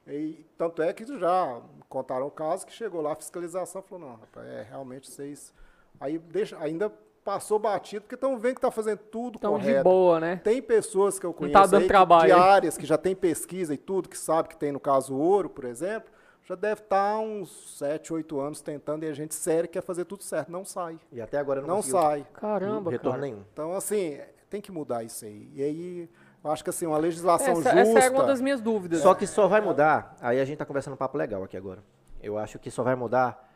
E, 0.07 0.45
tanto 0.57 0.81
é 0.81 0.91
que 0.91 1.05
já 1.19 1.61
contaram 1.87 2.27
o 2.27 2.31
caso 2.31 2.65
que 2.65 2.73
chegou 2.73 3.01
lá 3.01 3.13
a 3.13 3.15
fiscalização 3.15 3.81
falou, 3.81 4.07
não, 4.09 4.15
rapaz, 4.17 4.47
é 4.47 4.65
realmente 4.69 5.09
vocês. 5.09 5.53
Aí 5.99 6.17
deixa, 6.17 6.57
ainda 6.59 6.91
passou 7.23 7.59
batido, 7.59 8.01
porque 8.01 8.15
estão 8.15 8.37
vendo 8.39 8.53
que 8.53 8.57
está 8.59 8.71
fazendo 8.71 8.99
tudo 8.99 9.35
Então, 9.37 9.51
correto. 9.53 9.77
de 9.77 9.83
boa, 9.83 10.19
né? 10.19 10.37
Tem 10.43 10.61
pessoas 10.61 11.19
que 11.19 11.25
eu 11.25 11.29
Não 11.29 11.33
conheço 11.35 11.53
tá 11.53 11.65
dando 11.65 11.75
aí, 11.75 11.81
que- 11.83 11.87
trabalho, 11.87 12.25
de 12.25 12.31
áreas 12.39 12.77
que 12.77 12.85
já 12.85 12.97
tem 12.97 13.15
pesquisa 13.15 13.73
e 13.73 13.77
tudo, 13.77 14.09
que 14.09 14.17
sabe 14.17 14.49
que 14.49 14.57
tem 14.57 14.71
no 14.71 14.79
caso 14.79 15.15
ouro, 15.15 15.49
por 15.49 15.65
exemplo, 15.65 16.11
já 16.49 16.55
deve 16.55 16.81
estar 16.81 17.19
uns 17.19 17.77
7, 17.77 18.11
8 18.11 18.39
anos 18.39 18.59
tentando 18.59 19.03
e 19.05 19.07
a 19.07 19.13
gente 19.13 19.35
sério 19.35 19.69
quer 19.69 19.83
fazer 19.83 20.03
tudo 20.05 20.23
certo. 20.23 20.51
Não 20.51 20.65
sai. 20.65 20.99
E 21.11 21.21
até 21.21 21.37
agora 21.37 21.61
não, 21.61 21.67
Não 21.67 21.81
sai. 21.83 22.25
Caramba, 22.33 22.89
retorno 22.89 23.19
cara. 23.19 23.21
nenhum. 23.21 23.43
Então, 23.53 23.75
assim, 23.75 24.19
tem 24.49 24.59
que 24.59 24.71
mudar 24.71 25.03
isso 25.03 25.25
aí. 25.25 25.47
E 25.53 25.61
aí, 25.61 26.09
eu 26.43 26.49
acho 26.49 26.63
que 26.63 26.71
assim, 26.71 26.87
uma 26.87 26.97
legislação 26.97 27.51
Essa, 27.51 27.61
justa. 27.61 27.79
essa 27.79 27.99
é 27.99 28.09
uma 28.09 28.23
das 28.25 28.41
minhas 28.41 28.61
dúvidas. 28.61 28.99
Só 29.01 29.13
que 29.13 29.27
só 29.27 29.47
vai 29.47 29.61
mudar, 29.61 30.17
aí 30.19 30.39
a 30.39 30.45
gente 30.45 30.57
tá 30.57 30.65
conversando 30.65 30.95
um 30.95 30.97
papo 30.97 31.19
legal 31.19 31.43
aqui 31.43 31.55
agora. 31.55 31.83
Eu 32.19 32.35
acho 32.35 32.57
que 32.57 32.71
só 32.71 32.81
vai 32.81 32.95
mudar 32.95 33.47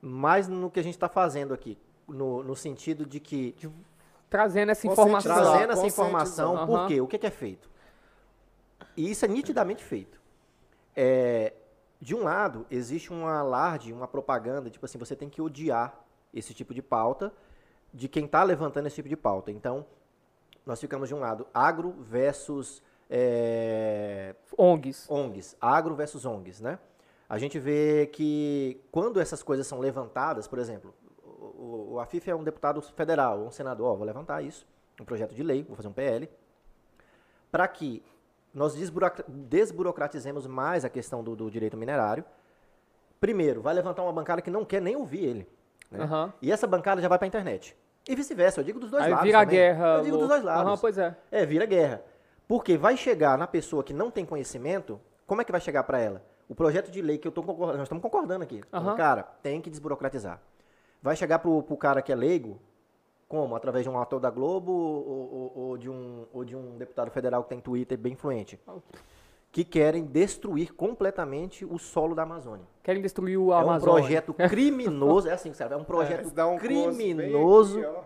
mais 0.00 0.46
no 0.46 0.70
que 0.70 0.78
a 0.78 0.84
gente 0.84 0.96
tá 0.96 1.08
fazendo 1.08 1.52
aqui. 1.52 1.76
No, 2.06 2.44
no 2.44 2.54
sentido 2.54 3.04
de 3.04 3.18
que, 3.18 3.56
de- 3.58 3.68
Trazendo 4.30 4.70
essa 4.70 4.86
informação. 4.86 5.34
trazendo 5.34 5.72
essa 5.72 5.86
informação, 5.86 6.64
por 6.64 6.86
quê? 6.86 7.00
O 7.00 7.08
que, 7.08 7.18
que 7.18 7.26
é 7.26 7.30
feito? 7.30 7.68
E 8.96 9.10
isso 9.10 9.24
é 9.24 9.28
nitidamente 9.28 9.82
feito. 9.82 10.20
É, 10.94 11.52
de 12.00 12.14
um 12.14 12.22
lado, 12.22 12.66
existe 12.70 13.12
um 13.12 13.26
alarde, 13.26 13.92
uma 13.92 14.06
propaganda, 14.06 14.68
tipo 14.70 14.84
assim, 14.84 14.98
você 14.98 15.16
tem 15.16 15.28
que 15.28 15.40
odiar 15.40 15.98
esse 16.32 16.52
tipo 16.52 16.74
de 16.74 16.82
pauta 16.82 17.32
de 17.92 18.08
quem 18.08 18.26
está 18.26 18.42
levantando 18.42 18.86
esse 18.86 18.96
tipo 18.96 19.08
de 19.08 19.16
pauta. 19.16 19.50
Então, 19.50 19.86
nós 20.64 20.80
ficamos 20.80 21.08
de 21.08 21.14
um 21.14 21.20
lado, 21.20 21.46
agro 21.54 21.92
versus 22.00 22.82
é, 23.08 24.34
ONGs. 24.58 25.06
ONGs, 25.08 25.56
agro 25.60 25.94
versus 25.94 26.24
ONGs, 26.26 26.60
né? 26.60 26.78
A 27.28 27.38
gente 27.38 27.58
vê 27.58 28.06
que 28.12 28.80
quando 28.92 29.20
essas 29.20 29.42
coisas 29.42 29.66
são 29.66 29.78
levantadas, 29.80 30.46
por 30.46 30.58
exemplo, 30.58 30.94
o, 31.24 31.94
o- 31.94 32.00
Afif 32.00 32.28
é 32.30 32.34
um 32.34 32.44
deputado 32.44 32.80
federal, 32.82 33.40
um 33.40 33.50
senador, 33.50 33.92
ó, 33.92 33.94
vou 33.96 34.04
levantar 34.06 34.42
isso, 34.42 34.66
um 35.00 35.04
projeto 35.04 35.34
de 35.34 35.42
lei, 35.42 35.62
vou 35.64 35.74
fazer 35.76 35.88
um 35.88 35.92
PL, 35.92 36.28
para 37.50 37.66
que 37.66 38.02
nós 38.56 38.74
desburoc- 38.74 39.22
desburocratizemos 39.28 40.46
mais 40.46 40.84
a 40.84 40.88
questão 40.88 41.22
do, 41.22 41.36
do 41.36 41.50
direito 41.50 41.76
minerário. 41.76 42.24
Primeiro, 43.20 43.60
vai 43.62 43.74
levantar 43.74 44.02
uma 44.02 44.12
bancada 44.12 44.40
que 44.42 44.50
não 44.50 44.64
quer 44.64 44.80
nem 44.80 44.96
ouvir 44.96 45.24
ele. 45.24 45.48
né? 45.90 46.04
Aham. 46.04 46.32
E 46.40 46.50
essa 46.50 46.66
bancada 46.66 47.00
já 47.00 47.08
vai 47.08 47.18
para 47.18 47.26
a 47.26 47.28
internet. 47.28 47.76
E 48.08 48.14
vice-versa, 48.14 48.60
eu 48.60 48.64
digo 48.64 48.78
dos 48.78 48.90
dois 48.90 49.02
Aí 49.04 49.10
lados. 49.10 49.24
vira 49.24 49.40
também. 49.40 49.56
guerra. 49.56 49.86
Eu 49.98 50.04
digo 50.04 50.16
dos 50.18 50.28
dois 50.28 50.42
lados. 50.42 50.62
Aham, 50.66 50.78
pois 50.78 50.96
é. 50.98 51.16
É, 51.30 51.44
vira 51.44 51.66
guerra. 51.66 52.02
Porque 52.48 52.76
vai 52.78 52.96
chegar 52.96 53.36
na 53.36 53.46
pessoa 53.46 53.82
que 53.82 53.92
não 53.92 54.10
tem 54.10 54.24
conhecimento, 54.24 55.00
como 55.26 55.40
é 55.40 55.44
que 55.44 55.50
vai 55.52 55.60
chegar 55.60 55.82
para 55.82 55.98
ela? 55.98 56.22
O 56.48 56.54
projeto 56.54 56.90
de 56.90 57.02
lei 57.02 57.18
que 57.18 57.26
eu 57.26 57.32
tô 57.32 57.42
concordando, 57.42 57.78
nós 57.78 57.86
estamos 57.86 58.00
concordando 58.02 58.44
aqui. 58.44 58.62
Aham. 58.72 58.94
Cara, 58.96 59.22
tem 59.42 59.60
que 59.60 59.68
desburocratizar. 59.68 60.40
Vai 61.02 61.16
chegar 61.16 61.40
pro, 61.40 61.62
pro 61.62 61.76
cara 61.76 62.00
que 62.00 62.12
é 62.12 62.14
leigo, 62.14 62.60
como? 63.28 63.54
Através 63.56 63.84
de 63.84 63.90
um 63.90 63.98
ator 63.98 64.20
da 64.20 64.30
Globo 64.30 64.72
ou, 64.72 65.32
ou- 65.32 65.52
ou 65.68 65.78
de 65.78 65.90
um, 65.90 66.26
ou 66.32 66.44
de 66.44 66.54
um 66.56 66.76
deputado 66.78 67.10
federal 67.10 67.42
que 67.42 67.48
tem 67.48 67.60
Twitter 67.60 67.98
bem 67.98 68.12
influente. 68.12 68.58
Que 69.52 69.64
querem 69.64 70.04
destruir 70.04 70.74
completamente 70.74 71.64
o 71.64 71.78
solo 71.78 72.14
da 72.14 72.22
Amazônia. 72.24 72.66
Querem 72.82 73.00
destruir 73.00 73.38
o 73.38 73.52
É 73.52 73.56
um 73.56 73.60
Amazônia. 73.60 74.00
projeto 74.02 74.34
criminoso, 74.50 75.28
é 75.28 75.32
assim, 75.32 75.52
sabe? 75.54 75.74
É 75.74 75.76
um 75.76 75.84
projeto 75.84 76.30
dão 76.30 76.54
um 76.54 76.58
criminoso. 76.58 77.80
aqui. 77.80 77.98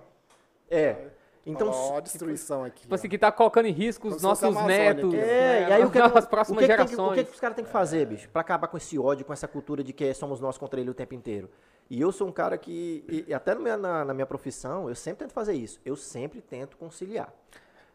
É. 0.71 1.09
Então, 1.47 1.71
Ó, 1.71 1.97
a 1.97 2.01
destruição 2.01 2.65
aqui. 2.65 2.83
Tipo 2.83 2.95
assim, 2.95 3.07
ó. 3.07 3.11
que 3.11 3.19
tá 3.19 3.33
colocando 3.33 3.67
em 3.67 3.73
risco 3.73 4.09
os 4.09 4.23
nossos 4.23 4.45
Amazônia 4.45 4.77
netos. 4.95 5.15
É, 5.15 5.19
né, 5.19 5.69
e 5.69 5.73
aí 5.73 5.85
o 5.85 5.91
que, 5.91 5.99
as 5.99 6.27
próximas 6.27 6.59
que 6.61 6.67
que- 6.67 6.73
gerações. 6.73 7.11
o 7.13 7.15
que, 7.15 7.25
que 7.25 7.31
os 7.35 7.41
caras 7.41 7.57
têm 7.57 7.65
que 7.65 7.71
fazer, 7.71 8.07
bicho? 8.07 8.29
Pra 8.29 8.43
acabar 8.43 8.69
com 8.69 8.77
esse 8.77 8.99
ódio, 8.99 9.25
com 9.25 9.33
essa 9.33 9.49
cultura 9.49 9.83
de 9.83 9.93
que 9.93 10.13
somos 10.15 10.39
nós 10.41 10.59
contra 10.59 10.79
ele 10.81 10.91
o 10.91 10.95
tempo 10.95 11.15
inteiro. 11.15 11.49
E 11.89 12.01
eu 12.01 12.13
sou 12.13 12.29
um 12.29 12.33
cara 12.33 12.57
que, 12.59 13.05
e- 13.09 13.25
e 13.29 13.35
até 13.35 13.55
no 13.55 13.63
minha- 13.63 13.77
na, 13.79 14.05
na 14.05 14.15
minha 14.15 14.27
profissão, 14.27 14.89
eu 14.89 14.95
sempre 14.95 15.25
tento 15.25 15.33
fazer 15.33 15.55
isso. 15.55 15.81
Eu 15.85 15.97
sempre 15.97 16.41
tento 16.43 16.77
conciliar. 16.77 17.33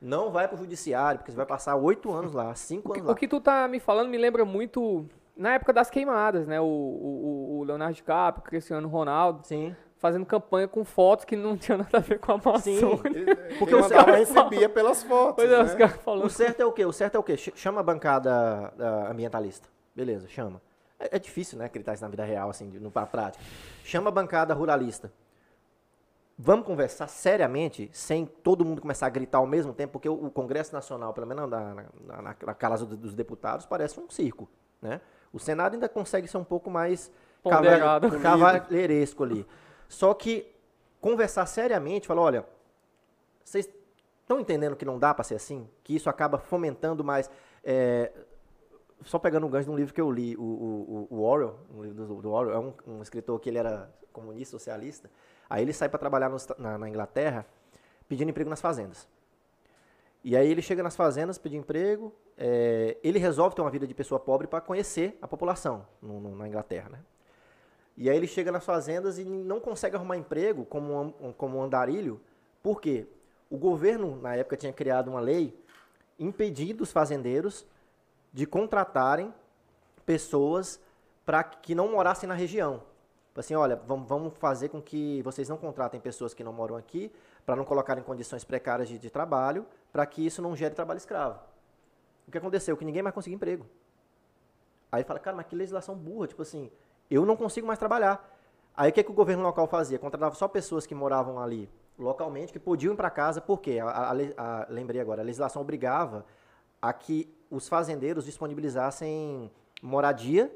Não 0.02 0.32
vai 0.32 0.48
pro 0.48 0.58
judiciário, 0.58 1.20
porque 1.20 1.32
você 1.32 1.38
vai 1.38 1.46
passar 1.46 1.76
oito 1.76 2.12
anos 2.12 2.34
lá, 2.34 2.54
cinco 2.56 2.90
O 2.90 2.94
que, 2.94 3.00
anos 3.00 3.08
lá. 3.08 3.14
o 3.14 3.16
que 3.16 3.28
tu 3.28 3.40
tá 3.40 3.68
me 3.68 3.80
falando 3.80 4.10
me 4.10 4.18
lembra 4.18 4.44
muito 4.44 5.06
na 5.38 5.54
época 5.54 5.72
das 5.72 5.90
queimadas, 5.90 6.46
né? 6.48 6.60
O, 6.60 6.66
o, 6.66 7.58
o 7.60 7.64
Leonardo 7.64 7.94
DiCaprio, 7.96 8.44
o 8.44 8.48
Cristiano 8.50 8.88
Ronaldo 8.88 9.46
Sim. 9.48 9.74
Fazendo 10.06 10.26
campanha 10.26 10.68
com 10.68 10.86
fotos 10.86 11.26
que 11.26 11.36
não 11.36 11.58
tinha 11.58 11.78
nada 11.80 11.98
a 11.98 12.00
ver 12.00 12.20
com 12.20 12.32
a 12.32 12.36
Amazônia. 12.36 13.02
Ele, 13.06 13.36
porque 13.58 13.74
Quem 13.74 13.82
mandava 13.82 14.12
recebia 14.12 14.70
pelas 14.70 15.02
fotos. 15.02 15.36
Pois 15.36 15.52
é, 15.52 15.58
né? 15.58 15.64
os 15.64 15.74
caras 15.74 15.96
falando. 15.98 16.26
O 16.26 16.30
certo 16.30 16.60
é 16.60 16.66
o 16.66 16.72
quê? 16.72 16.86
O 16.86 16.94
certo 16.94 17.16
é 17.16 17.20
o 17.20 17.24
quê? 17.24 17.36
Chama 17.38 17.80
a 17.80 17.84
bancada 17.84 18.72
ambientalista. 19.10 19.68
Beleza, 19.96 20.28
chama. 20.28 20.62
É, 21.00 21.16
é, 21.16 21.20
difícil, 21.20 21.58
né, 21.58 21.66
acreditar 21.66 21.94
isso 21.94 22.04
na 22.04 22.10
vida 22.10 22.24
real, 22.24 22.50
assim, 22.50 22.68
no, 22.68 22.92
na 22.94 23.06
prática. 23.06 23.44
Chama 23.84 24.10
a 24.10 24.12
bancada 24.12 24.54
ruralista. 24.54 25.12
Vamos 26.38 26.66
conversar 26.66 27.08
seriamente, 27.08 27.90
sem 27.94 28.26
todo 28.26 28.64
mundo 28.64 28.82
começar 28.82 29.08
a 29.08 29.10
gritar 29.10 29.40
ao 29.40 29.48
mesmo 29.48 29.74
tempo, 29.74 29.94
porque 29.94 30.10
o, 30.10 30.26
o 30.26 30.30
Congresso 30.30 30.74
Nacional, 30.74 31.14
pelo 31.14 31.26
menos 31.26 31.50
na, 31.50 31.74
na, 31.74 32.22
na, 32.22 32.36
na 32.46 32.54
casa 32.54 32.86
dos 32.86 33.16
deputados, 33.16 33.66
parece 33.66 34.00
um 34.00 34.10
circo, 34.10 34.48
né? 34.82 35.02
O 35.34 35.40
Senado 35.40 35.74
ainda 35.74 35.90
consegue 35.90 36.28
ser 36.28 36.38
um 36.38 36.44
pouco 36.44 36.70
mais 36.70 37.12
Ponderado. 37.42 38.20
cavalheiresco 38.20 39.24
ali. 39.24 39.46
Só 39.88 40.14
que 40.14 40.52
conversar 41.00 41.46
seriamente, 41.46 42.08
falar, 42.08 42.22
olha, 42.22 42.46
vocês 43.44 43.70
estão 44.22 44.40
entendendo 44.40 44.76
que 44.76 44.86
não 44.86 44.98
dá 44.98 45.14
para 45.14 45.24
ser 45.24 45.36
assim? 45.36 45.70
Que 45.84 45.96
isso 45.96 46.10
acaba 46.10 46.38
fomentando 46.38 47.04
mais... 47.04 47.30
É, 47.64 48.12
só 49.04 49.20
pegando 49.20 49.46
um 49.46 49.50
gancho 49.50 49.66
de 49.66 49.72
um 49.72 49.76
livro 49.76 49.94
que 49.94 50.02
eu 50.02 50.10
li, 50.10 50.36
o, 50.36 50.42
o, 50.42 51.08
o 51.12 51.22
Orwell, 51.22 51.60
um 51.74 51.84
livro 51.84 52.06
do, 52.06 52.22
do 52.22 52.32
Orwell, 52.32 52.56
é 52.56 52.60
um, 52.60 52.74
um, 52.88 53.02
escritor 53.02 53.40
que 53.40 53.50
ele 53.50 53.58
era 53.58 53.94
comunista, 54.12 54.52
socialista. 54.52 55.10
Aí 55.50 55.62
ele 55.62 55.74
sai 55.74 55.90
para 55.90 56.00
trabalhar 56.00 56.30
no, 56.30 56.38
na, 56.58 56.78
na, 56.78 56.90
Inglaterra 56.90 57.46
pedindo 58.08 58.30
emprego 58.30 58.50
nas 58.50 58.62
fazendas. 58.62 59.08
E 60.24 60.36
aí 60.36 60.50
ele 60.50 60.62
chega 60.62 60.82
nas 60.82 60.96
fazendas, 60.96 61.38
pede 61.38 61.56
emprego, 61.56 62.12
é, 62.36 62.98
ele 63.04 63.20
resolve 63.20 63.56
ter 63.56 63.62
uma 63.62 63.70
vida 63.70 63.86
de 63.86 63.94
pessoa 63.94 64.20
pobre 64.20 64.48
para 64.48 64.60
conhecer 64.60 65.18
a 65.22 65.28
população 65.28 65.86
no, 66.02 66.20
no, 66.20 66.36
na 66.36 66.48
Inglaterra, 66.48 66.90
né? 66.90 67.00
E 67.98 68.10
aí 68.10 68.18
ele 68.18 68.28
chega 68.28 68.52
nas 68.52 68.66
fazendas 68.66 69.18
e 69.18 69.24
não 69.24 69.60
consegue 69.60 69.96
arrumar 69.96 70.18
emprego 70.18 70.66
como 70.66 71.16
um, 71.20 71.32
como 71.34 71.58
um 71.58 71.64
andarilho, 71.64 72.20
por 72.62 72.82
quê? 72.82 73.08
O 73.50 73.58
governo, 73.58 74.20
na 74.22 74.36
época, 74.36 74.58
tinha 74.58 74.74
criado 74.74 75.10
uma 75.10 75.20
lei 75.20 75.58
impedindo 76.20 76.84
os 76.84 76.92
fazendeiros 76.92 77.66
de 78.34 78.46
contratarem 78.46 79.34
pessoas 80.06 80.80
para 81.26 81.44
que 81.44 81.74
não 81.74 81.92
morassem 81.92 82.28
na 82.28 82.36
região. 82.36 82.84
Assim, 83.36 83.54
olha, 83.54 83.76
vamos, 83.76 84.08
vamos 84.08 84.34
fazer 84.38 84.70
com 84.70 84.82
que 84.82 85.22
vocês 85.22 85.50
não 85.50 85.58
contratem 85.58 86.00
pessoas 86.00 86.34
que 86.34 86.44
não 86.44 86.54
moram 86.54 86.78
aqui, 86.78 87.12
para 87.46 87.56
não 87.56 87.66
colocar 87.66 87.98
em 87.98 88.02
condições 88.02 88.44
precárias 88.44 88.88
de, 88.88 88.98
de 88.98 89.10
trabalho, 89.10 89.66
para 89.92 90.06
que 90.06 90.26
isso 90.26 90.42
não 90.42 90.56
gere 90.56 90.74
trabalho 90.74 90.98
escravo. 90.98 91.40
O 92.28 92.32
que 92.32 92.38
aconteceu? 92.38 92.76
Que 92.78 92.86
ninguém 92.86 93.04
mais 93.04 93.14
conseguiu 93.14 93.36
emprego. 93.36 93.66
Aí 94.92 95.04
fala, 95.04 95.20
cara, 95.20 95.36
mas 95.36 95.46
que 95.48 95.56
legislação 95.56 95.96
burra, 95.96 96.28
tipo 96.28 96.42
assim, 96.42 96.72
eu 97.10 97.26
não 97.26 97.36
consigo 97.36 97.68
mais 97.68 97.80
trabalhar. 97.80 98.34
Aí 98.76 98.90
o 98.90 98.94
que, 98.94 99.04
que 99.04 99.12
o 99.12 99.14
governo 99.14 99.44
local 99.44 99.68
fazia? 99.68 99.98
Contratava 99.98 100.36
só 100.36 100.48
pessoas 100.48 100.86
que 100.86 100.94
moravam 100.94 101.40
ali 101.40 101.70
localmente, 101.98 102.52
que 102.52 102.60
podiam 102.60 102.94
ir 102.94 102.98
para 102.98 103.10
casa, 103.10 103.40
por 103.40 103.62
quê? 103.62 103.80
A, 103.80 103.88
a, 103.88 104.12
a, 104.12 104.68
lembrei 104.70 105.00
agora, 105.00 105.22
a 105.22 105.26
legislação 105.26 105.62
obrigava 105.62 106.26
a 106.82 106.92
que 106.92 107.34
os 107.50 107.68
fazendeiros 107.68 108.26
disponibilizassem 108.26 109.50
moradia 109.82 110.52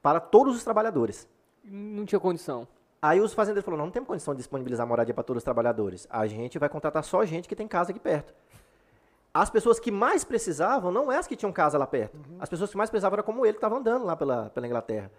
para 0.00 0.20
todos 0.20 0.56
os 0.56 0.64
trabalhadores. 0.64 1.28
Não 1.62 2.06
tinha 2.06 2.18
condição. 2.18 2.66
Aí 3.00 3.20
os 3.20 3.32
fazendeiros 3.32 3.64
falaram, 3.64 3.78
não, 3.78 3.86
não 3.86 3.92
temos 3.92 4.08
condição 4.08 4.34
de 4.34 4.38
disponibilizar 4.38 4.86
moradia 4.86 5.14
para 5.14 5.22
todos 5.22 5.40
os 5.40 5.44
trabalhadores. 5.44 6.06
A 6.10 6.26
gente 6.26 6.58
vai 6.58 6.68
contratar 6.68 7.04
só 7.04 7.24
gente 7.24 7.48
que 7.48 7.54
tem 7.54 7.68
casa 7.68 7.90
aqui 7.90 8.00
perto. 8.00 8.34
As 9.32 9.50
pessoas 9.50 9.78
que 9.78 9.90
mais 9.90 10.24
precisavam 10.24 10.90
não 10.90 11.12
é 11.12 11.18
as 11.18 11.26
que 11.26 11.36
tinham 11.36 11.52
casa 11.52 11.78
lá 11.78 11.86
perto. 11.86 12.16
Uhum. 12.16 12.38
As 12.40 12.48
pessoas 12.48 12.70
que 12.70 12.76
mais 12.76 12.90
precisavam 12.90 13.16
eram 13.16 13.24
como 13.24 13.44
ele, 13.44 13.52
que 13.52 13.58
estava 13.58 13.76
andando 13.76 14.04
lá 14.04 14.16
pela, 14.16 14.50
pela 14.50 14.66
Inglaterra. 14.66 15.12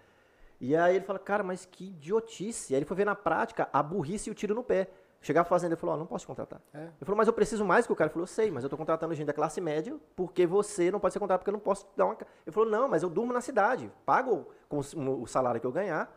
E 0.60 0.76
aí 0.76 0.96
ele 0.96 1.04
fala, 1.04 1.18
cara, 1.18 1.42
mas 1.42 1.64
que 1.64 1.86
idiotice. 1.86 2.74
Aí 2.74 2.78
ele 2.78 2.86
foi 2.86 2.96
ver 2.96 3.06
na 3.06 3.14
prática 3.14 3.68
a 3.72 3.82
burrice 3.82 4.28
e 4.28 4.32
o 4.32 4.34
tiro 4.34 4.54
no 4.54 4.62
pé. 4.62 4.88
Chegava 5.22 5.48
fazendo, 5.48 5.72
ele 5.72 5.80
falou, 5.80 5.96
oh, 5.96 5.98
não 5.98 6.06
posso 6.06 6.26
contratar. 6.26 6.60
É. 6.72 6.82
Ele 6.82 7.04
falou, 7.04 7.16
mas 7.16 7.26
eu 7.26 7.32
preciso 7.32 7.64
mais 7.64 7.86
que 7.86 7.92
o 7.92 7.96
cara. 7.96 8.08
Ele 8.08 8.12
falou, 8.12 8.22
eu 8.24 8.26
sei, 8.26 8.50
mas 8.50 8.62
eu 8.62 8.68
estou 8.68 8.78
contratando 8.78 9.14
gente 9.14 9.26
da 9.26 9.32
classe 9.32 9.60
média 9.60 9.96
porque 10.16 10.46
você 10.46 10.90
não 10.90 11.00
pode 11.00 11.12
ser 11.12 11.18
contratado 11.18 11.40
porque 11.40 11.50
eu 11.50 11.52
não 11.52 11.60
posso 11.60 11.86
dar 11.96 12.06
uma... 12.06 12.14
Ele 12.14 12.52
falou, 12.52 12.68
não, 12.68 12.88
mas 12.88 13.02
eu 13.02 13.10
durmo 13.10 13.32
na 13.32 13.40
cidade, 13.40 13.90
pago 14.04 14.46
com 14.68 14.78
o 14.78 15.26
salário 15.26 15.60
que 15.60 15.66
eu 15.66 15.72
ganhar 15.72 16.10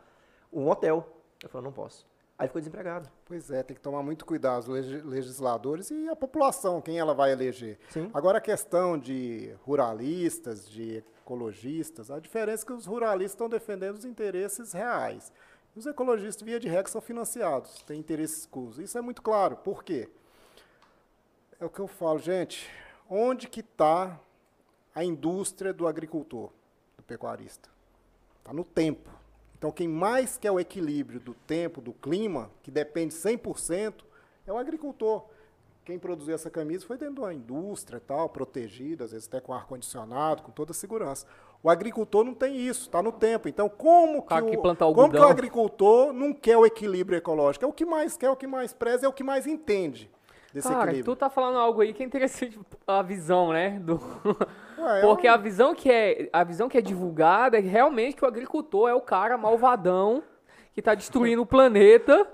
um 0.52 0.70
hotel. 0.70 1.06
Ele 1.42 1.50
falou, 1.50 1.66
não 1.66 1.74
posso. 1.74 2.06
Aí 2.38 2.48
ficou 2.48 2.60
desempregado. 2.60 3.10
Pois 3.26 3.52
é, 3.52 3.62
tem 3.62 3.76
que 3.76 3.82
tomar 3.82 4.02
muito 4.02 4.26
cuidado 4.26 4.72
os 4.72 4.88
legisladores 5.04 5.92
e 5.92 6.10
a 6.10 6.16
população, 6.16 6.82
quem 6.82 6.98
ela 6.98 7.14
vai 7.14 7.32
eleger. 7.32 7.78
Sim. 7.90 8.10
Agora 8.14 8.38
a 8.40 8.42
questão 8.42 8.98
de 8.98 9.54
ruralistas, 9.64 10.68
de 10.68 11.04
ecologistas, 11.24 12.12
a 12.12 12.20
diferença 12.20 12.64
é 12.64 12.68
que 12.68 12.74
os 12.74 12.86
ruralistas 12.86 13.32
estão 13.32 13.50
defendendo 13.50 13.98
os 13.98 14.06
interesses 14.06 14.74
reais. 14.74 15.32
Os 15.76 15.86
ecologistas, 15.86 16.44
via 16.44 16.60
de 16.60 16.68
regra, 16.68 16.92
são 16.92 17.02
financiados, 17.02 17.82
têm 17.84 18.00
interesses 18.00 18.40
escusos. 18.40 18.84
Isso 18.84 18.98
é 18.98 19.02
muito 19.02 19.22
claro. 19.22 19.56
Por 19.58 19.84
quê? 19.84 20.10
É 21.60 21.66
o 21.66 21.70
que 21.70 21.80
eu 21.80 21.88
falo, 21.88 22.20
gente. 22.20 22.70
Onde 23.10 23.48
que 23.48 23.62
está 23.62 24.20
a 24.94 25.04
indústria 25.04 25.74
do 25.74 25.88
agricultor, 25.88 26.52
do 26.98 27.04
pecuarista? 27.04 27.70
Está 28.40 28.54
no 28.54 28.64
tempo. 28.64 29.10
Então, 29.58 29.72
quem 29.72 29.88
mais 29.88 30.38
quer 30.38 30.52
o 30.52 30.60
equilíbrio 30.60 31.20
do 31.20 31.34
tempo, 31.34 31.82
do 31.82 31.94
clima, 31.94 32.52
que 32.62 32.70
depende 32.70 33.16
100%, 33.16 34.04
é 34.46 34.52
o 34.52 34.58
agricultor. 34.58 35.26
Quem 35.86 36.00
produziu 36.00 36.34
essa 36.34 36.50
camisa 36.50 36.86
foi 36.86 36.98
dentro 36.98 37.16
de 37.16 37.22
uma 37.22 37.34
indústria 37.34 38.00
tal, 38.00 38.30
protegida, 38.30 39.04
às 39.04 39.12
vezes 39.12 39.28
até 39.28 39.42
com 39.42 39.54
ar-condicionado, 39.54 40.42
com 40.42 40.52
toda 40.52 40.72
a 40.72 40.74
segurança. 40.74 41.28
O 41.62 41.70
agricultor 41.70 42.24
não 42.24 42.34
tem 42.34 42.56
isso, 42.56 42.84
está 42.84 43.02
no 43.02 43.12
tempo. 43.12 43.50
Então, 43.50 43.68
como 43.68 44.22
que, 44.22 44.34
o, 44.34 44.94
como 44.94 45.12
que 45.12 45.18
o 45.18 45.28
agricultor 45.28 46.14
não 46.14 46.34
quer 46.34 46.58
o 46.58 46.66
equilíbrio 46.66 47.18
ecológico? 47.18 47.66
É 47.66 47.68
o 47.68 47.74
que 47.74 47.86
mais 47.86 48.16
quer, 48.16 48.28
é 48.28 48.30
o 48.30 48.36
que 48.36 48.48
mais 48.48 48.74
preza, 48.74 49.06
é 49.06 49.10
o 49.10 49.14
que 49.14 49.24
mais 49.24 49.46
entende 49.46 50.10
desse 50.54 50.68
Cara, 50.68 50.86
equilíbrio. 50.86 51.16
tu 51.16 51.18
tá 51.18 51.30
falando 51.30 51.58
algo 51.58 51.82
aí 51.82 51.94
que 51.94 52.04
é 52.04 52.06
interessante, 52.06 52.60
a 52.86 53.02
visão, 53.02 53.52
né? 53.52 53.80
Do... 53.80 54.00
Ué, 54.78 55.02
Porque 55.02 55.28
eu... 55.28 55.34
a, 55.34 55.38
visão 55.38 55.74
que 55.74 55.92
é, 55.92 56.30
a 56.32 56.44
visão 56.44 56.70
que 56.70 56.78
é 56.78 56.82
divulgada 56.82 57.58
é 57.58 57.62
realmente 57.62 58.16
que 58.16 58.24
o 58.24 58.28
agricultor 58.28 58.90
é 58.90 58.94
o 58.94 59.02
cara 59.02 59.38
malvadão 59.38 60.24
que 60.74 60.80
está 60.80 60.94
destruindo 60.96 61.42
o 61.42 61.46
planeta 61.46 62.28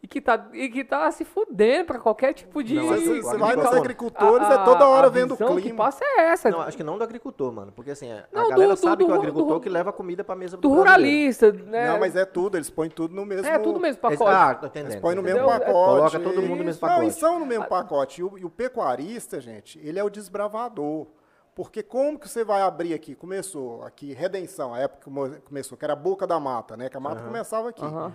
e 0.00 0.06
que 0.06 0.20
tá, 0.20 0.48
e 0.52 0.68
que 0.68 0.84
tá 0.84 1.10
se 1.10 1.24
fudendo 1.24 1.86
para 1.86 1.98
qualquer 1.98 2.32
tipo 2.32 2.62
de. 2.62 2.76
Não, 2.76 2.86
você, 2.86 3.20
você 3.20 3.36
vai 3.36 3.56
nos 3.56 3.66
agricultores, 3.66 4.46
a, 4.46 4.60
a, 4.60 4.62
é 4.62 4.64
toda 4.64 4.86
hora 4.86 5.10
vendo 5.10 5.34
o 5.34 5.36
clima. 5.36 5.60
que 5.60 5.72
passa 5.72 6.04
é 6.04 6.26
essa. 6.26 6.50
Não, 6.50 6.60
acho 6.60 6.76
que 6.76 6.84
não 6.84 6.96
do 6.96 7.02
agricultor, 7.02 7.52
mano. 7.52 7.72
Porque 7.72 7.90
assim, 7.90 8.12
a 8.12 8.24
não, 8.32 8.48
galera 8.48 8.74
do, 8.74 8.76
sabe 8.76 9.02
do, 9.02 9.06
que 9.06 9.12
o 9.12 9.14
agricultor 9.16 9.54
do, 9.54 9.60
que 9.60 9.68
leva 9.68 9.92
comida 9.92 10.22
pra 10.22 10.36
mesa 10.36 10.56
do, 10.56 10.60
do 10.60 10.68
ruralista, 10.72 11.50
né? 11.50 11.88
Não, 11.88 11.98
mas 11.98 12.14
é 12.14 12.24
tudo, 12.24 12.56
eles 12.56 12.70
põem 12.70 12.88
tudo 12.88 13.12
no 13.12 13.26
mesmo. 13.26 13.44
É 13.44 13.58
tudo 13.58 13.74
no 13.74 13.80
mesmo 13.80 14.00
pacote. 14.00 14.30
Ah, 14.32 14.54
tô 14.54 14.66
entendendo. 14.66 14.92
Eles 14.92 15.02
põem 15.02 15.16
no 15.16 15.22
mesmo 15.22 15.44
pacote. 15.44 15.72
Coloca 15.72 16.20
todo 16.20 16.42
mundo 16.42 16.58
no 16.58 16.64
mesmo 16.64 16.80
pacote. 16.80 16.98
Não, 16.98 17.04
eles 17.04 17.16
são 17.16 17.40
no 17.40 17.46
mesmo 17.46 17.66
pacote. 17.66 18.20
E 18.20 18.24
o, 18.24 18.38
e 18.38 18.44
o 18.44 18.50
pecuarista, 18.50 19.40
gente, 19.40 19.80
ele 19.82 19.98
é 19.98 20.04
o 20.04 20.08
desbravador. 20.08 21.08
Porque 21.56 21.82
como 21.82 22.20
que 22.20 22.28
você 22.28 22.44
vai 22.44 22.62
abrir 22.62 22.94
aqui? 22.94 23.16
Começou 23.16 23.82
aqui, 23.82 24.12
Redenção, 24.12 24.72
a 24.72 24.78
época 24.78 25.10
que 25.10 25.40
começou, 25.40 25.76
que 25.76 25.84
era 25.84 25.94
a 25.94 25.96
boca 25.96 26.24
da 26.24 26.38
mata, 26.38 26.76
né? 26.76 26.88
Que 26.88 26.96
a 26.96 27.00
mata 27.00 27.20
uhum. 27.20 27.26
começava 27.26 27.70
aqui. 27.70 27.84
Uhum. 27.84 28.12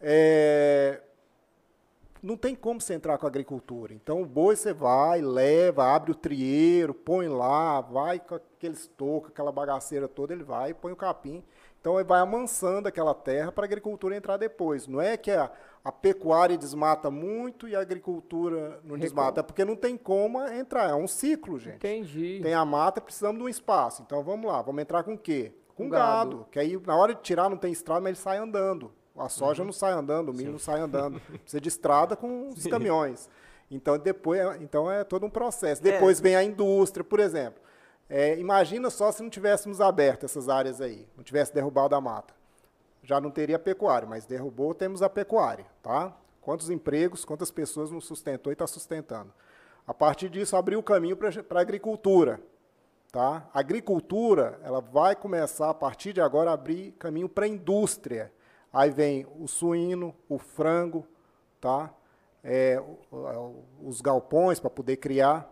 É, 0.00 1.02
não 2.22 2.36
tem 2.36 2.54
como 2.54 2.80
você 2.80 2.94
entrar 2.94 3.18
com 3.18 3.26
a 3.26 3.28
agricultura. 3.28 3.94
Então, 3.94 4.22
o 4.22 4.26
boi 4.26 4.56
você 4.56 4.72
vai, 4.72 5.20
leva, 5.20 5.94
abre 5.94 6.12
o 6.12 6.14
trieiro, 6.14 6.94
põe 6.94 7.28
lá, 7.28 7.80
vai 7.80 8.18
com 8.18 8.34
aqueles 8.34 8.86
tocos, 8.86 9.30
aquela 9.30 9.52
bagaceira 9.52 10.08
toda, 10.08 10.32
ele 10.32 10.44
vai 10.44 10.70
e 10.70 10.74
põe 10.74 10.92
o 10.92 10.96
capim. 10.96 11.42
Então, 11.80 12.00
ele 12.00 12.08
vai 12.08 12.20
amansando 12.20 12.88
aquela 12.88 13.14
terra 13.14 13.52
para 13.52 13.64
a 13.64 13.66
agricultura 13.66 14.16
entrar 14.16 14.36
depois. 14.36 14.88
Não 14.88 15.00
é 15.00 15.16
que 15.16 15.30
a, 15.30 15.50
a 15.84 15.92
pecuária 15.92 16.58
desmata 16.58 17.10
muito 17.10 17.68
e 17.68 17.76
a 17.76 17.80
agricultura 17.80 18.80
não 18.82 18.98
desmata, 18.98 19.40
é 19.40 19.42
porque 19.42 19.64
não 19.64 19.76
tem 19.76 19.96
como 19.96 20.44
entrar. 20.48 20.90
É 20.90 20.94
um 20.94 21.06
ciclo, 21.06 21.58
gente. 21.58 21.76
Entendi. 21.76 22.40
Tem 22.42 22.54
a 22.54 22.64
mata, 22.64 23.00
precisamos 23.00 23.38
de 23.38 23.44
um 23.44 23.48
espaço. 23.48 24.02
Então, 24.02 24.24
vamos 24.24 24.50
lá, 24.50 24.62
vamos 24.62 24.82
entrar 24.82 25.04
com 25.04 25.14
o 25.14 25.18
quê? 25.18 25.52
Com, 25.76 25.88
gado. 25.88 26.38
gado. 26.38 26.46
Que 26.50 26.58
aí, 26.58 26.76
na 26.84 26.96
hora 26.96 27.14
de 27.14 27.20
tirar, 27.20 27.48
não 27.48 27.56
tem 27.56 27.70
estrada, 27.70 28.00
mas 28.00 28.08
ele 28.08 28.18
sai 28.18 28.38
andando. 28.38 28.90
A 29.18 29.28
soja 29.28 29.62
uhum. 29.62 29.66
não 29.66 29.72
sai 29.72 29.92
andando, 29.92 30.30
o 30.30 30.32
milho 30.32 30.46
Sim. 30.46 30.52
não 30.52 30.58
sai 30.58 30.80
andando. 30.80 31.20
Precisa 31.20 31.60
de 31.60 31.68
estrada 31.68 32.16
com 32.16 32.48
os 32.56 32.66
caminhões. 32.66 33.28
Então, 33.70 33.98
depois, 33.98 34.40
é, 34.40 34.58
então 34.60 34.90
é 34.90 35.02
todo 35.04 35.26
um 35.26 35.30
processo. 35.30 35.82
Depois 35.82 36.20
é. 36.20 36.22
vem 36.22 36.36
a 36.36 36.44
indústria, 36.44 37.02
por 37.02 37.20
exemplo. 37.20 37.60
É, 38.08 38.38
imagina 38.38 38.88
só 38.88 39.10
se 39.10 39.22
não 39.22 39.30
tivéssemos 39.30 39.80
aberto 39.80 40.24
essas 40.24 40.48
áreas 40.48 40.80
aí, 40.80 41.08
não 41.16 41.24
tivesse 41.24 41.52
derrubado 41.52 41.94
a 41.94 42.00
mata. 42.00 42.34
Já 43.02 43.20
não 43.20 43.30
teria 43.30 43.58
pecuária, 43.58 44.06
mas 44.06 44.24
derrubou, 44.24 44.74
temos 44.74 45.02
a 45.02 45.08
pecuária, 45.08 45.66
tá? 45.82 46.16
Quantos 46.40 46.70
empregos, 46.70 47.24
quantas 47.24 47.50
pessoas 47.50 47.90
nos 47.90 48.04
sustentou 48.04 48.52
e 48.52 48.54
está 48.54 48.66
sustentando. 48.66 49.32
A 49.86 49.94
partir 49.94 50.28
disso, 50.28 50.56
abriu 50.56 50.78
o 50.78 50.82
caminho 50.82 51.16
para 51.16 51.30
a 51.58 51.60
agricultura. 51.60 52.40
Tá? 53.12 53.48
A 53.54 53.60
agricultura 53.60 54.58
ela 54.62 54.80
vai 54.80 55.16
começar, 55.16 55.70
a 55.70 55.74
partir 55.74 56.12
de 56.12 56.20
agora, 56.20 56.50
a 56.50 56.54
abrir 56.54 56.92
caminho 56.98 57.28
para 57.28 57.46
a 57.46 57.48
indústria. 57.48 58.32
Aí 58.76 58.90
vem 58.90 59.26
o 59.40 59.48
suíno, 59.48 60.14
o 60.28 60.38
frango, 60.38 61.06
tá? 61.58 61.90
É, 62.44 62.78
os 63.82 64.02
galpões 64.02 64.60
para 64.60 64.68
poder 64.68 64.98
criar. 64.98 65.50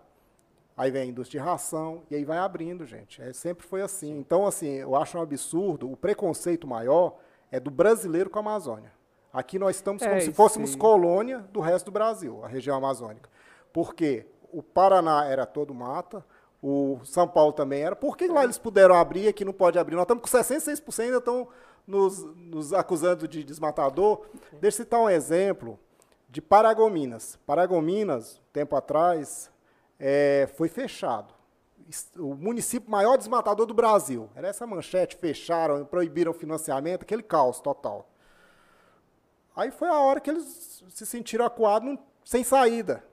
Aí 0.77 0.91
vem 0.91 1.03
a 1.03 1.07
indústria 1.07 1.41
de 1.41 1.47
ração 1.47 2.03
e 2.11 2.15
aí 2.17 2.23
vai 2.23 2.37
abrindo, 2.37 2.85
gente. 2.85 3.23
É, 3.23 3.33
sempre 3.33 3.67
foi 3.67 3.81
assim. 3.81 4.19
Então, 4.19 4.47
assim, 4.47 4.75
eu 4.75 4.95
acho 4.95 5.17
um 5.17 5.23
absurdo. 5.23 5.91
O 5.91 5.97
preconceito 5.97 6.67
maior 6.67 7.17
é 7.51 7.59
do 7.59 7.71
brasileiro 7.71 8.29
com 8.29 8.39
a 8.39 8.43
Amazônia. 8.43 8.93
Aqui 9.33 9.59
nós 9.59 9.77
estamos 9.77 10.03
É, 10.03 10.07
como 10.09 10.21
se 10.21 10.27
isso 10.27 10.37
fôssemos 10.37 10.73
aí. 10.73 10.77
colônia 10.77 11.39
do 11.51 11.61
resto 11.61 11.87
do 11.87 11.93
Brasil, 11.93 12.45
a 12.45 12.47
região 12.47 12.77
amazônica. 12.77 13.31
Porque 13.73 14.27
o 14.53 14.63
Paraná 14.63 15.25
era 15.25 15.47
todo 15.47 15.73
mata, 15.73 16.23
o 16.63 16.99
São 17.05 17.27
Paulo 17.27 17.55
também 17.55 17.81
era. 17.85 17.97
Por 17.97 18.19
que 18.19 18.27
lá 18.29 18.45
eles 18.45 18.59
puderam 18.59 18.95
abrir 18.95 19.23
e 19.23 19.29
aqui 19.29 19.47
não 19.47 19.53
pode 19.55 19.79
abrir? 19.79 19.95
Nós 19.97 20.03
estamos 20.03 20.23
com 20.31 20.39
66% 20.39 21.01
ainda 21.05 21.19
estão 21.19 21.49
nos, 21.87 22.23
nos 22.37 22.73
acusando 22.73 23.29
de 23.29 23.45
desmatador. 23.45 24.27
Deixa 24.61 24.83
eu 24.83 24.85
citar 24.85 25.01
um 25.01 25.11
exemplo 25.11 25.79
de 26.29 26.41
Paragominas. 26.41 27.39
Paragominas, 27.47 28.41
tempo 28.53 28.77
atrás, 28.77 29.51
é, 29.99 30.49
foi 30.55 30.69
fechado. 30.69 31.33
O 32.19 32.35
município 32.35 32.91
maior 32.91 33.17
desmatador 33.17 33.67
do 33.67 33.75
Brasil. 33.75 34.29
Era 34.35 34.49
essa 34.49 34.67
manchete, 34.67 35.17
fecharam, 35.17 35.85
proibiram 35.85 36.33
o 36.33 36.35
financiamento, 36.35 37.03
aquele 37.03 37.23
caos 37.23 37.61
total. 37.61 38.09
Aí 39.55 39.71
foi 39.71 39.89
a 39.89 39.99
hora 39.99 40.19
que 40.19 40.31
eles 40.31 40.83
se 40.89 41.07
sentiram 41.07 41.45
acuados 41.45 41.99
sem 42.25 42.43
saída. 42.43 43.05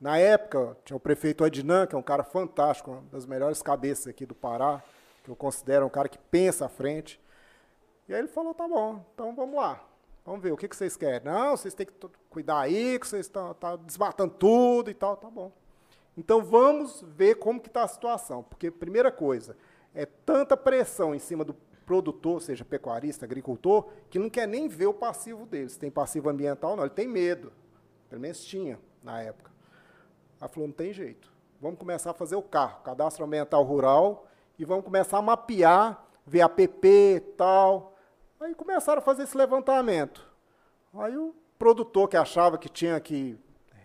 Na 0.00 0.16
época, 0.16 0.76
tinha 0.84 0.96
o 0.96 1.00
prefeito 1.00 1.42
Adnan, 1.42 1.86
que 1.86 1.94
é 1.94 1.98
um 1.98 2.02
cara 2.02 2.22
fantástico, 2.22 2.92
uma 2.92 3.02
das 3.10 3.26
melhores 3.26 3.60
cabeças 3.62 4.06
aqui 4.06 4.24
do 4.24 4.34
Pará, 4.34 4.80
que 5.24 5.30
eu 5.30 5.34
considero 5.34 5.86
um 5.86 5.88
cara 5.88 6.08
que 6.08 6.18
pensa 6.18 6.66
à 6.66 6.68
frente. 6.68 7.20
E 8.08 8.14
aí 8.14 8.20
ele 8.20 8.28
falou, 8.28 8.54
tá 8.54 8.66
bom, 8.66 9.04
então 9.12 9.34
vamos 9.34 9.56
lá. 9.56 9.84
Vamos 10.24 10.42
ver, 10.42 10.52
o 10.52 10.56
que, 10.56 10.68
que 10.68 10.76
vocês 10.76 10.96
querem? 10.96 11.20
Não, 11.24 11.56
vocês 11.56 11.74
têm 11.74 11.86
que 11.86 11.92
cuidar 12.28 12.60
aí, 12.60 12.98
que 12.98 13.06
vocês 13.06 13.26
estão 13.26 13.54
tá 13.54 13.76
desmatando 13.76 14.34
tudo 14.34 14.90
e 14.90 14.94
tal, 14.94 15.16
tá 15.16 15.30
bom. 15.30 15.52
Então 16.16 16.42
vamos 16.42 17.02
ver 17.02 17.36
como 17.36 17.60
que 17.60 17.68
está 17.68 17.84
a 17.84 17.88
situação. 17.88 18.42
Porque, 18.42 18.70
primeira 18.70 19.12
coisa, 19.12 19.56
é 19.94 20.04
tanta 20.04 20.56
pressão 20.56 21.14
em 21.14 21.18
cima 21.18 21.44
do 21.44 21.54
produtor, 21.86 22.42
seja 22.42 22.64
pecuarista, 22.64 23.24
agricultor, 23.24 23.88
que 24.10 24.18
não 24.18 24.28
quer 24.28 24.46
nem 24.46 24.68
ver 24.68 24.86
o 24.86 24.94
passivo 24.94 25.46
dele. 25.46 25.68
Se 25.68 25.78
tem 25.78 25.90
passivo 25.90 26.28
ambiental, 26.28 26.76
não, 26.76 26.84
ele 26.84 26.94
tem 26.94 27.06
medo. 27.06 27.52
Pelo 28.10 28.20
menos 28.20 28.44
tinha 28.44 28.78
na 29.02 29.22
época. 29.22 29.50
Ela 30.40 30.48
falou, 30.48 30.68
não 30.68 30.74
tem 30.74 30.92
jeito. 30.92 31.32
Vamos 31.60 31.78
começar 31.78 32.10
a 32.10 32.14
fazer 32.14 32.36
o 32.36 32.42
carro, 32.42 32.82
cadastro 32.82 33.24
ambiental 33.24 33.62
rural, 33.64 34.26
e 34.58 34.64
vamos 34.64 34.84
começar 34.84 35.18
a 35.18 35.22
mapear, 35.22 36.06
ver 36.26 36.42
APP 36.42 36.86
e 37.16 37.20
tal. 37.36 37.94
Aí 38.40 38.54
começaram 38.54 39.00
a 39.00 39.04
fazer 39.04 39.24
esse 39.24 39.36
levantamento. 39.36 40.24
Aí 40.94 41.16
o 41.16 41.34
produtor 41.58 42.08
que 42.08 42.16
achava 42.16 42.56
que 42.56 42.68
tinha 42.68 43.00
que 43.00 43.38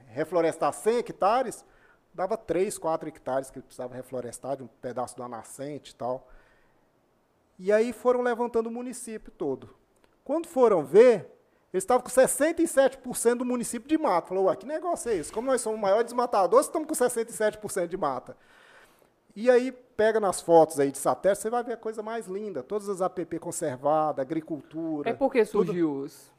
reflorestar 0.07 0.71
100 0.71 0.97
hectares, 0.97 1.65
dava 2.13 2.37
3, 2.37 2.77
4 2.77 3.09
hectares 3.09 3.49
que 3.49 3.59
precisava 3.59 3.95
reflorestar 3.95 4.57
de 4.57 4.63
um 4.63 4.67
pedaço 4.67 5.17
da 5.17 5.27
nascente 5.27 5.91
e 5.91 5.95
tal. 5.95 6.27
E 7.57 7.71
aí 7.71 7.91
foram 7.91 8.21
levantando 8.21 8.67
o 8.67 8.71
município 8.71 9.31
todo. 9.31 9.75
Quando 10.23 10.47
foram 10.47 10.83
ver, 10.83 11.31
eles 11.73 11.83
estavam 11.83 12.03
com 12.03 12.09
67% 12.09 13.35
do 13.35 13.45
município 13.45 13.89
de 13.89 13.97
mata. 13.97 14.27
Falou, 14.27 14.45
ué, 14.45 14.55
que 14.55 14.67
negócio 14.67 15.09
é 15.09 15.15
esse? 15.15 15.31
Como 15.31 15.47
nós 15.47 15.61
somos 15.61 15.79
o 15.79 15.81
maior 15.81 16.03
desmatador, 16.03 16.61
estamos 16.61 16.87
com 16.87 16.93
67% 16.93 17.87
de 17.87 17.97
mata. 17.97 18.37
E 19.35 19.49
aí, 19.49 19.71
pega 19.71 20.19
nas 20.19 20.41
fotos 20.41 20.79
aí 20.79 20.91
de 20.91 20.97
satélite, 20.97 21.41
você 21.41 21.49
vai 21.49 21.63
ver 21.63 21.73
a 21.73 21.77
coisa 21.77 22.03
mais 22.03 22.27
linda. 22.27 22.61
Todas 22.61 22.87
as 22.89 23.01
APP 23.01 23.39
conservadas, 23.39 24.23
agricultura. 24.23 25.09
É 25.09 25.13
porque 25.13 25.43
tudo- 25.45 25.65
surgiu 25.65 25.91
os... 25.91 26.31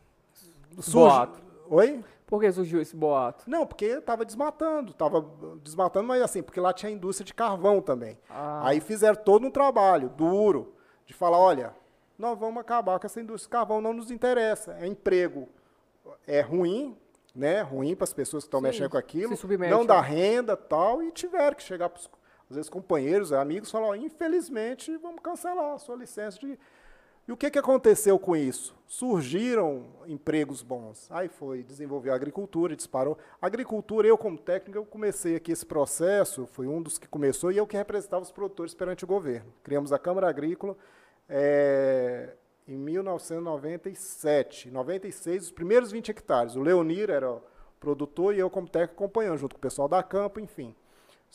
surge- 0.78 0.92
boato. 0.92 1.42
Oi? 1.70 2.04
Por 2.26 2.40
que 2.40 2.50
surgiu 2.50 2.80
esse 2.80 2.96
boato? 2.96 3.44
Não, 3.48 3.66
porque 3.66 3.84
estava 3.84 4.24
desmatando. 4.24 4.92
Estava 4.92 5.24
desmatando, 5.62 6.08
mas 6.08 6.22
assim, 6.22 6.42
porque 6.42 6.58
lá 6.58 6.72
tinha 6.72 6.90
indústria 6.90 7.24
de 7.24 7.34
carvão 7.34 7.80
também. 7.80 8.18
Ah. 8.30 8.66
Aí 8.68 8.80
fizeram 8.80 9.16
todo 9.16 9.46
um 9.46 9.50
trabalho 9.50 10.08
duro 10.08 10.74
de 11.06 11.12
falar, 11.12 11.38
olha, 11.38 11.74
nós 12.18 12.38
vamos 12.38 12.60
acabar 12.60 12.98
com 12.98 13.06
essa 13.06 13.20
indústria 13.20 13.46
de 13.46 13.50
carvão, 13.50 13.80
não 13.80 13.92
nos 13.92 14.10
interessa. 14.10 14.76
É 14.80 14.86
emprego. 14.86 15.48
É 16.26 16.40
ruim, 16.40 16.96
né? 17.34 17.60
Ruim 17.60 17.94
para 17.94 18.04
as 18.04 18.12
pessoas 18.14 18.44
que 18.44 18.48
estão 18.48 18.60
mexendo 18.60 18.90
com 18.90 18.98
aquilo. 18.98 19.34
se 19.34 19.40
submete, 19.40 19.70
não 19.72 19.84
dá 19.84 20.00
né? 20.00 20.08
renda 20.08 20.56
tal, 20.56 21.02
e 21.02 21.12
tiveram 21.12 21.54
que 21.54 21.62
chegar 21.62 21.88
para 21.90 22.00
às 22.54 22.56
vezes 22.56 22.70
companheiros, 22.70 23.32
amigos, 23.32 23.70
falar, 23.70 23.88
ó, 23.88 23.94
infelizmente, 23.94 24.96
vamos 24.98 25.20
cancelar 25.20 25.74
a 25.74 25.78
sua 25.78 25.96
licença 25.96 26.38
de. 26.38 26.58
E 27.26 27.32
o 27.32 27.36
que, 27.36 27.50
que 27.50 27.58
aconteceu 27.58 28.18
com 28.18 28.36
isso? 28.36 28.76
Surgiram 28.86 29.86
empregos 30.06 30.62
bons. 30.62 31.10
Aí 31.10 31.26
foi 31.26 31.62
desenvolver 31.62 32.10
a 32.10 32.14
agricultura, 32.14 32.76
disparou. 32.76 33.16
A 33.40 33.46
agricultura, 33.46 34.06
eu 34.06 34.18
como 34.18 34.36
técnico, 34.36 34.78
eu 34.78 34.84
comecei 34.84 35.34
aqui 35.34 35.50
esse 35.50 35.64
processo, 35.64 36.46
fui 36.46 36.66
um 36.66 36.82
dos 36.82 36.98
que 36.98 37.08
começou 37.08 37.50
e 37.50 37.56
eu 37.56 37.66
que 37.66 37.78
representava 37.78 38.22
os 38.22 38.30
produtores 38.30 38.74
perante 38.74 39.04
o 39.04 39.06
governo. 39.06 39.50
Criamos 39.62 39.90
a 39.90 39.98
Câmara 39.98 40.28
Agrícola 40.28 40.76
eh, 41.26 42.34
em 42.68 42.76
1997. 42.76 44.68
Em 44.68 44.70
96, 44.70 45.44
os 45.44 45.50
primeiros 45.50 45.90
20 45.90 46.10
hectares. 46.10 46.56
O 46.56 46.60
Leonir 46.60 47.08
era 47.08 47.40
produtor 47.80 48.34
e 48.34 48.38
eu 48.38 48.50
como 48.50 48.68
técnico 48.68 49.02
acompanhando, 49.02 49.38
junto 49.38 49.54
com 49.54 49.58
o 49.58 49.62
pessoal 49.62 49.88
da 49.88 50.02
campo, 50.02 50.38
enfim. 50.38 50.74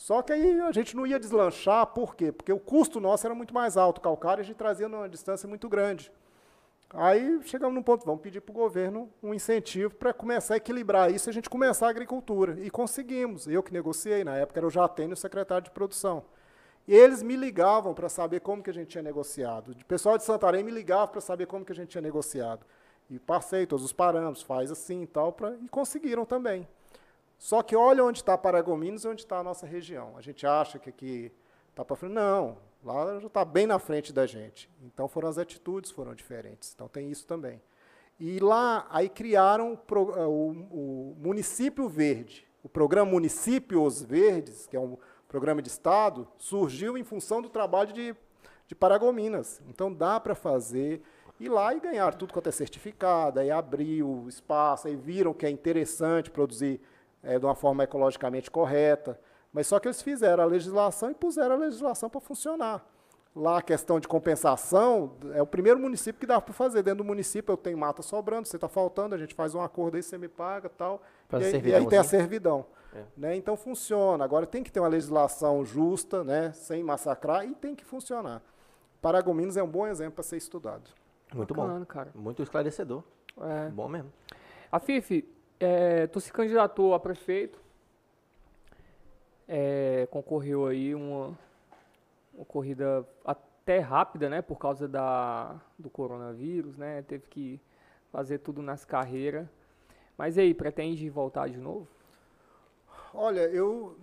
Só 0.00 0.22
que 0.22 0.32
aí 0.32 0.58
a 0.62 0.72
gente 0.72 0.96
não 0.96 1.06
ia 1.06 1.20
deslanchar, 1.20 1.86
por 1.88 2.16
quê? 2.16 2.32
Porque 2.32 2.50
o 2.50 2.58
custo 2.58 2.98
nosso 2.98 3.26
era 3.26 3.34
muito 3.34 3.52
mais 3.52 3.76
alto, 3.76 4.00
calcário 4.00 4.40
a 4.40 4.44
gente 4.44 4.56
trazia 4.56 4.88
numa 4.88 5.06
distância 5.06 5.46
muito 5.46 5.68
grande. 5.68 6.10
Aí 6.94 7.38
chegamos 7.42 7.74
num 7.74 7.82
ponto, 7.82 8.06
vamos 8.06 8.22
pedir 8.22 8.40
para 8.40 8.50
o 8.50 8.54
governo 8.54 9.10
um 9.22 9.34
incentivo 9.34 9.94
para 9.94 10.14
começar 10.14 10.54
a 10.54 10.56
equilibrar 10.56 11.12
isso 11.12 11.28
e 11.28 11.30
a 11.30 11.34
gente 11.34 11.50
começar 11.50 11.86
a 11.86 11.90
agricultura. 11.90 12.58
E 12.60 12.70
conseguimos. 12.70 13.46
Eu 13.46 13.62
que 13.62 13.74
negociei, 13.74 14.24
na 14.24 14.36
época 14.36 14.58
era 14.58 14.66
o 14.66 14.70
Jatene, 14.70 15.12
o 15.12 15.16
secretário 15.16 15.64
de 15.64 15.70
produção. 15.70 16.24
E 16.88 16.94
eles 16.94 17.22
me 17.22 17.36
ligavam 17.36 17.92
para 17.92 18.08
saber 18.08 18.40
como 18.40 18.62
que 18.62 18.70
a 18.70 18.74
gente 18.74 18.88
tinha 18.88 19.02
negociado. 19.02 19.72
O 19.72 19.84
pessoal 19.84 20.16
de 20.16 20.24
Santarém 20.24 20.64
me 20.64 20.70
ligava 20.70 21.08
para 21.08 21.20
saber 21.20 21.44
como 21.44 21.62
que 21.62 21.72
a 21.72 21.76
gente 21.76 21.90
tinha 21.90 22.00
negociado. 22.00 22.64
E 23.10 23.18
passei 23.18 23.66
todos 23.66 23.84
os 23.84 23.92
parâmetros, 23.92 24.42
faz 24.42 24.70
assim 24.70 25.02
e 25.02 25.06
tal, 25.06 25.30
pra, 25.30 25.54
e 25.56 25.68
conseguiram 25.68 26.24
também. 26.24 26.66
Só 27.40 27.62
que 27.62 27.74
olha 27.74 28.04
onde 28.04 28.18
está 28.18 28.36
Paragominas 28.36 29.02
e 29.04 29.08
onde 29.08 29.22
está 29.22 29.38
a 29.38 29.42
nossa 29.42 29.66
região. 29.66 30.12
A 30.14 30.20
gente 30.20 30.46
acha 30.46 30.78
que 30.78 30.90
aqui 30.90 31.32
está 31.70 31.82
para 31.82 31.96
frente. 31.96 32.12
Não, 32.12 32.58
lá 32.84 33.18
já 33.18 33.28
está 33.28 33.46
bem 33.46 33.66
na 33.66 33.78
frente 33.78 34.12
da 34.12 34.26
gente. 34.26 34.70
Então 34.82 35.08
foram 35.08 35.26
as 35.26 35.38
atitudes 35.38 35.90
foram 35.90 36.14
diferentes. 36.14 36.72
Então 36.74 36.86
tem 36.86 37.10
isso 37.10 37.26
também. 37.26 37.58
E 38.18 38.38
lá 38.40 38.86
aí 38.90 39.08
criaram 39.08 39.72
o, 39.72 39.94
eh, 40.12 40.26
o- 40.26 40.66
o 40.70 41.16
município 41.18 41.88
verde, 41.88 42.46
o 42.62 42.68
programa 42.68 43.10
Municípios 43.10 44.02
Verdes, 44.02 44.66
que 44.66 44.76
é 44.76 44.80
um 44.80 44.98
programa 45.26 45.62
de 45.62 45.68
estado, 45.70 46.28
surgiu 46.36 46.98
em 46.98 47.02
função 47.04 47.40
do 47.40 47.48
trabalho 47.48 47.90
de, 47.94 48.14
de 48.66 48.74
Paragominas. 48.74 49.62
Então 49.66 49.90
dá 49.90 50.20
para 50.20 50.34
fazer 50.34 51.00
ir 51.40 51.48
lá 51.48 51.74
e 51.74 51.80
ganhar 51.80 52.12
tudo 52.12 52.34
quanto 52.34 52.50
é 52.50 52.52
certificado, 52.52 53.40
aí 53.40 53.50
abrir 53.50 54.02
o 54.02 54.28
espaço, 54.28 54.88
aí 54.88 54.94
viram 54.94 55.32
que 55.32 55.46
é 55.46 55.50
interessante 55.50 56.30
produzir 56.30 56.78
eh, 57.22 57.38
de 57.38 57.44
uma 57.44 57.54
forma 57.54 57.84
ecologicamente 57.84 58.50
correta. 58.50 59.18
Mas 59.52 59.66
só 59.66 59.78
que 59.78 59.88
eles 59.88 60.00
fizeram 60.00 60.42
a 60.42 60.46
legislação 60.46 61.10
e 61.10 61.14
puseram 61.14 61.56
a 61.56 61.58
legislação 61.58 62.08
para 62.08 62.20
funcionar. 62.20 62.86
Lá 63.34 63.58
a 63.58 63.62
questão 63.62 64.00
de 64.00 64.08
compensação, 64.08 65.16
é 65.32 65.40
o 65.40 65.46
primeiro 65.46 65.78
município 65.78 66.20
que 66.20 66.26
dá 66.26 66.40
para 66.40 66.52
fazer. 66.52 66.82
Dentro 66.82 66.98
do 66.98 67.04
município 67.04 67.52
eu 67.52 67.56
tenho 67.56 67.78
mata 67.78 68.02
sobrando, 68.02 68.48
você 68.48 68.56
está 68.56 68.68
faltando, 68.68 69.14
a 69.14 69.18
gente 69.18 69.34
faz 69.34 69.54
um 69.54 69.60
acordo 69.60 69.96
aí, 69.96 70.02
você 70.02 70.18
me 70.18 70.28
paga 70.28 70.68
tal. 70.68 71.00
E 71.32 71.36
aí, 71.36 71.42
e 71.42 71.74
aí 71.74 71.86
tem 71.86 71.98
a 71.98 72.02
servidãozinha. 72.04 72.04
servidão. 72.04 72.66
É. 72.92 73.04
Né? 73.16 73.36
Então 73.36 73.56
funciona. 73.56 74.24
Agora 74.24 74.46
tem 74.46 74.64
que 74.64 74.72
ter 74.72 74.80
uma 74.80 74.88
legislação 74.88 75.64
justa, 75.64 76.24
né? 76.24 76.52
sem 76.52 76.82
massacrar, 76.82 77.46
e 77.46 77.54
tem 77.54 77.74
que 77.74 77.84
funcionar. 77.84 78.42
Paragominas 79.00 79.56
é 79.56 79.62
um 79.62 79.68
bom 79.68 79.86
exemplo 79.86 80.14
para 80.14 80.24
ser 80.24 80.36
estudado. 80.36 80.90
Muito 81.32 81.54
Bacana, 81.54 81.78
bom. 81.78 81.86
cara. 81.86 82.10
Muito 82.14 82.42
esclarecedor. 82.42 83.04
É. 83.40 83.68
Bom 83.70 83.88
mesmo. 83.88 84.12
A 84.72 84.78
Fifi, 84.80 85.28
é, 85.60 86.06
tu 86.06 86.20
se 86.20 86.32
candidatou 86.32 86.94
a 86.94 86.98
prefeito, 86.98 87.60
é, 89.46 90.08
concorreu 90.10 90.66
aí 90.66 90.94
uma, 90.94 91.38
uma 92.34 92.44
corrida 92.44 93.06
até 93.24 93.78
rápida, 93.78 94.28
né, 94.28 94.42
por 94.42 94.56
causa 94.56 94.88
da, 94.88 95.60
do 95.78 95.88
coronavírus, 95.88 96.76
né, 96.76 97.02
teve 97.02 97.26
que 97.28 97.60
fazer 98.10 98.38
tudo 98.38 98.62
nas 98.62 98.84
carreiras. 98.84 99.46
Mas 100.18 100.36
e 100.36 100.40
aí, 100.40 100.54
pretende 100.54 101.08
voltar 101.08 101.48
de 101.48 101.56
novo 101.56 101.86
Olha, 103.12 103.40
eu. 103.40 103.96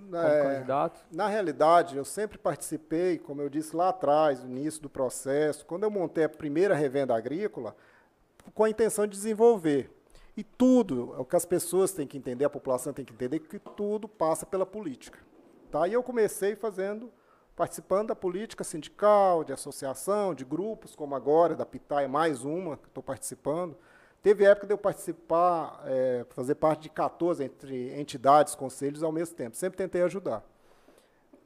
é? 1.11 1.15
Na 1.15 1.27
realidade, 1.27 1.95
eu 1.95 2.03
sempre 2.03 2.37
participei, 2.37 3.17
como 3.17 3.41
eu 3.41 3.49
disse 3.49 3.75
lá 3.75 3.89
atrás, 3.89 4.43
no 4.43 4.49
início 4.49 4.81
do 4.81 4.89
processo, 4.89 5.65
quando 5.65 5.83
eu 5.83 5.91
montei 5.91 6.25
a 6.25 6.29
primeira 6.29 6.75
revenda 6.75 7.15
agrícola, 7.15 7.75
com 8.53 8.63
a 8.63 8.69
intenção 8.69 9.05
de 9.07 9.13
desenvolver. 9.13 9.89
E 10.37 10.43
tudo, 10.43 11.15
é 11.17 11.19
o 11.19 11.25
que 11.25 11.35
as 11.35 11.45
pessoas 11.45 11.91
têm 11.91 12.05
que 12.05 12.15
entender, 12.15 12.45
a 12.45 12.49
população 12.49 12.93
tem 12.93 13.03
que 13.03 13.11
entender, 13.11 13.39
que 13.39 13.57
tudo 13.57 14.07
passa 14.07 14.45
pela 14.45 14.67
política. 14.67 15.17
Tá? 15.71 15.87
E 15.87 15.93
eu 15.93 16.03
comecei 16.03 16.55
fazendo, 16.55 17.11
participando 17.55 18.09
da 18.09 18.15
política 18.15 18.63
sindical, 18.63 19.43
de 19.43 19.51
associação, 19.51 20.35
de 20.35 20.45
grupos, 20.45 20.95
como 20.95 21.15
agora, 21.15 21.55
da 21.55 21.65
Pitaia, 21.65 22.07
mais 22.07 22.45
uma 22.45 22.77
que 22.77 22.87
estou 22.87 23.01
participando. 23.01 23.75
Teve 24.21 24.45
época 24.45 24.67
de 24.67 24.73
eu 24.73 24.77
participar, 24.77 25.81
eh, 25.85 26.23
fazer 26.29 26.53
parte 26.53 26.83
de 26.83 26.89
14 26.89 27.43
entre 27.43 27.99
entidades, 27.99 28.53
conselhos 28.53 29.01
ao 29.01 29.11
mesmo 29.11 29.35
tempo. 29.35 29.57
Sempre 29.57 29.77
tentei 29.77 30.03
ajudar. 30.03 30.43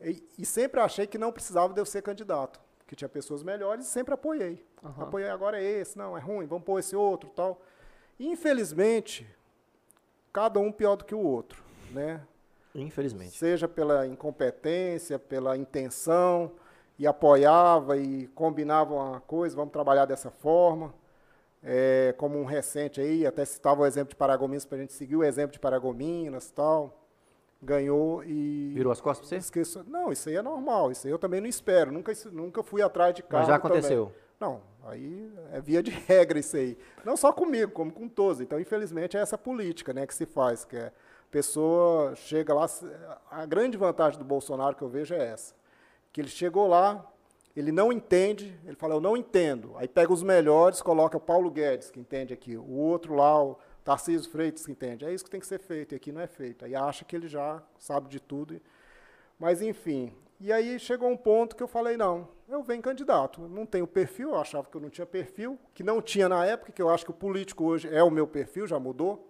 E, 0.02 0.22
e 0.38 0.46
sempre 0.46 0.82
achei 0.82 1.08
que 1.08 1.18
não 1.18 1.32
precisava 1.32 1.74
de 1.74 1.80
eu 1.80 1.86
ser 1.86 2.02
candidato, 2.02 2.60
que 2.86 2.96
tinha 2.96 3.08
pessoas 3.08 3.42
melhores 3.42 3.86
e 3.86 3.90
sempre 3.90 4.14
apoiei. 4.14 4.66
Aham. 4.84 5.04
Apoiei 5.04 5.30
agora 5.30 5.62
é 5.62 5.64
esse, 5.64 5.98
não, 5.98 6.18
é 6.18 6.20
ruim, 6.20 6.46
vamos 6.46 6.66
pôr 6.66 6.80
esse 6.80 6.94
outro 6.94 7.30
tal. 7.30 7.62
Infelizmente, 8.24 9.28
cada 10.32 10.60
um 10.60 10.72
pior 10.72 10.96
do 10.96 11.04
que 11.04 11.16
o 11.16 11.20
outro, 11.20 11.64
né? 11.90 12.22
Infelizmente. 12.76 13.36
Seja 13.36 13.68
pela 13.68 14.06
incompetência, 14.06 15.18
pela 15.18 15.58
intenção, 15.58 16.52
e 17.00 17.08
apoiava 17.08 17.98
e 17.98 18.28
combinava 18.28 18.94
uma 18.94 19.20
coisa, 19.22 19.56
vamos 19.56 19.72
trabalhar 19.72 20.06
dessa 20.06 20.30
forma. 20.30 20.94
É, 21.64 22.14
como 22.16 22.40
um 22.40 22.46
recente 22.46 23.02
aí, 23.02 23.26
até 23.26 23.44
citava 23.44 23.82
o 23.82 23.86
exemplo 23.88 24.10
de 24.10 24.16
Paragominas 24.16 24.66
para 24.66 24.78
a 24.78 24.82
gente 24.82 24.94
seguir 24.94 25.16
o 25.16 25.24
exemplo 25.24 25.54
de 25.54 25.60
Paragominas 25.60 26.50
e 26.50 26.54
tal. 26.54 27.02
Ganhou 27.60 28.24
e. 28.24 28.72
Virou 28.76 28.92
as 28.92 29.02
costas 29.02 29.28
para 29.28 29.40
você? 29.40 29.44
Esqueço. 29.44 29.84
Não, 29.88 30.12
isso 30.12 30.30
aí 30.30 30.36
é 30.36 30.42
normal, 30.44 30.92
isso 30.92 31.08
aí 31.08 31.14
eu 31.14 31.18
também 31.18 31.42
não 31.42 31.48
espero. 31.48 31.92
Nunca, 31.92 32.14
nunca 32.32 32.62
fui 32.62 32.84
atrás 32.84 33.16
de 33.16 33.24
carro. 33.24 33.42
Mas 33.42 33.48
já 33.48 33.56
aconteceu. 33.56 34.06
Também. 34.06 34.22
Não, 34.40 34.62
aí 34.86 35.32
é 35.52 35.62
via 35.62 35.82
de 35.82 35.92
regra 36.08 36.40
isso 36.40 36.58
aí. 36.58 36.78
Não 37.04 37.16
só 37.16 37.32
comigo, 37.32 37.72
como 37.72 37.92
com 37.92 38.08
todos. 38.08 38.42
Então, 38.42 38.60
infelizmente, 38.60 39.18
é 39.18 39.20
essa 39.20 39.38
política 39.38 39.94
né, 39.94 40.06
que 40.06 40.14
se 40.14 40.26
faz, 40.26 40.66
que 40.66 40.78
é 40.78 40.88
a 40.88 40.92
pessoa 41.32 42.16
chega 42.16 42.54
lá. 42.54 42.66
A 43.30 43.46
grande 43.46 43.78
vantagem 43.78 44.20
do 44.20 44.26
Bolsonaro 44.26 44.76
que 44.76 44.82
eu 44.82 44.90
vejo 44.90 45.14
é 45.14 45.28
essa. 45.28 45.56
Que 46.12 46.20
ele 46.22 46.28
chegou 46.28 46.68
lá, 46.68 47.10
ele 47.56 47.72
não 47.72 47.92
entende, 47.92 48.58
ele 48.66 48.76
fala, 48.76 48.96
eu 48.96 49.02
não 49.02 49.16
entendo. 49.16 49.74
Aí 49.78 49.88
pega 49.88 50.12
os 50.12 50.24
melhores, 50.24 50.82
coloca 50.82 51.18
o 51.18 51.22
Paulo 51.22 51.50
Guedes, 51.50 51.90
que 51.90 52.00
entende 52.00 52.34
aqui, 52.34 52.58
o 52.58 52.72
outro 52.72 53.16
lá, 53.16 53.44
o 53.44 53.58
Tarcísio 53.84 54.30
Freitas, 54.32 54.66
que 54.66 54.72
entende. 54.72 55.06
É 55.06 55.14
isso 55.14 55.24
que 55.24 55.30
tem 55.30 55.40
que 55.40 55.48
ser 55.48 55.60
feito, 55.60 55.94
e 55.94 55.96
aqui 55.96 56.12
não 56.12 56.22
é 56.22 56.28
feito. 56.28 56.66
Aí 56.66 56.76
acha 56.76 57.04
que 57.04 57.16
ele 57.16 57.28
já 57.28 57.62
sabe 57.78 58.10
de 58.10 58.20
tudo. 58.20 58.60
Mas, 59.40 59.62
enfim. 59.62 60.14
E 60.40 60.52
aí 60.52 60.80
chegou 60.80 61.10
um 61.10 61.18
ponto 61.18 61.56
que 61.56 61.64
eu 61.64 61.68
falei, 61.68 61.98
não, 61.98 62.28
eu 62.52 62.62
venho 62.62 62.82
candidato. 62.82 63.42
Não 63.48 63.66
tenho 63.66 63.88
perfil, 63.88 64.32
eu 64.32 64.38
achava 64.38 64.68
que 64.70 64.76
eu 64.76 64.82
não 64.82 64.90
tinha 64.90 65.06
perfil, 65.06 65.58
que 65.74 65.84
não 65.84 66.02
tinha 66.02 66.28
na 66.28 66.46
época, 66.46 66.72
que 66.72 66.82
eu 66.82 66.90
acho 66.90 67.06
que 67.06 67.12
o 67.12 67.14
político 67.14 67.64
hoje 67.64 67.88
é 67.94 68.04
o 68.04 68.12
meu 68.12 68.28
perfil, 68.28 68.68
já 68.68 68.78
mudou. 68.78 69.30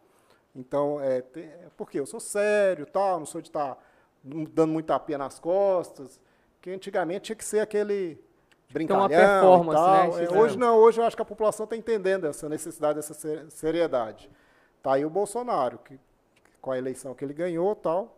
Então, 0.56 0.99
é, 0.99 1.22
tem, 1.22 1.43
é 1.43 1.68
porque 1.77 1.99
eu 1.99 2.06
sou 2.06 2.19
sério, 2.19 2.85
tal, 2.85 3.19
não 3.19 3.26
sou 3.26 3.39
de 3.41 3.49
estar 3.49 3.76
tá 3.76 3.81
dando 4.23 4.73
muita 4.73 4.93
tapinha 4.93 5.18
nas 5.18 5.39
costas, 5.39 6.19
que 6.60 6.72
antigamente 6.72 7.26
tinha 7.26 7.35
que 7.35 7.45
ser 7.45 7.60
aquele 7.60 8.19
brincalhão 8.72 9.06
então, 9.06 9.18
performance, 9.18 9.81
tal. 9.81 10.14
Né? 10.15 10.26
É, 10.26 10.38
hoje 10.38 10.57
não, 10.57 10.77
hoje 10.77 10.99
eu 10.99 11.06
acho 11.06 11.15
que 11.15 11.22
a 11.22 11.26
população 11.26 11.64
está 11.65 11.77
entendendo 11.77 12.26
essa 12.26 12.49
necessidade, 12.49 12.95
dessa 12.95 13.14
seriedade. 13.49 14.30
Tá 14.81 14.93
aí 14.93 15.06
o 15.06 15.10
Bolsonaro, 15.10 15.77
que, 15.77 15.99
com 16.60 16.72
a 16.72 16.77
eleição 16.77 17.14
que 17.14 17.23
ele 17.23 17.34
ganhou 17.34 17.76
tal. 17.76 18.18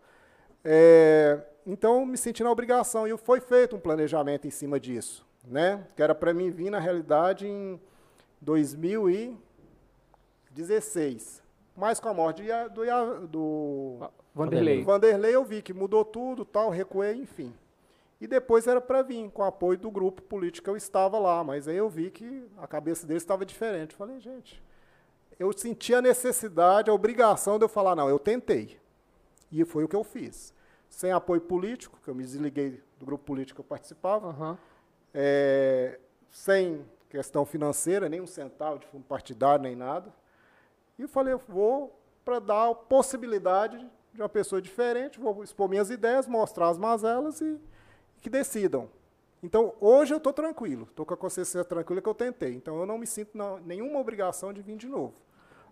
É, 0.64 1.42
então, 1.66 2.06
me 2.06 2.18
senti 2.18 2.44
na 2.44 2.52
obrigação, 2.52 3.08
e 3.08 3.18
foi 3.18 3.40
feito 3.40 3.76
um 3.76 3.80
planejamento 3.80 4.46
em 4.48 4.52
cima 4.52 4.80
disso, 4.80 5.26
né? 5.46 5.88
que 5.96 6.04
era 6.04 6.16
para 6.16 6.34
mim 6.34 6.52
vir, 6.52 6.70
na 6.70 6.80
realidade, 6.80 7.48
em 7.48 7.82
2016. 8.42 11.42
Mas 11.76 12.00
com 12.00 12.08
a 12.10 12.14
morte 12.14 12.44
do, 12.74 13.28
do 13.28 13.98
Vanderlei. 14.34 14.84
Vanderlei, 14.84 15.36
eu 15.36 15.44
vi 15.44 15.62
que 15.62 15.74
mudou 15.74 16.06
tudo, 16.06 16.46
tal, 16.46 16.70
recuei, 16.70 17.16
enfim. 17.16 17.54
E 18.22 18.28
depois 18.28 18.68
era 18.68 18.80
para 18.80 19.02
vir, 19.02 19.30
com 19.32 19.42
o 19.42 19.46
apoio 19.46 19.78
do 19.78 19.92
grupo 19.92 20.22
político, 20.22 20.70
eu 20.70 20.78
estava 20.78 21.20
lá, 21.20 21.44
mas 21.44 21.68
aí 21.68 21.76
eu 21.76 21.90
vi 21.90 22.10
que 22.10 22.48
a 22.58 22.66
cabeça 22.68 23.06
deles 23.06 23.24
estava 23.24 23.46
diferente. 23.46 23.96
Falei, 23.96 24.20
gente, 24.20 24.64
eu 25.40 25.52
senti 25.52 25.94
a 25.94 26.02
necessidade, 26.02 26.90
a 26.90 26.94
obrigação 26.94 27.58
de 27.58 27.66
eu 27.66 27.70
falar, 27.70 27.96
não, 27.96 28.08
eu 28.08 28.20
tentei. 28.20 28.80
E 29.54 29.64
foi 29.64 29.84
o 29.84 29.88
que 29.88 29.96
eu 29.96 30.04
fiz. 30.04 30.52
Sem 30.90 31.12
apoio 31.12 31.40
político, 31.40 32.00
que 32.04 32.10
eu 32.10 32.16
me 32.16 32.24
desliguei 32.24 32.82
do 33.00 33.06
grupo 33.06 33.24
político 33.24 33.58
que 33.58 33.62
eu 33.62 33.70
participava, 33.70 34.30
uhum. 34.30 34.58
é, 35.14 36.00
sem 36.32 36.84
questão 37.08 37.46
financeira, 37.46 38.10
nem 38.10 38.20
um 38.20 38.26
centavo 38.26 38.80
de 38.80 38.88
fundo 38.88 39.06
partidário, 39.06 39.62
nem 39.62 39.76
nada. 39.76 40.12
E 40.98 41.04
eu 41.04 41.08
falei, 41.08 41.34
eu 41.34 41.42
vou 41.48 42.00
para 42.26 42.40
dar 42.40 42.70
a 42.72 42.76
possibilidade 42.76 43.78
de 44.12 44.22
uma 44.22 44.30
pessoa 44.30 44.60
diferente, 44.60 45.20
vou 45.20 45.44
expor 45.44 45.70
minhas 45.70 45.92
ideias, 45.92 46.28
mostrar 46.28 46.70
as 46.70 46.78
mazelas 46.78 47.40
e 47.40 47.60
que 48.20 48.30
decidam. 48.30 48.90
Então, 49.44 49.76
hoje 49.80 50.14
eu 50.14 50.18
estou 50.18 50.34
tranquilo, 50.34 50.88
estou 50.90 51.06
com 51.06 51.14
a 51.14 51.18
consciência 51.18 51.64
tranquila 51.64 52.02
que 52.02 52.10
eu 52.10 52.16
tentei. 52.16 52.56
Então, 52.56 52.80
eu 52.80 52.86
não 52.86 52.98
me 52.98 53.06
sinto 53.06 53.38
na, 53.38 53.60
nenhuma 53.60 54.00
obrigação 54.00 54.52
de 54.52 54.62
vir 54.62 54.78
de 54.78 54.88
novo. 54.88 55.14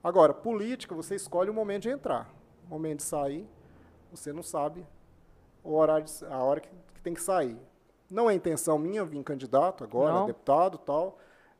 Agora, 0.04 0.34
política, 0.34 0.94
você 0.94 1.16
escolhe 1.16 1.50
o 1.50 1.54
momento 1.54 1.84
de 1.84 1.90
entrar. 1.90 2.30
O 2.66 2.70
momento 2.70 2.98
de 2.98 3.04
sair, 3.04 3.48
você 4.12 4.34
não 4.34 4.44
sabe 4.44 4.86
o 5.64 5.74
horário, 5.74 6.06
a 6.30 6.38
hora 6.38 6.60
que, 6.60 6.70
que 6.94 7.02
tem 7.02 7.14
que 7.14 7.22
sair. 7.22 7.58
Não 8.10 8.30
é 8.30 8.34
intenção 8.34 8.78
minha 8.78 9.06
vir 9.06 9.24
candidato 9.24 9.84
agora, 9.84 10.14
não. 10.14 10.26
deputado 10.26 10.78
tal. 10.78 11.18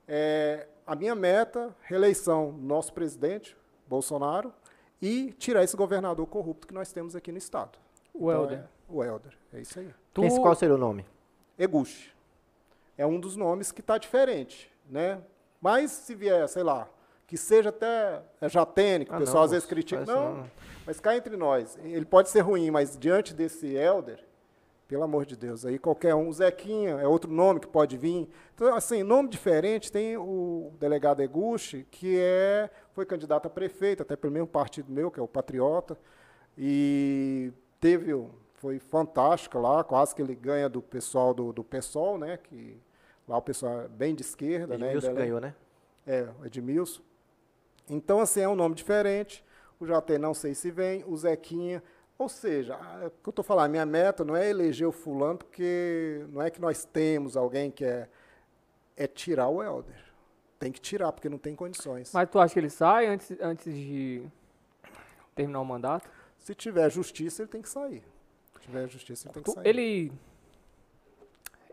É, 0.08 0.68
a 0.86 0.96
minha 0.96 1.16
meta, 1.16 1.74
reeleição 1.84 2.52
do 2.52 2.62
nosso 2.62 2.94
presidente, 2.94 3.56
Bolsonaro, 3.88 4.54
e 5.02 5.32
tirar 5.34 5.64
esse 5.64 5.76
governador 5.76 6.28
corrupto 6.28 6.68
que 6.68 6.74
nós 6.74 6.92
temos 6.92 7.16
aqui 7.16 7.32
no 7.32 7.38
Estado. 7.38 7.80
O 8.14 8.30
então, 8.30 8.44
Helder. 8.44 8.60
É, 8.60 8.68
o 8.90 9.04
Helder, 9.04 9.38
é 9.54 9.62
isso 9.62 9.80
aí. 9.80 9.94
Tu... 10.14 10.22
Quem, 10.22 10.42
qual 10.42 10.54
seria 10.56 10.76
o 10.76 10.78
nome? 10.78 11.06
Eguchi. 11.58 12.14
É 12.98 13.06
um 13.06 13.20
dos 13.20 13.36
nomes 13.36 13.72
que 13.72 13.82
está 13.82 13.98
diferente, 13.98 14.72
né? 14.90 15.22
Mas 15.62 15.92
se 15.92 16.14
vier, 16.14 16.48
sei 16.50 16.64
lá, 16.64 16.90
que 17.32 17.38
seja 17.38 17.70
até 17.70 18.22
é 18.42 18.50
jatênico, 18.50 19.14
ah, 19.14 19.16
o 19.16 19.20
pessoal 19.20 19.38
não, 19.38 19.46
às 19.46 19.52
vezes 19.52 19.66
critica. 19.66 20.04
Não, 20.04 20.36
não, 20.36 20.52
mas 20.86 21.00
cá 21.00 21.16
entre 21.16 21.38
nós, 21.38 21.80
ele 21.82 22.04
pode 22.04 22.30
ser 22.30 22.42
ruim, 22.42 22.70
mas 22.70 22.98
diante 22.98 23.34
desse 23.34 23.74
Elder, 23.74 24.20
pelo 24.86 25.04
amor 25.04 25.26
de 25.26 25.38
Deus, 25.38 25.66
aí 25.66 25.80
qualquer 25.80 26.14
um, 26.14 26.30
Zequinha 26.34 27.00
é 27.00 27.08
outro 27.08 27.32
nome 27.32 27.62
que 27.62 27.68
pode 27.68 27.96
vir. 27.96 28.28
Então, 28.54 28.76
assim, 28.76 29.02
nome 29.02 29.30
diferente, 29.30 29.90
tem 29.90 30.18
o 30.18 30.74
delegado 30.78 31.22
Eguchi, 31.22 31.88
que 31.90 32.20
é, 32.20 32.70
foi 32.92 33.06
candidato 33.06 33.46
a 33.46 33.50
prefeito, 33.50 34.04
até 34.04 34.18
pelo 34.18 34.34
mesmo 34.34 34.48
partido 34.48 34.92
meu, 34.92 35.10
que 35.10 35.18
é 35.18 35.24
o 35.24 35.28
Patriota, 35.28 35.98
e 36.58 37.54
teve 37.80 38.14
foi 38.56 38.78
fantástica 38.78 39.58
lá, 39.58 39.86
quase 39.86 40.14
que 40.14 40.22
ele 40.22 40.36
ganha 40.36 40.68
do 40.68 40.82
pessoal 40.82 41.34
do, 41.34 41.54
do 41.54 41.64
PSOL, 41.64 42.18
né? 42.18 42.36
Que 42.36 42.78
lá 43.26 43.38
o 43.38 43.42
pessoal 43.42 43.84
é 43.84 43.88
bem 43.88 44.14
de 44.14 44.22
esquerda, 44.22 44.74
Edmilson 44.74 44.84
né? 44.84 44.92
Edmilson 44.98 45.14
ganhou, 45.16 45.40
né? 45.40 45.56
É, 46.06 46.28
Edmilson. 46.44 47.02
Então, 47.92 48.20
assim, 48.20 48.42
é 48.42 48.48
um 48.48 48.56
nome 48.56 48.76
diferente. 48.76 49.44
O 49.80 49.86
JT 49.86 50.18
não 50.18 50.34
sei 50.34 50.54
se 50.56 50.72
vem, 50.72 51.04
o 51.06 51.16
Zequinha. 51.16 51.84
Ou 52.18 52.30
seja, 52.30 52.76
o 53.06 53.10
que 53.10 53.30
eu 53.30 53.32
estou 53.32 53.44
falando, 53.44 53.72
minha 53.72 53.86
meta 53.86 54.24
não 54.24 54.36
é 54.36 54.50
eleger 54.50 54.88
o 54.88 54.92
fulano, 54.92 55.40
porque 55.40 56.26
não 56.30 56.42
é 56.42 56.50
que 56.50 56.62
nós 56.62 56.86
temos 56.86 57.36
alguém 57.36 57.70
que 57.70 57.86
é. 57.86 58.08
É 58.96 59.08
tirar 59.08 59.48
o 59.48 59.64
Helder. 59.64 59.96
Tem 60.60 60.72
que 60.72 60.80
tirar, 60.80 61.12
porque 61.12 61.28
não 61.28 61.40
tem 61.40 61.56
condições. 61.56 62.12
Mas 62.14 62.30
tu 62.30 62.38
acha 62.40 62.54
que 62.54 62.60
ele 62.60 62.70
sai 62.70 63.08
antes, 63.08 63.32
antes 63.42 63.74
de 63.74 64.24
terminar 65.34 65.60
o 65.62 65.66
mandato? 65.66 66.08
Se 66.38 66.54
tiver 66.54 66.88
justiça, 66.92 67.42
ele 67.42 67.50
tem 67.50 67.62
que 67.62 67.70
sair 67.70 68.04
tiver 68.62 68.88
justiça, 68.88 69.28
ele 69.28 69.34
tem 69.34 69.44
que 69.44 69.52
sair. 69.52 69.68
Ele. 69.68 70.12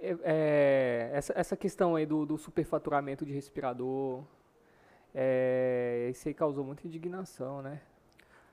É, 0.00 0.16
é, 0.22 1.10
essa, 1.12 1.32
essa 1.36 1.56
questão 1.56 1.96
aí 1.96 2.06
do, 2.06 2.24
do 2.24 2.38
superfaturamento 2.38 3.24
de 3.24 3.32
respirador, 3.32 4.22
é, 5.14 6.08
isso 6.10 6.28
aí 6.28 6.34
causou 6.34 6.64
muita 6.64 6.86
indignação, 6.86 7.62
né? 7.62 7.80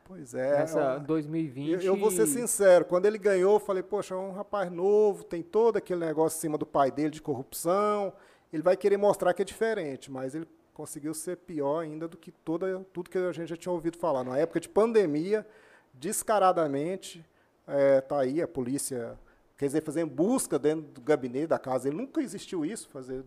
Pois 0.07 0.35
é. 0.35 0.59
Nessa 0.59 0.97
2020. 0.99 1.71
Eu, 1.71 1.81
eu, 1.81 1.95
vou 1.97 2.11
ser 2.11 2.27
sincero, 2.27 2.85
quando 2.85 3.07
ele 3.07 3.17
ganhou, 3.17 3.55
eu 3.55 3.59
falei, 3.59 3.81
poxa, 3.81 4.13
é 4.13 4.17
um 4.17 4.31
rapaz 4.31 4.71
novo, 4.71 5.23
tem 5.23 5.41
todo 5.41 5.77
aquele 5.77 6.05
negócio 6.05 6.37
em 6.37 6.41
cima 6.41 6.57
do 6.57 6.65
pai 6.65 6.91
dele 6.91 7.09
de 7.09 7.21
corrupção, 7.21 8.13
ele 8.53 8.61
vai 8.61 8.77
querer 8.77 8.97
mostrar 8.97 9.33
que 9.33 9.41
é 9.41 9.45
diferente, 9.45 10.11
mas 10.11 10.35
ele 10.35 10.47
conseguiu 10.75 11.13
ser 11.13 11.37
pior 11.37 11.79
ainda 11.79 12.07
do 12.07 12.17
que 12.17 12.31
toda, 12.31 12.85
tudo 12.93 13.09
que 13.09 13.17
a 13.17 13.31
gente 13.31 13.47
já 13.47 13.57
tinha 13.57 13.71
ouvido 13.71 13.97
falar. 13.97 14.23
Na 14.23 14.37
época 14.37 14.59
de 14.59 14.69
pandemia, 14.69 15.45
descaradamente, 15.91 17.25
é, 17.67 17.99
tá 18.01 18.19
aí 18.19 18.41
a 18.41 18.47
polícia, 18.47 19.17
quer 19.57 19.67
dizer, 19.67 19.81
fazendo 19.81 20.11
busca 20.11 20.59
dentro 20.59 20.83
do 20.91 21.01
gabinete 21.01 21.47
da 21.47 21.59
casa. 21.59 21.87
Ele 21.87 21.97
nunca 21.97 22.21
existiu 22.21 22.65
isso, 22.65 22.89
fazer. 22.89 23.23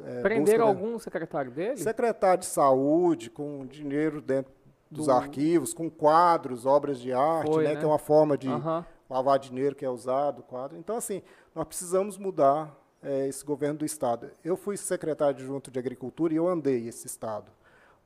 É, 0.00 0.20
Prenderam 0.22 0.66
algum 0.66 0.98
secretário 0.98 1.50
dele? 1.50 1.76
Secretário 1.76 2.40
de 2.40 2.46
saúde, 2.46 3.30
com 3.30 3.66
dinheiro 3.66 4.20
dentro 4.20 4.52
dos 4.90 5.06
do... 5.06 5.12
arquivos, 5.12 5.74
com 5.74 5.90
quadros, 5.90 6.66
obras 6.66 6.98
de 6.98 7.12
arte, 7.12 7.52
Foi, 7.52 7.64
né, 7.64 7.74
né? 7.74 7.78
que 7.78 7.84
é 7.84 7.88
uma 7.88 7.98
forma 7.98 8.38
de 8.38 8.48
uhum. 8.48 8.84
lavar 9.08 9.38
dinheiro 9.38 9.74
que 9.74 9.84
é 9.84 9.90
usado, 9.90 10.42
quadro. 10.42 10.78
Então, 10.78 10.96
assim, 10.96 11.22
nós 11.54 11.66
precisamos 11.66 12.16
mudar 12.16 12.74
é, 13.02 13.26
esse 13.28 13.44
governo 13.44 13.80
do 13.80 13.84
Estado. 13.84 14.30
Eu 14.44 14.56
fui 14.56 14.76
secretário 14.76 15.44
junto 15.44 15.70
de 15.70 15.78
Agricultura 15.78 16.32
e 16.32 16.36
eu 16.36 16.48
andei 16.48 16.88
esse 16.88 17.06
Estado 17.06 17.50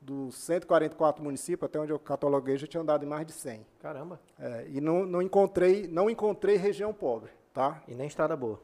dos 0.00 0.36
144 0.36 1.22
municípios, 1.22 1.68
até 1.68 1.78
onde 1.78 1.92
eu 1.92 1.98
cataloguei, 1.98 2.56
já 2.56 2.66
tinha 2.66 2.80
andado 2.80 3.04
em 3.04 3.08
mais 3.08 3.26
de 3.26 3.32
100. 3.32 3.66
Caramba. 3.80 4.20
É, 4.38 4.66
e 4.68 4.80
não, 4.80 5.04
não, 5.04 5.20
encontrei, 5.20 5.86
não 5.88 6.08
encontrei 6.08 6.56
região 6.56 6.92
pobre, 6.92 7.30
tá? 7.58 7.82
E 7.88 7.94
nem 7.96 8.06
estrada 8.06 8.36
boa. 8.36 8.60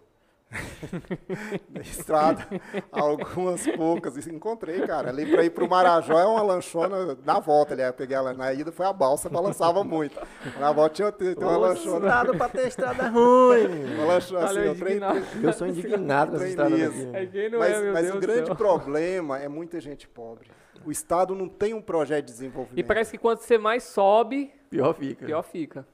na 1.69 1.81
estrada, 1.81 2.47
algumas 2.93 3.66
poucas. 3.66 4.25
Encontrei, 4.29 4.87
cara. 4.87 5.09
Ali 5.09 5.27
para 5.27 5.45
ir 5.45 5.51
para 5.51 5.65
o 5.65 5.69
Marajó 5.69 6.16
é 6.16 6.25
uma 6.25 6.43
lanchona 6.43 7.19
na 7.25 7.41
volta. 7.41 7.75
Ali, 7.75 7.83
eu 7.83 7.93
peguei 7.93 8.16
ela 8.16 8.33
na 8.33 8.53
ida, 8.53 8.71
foi 8.71 8.87
a 8.87 8.93
balsa, 8.93 9.29
balançava 9.29 9.83
muito. 9.83 10.16
Na 10.61 10.71
volta 10.71 10.95
tinha, 10.95 11.11
tinha 11.11 11.37
uma 11.37 11.57
lanchona. 11.57 12.07
Estrada 12.07 12.37
para 12.37 12.49
ter 12.51 12.69
estrada 12.69 13.09
ruim. 13.09 13.95
Uma 13.97 14.05
lanchona 14.05 14.45
assim, 14.45 14.61
eu, 14.61 14.77
trem, 14.77 15.01
eu 15.43 15.53
sou 15.53 15.66
indignado 15.66 16.31
com 16.31 16.37
essa 16.37 16.47
estrada. 16.47 16.77
É 16.77 17.49
mas 17.49 17.73
é, 17.73 17.91
mas 17.91 18.15
o 18.15 18.21
grande 18.21 18.47
céu. 18.47 18.55
problema 18.55 19.41
é 19.41 19.49
muita 19.49 19.81
gente 19.81 20.07
pobre. 20.07 20.49
O 20.87 20.93
Estado 20.93 21.35
não 21.35 21.49
tem 21.49 21.75
um 21.75 21.83
projeto 21.83 22.27
de 22.27 22.33
desenvolvimento. 22.33 22.79
E 22.79 22.85
parece 22.85 23.11
que 23.11 23.19
quanto 23.19 23.41
você 23.41 23.59
mais 23.59 23.83
sobe, 23.83 24.53
Pior 24.71 24.95
fica. 24.95 25.27
pior 25.27 25.43
fica. 25.43 25.94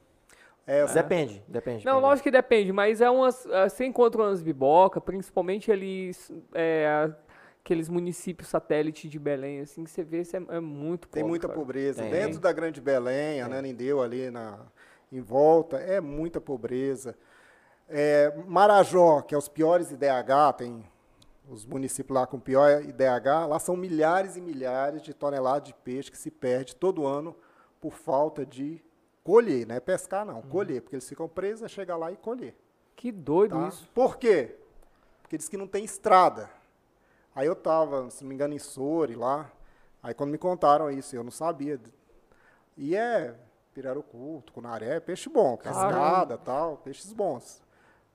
É, 0.72 0.86
Depende, 0.86 1.42
depende. 1.48 1.84
Não, 1.84 1.98
lógico 1.98 2.24
que 2.24 2.30
depende, 2.30 2.72
mas 2.72 3.00
é 3.00 3.10
umas. 3.10 3.44
Você 3.68 3.84
encontra 3.84 4.22
umas 4.22 4.40
biboca, 4.40 5.00
principalmente 5.00 5.72
ali. 5.72 6.12
é, 6.54 7.10
aqueles 7.64 7.88
municípios 7.88 8.48
satélite 8.48 9.08
de 9.08 9.18
Belém, 9.18 9.60
assim, 9.60 9.82
que 9.82 9.90
você 9.90 10.04
vê, 10.04 10.20
isso 10.20 10.36
é, 10.36 10.42
é 10.48 10.60
muito 10.60 11.08
Tem 11.08 11.22
pobre, 11.22 11.28
muita 11.28 11.48
cara. 11.48 11.58
pobreza. 11.58 12.02
Tem. 12.02 12.12
Dentro 12.12 12.38
da 12.38 12.52
Grande 12.52 12.80
Belém, 12.80 13.40
a 13.40 13.48
Nanindeu 13.48 14.00
ali 14.00 14.30
na, 14.30 14.60
em 15.10 15.20
volta, 15.20 15.76
é 15.76 16.00
muita 16.00 16.40
pobreza. 16.40 17.16
É, 17.88 18.32
Marajó, 18.46 19.22
que 19.22 19.34
é 19.34 19.38
os 19.38 19.48
piores 19.48 19.90
IDH, 19.90 20.52
tem 20.56 20.84
os 21.48 21.66
municípios 21.66 22.14
lá 22.14 22.28
com 22.28 22.38
pior 22.38 22.80
IDH, 22.80 23.48
lá 23.48 23.58
são 23.58 23.76
milhares 23.76 24.36
e 24.36 24.40
milhares 24.40 25.02
de 25.02 25.12
toneladas 25.12 25.64
de 25.64 25.74
peixe 25.74 26.12
que 26.12 26.16
se 26.16 26.30
perde 26.30 26.76
todo 26.76 27.08
ano 27.08 27.34
por 27.80 27.92
falta 27.92 28.46
de 28.46 28.80
colher, 29.22 29.66
não 29.66 29.74
é 29.74 29.80
pescar 29.80 30.24
não, 30.24 30.40
colher, 30.42 30.82
porque 30.82 30.96
eles 30.96 31.08
ficam 31.08 31.28
presos, 31.28 31.62
é 31.64 31.68
chegar 31.68 31.96
lá 31.96 32.10
e 32.10 32.16
colher. 32.16 32.56
Que 32.96 33.10
doido 33.12 33.56
Tá? 33.58 33.68
isso. 33.68 33.88
Por 33.94 34.16
quê? 34.16 34.56
Porque 35.22 35.36
diz 35.38 35.48
que 35.48 35.56
não 35.56 35.66
tem 35.66 35.84
estrada. 35.84 36.50
Aí 37.34 37.46
eu 37.46 37.52
estava, 37.52 38.10
se 38.10 38.22
não 38.22 38.28
me 38.28 38.34
engano, 38.34 38.54
em 38.54 38.58
Sori 38.58 39.14
lá. 39.14 39.50
Aí 40.02 40.12
quando 40.14 40.30
me 40.30 40.38
contaram 40.38 40.90
isso, 40.90 41.14
eu 41.14 41.22
não 41.22 41.30
sabia. 41.30 41.80
E 42.76 42.96
é 42.96 43.34
pirarucu, 43.72 44.42
tucunaré, 44.46 44.98
peixe 45.00 45.28
bom, 45.28 45.56
pescada, 45.56 46.36
tal, 46.36 46.78
peixes 46.78 47.12
bons. 47.12 47.62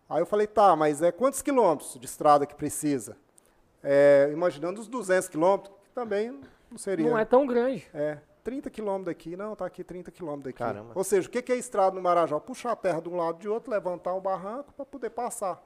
Aí 0.09 0.21
eu 0.21 0.25
falei, 0.25 0.45
tá, 0.45 0.75
mas 0.75 1.01
é 1.01 1.11
quantos 1.11 1.41
quilômetros 1.41 1.97
de 1.99 2.05
estrada 2.05 2.45
que 2.45 2.53
precisa? 2.53 3.17
É, 3.81 4.29
imaginando 4.31 4.79
os 4.81 4.87
200 4.87 5.29
quilômetros, 5.29 5.73
que 5.83 5.89
também 5.91 6.39
não 6.69 6.77
seria. 6.77 7.09
Não 7.09 7.17
é 7.17 7.25
tão 7.25 7.45
grande. 7.47 7.87
É, 7.93 8.17
30 8.45 8.69
quilômetros 8.69 9.07
daqui, 9.07 9.35
não, 9.35 9.55
tá 9.55 9.65
aqui 9.65 9.83
30 9.83 10.11
quilômetros 10.11 10.53
daqui. 10.53 10.59
Caramba. 10.59 10.91
Ou 10.93 11.03
seja, 11.03 11.27
o 11.27 11.31
que 11.31 11.41
que 11.41 11.51
é 11.51 11.57
estrada 11.57 11.95
no 11.95 12.01
Marajó? 12.01 12.39
Puxar 12.39 12.73
a 12.73 12.75
terra 12.75 13.01
de 13.01 13.09
um 13.09 13.17
lado 13.17 13.39
de 13.39 13.49
outro, 13.49 13.71
levantar 13.71 14.13
um 14.13 14.21
barranco 14.21 14.71
para 14.71 14.85
poder 14.85 15.09
passar, 15.09 15.61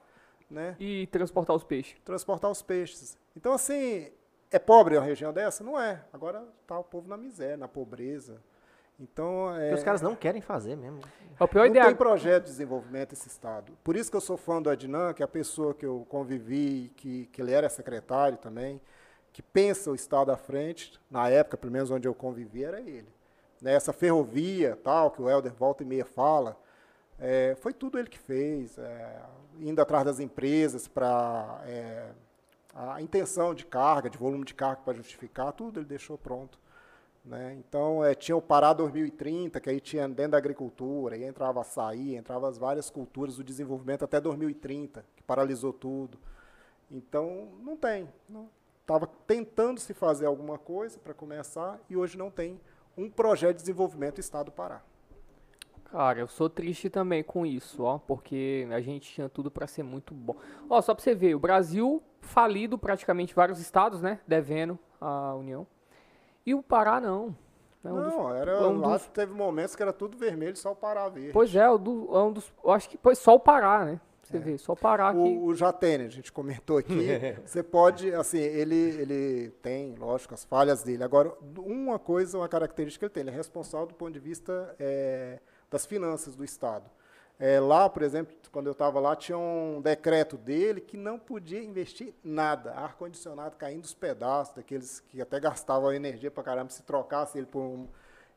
né? 0.50 0.78
E 0.80 1.06
transportar 1.08 1.54
os 1.54 1.64
peixes. 1.66 1.98
Transportar 2.06 2.50
os 2.50 2.62
peixes. 2.62 3.18
Então, 3.36 3.52
assim, 3.52 4.10
é 4.50 4.58
pobre 4.58 4.98
uma 4.98 5.04
região 5.04 5.34
dessa? 5.34 5.62
Não 5.62 5.78
é. 5.78 6.02
Agora 6.14 6.42
tá 6.66 6.80
o 6.80 6.84
povo 6.84 7.10
na 7.10 7.18
miséria, 7.18 7.58
na 7.58 7.68
pobreza. 7.68 8.42
Então, 8.98 9.54
é, 9.54 9.74
os 9.74 9.84
caras 9.84 10.02
não 10.02 10.16
querem 10.16 10.42
fazer 10.42 10.78
mesmo. 10.78 11.02
É 11.38 11.44
o 11.44 11.48
pior 11.50 11.64
não 11.64 11.72
ideia. 11.72 11.86
tem 11.86 11.96
projeto 11.96 12.46
de 12.46 12.50
desenvolvimento 12.52 13.12
esse 13.12 13.28
estado. 13.28 13.74
Por 13.84 13.98
isso 13.98 14.10
que 14.10 14.16
eu 14.16 14.22
sou 14.22 14.38
fã 14.38 14.62
do 14.62 14.70
Adnan, 14.70 15.14
que 15.14 15.22
é 15.22 15.26
a 15.26 15.28
pessoa 15.28 15.74
que 15.74 15.86
eu 15.86 16.06
convivi, 16.08 16.94
que, 16.96 17.26
que 17.28 17.42
ele 17.42 17.52
era 17.52 17.68
secretário 17.68 18.38
também, 18.38 18.80
que 19.32 19.42
pensa 19.42 19.92
o 19.92 19.96
estado 19.96 20.32
à 20.32 20.38
frente. 20.38 21.00
Na 21.10 21.30
época, 21.30 21.58
pelo 21.58 21.72
menos 21.72 21.92
onde 21.92 22.08
eu 22.08 22.14
convivi, 22.14 22.64
era 22.64 22.80
ele. 22.80 23.08
Né, 23.62 23.74
Essa 23.74 23.94
ferrovia, 23.94 24.78
tal, 24.84 25.12
que 25.12 25.22
o 25.22 25.30
Helder 25.30 25.54
volta 25.54 25.84
e 25.84 25.86
meia 25.86 26.06
fala, 26.06 26.58
é, 27.18 27.56
foi 27.60 27.74
tudo 27.74 28.00
ele 28.00 28.10
que 28.10 28.20
fez, 28.20 28.78
é, 28.78 29.22
indo 29.60 29.82
atrás 29.82 30.06
das 30.06 30.20
empresas 30.20 30.88
para 30.88 31.62
a 32.74 33.02
intenção 33.02 33.54
de 33.54 33.66
carga, 33.66 34.10
de 34.10 34.18
volume 34.18 34.46
de 34.46 34.54
carga 34.54 34.82
para 34.84 34.94
justificar, 34.94 35.52
tudo 35.52 35.80
ele 35.80 35.86
deixou 35.86 36.18
pronto. 36.18 36.60
Né? 37.26 37.56
Então, 37.60 38.04
eh, 38.04 38.16
tinha 38.16 38.36
o 38.36 38.42
Pará 38.42 38.72
2030, 38.74 39.60
que 39.60 39.70
aí 39.70 39.80
tinha 39.80 40.08
dentro 40.08 40.32
da 40.32 40.38
agricultura, 40.38 41.16
aí 41.16 41.24
entrava 41.24 41.62
açaí, 41.62 42.16
entrava 42.16 42.48
as 42.48 42.58
várias 42.58 42.90
culturas 42.90 43.36
do 43.36 43.44
desenvolvimento 43.44 44.06
até 44.06 44.20
2030, 44.22 45.06
que 45.16 45.24
paralisou 45.24 45.74
tudo. 45.74 46.18
Então, 46.90 47.50
não 47.62 47.76
tem. 47.76 48.10
Estava 48.90 49.06
tentando 49.28 49.80
se 49.80 49.94
fazer 49.94 50.26
alguma 50.26 50.58
coisa 50.58 50.98
para 50.98 51.14
começar 51.14 51.80
e 51.88 51.96
hoje 51.96 52.18
não 52.18 52.32
tem 52.32 52.60
um 52.98 53.08
projeto 53.08 53.58
de 53.58 53.62
desenvolvimento 53.62 54.16
do 54.16 54.20
Estado 54.20 54.46
do 54.48 54.52
Pará. 54.52 54.82
Cara, 55.92 56.20
eu 56.22 56.28
sou 56.28 56.50
triste 56.50 56.90
também 56.90 57.22
com 57.24 57.46
isso, 57.46 57.84
ó, 57.84 58.00
porque 58.00 58.68
a 58.72 58.82
gente 58.82 59.14
tinha 59.14 59.30
tudo 59.30 59.52
pra 59.52 59.68
ser 59.68 59.84
muito 59.84 60.12
bom. 60.12 60.36
Ó, 60.68 60.82
só 60.82 60.96
pra 60.96 61.04
você 61.04 61.14
ver, 61.14 61.36
o 61.36 61.40
Brasil 61.40 62.02
falido 62.20 62.80
praticamente 62.80 63.36
vários 63.36 63.60
estados, 63.60 64.02
né, 64.02 64.22
devendo 64.28 64.78
à 65.00 65.36
União. 65.36 65.68
E 66.44 66.56
o 66.56 66.64
Pará 66.64 67.00
não. 67.00 67.36
É 67.86 67.94
um 67.94 68.04
dos- 68.04 68.14
não, 68.16 68.36
era, 68.36 68.52
é 68.54 68.66
um 68.66 68.80
lá 68.82 68.98
dos- 68.98 69.06
teve 69.10 69.32
momentos 69.36 69.76
que 69.76 69.84
era 69.84 69.94
tudo 69.94 70.18
vermelho, 70.18 70.58
só 70.58 70.72
o 70.72 70.76
Pará 70.76 71.08
verde. 71.10 71.32
Pois 71.32 71.56
é, 71.56 71.70
o 71.70 71.78
do- 71.78 72.10
é 72.12 72.24
um 72.24 72.34
dos, 72.34 72.52
eu 72.64 72.72
acho 72.72 72.90
que 72.90 72.98
foi 72.98 73.14
só 73.14 73.36
o 73.36 73.40
Pará, 73.40 73.86
né? 73.86 74.02
Você 74.30 74.38
vê, 74.38 74.58
só 74.60 74.74
o 74.74 74.76
Pará 74.76 75.12
que 75.12 75.18
O, 75.18 75.46
o 75.46 75.56
Jatene, 75.56 76.06
a 76.06 76.10
gente 76.10 76.32
comentou 76.32 76.78
aqui, 76.78 77.08
você 77.44 77.64
pode, 77.64 78.14
assim, 78.14 78.38
ele, 78.38 78.76
ele 78.76 79.50
tem, 79.62 79.96
lógico, 79.96 80.36
as 80.36 80.46
falhas 80.46 80.84
dele. 80.84 81.04
Agora, 81.04 81.34
uma 81.58 81.98
coisa, 81.98 82.38
uma 82.38 82.48
característica 82.48 83.00
que 83.00 83.06
ele 83.06 83.14
tem, 83.14 83.22
ele 83.22 83.32
é 83.32 83.38
responsável 83.38 83.88
do 83.88 83.96
ponto 83.96 84.12
de 84.12 84.20
vista 84.20 84.76
eh, 84.80 85.40
das 85.72 85.86
finanças 85.86 86.36
do 86.36 86.44
Estado. 86.44 86.86
Eh, 87.40 87.60
lá, 87.60 87.90
por 87.90 88.04
exemplo, 88.04 88.36
quando 88.52 88.68
eu 88.68 88.74
estava 88.74 89.00
lá, 89.00 89.16
tinha 89.16 89.38
um 89.38 89.82
decreto 89.82 90.38
dele 90.38 90.80
que 90.80 90.96
não 90.96 91.18
podia 91.18 91.64
investir 91.64 92.14
nada. 92.24 92.74
Ar-condicionado 92.74 93.56
caindo 93.56 93.82
dos 93.82 93.94
pedaços, 93.96 94.56
daqueles 94.56 95.00
que 95.00 95.20
até 95.20 95.40
gastavam 95.40 95.92
energia 95.92 96.30
para 96.30 96.44
caramba, 96.44 96.70
se 96.70 96.84
trocasse 96.84 97.38
ele 97.38 97.48
por 97.48 97.62
um, 97.62 97.88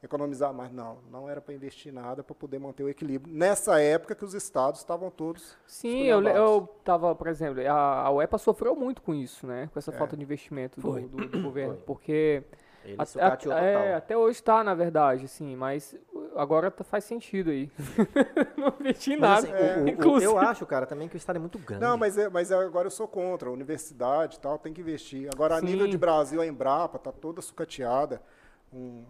economizar 0.02 0.52
mais. 0.52 0.72
Não, 0.72 0.98
não 1.10 1.28
era 1.28 1.40
para 1.40 1.54
investir 1.54 1.92
nada 1.92 2.22
para 2.22 2.34
poder 2.34 2.58
manter 2.58 2.82
o 2.82 2.88
equilíbrio. 2.88 3.32
Nessa 3.34 3.80
época 3.80 4.14
que 4.14 4.24
os 4.24 4.34
estados 4.34 4.80
estavam 4.80 5.10
todos 5.10 5.56
Sim, 5.66 6.04
eu, 6.04 6.20
le- 6.20 6.28
esculhambados. 6.30 6.60
eu 6.60 6.66
tava, 6.84 7.14
por 7.14 7.26
exemplo, 7.28 7.60
a, 7.68 8.02
a 8.06 8.10
UEPA 8.10 8.38
sofreu 8.38 8.74
muito 8.74 9.00
com 9.02 9.14
isso, 9.14 9.46
né? 9.46 9.68
Com 9.72 9.78
essa 9.78 9.92
É. 9.92 9.94
falta 9.96 10.16
de 10.16 10.22
investimento 10.22 10.80
do, 10.80 11.00
do- 11.08 11.28
do 11.28 11.40
governo. 11.42 11.74
Foi. 11.76 11.84
Porque 11.84 12.42
Ele 12.84 13.04
sucateou 13.06 13.54
at- 13.54 13.60
total. 13.62 13.84
é, 13.84 13.94
até 13.94 14.16
hoje 14.16 14.38
está, 14.38 14.64
na 14.64 14.74
verdade, 14.74 15.26
assim, 15.26 15.54
mas 15.54 15.94
agora 16.34 16.68
tá- 16.70 16.82
faz 16.82 17.04
sentido 17.04 17.50
aí. 17.50 17.70
Não 18.58 18.74
investi 18.80 19.16
nada. 19.16 19.46
assim, 19.46 19.52
o- 20.02 20.08
o- 20.08 20.14
o- 20.14 20.20
eu 20.20 20.36
acho, 20.38 20.66
cara, 20.66 20.84
também 20.84 21.08
que 21.08 21.14
o 21.14 21.16
estado 21.16 21.36
é 21.36 21.38
muito 21.38 21.58
grande. 21.60 21.84
Não, 21.84 21.96
mas, 21.96 22.18
é- 22.18 22.28
mas 22.28 22.50
é- 22.50 22.56
agora 22.56 22.86
eu 22.86 22.90
sou 22.90 23.06
contra. 23.06 23.48
A 23.48 23.52
universidade 23.52 24.36
e 24.36 24.40
tal 24.40 24.58
tem 24.58 24.72
que 24.72 24.80
investir. 24.80 25.28
Agora, 25.32 25.56
a 25.56 25.60
Sim. 25.60 25.66
nível 25.66 25.86
de 25.86 25.96
Brasil, 25.96 26.40
a 26.40 26.46
Embrapa 26.46 26.96
está 26.96 27.12
toda 27.12 27.40
sucateada. 27.40 28.20
Um, 28.72 29.04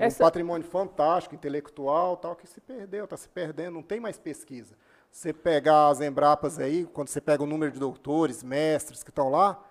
um- 0.00 0.04
um 0.04 0.06
Essa- 0.06 0.24
patrimônio 0.24 0.66
fantástico, 0.66 1.34
intelectual, 1.34 2.16
tal, 2.16 2.34
que 2.36 2.46
se 2.46 2.60
perdeu, 2.60 3.04
está 3.04 3.16
se 3.16 3.28
perdendo, 3.28 3.74
não 3.74 3.82
tem 3.82 4.00
mais 4.00 4.18
pesquisa. 4.18 4.74
Você 5.10 5.32
pegar 5.32 5.88
as 5.88 6.00
Embrapas 6.00 6.58
aí, 6.58 6.84
quando 6.86 7.08
você 7.08 7.20
pega 7.20 7.42
o 7.42 7.46
número 7.46 7.72
de 7.72 7.78
doutores, 7.80 8.42
mestres 8.42 9.02
que 9.02 9.10
estão 9.10 9.28
lá, 9.28 9.62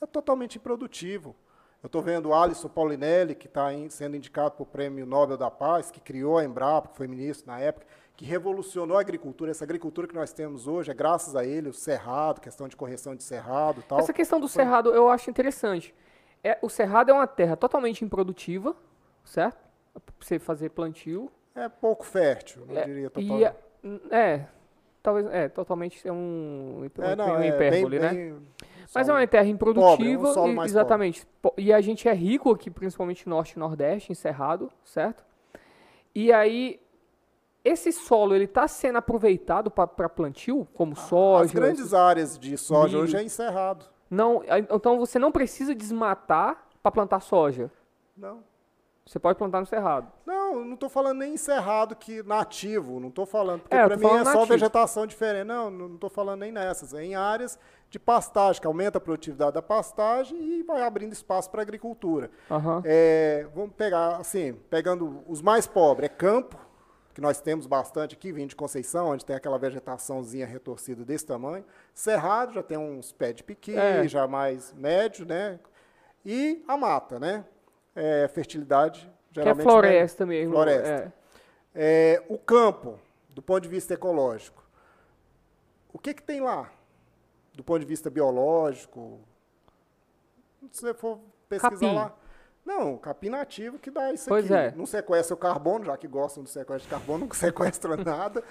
é 0.00 0.06
totalmente 0.06 0.56
improdutivo. 0.58 1.34
Eu 1.80 1.86
estou 1.86 2.02
vendo 2.02 2.30
o 2.30 2.34
Alisson 2.34 2.68
Paulinelli, 2.68 3.36
que 3.36 3.46
está 3.46 3.68
sendo 3.90 4.16
indicado 4.16 4.50
para 4.56 4.62
o 4.64 4.66
Prêmio 4.66 5.06
Nobel 5.06 5.36
da 5.36 5.48
Paz, 5.48 5.92
que 5.92 6.00
criou 6.00 6.36
a 6.38 6.44
Embrapa, 6.44 6.88
que 6.88 6.96
foi 6.96 7.06
ministro 7.06 7.46
na 7.46 7.60
época, 7.60 7.86
que 8.16 8.24
revolucionou 8.24 8.96
a 8.96 9.00
agricultura. 9.00 9.52
Essa 9.52 9.62
agricultura 9.62 10.08
que 10.08 10.14
nós 10.14 10.32
temos 10.32 10.66
hoje 10.66 10.90
é 10.90 10.94
graças 10.94 11.36
a 11.36 11.44
ele, 11.44 11.68
o 11.68 11.72
cerrado, 11.72 12.40
questão 12.40 12.66
de 12.66 12.74
correção 12.74 13.14
de 13.14 13.22
cerrado 13.22 13.80
tal. 13.88 14.00
Essa 14.00 14.12
questão 14.12 14.40
do 14.40 14.48
cerrado 14.48 14.92
eu 14.92 15.08
acho 15.08 15.30
interessante. 15.30 15.94
É, 16.42 16.58
o 16.60 16.68
cerrado 16.68 17.10
é 17.10 17.14
uma 17.14 17.28
terra 17.28 17.56
totalmente 17.56 18.04
improdutiva, 18.04 18.74
certo? 19.24 19.67
Você 20.20 20.38
fazer 20.38 20.70
plantio. 20.70 21.30
É 21.54 21.68
pouco 21.68 22.04
fértil, 22.04 22.64
não 22.66 22.76
É, 22.78 22.84
diria 22.84 23.06
e 23.06 23.10
totalmente. 23.10 23.44
é, 24.10 24.16
é, 24.16 24.46
talvez, 25.02 25.26
é, 25.26 25.48
totalmente 25.48 26.06
é 26.06 26.12
um, 26.12 26.88
É, 26.98 27.16
não, 27.16 27.26
um 27.26 27.40
é 27.40 27.48
hipérbole, 27.48 27.98
bem, 27.98 28.08
né? 28.08 28.14
bem 28.14 28.42
Mas 28.94 29.08
é 29.08 29.12
uma 29.12 29.26
terra 29.26 29.46
improdutiva, 29.48 30.28
um 30.28 30.32
solo 30.32 30.52
e- 30.52 30.54
mais 30.56 30.70
exatamente. 30.70 31.26
Po- 31.42 31.54
E 31.58 31.72
a 31.72 31.80
gente 31.80 32.08
é 32.08 32.12
rico 32.12 32.50
aqui, 32.52 32.70
principalmente 32.70 33.28
no 33.28 33.34
norte 33.36 33.52
e 33.52 33.58
nordeste, 33.58 34.12
em 34.12 34.14
cerrado, 34.14 34.70
certo? 34.84 35.24
E 36.14 36.32
aí, 36.32 36.80
esse 37.64 37.92
solo, 37.92 38.34
ele 38.34 38.44
está 38.44 38.66
sendo 38.68 38.98
aproveitado 38.98 39.70
para 39.70 40.08
plantio, 40.08 40.66
como 40.74 40.94
soja? 40.96 41.44
As 41.44 41.52
grandes 41.52 41.92
áreas 41.92 42.38
de 42.38 42.56
soja 42.56 42.88
milho. 42.96 43.02
hoje 43.02 43.16
é 43.16 43.22
encerrado. 43.22 43.84
Não, 44.10 44.42
a- 44.48 44.58
então 44.58 44.96
você 44.98 45.18
não 45.18 45.30
precisa 45.32 45.74
desmatar 45.74 46.66
para 46.82 46.92
plantar 46.92 47.20
soja. 47.20 47.70
Não. 48.16 48.42
Você 49.08 49.18
pode 49.18 49.38
plantar 49.38 49.60
no 49.60 49.66
cerrado. 49.66 50.12
Não, 50.26 50.62
não 50.64 50.74
estou 50.74 50.88
falando 50.90 51.18
nem 51.20 51.32
encerrado 51.32 51.96
que 51.96 52.22
nativo, 52.24 53.00
não 53.00 53.08
estou 53.08 53.24
falando, 53.24 53.62
porque 53.62 53.74
É, 53.74 53.86
para 53.86 53.96
mim 53.96 54.04
é 54.04 54.08
falando 54.08 54.24
só 54.24 54.32
nativo. 54.34 54.46
vegetação 54.46 55.06
diferente. 55.06 55.46
Não, 55.46 55.70
não 55.70 55.94
estou 55.94 56.10
falando 56.10 56.40
nem 56.40 56.52
nessas, 56.52 56.92
é 56.92 57.02
em 57.02 57.14
áreas 57.14 57.58
de 57.88 57.98
pastagem, 57.98 58.60
que 58.60 58.66
aumenta 58.66 58.98
a 58.98 59.00
produtividade 59.00 59.52
da 59.52 59.62
pastagem 59.62 60.38
e 60.38 60.62
vai 60.62 60.82
abrindo 60.82 61.14
espaço 61.14 61.50
para 61.50 61.60
a 61.60 61.62
agricultura. 61.62 62.30
Aham. 62.50 62.82
É, 62.84 63.46
vamos 63.54 63.72
pegar, 63.74 64.16
assim, 64.16 64.52
pegando 64.68 65.24
os 65.26 65.40
mais 65.40 65.66
pobres, 65.66 66.10
é 66.10 66.12
campo, 66.14 66.58
que 67.14 67.20
nós 67.22 67.40
temos 67.40 67.66
bastante 67.66 68.14
aqui, 68.14 68.30
vindo 68.30 68.50
de 68.50 68.56
Conceição, 68.56 69.08
onde 69.08 69.24
tem 69.24 69.34
aquela 69.34 69.58
vegetaçãozinha 69.58 70.44
retorcida 70.46 71.02
desse 71.02 71.24
tamanho. 71.24 71.64
Cerrado 71.94 72.52
já 72.52 72.62
tem 72.62 72.76
uns 72.76 73.10
pés 73.10 73.34
de 73.36 73.42
piqui, 73.42 73.74
É. 73.74 74.06
já 74.06 74.28
mais 74.28 74.72
médio, 74.74 75.24
né? 75.24 75.58
E 76.26 76.62
a 76.68 76.76
mata, 76.76 77.18
né? 77.18 77.44
É, 78.00 78.28
fertilidade, 78.28 79.00
Que 79.32 79.40
é 79.40 79.42
geralmente... 79.42 79.64
floresta 79.64 80.24
mesmo. 80.24 80.52
Floresta. 80.54 80.88
é. 80.88 81.12
É, 81.74 82.22
o 82.28 82.38
campo, 82.38 82.98
do 83.30 83.42
ponto 83.42 83.60
de 83.62 83.68
vista 83.68 83.94
ecológico, 83.94 84.62
o 85.92 85.98
que, 85.98 86.14
que 86.14 86.22
tem 86.22 86.40
lá? 86.40 86.70
Do 87.54 87.64
ponto 87.64 87.80
de 87.80 87.86
vista 87.86 88.08
biológico, 88.08 89.20
se 90.70 90.80
você 90.80 90.94
for 90.94 91.18
pesquisar 91.48 91.70
Capim. 91.70 91.94
lá. 91.94 92.14
Não, 92.64 92.98
capim 92.98 93.30
nativo 93.30 93.78
que 93.78 93.90
dá 93.90 94.12
isso 94.12 94.28
Pois 94.28 94.44
aqui. 94.44 94.54
é. 94.54 94.76
Não 94.76 94.84
sequestra 94.84 95.34
o 95.34 95.38
carbono, 95.38 95.86
já 95.86 95.96
que 95.96 96.06
gostam 96.06 96.42
do 96.42 96.48
sequestro 96.48 96.82
de 96.86 96.88
carbono, 96.88 97.24
não 97.26 97.34
sequestra 97.34 97.96
nada. 97.96 98.44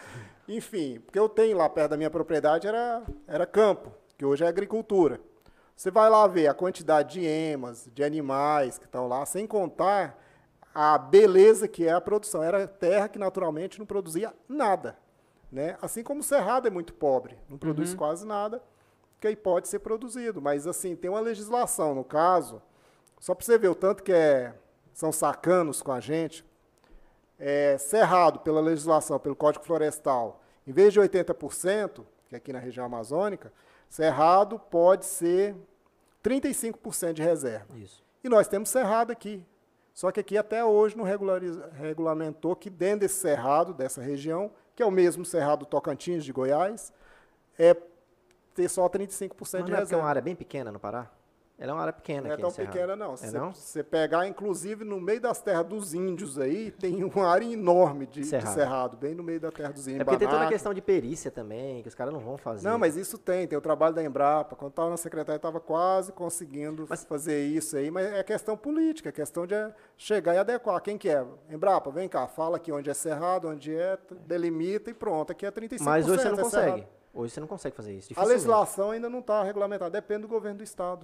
Enfim, 0.48 1.00
porque 1.02 1.20
eu 1.20 1.30
tenho 1.30 1.56
lá 1.58 1.70
perto 1.70 1.92
da 1.92 1.98
minha 1.98 2.10
propriedade 2.10 2.68
era, 2.68 3.04
era 3.28 3.46
campo, 3.46 3.92
que 4.18 4.26
hoje 4.26 4.44
é 4.44 4.48
agricultura. 4.48 5.20
Você 5.78 5.92
vai 5.92 6.10
lá 6.10 6.26
ver 6.26 6.48
a 6.48 6.56
quantidade 6.56 7.20
de 7.20 7.26
emas, 7.28 7.88
de 7.94 8.04
animais 8.04 8.80
que 8.80 8.86
estão 8.86 9.08
lá, 9.08 9.24
sem 9.28 9.46
contar 9.46 10.20
a 10.74 10.98
beleza 10.98 11.68
que 11.68 11.86
é 11.86 11.92
a 11.92 12.02
produção. 12.02 12.42
Era 12.42 12.68
terra 12.68 13.08
que 13.08 13.20
naturalmente 13.20 13.78
não 13.78 13.86
produzia 13.86 14.34
nada. 14.50 14.98
Né? 15.52 15.78
Assim 15.80 16.02
como 16.02 16.22
o 16.22 16.24
cerrado 16.24 16.68
é 16.68 16.72
muito 16.72 16.96
pobre, 16.96 17.38
não 17.48 17.60
produz 17.60 17.94
quase 17.94 18.26
nada, 18.26 18.60
que 19.22 19.28
aí 19.28 19.36
pode 19.36 19.68
ser 19.68 19.78
produzido. 19.78 20.42
Mas 20.42 20.66
assim, 20.66 20.96
tem 20.96 21.12
uma 21.12 21.20
legislação, 21.20 21.94
no 21.94 22.04
caso, 22.04 22.60
só 23.20 23.36
para 23.36 23.46
você 23.46 23.56
ver 23.60 23.68
o 23.68 23.76
tanto 23.76 24.02
que 24.02 24.12
é, 24.12 24.56
são 24.96 25.12
sacanos 25.12 25.84
com 25.84 25.92
a 25.92 26.00
gente, 26.00 26.44
é, 27.38 27.78
cerrado 27.78 28.40
pela 28.40 28.62
legislação, 28.62 29.20
pelo 29.20 29.36
Código 29.36 29.64
Florestal, 29.64 30.42
em 30.66 30.72
vez 30.72 30.92
de 30.92 31.00
80%, 31.00 32.04
que 32.28 32.34
é 32.34 32.40
aqui 32.40 32.52
na 32.52 32.58
região 32.58 32.84
amazônica, 32.84 33.54
cerrado 33.90 34.60
pode 34.60 35.06
ser 35.06 35.56
35% 36.24 37.14
de 37.14 37.22
reserva. 37.22 37.78
Isso. 37.78 38.04
E 38.24 38.30
nós 38.30 38.48
temos 38.48 38.70
cerrado 38.70 39.12
aqui. 39.12 39.46
Só 39.94 40.12
que 40.12 40.20
aqui 40.20 40.38
até 40.38 40.64
hoje 40.64 40.96
não 40.96 41.04
regulamentou 41.74 42.56
que 42.56 42.70
dentro 42.70 43.00
desse 43.00 43.16
cerrado, 43.16 43.74
dessa 43.74 44.02
região, 44.02 44.52
que 44.76 44.84
é 44.84 44.86
o 44.86 44.92
mesmo 44.92 45.26
cerrado 45.26 45.66
Tocantins 45.66 46.24
de 46.24 46.32
Goiás, 46.32 46.94
é 47.58 47.76
ter 48.54 48.70
só 48.70 48.88
35% 48.88 49.32
Mas 49.40 49.52
de 49.52 49.58
não 49.58 49.60
é 49.60 49.64
porque 49.64 49.74
é 49.76 49.80
reserva. 49.80 50.04
uma 50.04 50.10
área 50.10 50.22
bem 50.22 50.36
pequena 50.36 50.72
no 50.72 50.80
Pará? 50.80 51.10
Ela 51.60 51.72
é 51.72 51.74
uma 51.74 51.82
área 51.82 51.94
pequena 51.94 52.28
Não 52.28 52.36
é 52.36 52.38
tão 52.38 52.52
Cerrado. 52.52 52.72
pequena, 52.72 52.96
não. 52.96 53.14
É 53.14 53.18
Se 53.18 53.32
não? 53.36 53.52
você 53.52 53.84
pegar, 53.84 54.28
inclusive, 54.28 54.84
no 54.86 55.02
meio 55.02 55.20
das 55.20 55.42
terras 55.42 55.66
dos 55.66 55.92
índios 55.92 56.38
aí, 56.38 56.70
tem 56.70 57.02
uma 57.04 57.28
área 57.28 57.46
enorme 57.46 58.06
de 58.06 58.22
de 58.22 58.28
cerrado, 58.28 58.54
Cerrado. 58.54 58.98
bem 58.98 59.16
no 59.16 59.24
meio 59.24 59.40
da 59.40 59.52
terra 59.52 59.72
dos 59.72 59.88
índios. 59.88 60.02
É 60.02 60.04
porque 60.04 60.20
tem 60.20 60.28
toda 60.28 60.44
a 60.46 60.48
questão 60.48 60.72
de 60.72 60.82
perícia 60.84 61.32
também, 61.32 61.82
que 61.82 61.88
os 61.88 61.96
caras 61.96 62.14
não 62.14 62.20
vão 62.20 62.38
fazer. 62.38 62.68
Não, 62.68 62.78
mas 62.78 62.96
isso 62.96 63.18
tem, 63.18 63.48
tem 63.48 63.58
o 63.58 63.62
trabalho 63.62 63.96
da 63.96 64.04
Embrapa. 64.04 64.56
Quando 64.56 64.70
estava 64.70 64.90
na 64.92 64.98
secretaria, 64.98 65.38
estava 65.38 65.60
quase 65.60 66.12
conseguindo 66.12 66.86
Mas- 66.88 67.04
fazer 67.04 67.46
isso 67.48 67.76
aí, 67.76 67.90
mas 67.90 68.06
é 68.06 68.22
questão 68.24 68.56
política, 68.56 69.10
é 69.10 69.12
questão 69.12 69.48
de 69.48 69.56
chegar 69.98 70.36
e 70.36 70.38
adequar. 70.38 70.80
Quem 70.82 70.96
que 70.96 71.10
é? 71.10 71.26
Embrapa, 71.50 71.90
vem 71.90 72.08
cá, 72.08 72.28
fala 72.28 72.58
aqui 72.58 72.72
onde 72.72 72.88
é 72.90 72.94
cerrado, 72.94 73.48
onde 73.50 73.76
é, 73.76 73.98
delimita 74.28 74.92
e 74.92 74.94
pronto. 74.94 75.32
Aqui 75.32 75.44
é 75.44 75.52
35%. 75.52 75.82
Mas 75.82 76.08
hoje 76.08 76.22
você 76.22 76.30
não 76.30 76.38
é 76.38 76.44
consegue. 76.44 76.66
cerrado. 76.66 76.88
Hoje 77.16 77.34
você 77.34 77.40
não 77.40 77.48
consegue 77.48 77.76
fazer 77.76 77.94
isso. 77.96 78.14
A 78.16 78.24
legislação 78.24 78.92
ainda 78.92 79.10
não 79.10 79.20
está 79.20 79.42
regulamentada, 79.42 79.90
depende 79.90 80.22
do 80.22 80.28
governo 80.28 80.60
do 80.60 80.64
Estado. 80.64 81.04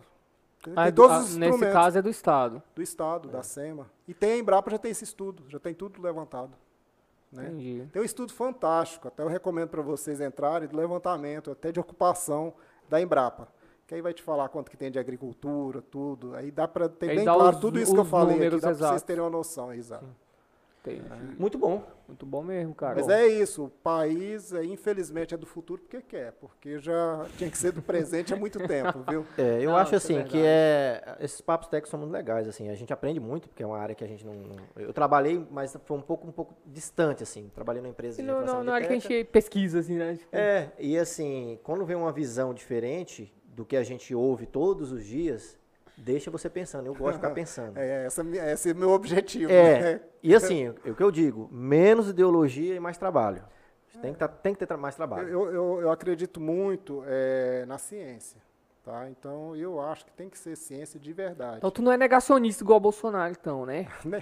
Tem 0.63 0.73
Ah, 0.77 0.83
tem 0.85 0.93
todos 0.93 1.17
ah, 1.17 1.19
os 1.19 1.35
nesse 1.37 1.59
caso 1.71 1.97
é 1.97 2.01
do 2.01 2.09
Estado. 2.09 2.63
do 2.73 2.81
Estado, 2.81 3.27
da 3.27 3.43
SEMA. 3.43 3.91
E 4.07 4.13
tem 4.13 4.31
a 4.33 4.37
Embrapa, 4.37 4.71
já 4.71 4.77
tem 4.77 4.91
esse 4.91 5.03
estudo, 5.03 5.43
já 5.49 5.59
tem 5.59 5.73
tudo 5.73 6.01
levantado. 6.01 6.53
Né? 7.31 7.45
Entendi. 7.47 7.87
Tem 7.91 8.01
um 8.01 8.05
estudo 8.05 8.31
fantástico, 8.33 9.07
até 9.07 9.23
eu 9.23 9.27
recomendo 9.27 9.69
para 9.69 9.81
vocês 9.81 10.21
entrarem, 10.21 10.67
do 10.67 10.77
levantamento, 10.77 11.51
até 11.51 11.71
de 11.71 11.79
ocupação 11.79 12.53
da 12.87 13.01
Embrapa. 13.01 13.47
Que 13.85 13.95
aí 13.95 14.01
vai 14.01 14.13
te 14.13 14.23
falar 14.23 14.47
quanto 14.47 14.71
que 14.71 14.77
tem 14.77 14.89
de 14.89 14.97
agricultura, 14.97 15.81
tudo. 15.81 16.33
Aí 16.35 16.49
dá 16.49 16.67
para 16.67 16.87
ter 16.87 17.09
Aí 17.09 17.15
bem 17.17 17.25
claro 17.25 17.55
os- 17.55 17.59
tudo 17.61 17.77
isso 17.79 17.93
que 17.93 17.99
eu 17.99 18.05
falei 18.05 18.35
aqui, 18.47 18.59
dá 18.59 18.73
para 18.73 18.87
vocês 18.89 19.01
terem 19.03 19.21
uma 19.21 19.29
noção. 19.29 19.73
Exato. 19.73 20.05
Entendi. 20.85 21.35
Muito 21.39 21.57
bom. 21.57 21.81
Muito 22.07 22.25
bom 22.25 22.43
mesmo, 22.43 22.75
cara. 22.75 22.95
Mas 22.95 23.07
é 23.07 23.25
isso, 23.25 23.65
o 23.65 23.69
país, 23.69 24.51
é, 24.51 24.65
infelizmente, 24.65 25.33
é 25.33 25.37
do 25.37 25.45
futuro 25.45 25.81
porque 25.81 26.01
quer, 26.01 26.33
porque 26.33 26.77
já 26.79 27.25
tinha 27.37 27.49
que 27.49 27.57
ser 27.57 27.71
do 27.71 27.81
presente 27.81 28.33
há 28.33 28.35
muito 28.35 28.59
tempo, 28.67 28.99
viu? 29.07 29.25
É, 29.37 29.59
eu 29.61 29.71
Não, 29.71 29.77
acho 29.77 29.93
é 29.93 29.97
assim 29.97 30.21
que 30.25 30.37
é 30.37 31.15
esses 31.21 31.39
papos 31.39 31.69
técnicos 31.69 31.89
são 31.89 31.99
muito 31.99 32.11
legais 32.11 32.47
assim. 32.47 32.69
A 32.69 32.75
gente 32.75 32.91
aprende 32.91 33.19
muito 33.19 33.47
porque 33.47 33.63
é 33.63 33.65
uma 33.65 33.77
área 33.77 33.95
que 33.95 34.03
a 34.03 34.07
gente 34.07 34.25
não, 34.25 34.33
não- 34.33 34.55
eu 34.75 34.91
trabalhei, 34.91 35.45
mas 35.49 35.75
foi 35.85 35.97
um 35.97 36.01
pouco 36.01 36.27
um 36.27 36.31
pouco 36.31 36.53
distante 36.65 37.23
assim. 37.23 37.49
Trabalhei 37.55 37.81
numa 37.81 37.91
empresa 37.91 38.19
E 38.19 38.23
de 38.23 38.29
não, 38.29 38.45
não, 38.45 38.63
na 38.63 38.73
hora 38.73 38.85
que 38.85 38.91
a 38.93 38.99
gente 38.99 39.23
pesquisa, 39.25 39.79
assim, 39.79 39.95
né? 39.95 40.15
Tipo, 40.17 40.35
É, 40.35 40.71
e 40.77 40.97
assim, 40.97 41.57
quando 41.63 41.85
vem 41.85 41.95
uma 41.95 42.11
visão 42.11 42.53
diferente 42.53 43.33
do 43.45 43.63
que 43.63 43.77
a 43.77 43.83
gente 43.83 44.13
ouve 44.13 44.45
todos 44.45 44.91
os 44.91 45.05
dias, 45.05 45.57
deixa 45.97 46.31
você 46.31 46.49
pensando. 46.49 46.87
Eu 46.87 46.93
gosto 46.95 47.13
de 47.13 47.21
ficar 47.21 47.31
pensando. 47.35 47.77
É, 47.77 48.05
essa, 48.05 48.23
esse 48.51 48.69
é 48.69 48.73
o 48.73 48.75
meu 48.75 48.91
objetivo. 48.91 49.51
É, 49.51 49.79
né? 49.79 50.01
e 50.21 50.35
assim, 50.35 50.69
o 50.69 50.91
o 50.91 50.95
que 50.95 51.03
eu 51.03 51.11
digo, 51.11 51.49
menos 51.51 52.09
ideologia 52.09 52.75
e 52.75 52.79
mais 52.79 52.97
trabalho. 52.97 53.43
Tem 54.01 54.11
que, 54.11 54.19
tá- 54.19 54.27
tem 54.27 54.55
que 54.55 54.65
ter 54.65 54.75
mais 54.75 54.95
trabalho. 54.95 55.29
Eu, 55.29 55.51
eu, 55.53 55.81
eu 55.81 55.91
acredito 55.91 56.39
muito 56.41 57.03
é, 57.05 57.63
na 57.67 57.77
ciência. 57.77 58.41
Tá? 58.83 59.07
Então, 59.09 59.55
eu 59.55 59.79
acho 59.79 60.03
que 60.05 60.11
tem 60.11 60.29
que 60.29 60.37
ser 60.37 60.57
ciência 60.57 60.99
de 60.99 61.13
verdade. 61.13 61.55
Então 61.59 61.71
tu 61.71 61.81
não 61.81 61.89
é 61.89 61.95
negacionista 61.95 62.61
igual 62.65 62.75
o 62.77 62.81
Bolsonaro, 62.81 63.31
então, 63.31 63.65
né? 63.65 63.87
Né? 64.03 64.21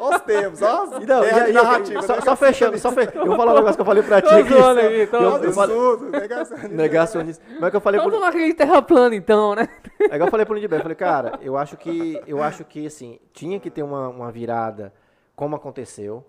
Olha 0.00 0.16
os 0.16 0.22
termos, 0.22 0.60
olha 0.60 0.82
as 0.82 0.90
Não, 1.06 1.52
narrativas, 1.52 2.04
só, 2.04 2.16
né? 2.16 2.20
só 2.22 2.34
fechando, 2.34 2.76
só 2.80 2.90
fe... 2.90 3.08
eu 3.14 3.24
vou 3.24 3.36
falar 3.36 3.52
um 3.52 3.54
negócio 3.54 3.76
que 3.76 3.80
eu 3.82 3.86
falei 3.86 4.02
pra 4.02 4.20
ti 4.20 4.28
Tô 4.28 4.34
aqui. 4.34 4.48
zoando 4.48 4.80
tô 5.08 5.16
Eu- 5.16 5.22
eu 5.22 5.34
absurdos, 5.36 6.10
negacionismo. 6.10 6.76
Negacionista. 6.76 7.44
Mas 7.54 7.62
é 7.62 7.70
que 7.70 7.76
eu 7.76 7.80
falei 7.80 8.00
Então 8.00 8.10
pro, 8.10 8.18
tu 8.18 8.20
não 8.20 8.28
acredita 8.28 8.64
em 8.64 8.66
terra 8.66 8.82
plana, 8.82 9.14
então, 9.14 9.54
né? 9.54 9.68
é 10.00 10.16
que 10.16 10.22
eu 10.24 10.26
falei 10.26 10.44
pro 10.44 10.56
Lindbergh, 10.56 10.80
eu 10.80 10.82
falei, 10.82 10.96
cara, 10.96 11.38
eu 11.40 11.56
acho 11.56 11.76
que, 11.76 12.20
eu 12.26 12.42
acho 12.42 12.64
que 12.64 12.84
assim, 12.84 13.20
tinha 13.32 13.60
que 13.60 13.70
ter 13.70 13.84
uma, 13.84 14.08
uma 14.08 14.32
virada 14.32 14.92
como 15.36 15.54
aconteceu. 15.54 16.24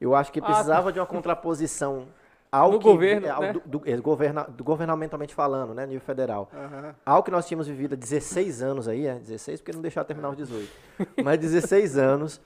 Eu 0.00 0.14
acho 0.14 0.30
que 0.30 0.38
Ah, 0.38 0.44
precisava 0.44 0.92
de 0.92 1.00
uma 1.00 1.06
contraposição 1.06 2.06
ao 2.52 2.72
No 2.72 2.78
que, 2.78 2.84
governo, 2.84 3.30
ao, 3.32 3.40
né? 3.42 3.52
do, 3.52 3.60
do- 3.64 3.82
é, 3.88 3.96
governa- 3.98 4.44
do 4.44 4.64
governamentalmente 4.64 5.34
falando, 5.34 5.72
né, 5.74 5.86
nível 5.86 6.00
federal. 6.00 6.50
Aham. 6.52 6.94
Ao 7.06 7.22
que 7.22 7.30
nós 7.30 7.46
tínhamos 7.46 7.66
vivido 7.68 7.94
há 7.94 7.96
16 7.96 8.62
anos 8.62 8.88
aí, 8.88 9.06
é 9.06 9.14
16 9.14 9.60
porque 9.60 9.72
não 9.72 9.80
deixaram 9.82 10.06
terminar 10.06 10.30
os 10.30 10.36
18. 10.36 10.68
Mas 11.24 11.38
16 11.38 11.96
anos 11.96 12.40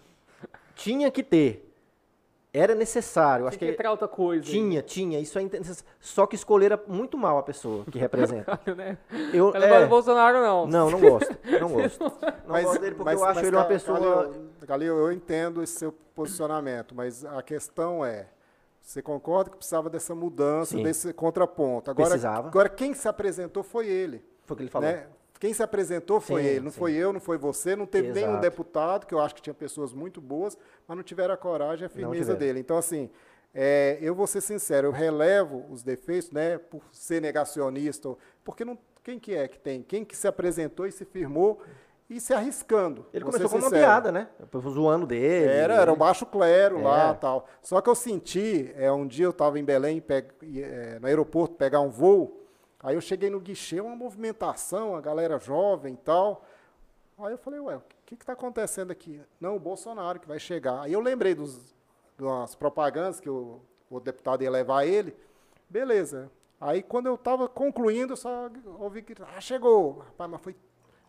tinha 0.74 1.10
que 1.10 1.22
ter. 1.22 1.70
Era 2.56 2.72
necessário, 2.72 3.43
eu 3.43 3.48
acho 3.48 3.59
Tem 3.59 3.66
que 3.68 3.74
que 3.74 3.81
entrar 3.81 3.90
outra 3.90 4.06
coisa. 4.06 4.44
aí. 4.44 4.48
tinha, 4.52 4.81
tinha, 4.81 5.18
isso 5.18 5.36
é. 5.40 5.43
Só 5.98 6.24
que 6.24 6.36
escolheram 6.36 6.78
muito 6.86 7.18
mal 7.18 7.36
a 7.36 7.43
pessoa 7.43 7.85
que 7.90 7.98
representa. 7.98 8.60
né? 8.76 8.97
Eu, 9.32 9.52
Eu 9.52 9.60
não 9.60 9.60
gosto 9.60 9.64
é, 9.74 9.81
do 9.82 9.89
Bolsonaro, 9.89 10.40
não. 10.40 10.66
não, 10.68 10.90
não 10.90 11.01
gosto. 11.01 11.36
Não 11.60 11.68
gosto. 11.72 12.01
Não 12.01 12.12
Mas- 12.47 12.64
gosto 12.64 12.81
dele 12.81 12.94
porque 12.94 13.10
mas- 13.10 13.20
eu 13.20 13.26
acho 13.26 13.35
mas, 13.40 13.48
ele 13.48 13.56
uma 13.56 13.64
pessoa. 13.64 14.32
Calil, 14.68 14.97
eu 14.97 15.10
entendo 15.12 15.64
esse 15.64 15.72
seu 15.81 15.90
posicionamento, 16.14 16.94
mas 16.94 17.24
a 17.24 17.43
questão 17.43 18.05
é, 18.06 18.28
você 18.85 19.01
concorda 19.01 19.51
que 19.51 19.56
precisava 19.56 19.89
dessa 19.89 20.15
mudança, 20.15 20.77
Sim. 20.77 20.82
desse 20.82 21.12
contraponto. 21.12 21.90
Agora, 21.90 22.11
Precisava. 22.11 22.48
agora 22.48 22.69
quem 22.69 22.93
se 22.93 23.09
apresentou 23.09 23.62
foi 23.62 23.89
ele. 23.89 24.23
Foi 24.44 24.55
o 24.55 24.56
que 24.59 24.62
ele 24.65 24.70
falou. 24.70 24.89
né? 24.89 25.06
Quem 25.40 25.52
se 25.55 25.62
apresentou 25.62 26.20
foi 26.20 26.43
Sim, 26.43 26.48
ele, 26.48 26.61
não 26.61 26.70
sim. 26.70 26.78
foi 26.78 26.93
eu, 26.93 27.12
não 27.12 27.20
foi 27.20 27.36
você, 27.39 27.74
não 27.74 27.86
teve 27.86 28.12
nenhum 28.12 28.28
Exato. 28.31 28.43
deputado, 28.43 29.06
que 29.06 29.15
eu 29.15 29.20
acho 29.20 29.35
que 29.35 29.43
tinha 29.43 29.55
pessoas 29.55 29.93
muito 29.93 30.20
boas, 30.20 30.56
mas 30.86 30.97
não 30.97 31.02
tiveram 31.02 31.35
a 31.35 31.36
coragem 31.36 31.85
e 31.85 31.86
a 31.86 31.89
firmeza 31.89 32.35
dele. 32.35 32.61
Então, 32.61 32.77
assim, 32.78 33.11
é, 33.52 33.98
eu 34.01 34.15
vou 34.15 34.27
ser 34.27 34.40
sincero, 34.40 34.86
eu 34.89 34.93
relevo 34.93 35.65
os 35.70 35.82
defeitos, 35.82 36.31
né, 36.31 36.59
por 36.59 36.82
ser 36.93 37.20
negacionista, 37.20 38.09
ou- 38.11 38.19
porque 38.44 38.65
não, 38.65 38.78
quem 39.02 39.19
que 39.19 39.35
é 39.35 39.48
que 39.48 39.59
tem? 39.59 39.82
Quem 39.82 40.05
que 40.05 40.16
se 40.16 40.27
apresentou 40.28 40.86
e 40.86 40.93
se 40.93 41.05
firmou 41.05 41.61
e 42.09 42.20
se 42.20 42.32
arriscando? 42.35 43.06
Ele 43.12 43.24
começou 43.24 43.48
como 43.48 43.62
uma 43.64 43.70
piada, 43.70 44.12
né? 44.12 44.28
Eu 44.52 44.60
zoando 44.60 45.06
dele. 45.06 45.51
Era, 45.52 45.74
era 45.74 45.93
um 45.93 45.97
baixo 45.97 46.26
clero 46.26 46.82
lá 46.82 47.10
É. 47.10 47.14
tal. 47.14 47.47
Só 47.62 47.81
que 47.81 47.89
eu 47.89 47.94
senti, 47.94 48.72
é, 48.76 48.90
um 48.93 49.06
dia 49.06 49.24
eu 49.26 49.31
estava 49.31 49.59
em 49.59 49.64
Belém, 49.64 50.01
pe- 50.01 50.26
é, 50.59 50.98
no 51.01 51.06
aeroporto, 51.06 51.55
pegar 51.55 51.81
um 51.81 51.89
voo, 51.90 52.43
aí 52.81 52.94
eu 52.94 53.01
cheguei 53.01 53.31
no 53.31 53.40
guichê, 53.40 53.81
uma 53.81 53.97
movimentação, 53.97 54.94
a 54.94 55.01
galera 55.01 55.39
jovem 55.39 55.94
e 55.94 55.97
tal. 55.97 56.44
Aí 57.18 57.32
eu 57.32 57.39
falei, 57.39 57.60
ué, 57.60 57.76
o 57.76 57.82
que 58.05 58.14
está 58.14 58.32
acontecendo 58.35 58.90
aqui? 58.90 59.20
Não, 59.40 59.56
o 59.56 59.60
Bolsonaro 59.60 60.20
que 60.20 60.28
vai 60.28 60.39
chegar. 60.39 60.82
Aí 60.82 60.93
eu 60.93 61.01
lembrei 61.01 61.35
dos, 61.35 61.74
das 62.18 62.55
propagandas 62.55 63.18
que 63.20 63.31
o, 63.31 63.60
o 63.89 63.98
deputado 64.01 64.43
ia 64.43 64.51
levar 64.51 64.85
ele. 64.85 65.16
Beleza. 65.70 66.31
Aí 66.60 66.82
quando 66.82 67.06
eu 67.06 67.14
estava 67.14 67.48
concluindo, 67.48 68.12
eu 68.12 68.16
só 68.16 68.51
ouvi 68.78 69.01
que, 69.02 69.14
ah, 69.36 69.40
chegou. 69.40 69.98
Rapaz, 70.01 70.31
mas 70.31 70.40
foi 70.43 70.55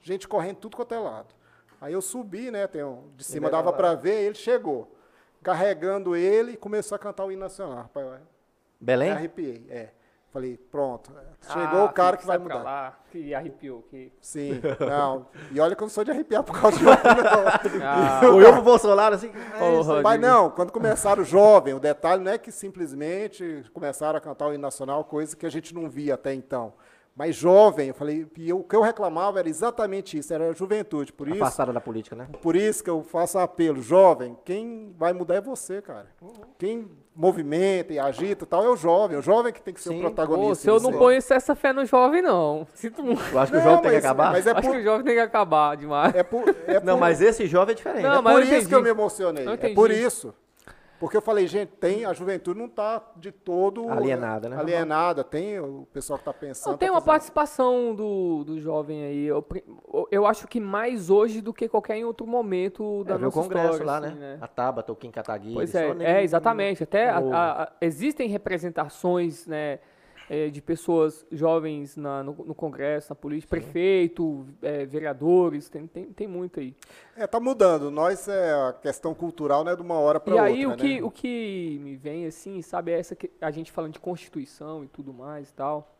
gente 0.06 0.28
correndo 0.28 0.58
tudo 0.58 0.78
quanto 0.78 0.94
é 0.94 1.00
lado. 1.00 1.34
Aí 1.82 1.94
eu 1.94 2.02
subi, 2.02 2.52
né? 2.52 2.68
Tem 2.68 2.84
um, 2.84 3.10
de 3.16 3.24
cima 3.24 3.50
dava 3.50 3.74
para 3.74 3.96
ver, 3.96 4.26
ele 4.26 4.36
chegou. 4.36 4.96
Carregando 5.44 6.16
ele 6.16 6.54
e 6.54 6.58
começou 6.58 6.96
a 6.96 7.00
cantar 7.00 7.26
o 7.26 7.32
hino 7.32 7.42
nacional. 7.42 7.78
Rapaz, 7.78 8.06
eu 8.06 8.14
Belém? 8.80 9.10
me 9.10 9.16
arrepiei. 9.16 9.68
É. 9.70 9.90
Falei, 10.32 10.58
pronto, 10.58 11.14
chegou 11.48 11.80
ah, 11.80 11.86
o 11.86 11.94
cara 11.94 12.18
que 12.18 12.26
vai 12.26 12.38
mudar. 12.38 12.62
Lá, 12.62 13.00
que 13.10 13.34
arrepiou. 13.34 13.84
Que... 13.84 14.12
Sim, 14.20 14.62
não. 14.82 15.28
E 15.50 15.60
olha 15.62 15.74
que 15.74 15.82
eu 15.82 15.86
não 15.86 15.90
sou 15.90 16.04
de 16.04 16.12
arrepiar 16.12 16.44
por 16.44 16.60
causa 16.60 16.78
de 16.78 16.84
jovem, 16.84 17.00
não. 17.80 17.88
Ah, 17.88 18.20
Olhou 18.34 18.52
pro 18.52 18.62
Bolsonaro 18.62 19.16
assim. 19.16 19.30
É 19.30 20.02
mas 20.02 20.20
não, 20.20 20.50
quando 20.50 20.74
começaram 20.74 21.22
o 21.22 21.26
jovem, 21.26 21.74
o 21.74 21.80
detalhe 21.80 22.22
não 22.22 22.34
é 22.34 22.38
que 22.38 22.52
simplesmente 22.52 23.64
começaram 23.74 24.18
a 24.18 24.22
cantar 24.22 24.48
o 24.48 24.54
hino 24.54 24.62
nacional, 24.62 25.06
coisa 25.06 25.38
que 25.38 25.46
a 25.46 25.50
gente 25.50 25.74
não 25.74 25.90
via 25.90 26.16
até 26.16 26.34
então 26.34 26.74
mais 27.16 27.34
jovem, 27.34 27.88
eu 27.88 27.94
falei, 27.94 28.28
e 28.38 28.50
eu, 28.50 28.60
o 28.60 28.64
que 28.64 28.76
eu 28.76 28.82
reclamava 28.82 29.40
era 29.40 29.48
exatamente 29.48 30.18
isso, 30.18 30.34
era 30.34 30.50
a 30.50 30.54
juventude. 30.54 31.14
Por 31.14 31.30
isso, 31.30 31.42
Afastada 31.42 31.72
da 31.72 31.80
política, 31.80 32.14
né? 32.14 32.28
Por 32.42 32.58
isso 32.58 32.84
que 32.84 32.90
eu 32.90 33.04
faço 33.04 33.40
apelo, 33.40 33.82
jovem, 33.82 34.38
quem 34.44 34.94
vai 34.98 35.14
mudar 35.14 35.36
é 35.36 35.42
você, 35.42 35.82
cara. 35.82 36.08
Quem 36.58 36.92
movimenta 37.16 37.94
e 37.94 38.00
agita 38.00 38.44
e 38.44 38.48
tal 38.48 38.66
é 38.66 38.70
o 38.70 38.76
jovem, 38.76 39.18
o 39.18 39.22
jovem 39.22 39.54
que 39.54 39.62
tem 39.62 39.74
que 39.74 39.82
ser 39.82 39.92
Sim. 39.92 40.00
o 40.00 40.02
protagonista. 40.02 40.50
Pô, 40.50 40.56
se 40.56 40.68
eu 40.68 40.80
não 40.82 40.98
ponho 40.98 41.18
essa 41.18 41.56
fé 41.56 41.72
no 41.72 41.86
jovem, 41.86 42.22
não. 42.22 42.68
Sinto 42.74 43.02
muito. 43.02 43.24
Eu 43.32 43.40
acho 43.40 43.52
que 43.52 43.58
não, 43.58 43.64
o 43.64 43.70
jovem 43.70 43.76
mas, 43.76 43.92
tem 43.92 43.92
que 43.92 44.06
acabar? 44.06 44.32
Mas 44.34 44.48
é 44.48 44.52
Acho 44.52 44.62
por... 44.62 44.72
que 44.72 44.78
o 44.78 44.84
jovem 44.84 45.06
tem 45.06 45.14
que 45.14 45.22
acabar 45.22 45.78
demais. 45.78 46.14
É 46.14 46.24
por, 46.24 46.50
é 46.68 46.80
por... 46.80 46.84
Não, 46.84 46.98
mas 46.98 47.22
esse 47.22 47.48
jovem 47.48 47.72
é 47.72 47.76
diferente. 47.76 48.04
Não, 48.04 48.20
é 48.20 48.34
por 48.34 48.44
isso 48.44 48.68
que 48.68 48.76
eu 48.76 48.84
me 48.84 48.90
emocionei. 48.90 49.46
É 49.48 49.74
por 49.74 49.90
isso. 49.90 50.34
Porque 51.00 51.18
eu 51.18 51.22
falei, 51.22 51.46
gente, 51.46 51.70
tem 51.74 52.06
a 52.06 52.14
juventude 52.14 52.58
não 52.58 52.68
está 52.68 53.02
de 53.18 53.32
todo 53.32 53.90
alienada, 53.90 54.48
né? 54.48 54.58
Alienada, 54.58 55.24
tem 55.24 55.60
o 55.60 55.86
pessoal 55.92 56.18
que 56.18 56.22
está 56.22 56.34
pensando. 56.34 56.72
Não, 56.72 56.78
tem 56.78 56.88
tá 56.88 56.94
uma 56.94 57.02
participação 57.02 57.94
do, 57.94 58.44
do 58.46 58.60
jovem 58.60 59.04
aí. 59.04 59.26
Eu, 59.26 59.46
eu 60.10 60.26
acho 60.26 60.48
que 60.48 60.60
mais 60.60 61.10
hoje 61.10 61.42
do 61.42 61.54
que 61.54 61.68
qualquer 61.68 61.98
em 61.98 62.06
outro 62.06 62.26
momento 62.26 63.04
da 63.04 63.16
é, 63.16 63.18
nossa 63.18 63.40
o 63.40 63.44
congresso 63.44 63.72
história, 63.74 63.86
lá, 63.86 63.98
assim, 63.98 64.18
né? 64.18 64.36
né? 64.36 64.38
A 64.42 64.48
Tabata, 64.48 64.92
o 64.92 64.96
Kim 64.96 65.12
Kataguiri. 65.12 65.54
Pois 65.54 65.76
é, 65.76 65.96
é 66.00 66.24
exatamente. 66.24 66.84
Até 66.84 67.10
a, 67.10 67.18
a, 67.18 67.64
a, 67.64 67.72
existem 67.82 68.30
representações, 68.30 69.46
né? 69.46 69.80
É, 70.30 70.50
de 70.50 70.62
pessoas 70.62 71.26
jovens 71.32 71.96
na, 71.96 72.24
no, 72.24 72.34
no, 72.34 72.56
Congresso, 72.56 73.12
na 73.12 73.16
política, 73.16 73.50
prefeito, 73.50 74.46
é, 74.62 74.86
vereadores, 74.86 75.70
tem, 75.70 75.88
tem, 75.88 76.06
tem 76.06 76.28
muito 76.28 76.60
aí. 76.60 76.76
É, 77.16 77.28
tá 77.28 77.40
mudando. 77.40 77.92
Nós, 77.92 78.28
é, 78.28 78.54
a 78.54 78.74
questão 78.74 79.14
cultural 79.14 79.64
não 79.64 79.72
é 79.72 79.76
de 79.76 79.82
uma 79.82 79.96
hora 79.96 80.20
para 80.20 80.34
outra. 80.34 80.50
E 80.50 80.54
aí 80.54 80.68
o, 80.68 80.76
que, 80.76 80.96
né? 80.96 81.04
o 81.04 81.12
que 81.12 81.80
me 81.82 81.96
vem, 81.96 82.26
assim, 82.26 82.62
sabe, 82.62 82.92
é 82.92 83.00
essa 83.00 83.16
que 83.16 83.30
a 83.40 83.52
gente 83.52 83.72
falando 83.72 83.94
de 83.94 84.00
Constituição 84.00 84.84
e 84.84 84.88
tudo 84.88 85.14
mais 85.14 85.50
e 85.50 85.54
tal. 85.54 85.92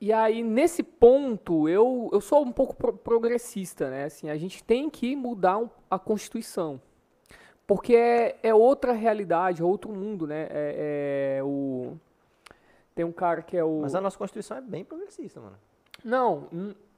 E 0.00 0.12
aí, 0.12 0.42
nesse 0.42 0.82
ponto, 0.82 1.68
eu, 1.68 2.10
eu 2.12 2.20
sou 2.20 2.44
um 2.44 2.52
pouco 2.52 2.76
pro 2.76 2.92
progressista, 2.92 3.88
né? 3.88 4.04
Assim, 4.04 4.28
a 4.28 4.36
gente 4.36 4.62
tem 4.62 4.90
que 4.90 5.16
mudar 5.16 5.62
a 5.90 5.98
Constituição. 5.98 6.80
Porque 7.66 7.96
é, 7.96 8.36
é 8.42 8.54
outra 8.54 8.92
realidade, 8.92 9.62
é 9.62 9.64
outro 9.64 9.90
mundo, 9.92 10.26
né? 10.26 10.46
É, 10.50 11.36
é 11.38 11.42
o 11.42 11.96
tem 12.94 13.04
um 13.04 13.12
cara 13.12 13.42
que 13.42 13.56
é 13.56 13.64
o. 13.64 13.80
Mas 13.82 13.94
a 13.94 14.00
nossa 14.00 14.16
Constituição 14.16 14.56
é 14.56 14.60
bem 14.60 14.84
progressista, 14.84 15.40
mano. 15.40 15.56
Não, 16.04 16.48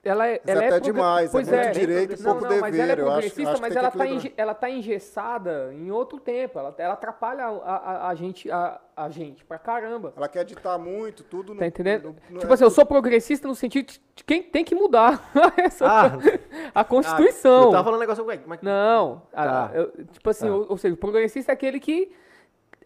ela 0.06 0.28
é. 0.28 0.40
Ela 0.46 0.64
é, 0.64 0.68
é 0.68 0.80
demais, 0.80 1.32
pois 1.32 1.50
é, 1.50 1.66
é 1.66 1.70
direito 1.70 2.14
e 2.14 2.22
pouco 2.22 2.42
não, 2.42 2.48
dever. 2.48 2.60
Mas 2.60 2.78
ela 2.78 2.92
é 2.92 2.96
progressista, 2.96 3.42
acho, 3.42 3.50
acho 3.52 3.62
mas 3.62 3.76
ela 3.76 3.88
está 3.88 4.32
ela 4.36 4.54
tá 4.54 4.70
engessada 4.70 5.72
em 5.74 5.90
outro 5.90 6.20
tempo. 6.20 6.58
Ela, 6.58 6.74
ela 6.78 6.94
atrapalha 6.94 7.44
a, 7.44 7.76
a, 7.76 8.08
a 8.08 8.14
gente, 8.14 8.50
a, 8.50 8.80
a 8.96 9.08
gente 9.08 9.44
pra 9.44 9.58
caramba. 9.58 10.12
Ela 10.16 10.28
quer 10.28 10.44
ditar 10.44 10.78
muito, 10.78 11.24
tudo 11.24 11.54
no, 11.54 11.60
Tá 11.60 11.66
entendendo? 11.66 12.14
No, 12.28 12.34
no, 12.34 12.40
tipo 12.40 12.52
assim, 12.52 12.64
eu 12.64 12.70
sou 12.70 12.86
progressista 12.86 13.48
no 13.48 13.54
sentido 13.54 13.92
de 14.14 14.24
quem 14.24 14.42
tem 14.42 14.64
que 14.64 14.74
mudar 14.74 15.30
essa, 15.58 15.86
ah, 15.86 16.12
a 16.74 16.84
Constituição. 16.84 17.62
Ah, 17.62 17.66
eu 17.66 17.70
tava 17.72 17.84
falando 17.84 17.98
um 17.98 18.00
negócio. 18.00 18.24
Ué, 18.26 18.40
mas... 18.46 18.60
Não, 18.62 19.22
tá. 19.32 19.70
a, 19.72 19.76
eu, 19.76 20.04
tipo 20.06 20.30
assim, 20.30 20.46
tá. 20.46 20.54
ou, 20.54 20.66
ou 20.70 20.76
seja, 20.76 20.94
o 20.94 20.98
progressista 20.98 21.52
é 21.52 21.54
aquele 21.54 21.80
que 21.80 22.12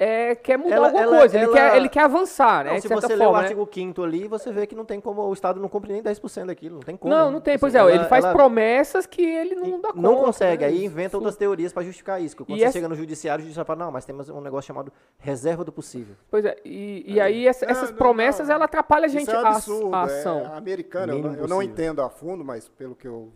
é, 0.03 0.35
quer 0.35 0.57
mudar 0.57 0.77
ela, 0.77 0.87
alguma 0.87 1.03
ela, 1.03 1.19
coisa, 1.19 1.37
ela, 1.39 1.45
ele, 1.45 1.53
quer, 1.53 1.77
ele 1.77 1.89
quer 1.91 2.05
avançar, 2.05 2.65
né? 2.65 2.73
Não, 2.73 2.81
se 2.81 2.89
você 2.89 3.09
forma, 3.09 3.17
ler 3.17 3.27
o 3.27 3.33
né? 3.33 3.39
artigo 3.41 3.69
5 3.71 4.03
ali, 4.03 4.29
você 4.29 4.51
vê 4.51 4.67
que 4.67 4.75
não 4.75 4.87
tem 4.87 4.99
como, 4.99 5.21
o 5.21 5.33
Estado 5.35 5.61
não 5.61 5.69
cumpre 5.69 5.93
nem 5.93 6.03
10% 6.03 6.47
daquilo, 6.47 6.77
não 6.77 6.83
tem 6.83 6.97
como. 6.97 7.15
Não, 7.15 7.31
não 7.31 7.39
tem, 7.39 7.59
pois 7.59 7.75
é, 7.75 7.85
ele 7.85 8.05
faz 8.05 8.25
promessas 8.25 9.05
que 9.05 9.21
ele 9.23 9.55
não 9.55 9.79
dá 9.79 9.89
conta. 9.89 10.01
Não 10.01 10.17
consegue, 10.17 10.65
né? 10.65 10.71
aí 10.71 10.83
inventa 10.87 11.19
outras 11.19 11.37
teorias 11.37 11.71
para 11.71 11.83
justificar 11.83 12.19
isso, 12.19 12.35
quando 12.35 12.49
e 12.49 12.59
você 12.61 12.65
essa... 12.65 12.73
chega 12.73 12.89
no 12.89 12.95
judiciário, 12.95 13.43
o 13.43 13.45
judiciário 13.45 13.67
fala, 13.67 13.85
não, 13.85 13.93
mas 13.93 14.07
temos 14.07 14.31
um 14.31 14.41
negócio 14.41 14.69
chamado 14.69 14.91
reserva 15.19 15.65
do 15.65 15.71
possível. 15.71 16.17
Pois 16.31 16.47
é, 16.47 16.57
e, 16.65 17.05
e 17.07 17.21
aí 17.21 17.47
essa, 17.47 17.71
essas 17.71 17.91
não, 17.91 17.99
promessas, 17.99 18.49
não, 18.49 18.55
ela 18.55 18.65
atrapalha 18.65 19.05
a 19.05 19.09
gente 19.09 19.31
é 19.31 19.37
absurdo, 19.37 19.95
a, 19.95 19.99
a, 19.99 20.03
ação. 20.05 20.41
É, 20.41 20.57
americana, 20.57 21.13
eu, 21.13 21.35
eu 21.35 21.47
não 21.47 21.63
entendo 21.63 22.01
a 22.01 22.09
fundo, 22.09 22.43
mas 22.43 22.71
pelo 22.71 22.95
que 22.95 23.07
eu 23.07 23.31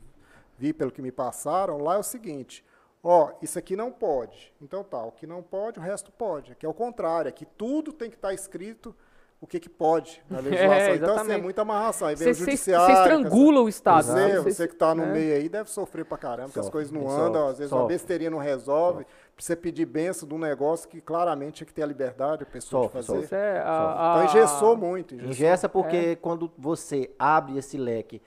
vi, 0.57 0.73
pelo 0.73 0.91
que 0.91 1.03
me 1.03 1.12
passaram, 1.12 1.77
lá 1.77 1.97
é 1.97 1.99
o 1.99 2.03
seguinte 2.03 2.65
Ó, 3.06 3.32
isso 3.43 3.59
aqui 3.59 3.76
não 3.76 3.93
pode. 3.93 4.51
Então 4.62 4.82
tá, 4.82 5.05
o 5.05 5.12
que 5.12 5.26
não 5.26 5.43
pode, 5.43 5.78
o 5.78 5.82
resto 5.82 6.10
pode. 6.10 6.52
Aqui 6.52 6.64
é 6.64 6.68
o 6.68 6.72
contrário, 6.72 7.28
aqui 7.28 7.44
tudo 7.44 7.93
tem 7.93 8.09
que 8.09 8.16
estar 8.16 8.28
tá 8.28 8.35
escrito 8.35 8.97
o 9.39 9.47
que, 9.47 9.60
que 9.60 9.68
pode 9.68 10.22
na 10.31 10.40
legislação. 10.40 10.72
É, 10.72 10.97
então, 10.97 11.16
assim, 11.18 11.32
é 11.32 11.36
muita 11.36 11.60
amarração. 11.60 12.09
Aí 12.09 12.14
vem 12.14 12.24
cê, 12.24 12.31
o 12.31 12.47
judiciário. 12.47 12.86
Você 12.86 13.01
estrangula 13.02 13.60
o 13.60 13.68
Estado. 13.68 14.06
Você, 14.06 14.14
né? 14.14 14.40
você 14.40 14.66
que 14.66 14.72
está 14.72 14.94
no 14.94 15.02
é. 15.02 15.12
meio 15.12 15.35
aí 15.35 15.51
deve 15.51 15.68
sofrer 15.68 16.06
pra 16.06 16.16
caramba, 16.16 16.48
porque 16.48 16.60
as 16.60 16.70
coisas 16.70 16.90
não 16.90 17.06
andam, 17.10 17.48
às 17.48 17.59
vezes 17.59 17.68
sofre. 17.68 17.82
uma 17.82 17.89
besteirinha 17.89 18.31
não 18.31 18.39
resolve. 18.39 19.02
Sofre. 19.02 19.14
Você 19.36 19.55
pedir 19.55 19.85
benção 19.85 20.26
de 20.26 20.35
um 20.35 20.39
negócio 20.39 20.89
que 20.89 21.02
claramente 21.02 21.56
tinha 21.56 21.66
que 21.66 21.74
ter 21.74 21.82
a 21.82 21.86
liberdade 21.86 22.44
a 22.44 22.47
pessoa 22.47 22.85
sofre, 22.85 23.01
de 23.01 23.06
fazer. 23.06 23.20
Sofre. 23.20 23.36
É, 23.36 23.62
a, 23.66 24.14
então 24.16 24.24
engessou 24.24 24.76
muito. 24.78 25.14
Engessou. 25.14 25.31
Engessa 25.31 25.68
porque 25.68 25.97
é. 25.97 26.16
quando 26.16 26.51
você 26.56 27.10
abre 27.18 27.59
esse 27.59 27.76
leque 27.76 28.22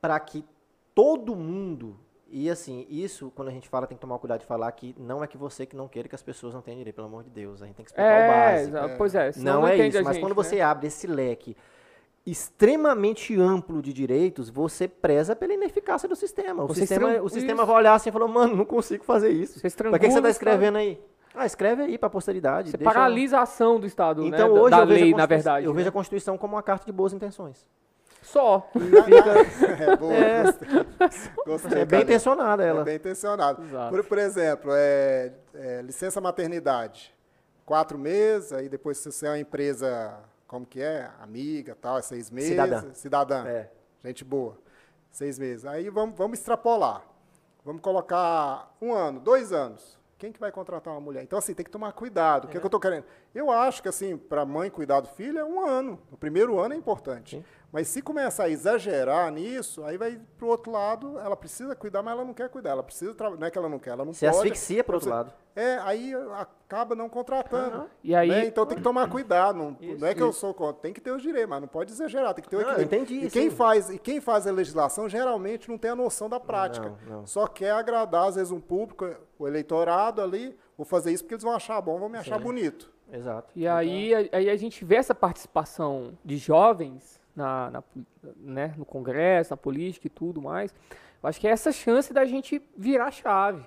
para 0.00 0.18
que 0.18 0.44
todo 0.94 1.36
mundo 1.36 1.96
e 2.30 2.48
assim, 2.48 2.86
isso, 2.88 3.32
quando 3.34 3.48
a 3.48 3.50
gente 3.50 3.68
fala, 3.68 3.86
tem 3.86 3.96
que 3.96 4.00
tomar 4.00 4.18
cuidado 4.18 4.40
de 4.40 4.46
falar 4.46 4.70
que 4.72 4.94
não 4.98 5.22
é 5.22 5.26
que 5.26 5.36
você 5.36 5.66
que 5.66 5.74
não 5.74 5.88
queira 5.88 6.08
que 6.08 6.14
as 6.14 6.22
pessoas 6.22 6.54
não 6.54 6.62
tenham 6.62 6.78
direito, 6.78 6.94
pelo 6.94 7.08
amor 7.08 7.24
de 7.24 7.30
Deus. 7.30 7.60
A 7.60 7.66
gente 7.66 7.74
tem 7.74 7.84
que 7.84 7.90
explicar 7.90 8.10
é, 8.10 8.24
o 8.24 8.32
básico. 8.32 8.76
É. 8.76 8.96
Pois 8.96 9.14
é, 9.14 9.30
não, 9.38 9.60
não 9.60 9.68
é 9.68 9.76
isso. 9.76 10.02
Mas 10.02 10.14
gente, 10.14 10.22
quando 10.22 10.36
né? 10.36 10.42
você 10.42 10.60
abre 10.60 10.86
esse 10.86 11.06
leque 11.06 11.56
extremamente 12.24 13.38
amplo 13.38 13.82
de 13.82 13.92
direitos, 13.92 14.48
você 14.48 14.86
preza 14.86 15.34
pela 15.34 15.54
ineficácia 15.54 16.08
do 16.08 16.14
sistema. 16.14 16.64
O, 16.64 16.74
sistema, 16.74 17.20
o 17.20 17.28
sistema 17.28 17.64
vai 17.64 17.76
olhar 17.76 17.94
assim 17.94 18.10
e 18.10 18.12
falar, 18.12 18.28
mano, 18.28 18.54
não 18.54 18.64
consigo 18.64 19.04
fazer 19.04 19.30
isso. 19.30 19.60
Para 19.60 19.98
que, 19.98 20.06
que 20.06 20.12
você 20.12 20.18
está 20.18 20.30
escrevendo 20.30 20.76
aí? 20.78 21.00
Ah, 21.34 21.46
escreve 21.46 21.82
aí 21.82 21.98
para 21.98 22.08
a 22.08 22.10
posteridade. 22.10 22.70
Você 22.70 22.78
paralisa 22.78 23.38
a 23.38 23.42
ação 23.42 23.78
do 23.80 23.86
Estado, 23.86 24.24
então, 24.24 24.54
né? 24.54 24.60
Hoje 24.60 24.70
da 24.70 24.82
lei, 24.82 25.14
na 25.14 25.26
verdade. 25.26 25.64
Eu 25.64 25.72
né? 25.72 25.76
vejo 25.78 25.88
a 25.88 25.92
Constituição 25.92 26.36
como 26.36 26.56
uma 26.56 26.62
carta 26.62 26.84
de 26.84 26.92
boas 26.92 27.12
intenções. 27.12 27.66
Só. 28.32 28.70
é 29.80 29.96
boa, 29.96 30.14
é. 30.14 30.42
Gostei. 30.44 30.68
gostei. 31.44 31.80
É 31.80 31.84
bem 31.84 32.02
intencionada 32.02 32.64
ela. 32.64 32.82
É 32.82 32.84
bem 32.84 32.96
intencionada. 32.96 33.60
Por, 33.90 34.04
por 34.04 34.18
exemplo, 34.18 34.70
é, 34.72 35.32
é, 35.52 35.82
licença 35.82 36.20
maternidade. 36.20 37.12
Quatro 37.66 37.98
meses, 37.98 38.52
aí 38.52 38.68
depois 38.68 38.98
se 38.98 39.10
você 39.10 39.26
é 39.26 39.30
uma 39.30 39.38
empresa, 39.38 40.16
como 40.46 40.64
que 40.64 40.80
é? 40.80 41.10
Amiga, 41.20 41.76
tal, 41.80 41.98
é 41.98 42.02
seis 42.02 42.30
meses. 42.30 42.50
Cidadã. 42.50 42.94
Cidadã. 42.94 43.46
É. 43.46 43.70
Gente 44.04 44.24
boa. 44.24 44.56
Seis 45.10 45.36
meses. 45.36 45.64
Aí 45.64 45.90
vamos, 45.90 46.16
vamos 46.16 46.38
extrapolar. 46.38 47.02
Vamos 47.64 47.82
colocar 47.82 48.74
um 48.80 48.92
ano, 48.94 49.18
dois 49.20 49.52
anos. 49.52 49.98
Quem 50.20 50.30
que 50.30 50.38
vai 50.38 50.52
contratar 50.52 50.92
uma 50.92 51.00
mulher? 51.00 51.22
Então, 51.22 51.38
assim, 51.38 51.54
tem 51.54 51.64
que 51.64 51.70
tomar 51.70 51.92
cuidado. 51.92 52.44
O 52.44 52.48
que, 52.48 52.56
é. 52.58 52.60
que 52.60 52.66
eu 52.66 52.68
estou 52.68 52.78
querendo? 52.78 53.04
Eu 53.34 53.50
acho 53.50 53.80
que, 53.80 53.88
assim, 53.88 54.18
para 54.18 54.42
a 54.42 54.44
mãe 54.44 54.68
cuidar 54.68 55.00
do 55.00 55.08
filho 55.08 55.38
é 55.38 55.44
um 55.44 55.66
ano. 55.66 55.98
O 56.12 56.16
primeiro 56.16 56.60
ano 56.60 56.74
é 56.74 56.76
importante. 56.76 57.36
Sim. 57.36 57.44
Mas 57.72 57.86
se 57.88 58.02
começar 58.02 58.44
a 58.44 58.48
exagerar 58.48 59.30
nisso, 59.30 59.84
aí 59.84 59.96
vai 59.96 60.20
para 60.36 60.46
o 60.46 60.48
outro 60.48 60.72
lado, 60.72 61.18
ela 61.20 61.36
precisa 61.36 61.74
cuidar, 61.76 62.02
mas 62.02 62.14
ela 62.14 62.24
não 62.24 62.34
quer 62.34 62.48
cuidar. 62.48 62.70
Ela 62.70 62.82
precisa 62.82 63.14
Não 63.38 63.46
é 63.46 63.50
que 63.50 63.56
ela 63.56 63.68
não 63.68 63.78
quer, 63.78 63.90
ela 63.90 64.04
não 64.04 64.12
se 64.12 64.26
pode. 64.26 64.36
Se 64.36 64.42
asfixia 64.42 64.82
para 64.82 64.92
o 64.92 64.96
outro 64.96 65.10
lado. 65.10 65.32
É, 65.54 65.78
aí 65.78 66.12
acaba 66.36 66.94
não 66.94 67.08
contratando. 67.08 67.78
Uhum. 67.78 67.86
E 68.02 68.14
aí... 68.14 68.28
Né? 68.28 68.46
Então 68.46 68.66
tem 68.66 68.76
que 68.76 68.82
tomar 68.82 69.08
cuidado. 69.08 69.56
Não, 69.56 69.76
isso, 69.80 70.00
não 70.00 70.08
é 70.08 70.14
que 70.14 70.20
isso. 70.20 70.28
eu 70.28 70.32
sou 70.32 70.52
contra, 70.52 70.82
tem 70.82 70.92
que 70.92 71.00
ter 71.00 71.12
os 71.12 71.22
direitos, 71.22 71.48
mas 71.48 71.60
não 71.60 71.68
pode 71.68 71.92
exagerar, 71.92 72.34
tem 72.34 72.42
que 72.42 72.50
ter 72.50 72.56
o 72.56 72.60
equilíbrio. 72.60 72.84
entendi. 72.84 73.26
E 73.26 73.30
quem, 73.30 73.50
faz, 73.50 73.88
e 73.88 73.98
quem 73.98 74.20
faz 74.20 74.46
a 74.46 74.52
legislação 74.52 75.08
geralmente 75.08 75.68
não 75.68 75.78
tem 75.78 75.92
a 75.92 75.96
noção 75.96 76.28
da 76.28 76.40
prática. 76.40 76.92
Não, 77.06 77.18
não. 77.18 77.26
Só 77.26 77.46
quer 77.46 77.72
agradar, 77.72 78.28
às 78.28 78.34
vezes, 78.34 78.50
um 78.50 78.60
público, 78.60 79.08
o 79.38 79.46
eleitorado 79.46 80.20
ali, 80.20 80.56
vou 80.76 80.84
fazer 80.84 81.12
isso 81.12 81.22
porque 81.22 81.34
eles 81.34 81.44
vão 81.44 81.54
achar 81.54 81.80
bom, 81.80 81.98
vão 81.98 82.08
me 82.08 82.18
achar 82.18 82.38
Sim. 82.38 82.44
bonito. 82.44 82.92
Exato. 83.12 83.52
E 83.56 83.66
aí, 83.66 84.12
então 84.12 84.38
aí 84.38 84.48
a 84.50 84.56
gente 84.56 84.84
vê 84.84 84.96
essa 84.96 85.14
participação 85.14 86.16
de 86.24 86.36
jovens 86.36 87.19
na, 87.40 87.70
na, 87.70 87.82
né, 88.36 88.74
no 88.76 88.84
Congresso, 88.84 89.52
na 89.52 89.56
política 89.56 90.06
e 90.06 90.10
tudo 90.10 90.40
mais. 90.40 90.74
Eu 91.22 91.28
acho 91.28 91.40
que 91.40 91.48
é 91.48 91.50
essa 91.50 91.72
chance 91.72 92.12
da 92.12 92.24
gente 92.24 92.62
virar 92.76 93.06
a 93.06 93.10
chave. 93.10 93.64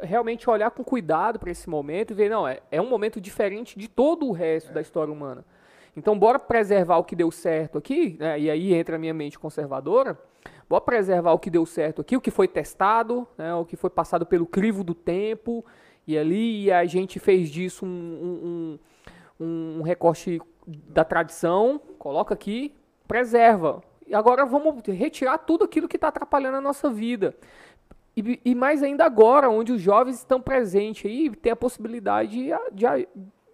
Realmente 0.00 0.48
olhar 0.50 0.70
com 0.70 0.82
cuidado 0.84 1.38
para 1.38 1.50
esse 1.50 1.68
momento 1.68 2.10
e 2.10 2.14
ver, 2.14 2.28
não, 2.28 2.46
é, 2.46 2.60
é 2.70 2.80
um 2.80 2.88
momento 2.88 3.20
diferente 3.20 3.78
de 3.78 3.88
todo 3.88 4.26
o 4.26 4.32
resto 4.32 4.70
é. 4.70 4.74
da 4.74 4.80
história 4.80 5.12
humana. 5.12 5.44
Então, 5.96 6.16
bora 6.16 6.38
preservar 6.38 6.98
o 6.98 7.04
que 7.04 7.16
deu 7.16 7.30
certo 7.30 7.78
aqui, 7.78 8.16
né, 8.20 8.38
e 8.38 8.50
aí 8.50 8.72
entra 8.72 8.96
a 8.96 8.98
minha 8.98 9.14
mente 9.14 9.38
conservadora, 9.38 10.16
bora 10.68 10.80
preservar 10.80 11.32
o 11.32 11.38
que 11.38 11.50
deu 11.50 11.66
certo 11.66 12.00
aqui, 12.00 12.16
o 12.16 12.20
que 12.20 12.30
foi 12.30 12.46
testado, 12.46 13.26
né, 13.36 13.52
o 13.54 13.64
que 13.64 13.76
foi 13.76 13.90
passado 13.90 14.24
pelo 14.24 14.46
crivo 14.46 14.84
do 14.84 14.94
tempo, 14.94 15.64
e 16.06 16.16
ali 16.16 16.70
a 16.70 16.84
gente 16.84 17.18
fez 17.18 17.50
disso 17.50 17.84
um, 17.84 18.78
um, 19.40 19.44
um, 19.44 19.78
um 19.78 19.82
recorte 19.82 20.40
da 20.66 21.04
tradição, 21.04 21.80
coloca 21.98 22.32
aqui, 22.32 22.74
preserva. 23.08 23.82
E 24.06 24.14
agora 24.14 24.46
vamos 24.46 24.80
retirar 24.86 25.38
tudo 25.38 25.64
aquilo 25.64 25.88
que 25.88 25.96
está 25.96 26.08
atrapalhando 26.08 26.58
a 26.58 26.60
nossa 26.60 26.88
vida. 26.88 27.34
E, 28.16 28.40
e, 28.44 28.54
mais 28.54 28.82
ainda 28.82 29.04
agora, 29.04 29.48
onde 29.48 29.72
os 29.72 29.80
jovens 29.80 30.16
estão 30.16 30.40
presentes 30.40 31.08
aí, 31.08 31.30
tem 31.30 31.52
a 31.52 31.56
possibilidade 31.56 32.30
de, 32.30 32.50
de, 32.72 33.08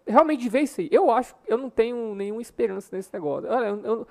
realmente 0.06 0.48
ver 0.48 0.62
isso 0.62 0.80
aí. 0.80 0.88
Eu 0.90 1.10
acho, 1.10 1.34
eu 1.46 1.58
não 1.58 1.68
tenho 1.68 2.14
nenhuma 2.14 2.40
esperança 2.40 2.94
nesse 2.96 3.12
negócio. 3.12 3.50
Olha, 3.50 3.66
eu, 3.66 3.82
eu, 3.84 4.06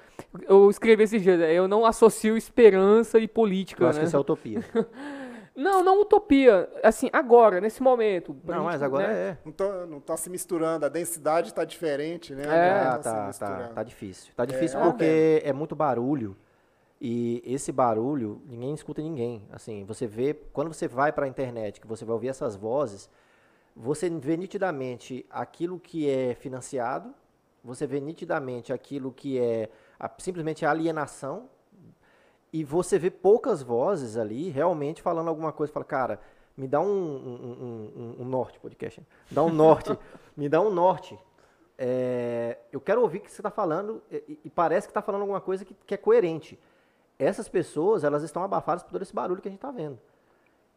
eu 0.48 0.70
escrevi 0.70 1.04
esses 1.04 1.22
dias, 1.22 1.40
eu 1.42 1.68
não 1.68 1.86
associo 1.86 2.38
esperança 2.38 3.20
e 3.20 3.28
política. 3.28 3.84
Eu 3.84 3.88
acho 3.90 3.98
né? 3.98 4.04
que 4.04 4.08
isso 4.08 4.16
é 4.16 4.20
utopia. 4.20 4.64
Não, 5.56 5.84
não 5.84 6.02
utopia. 6.02 6.68
Assim, 6.84 7.10
agora, 7.14 7.62
nesse 7.62 7.82
momento. 7.84 8.36
Não, 8.44 8.56
gente, 8.56 8.64
mas 8.66 8.82
agora 8.82 9.08
né? 9.08 9.14
é. 9.14 9.38
Não 9.46 9.52
tá, 9.52 9.86
não 9.86 10.00
tá 10.00 10.18
se 10.18 10.30
misturando, 10.30 10.86
a 10.86 10.90
densidade 10.90 11.50
está 11.50 11.64
diferente, 11.64 12.34
né? 12.34 12.44
É. 12.44 12.48
Não 12.84 12.92
Ah, 12.92 12.98
se 12.98 13.04
tá, 13.04 13.14
tá, 13.14 13.28
misturando. 13.28 13.74
tá 13.76 13.84
difícil. 13.84 14.34
Tá 14.36 14.46
difícil 14.46 14.80
É. 14.80 14.84
porque 14.84 15.42
é 15.46 15.54
muito 15.54 15.76
barulho. 15.76 16.36
E 17.00 17.44
esse 17.46 17.72
barulho, 17.72 18.42
ninguém 18.48 18.74
escuta 18.74 19.02
ninguém. 19.02 19.44
Assim, 19.52 19.84
você 19.84 20.08
vê, 20.08 20.34
quando 20.54 20.74
você 20.74 20.88
vai 20.88 21.12
para 21.12 21.26
a 21.26 21.28
internet, 21.28 21.80
que 21.82 21.86
você 21.88 22.04
vai 22.06 22.14
ouvir 22.14 22.30
essas 22.30 22.56
vozes, 22.56 23.10
você 23.76 24.10
vê 24.10 24.38
nitidamente 24.38 25.26
aquilo 25.30 25.80
que 25.80 26.10
é 26.10 26.34
financiado, 26.34 27.14
você 27.64 27.86
vê 27.86 28.00
nitidamente 28.00 28.72
aquilo 28.72 29.12
que 29.12 29.38
é 29.38 29.70
a- 30.00 30.10
simplesmente 30.18 30.66
a 30.66 30.72
alienação, 30.72 31.50
e 32.54 32.64
você 32.64 33.00
vê 33.00 33.10
poucas 33.10 33.64
vozes 33.64 34.16
ali 34.16 34.50
realmente 34.50 35.02
falando 35.02 35.28
alguma 35.28 35.52
coisa. 35.52 35.74
Fala, 35.74 35.84
cara, 35.84 36.22
me 36.56 36.68
dá 36.68 36.80
um, 36.80 36.86
um, 36.86 37.92
um- 37.96 38.16
um- 38.22 38.26
norte, 38.26 38.60
podcast. 38.60 39.02
né? 39.02 39.08
Dá 39.32 39.42
um 39.44 39.50
norte. 39.52 39.98
me 40.38 40.48
dá 40.48 40.62
um 40.62 40.70
norte. 40.70 41.18
É, 41.76 42.60
eu 42.72 42.80
quero 42.80 43.02
ouvir 43.02 43.18
o 43.18 43.22
que 43.22 43.32
você 43.32 43.42
está 43.42 43.50
falando 43.50 44.02
e, 44.12 44.40
e 44.46 44.50
parece 44.50 44.88
que 44.88 44.92
está 44.92 45.02
falando 45.02 45.22
alguma 45.22 45.42
coisa 45.42 45.66
que, 45.66 45.74
que 45.74 45.96
é 45.96 45.98
coerente. 45.98 46.58
Essas 47.18 47.50
pessoas, 47.50 48.04
elas 48.04 48.22
estão 48.22 48.44
abafadas 48.44 48.84
por 48.84 48.92
todo 48.92 49.02
esse 49.02 49.14
barulho 49.14 49.42
que 49.42 49.48
a 49.48 49.52
gente 49.52 49.58
está 49.58 49.72
vendo. 49.72 50.00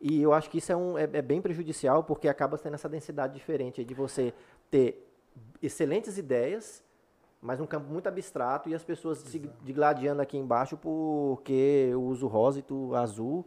E 0.00 0.22
eu 0.22 0.32
acho 0.32 0.48
que 0.48 0.56
isso 0.56 0.72
é, 0.72 0.76
um, 0.76 0.96
é, 0.96 1.02
é 1.04 1.22
bem 1.22 1.42
prejudicial 1.42 2.02
porque 2.02 2.28
acaba 2.28 2.56
tendo 2.56 2.74
essa 2.74 2.88
densidade 2.88 3.34
diferente 3.34 3.84
de 3.84 3.92
você 3.92 4.32
ter 4.70 5.06
excelentes 5.62 6.16
ideias, 6.16 6.82
mas 7.46 7.58
num 7.60 7.66
campo 7.66 7.86
muito 7.90 8.08
abstrato 8.08 8.68
e 8.68 8.74
as 8.74 8.82
pessoas 8.84 9.18
se 9.18 9.38
digladiando 9.62 10.20
aqui 10.20 10.36
embaixo 10.36 10.76
porque 10.76 11.88
eu 11.92 12.02
uso 12.02 12.26
rosa 12.26 12.58
e 12.58 12.62
tu 12.62 12.94
azul 12.94 13.44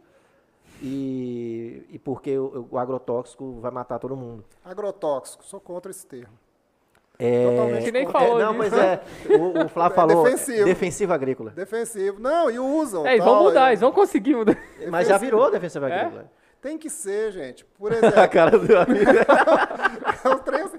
e, 0.82 1.84
e 1.90 1.98
porque 1.98 2.38
o, 2.38 2.66
o 2.70 2.78
agrotóxico 2.78 3.58
vai 3.60 3.70
matar 3.70 3.98
todo 3.98 4.16
mundo. 4.16 4.44
Agrotóxico, 4.64 5.44
sou 5.44 5.60
contra 5.60 5.90
esse 5.90 6.06
termo. 6.06 6.32
É, 7.18 7.50
Totalmente 7.50 7.84
Que 7.84 7.92
nem 7.92 8.04
contra. 8.06 8.20
falou 8.20 8.40
é, 8.40 8.44
não, 8.44 8.54
pois 8.56 8.72
é, 8.72 9.02
o, 9.38 9.64
o 9.66 9.68
Flávio 9.68 9.92
É 9.92 9.94
falou 9.94 10.24
defensivo. 10.24 10.64
defensiva 10.64 11.14
agrícola. 11.14 11.50
Defensivo. 11.50 12.18
Não, 12.18 12.50
e 12.50 12.58
usam. 12.58 13.06
É, 13.06 13.12
eles 13.12 13.24
tal, 13.24 13.34
vão 13.34 13.44
mudar, 13.44 13.66
é- 13.66 13.70
eles 13.72 13.80
vão 13.80 13.92
conseguir 13.92 14.34
mudar. 14.34 14.56
Mas 14.90 15.06
já 15.06 15.14
defensivo. 15.18 15.18
virou 15.20 15.50
defensiva 15.50 15.90
É? 15.90 16.00
agrícola. 16.00 16.30
Tem 16.60 16.76
que 16.76 16.90
ser, 16.90 17.32
gente. 17.32 17.64
Por 17.64 17.90
A 17.92 17.96
exemplo, 17.96 18.28
cara 18.28 18.58
do 18.58 18.76
amigo. 18.78 19.10
é 20.24 20.28
um 20.28 20.38
trem 20.38 20.62
assim, 20.62 20.78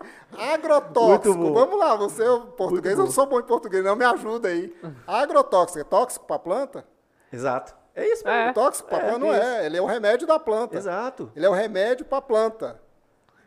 agrotóxico. 0.54 1.54
Vamos 1.54 1.80
lá, 1.80 1.96
você 1.96 2.24
é 2.24 2.40
português, 2.56 2.98
eu 2.98 3.06
não 3.06 3.12
sou 3.12 3.26
bom 3.26 3.40
em 3.40 3.44
português, 3.44 3.84
não 3.84 3.96
me 3.96 4.06
ajuda 4.06 4.48
aí. 4.50 4.76
Agrotóxico, 5.08 5.80
é 5.80 5.84
tóxico 5.84 6.26
para 6.26 6.36
a 6.36 6.40
planta? 6.40 6.86
Exato. 7.34 7.76
É 7.96 8.06
isso 8.08 8.24
mesmo. 8.24 8.50
É. 8.50 8.54
Tóxico 8.54 8.88
para 8.90 8.98
a 8.98 9.02
É, 9.02 9.04
planta 9.10 9.20
não 9.20 9.34
isso. 9.34 9.42
é, 9.44 9.66
ele 9.66 9.78
é 9.78 9.82
o 9.82 9.86
remédio 9.86 10.26
da 10.28 10.40
planta. 10.40 10.78
Exato. 10.78 11.32
Ele 11.36 11.46
é 11.46 11.50
o 11.50 11.54
remédio 11.54 12.06
para 12.06 12.20
a 12.20 12.22
planta. 12.22 12.80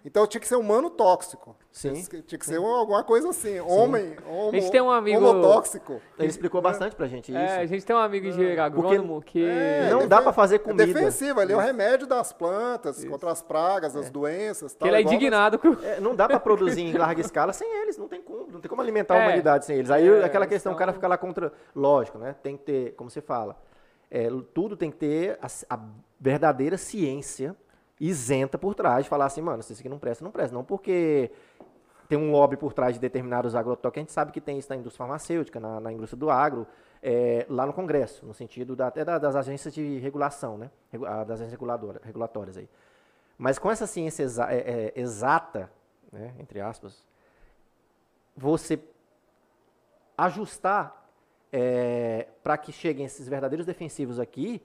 Então 0.05 0.27
tinha 0.27 0.39
que 0.41 0.47
ser 0.47 0.57
humano 0.57 0.91
tóxico. 0.91 1.57
Sim. 1.73 1.95
Tinha 2.27 2.39
que 2.39 2.45
ser 2.45 2.59
um- 2.61 2.67
alguma 2.67 3.03
coisa 3.03 3.31
assim. 3.31 3.59
Homem, 3.61 4.15
homo, 4.29 4.51
A 4.51 4.61
gente 4.61 4.71
tem 4.71 4.81
um 4.81 4.91
amigo- 4.91 5.19
homotóxico. 5.27 5.99
Ele 6.19 6.29
explicou 6.29 6.61
bastante 6.61 6.95
pra 6.95 7.07
gente 7.07 7.31
isso. 7.33 7.39
É, 7.39 7.61
a 7.61 7.67
gente 7.67 7.87
tem 7.87 7.97
um 7.97 7.99
amigo 7.99 8.27
engenheiro 8.27 8.61
agrônomo 8.63 9.23
que. 9.23 9.43
É, 9.43 9.89
Não 9.89 9.97
defen- 10.01 10.09
dá 10.09 10.21
pra 10.21 10.33
fazer 10.33 10.57
É 10.57 10.59
comida. 10.59 10.87
defensivo, 10.87 11.41
ele 11.41 11.55
é 11.55 11.57
o 11.57 11.59
remédio 11.59 12.07
das 12.07 12.33
plantas, 12.35 13.03
contra 13.07 13.31
as 13.31 13.41
pragas, 13.41 13.97
as 13.97 14.11
doenças. 14.11 14.75
que 14.75 14.79
tal, 14.81 14.89
ele 14.89 14.99
é 14.99 15.01
indignado 15.01 15.59
com. 15.59 15.73
É, 15.83 15.99
não 16.01 16.15
dá 16.15 16.29
pra 16.29 16.39
produzir 16.39 16.83
em 16.83 16.93
larga 16.93 17.23
escala 17.23 17.53
sem 17.55 17.67
eles, 17.83 17.97
não 17.97 18.07
tem 18.07 18.21
como, 18.21 18.47
não 18.53 18.61
tem 18.61 18.69
como 18.69 18.83
alimentar 18.83 19.15
a 19.15 19.19
É. 19.21 19.27
humanidade 19.27 19.65
sem 19.65 19.79
eles. 19.79 19.91
Aí 19.91 20.07
É, 20.07 20.23
aquela 20.25 20.47
questão, 20.47 20.73
o 20.75 20.77
cara 20.77 20.91
então- 20.91 20.99
fica 21.01 21.09
lá 21.09 21.17
contra, 21.17 21.51
lógico, 21.75 22.19
né? 22.19 22.35
Tem 22.43 22.59
que 22.59 22.63
ter, 22.65 22.93
como 22.95 23.09
você 23.09 23.23
fala, 23.23 23.57
é, 24.11 24.29
tudo 24.53 24.77
tem 24.77 24.91
que 24.91 24.99
ter 24.99 25.39
a, 25.41 25.75
a 25.75 25.81
verdadeira 26.21 26.77
ciência 26.77 27.57
isenta 28.09 28.59
por 28.59 28.75
trás, 28.75 29.07
falar 29.07 29.27
assim, 29.27 29.41
mano, 29.41 29.63
se 29.63 29.73
isso 29.73 29.81
aqui 29.83 29.89
não 29.89 29.99
presta, 29.99 30.23
não 30.25 30.31
presta, 30.31 30.55
não 30.55 30.65
porque 30.65 31.31
tem 32.09 32.19
um 32.19 32.31
lobby 32.31 32.57
por 32.57 32.73
trás 32.73 32.95
de 32.95 33.01
determinados 33.01 33.55
agrotóxicos, 33.55 33.99
a 33.99 34.01
gente 34.01 34.13
sabe 34.13 34.33
que 34.33 34.41
tem 34.41 34.59
isso 34.59 34.69
na 34.69 34.77
indústria 34.77 34.99
farmacêutica, 35.07 35.59
na, 35.59 35.81
na 35.81 35.93
indústria 35.93 36.19
do 36.19 36.29
agro, 36.31 36.67
é, 37.03 37.47
lá 37.49 37.65
no 37.67 37.73
Congresso, 37.73 38.27
no 38.27 38.35
sentido 38.35 38.75
da- 38.77 38.89
até 38.89 39.05
da- 39.05 39.19
das 39.19 39.35
agências 39.37 39.73
de 39.73 39.99
regulação, 39.99 40.57
né? 40.59 40.71
Das 40.93 41.31
agências 41.33 41.53
reguladora- 41.53 42.01
regulatórias 42.05 42.57
aí. 42.57 42.69
Mas 43.39 43.59
com 43.59 43.71
essa 43.71 43.87
ciência 43.87 44.23
exa- 44.23 44.53
é, 44.53 44.59
é, 44.59 45.01
exata, 45.01 45.71
né, 46.13 46.35
entre 46.39 46.61
aspas, 46.61 47.05
você 48.37 48.79
ajustar 50.17 51.03
para 52.43 52.59
que 52.59 52.73
cheguem 52.73 53.07
esses 53.07 53.29
verdadeiros 53.29 53.65
defensivos 53.67 54.19
aqui, 54.19 54.61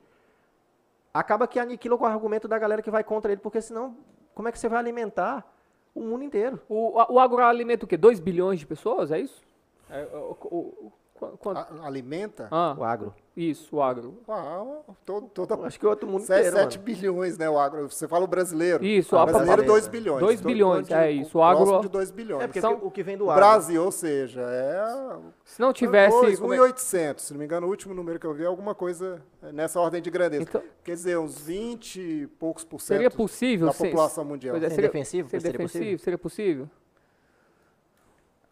acaba 1.14 1.48
que 1.48 1.60
aniquila 1.60 1.98
com 1.98 2.04
o 2.04 2.08
argumento 2.08 2.48
da 2.48 2.58
galera 2.58 2.82
que 2.82 2.92
vai 2.92 3.04
contra 3.04 3.32
ele, 3.32 3.42
porque 3.42 3.62
senão, 3.62 3.98
como 4.34 4.48
é 4.48 4.52
que 4.52 4.60
você 4.60 4.70
vai 4.70 4.80
alimentar 4.80 5.46
o 5.94 6.02
mundo 6.02 6.24
inteiro? 6.24 6.60
O, 6.70 7.02
o 7.14 7.20
agroalimenta 7.20 7.86
o 7.86 7.88
quê? 7.88 7.98
2 7.98 8.20
bilhões 8.20 8.60
de 8.60 8.68
pessoas? 8.68 9.12
É 9.12 9.20
isso? 9.20 9.42
É, 9.90 10.04
o, 10.14 10.38
o- 10.46 10.92
quanto? 11.38 11.58
A- 11.58 11.68
alimenta? 11.88 12.48
Ah, 12.52 12.76
O 12.78 12.84
agro. 12.84 13.14
isso, 13.36 13.76
o 13.76 13.82
agro. 13.82 14.18
Uau, 14.28 14.86
todo, 15.06 15.28
toda, 15.30 15.56
Acho 15.66 15.80
que 15.80 15.86
o 15.86 15.90
outro 15.90 16.08
mundo 16.08 16.22
7, 16.24 16.48
inteiro, 16.48 16.58
mano. 16.70 16.84
bilhões, 16.84 17.38
né? 17.38 17.50
O 17.50 17.58
agro. 17.60 17.90
Você 17.90 18.08
fala 18.08 18.24
o 18.26 18.28
brasileiro. 18.28 18.84
Isso, 18.84 19.16
o 19.16 19.20
brasileiro, 19.26 19.62
população. 19.64 19.74
2 19.74 19.88
bilhões. 19.88 20.20
2 20.20 20.42
Tô- 20.42 20.48
bilhões, 20.48 20.88
tô 20.88 20.96
é 20.96 21.12
isso, 21.12 21.38
o 21.38 21.44
agro- 21.44 21.80
de 21.82 21.90
2 21.90 22.12
bilhões. 22.12 22.44
É 22.44 22.48
porque 22.48 22.62
São- 22.62 22.80
o 22.82 22.90
que 22.92 23.04
vem 23.04 23.18
do 23.18 23.30
agro. 23.30 23.42
Brasil, 23.44 23.84
ou 23.84 23.92
seja, 23.92 24.42
é. 24.42 25.18
Se 25.46 25.60
não 25.60 25.74
tivesse. 25.74 26.20
Dois, 26.20 26.40
como 26.40 26.54
é- 26.54 26.58
1.800, 26.58 27.26
se 27.26 27.34
não 27.34 27.40
me 27.40 27.46
engano, 27.46 27.68
o 27.68 27.70
último 27.70 27.94
número 27.94 28.20
que 28.20 28.26
eu 28.26 28.34
vi 28.34 28.44
é 28.44 28.48
alguma 28.48 28.74
coisa 28.76 29.22
nessa 29.54 29.80
ordem 29.80 30.02
de 30.02 30.10
grandeza. 30.10 30.44
Então- 30.44 30.64
Quer 30.84 30.94
dizer, 30.96 31.18
uns 31.20 31.40
20 31.40 32.00
e 32.00 32.28
poucos 32.40 32.64
por 32.64 32.80
cento 32.82 32.98
seria 32.98 33.12
possível 33.12 33.68
da 33.68 33.74
população 33.74 34.26
mundial. 34.26 34.54
Pois 34.54 34.64
é, 34.64 34.68
Sem 34.68 34.76
seria, 34.76 34.90
defensivo? 34.90 35.30
Seria 35.30 35.42
Seria 35.42 35.58
defensivo? 35.58 35.84
possível? 35.84 36.00
Seria 36.00 36.18
possível? 36.18 36.70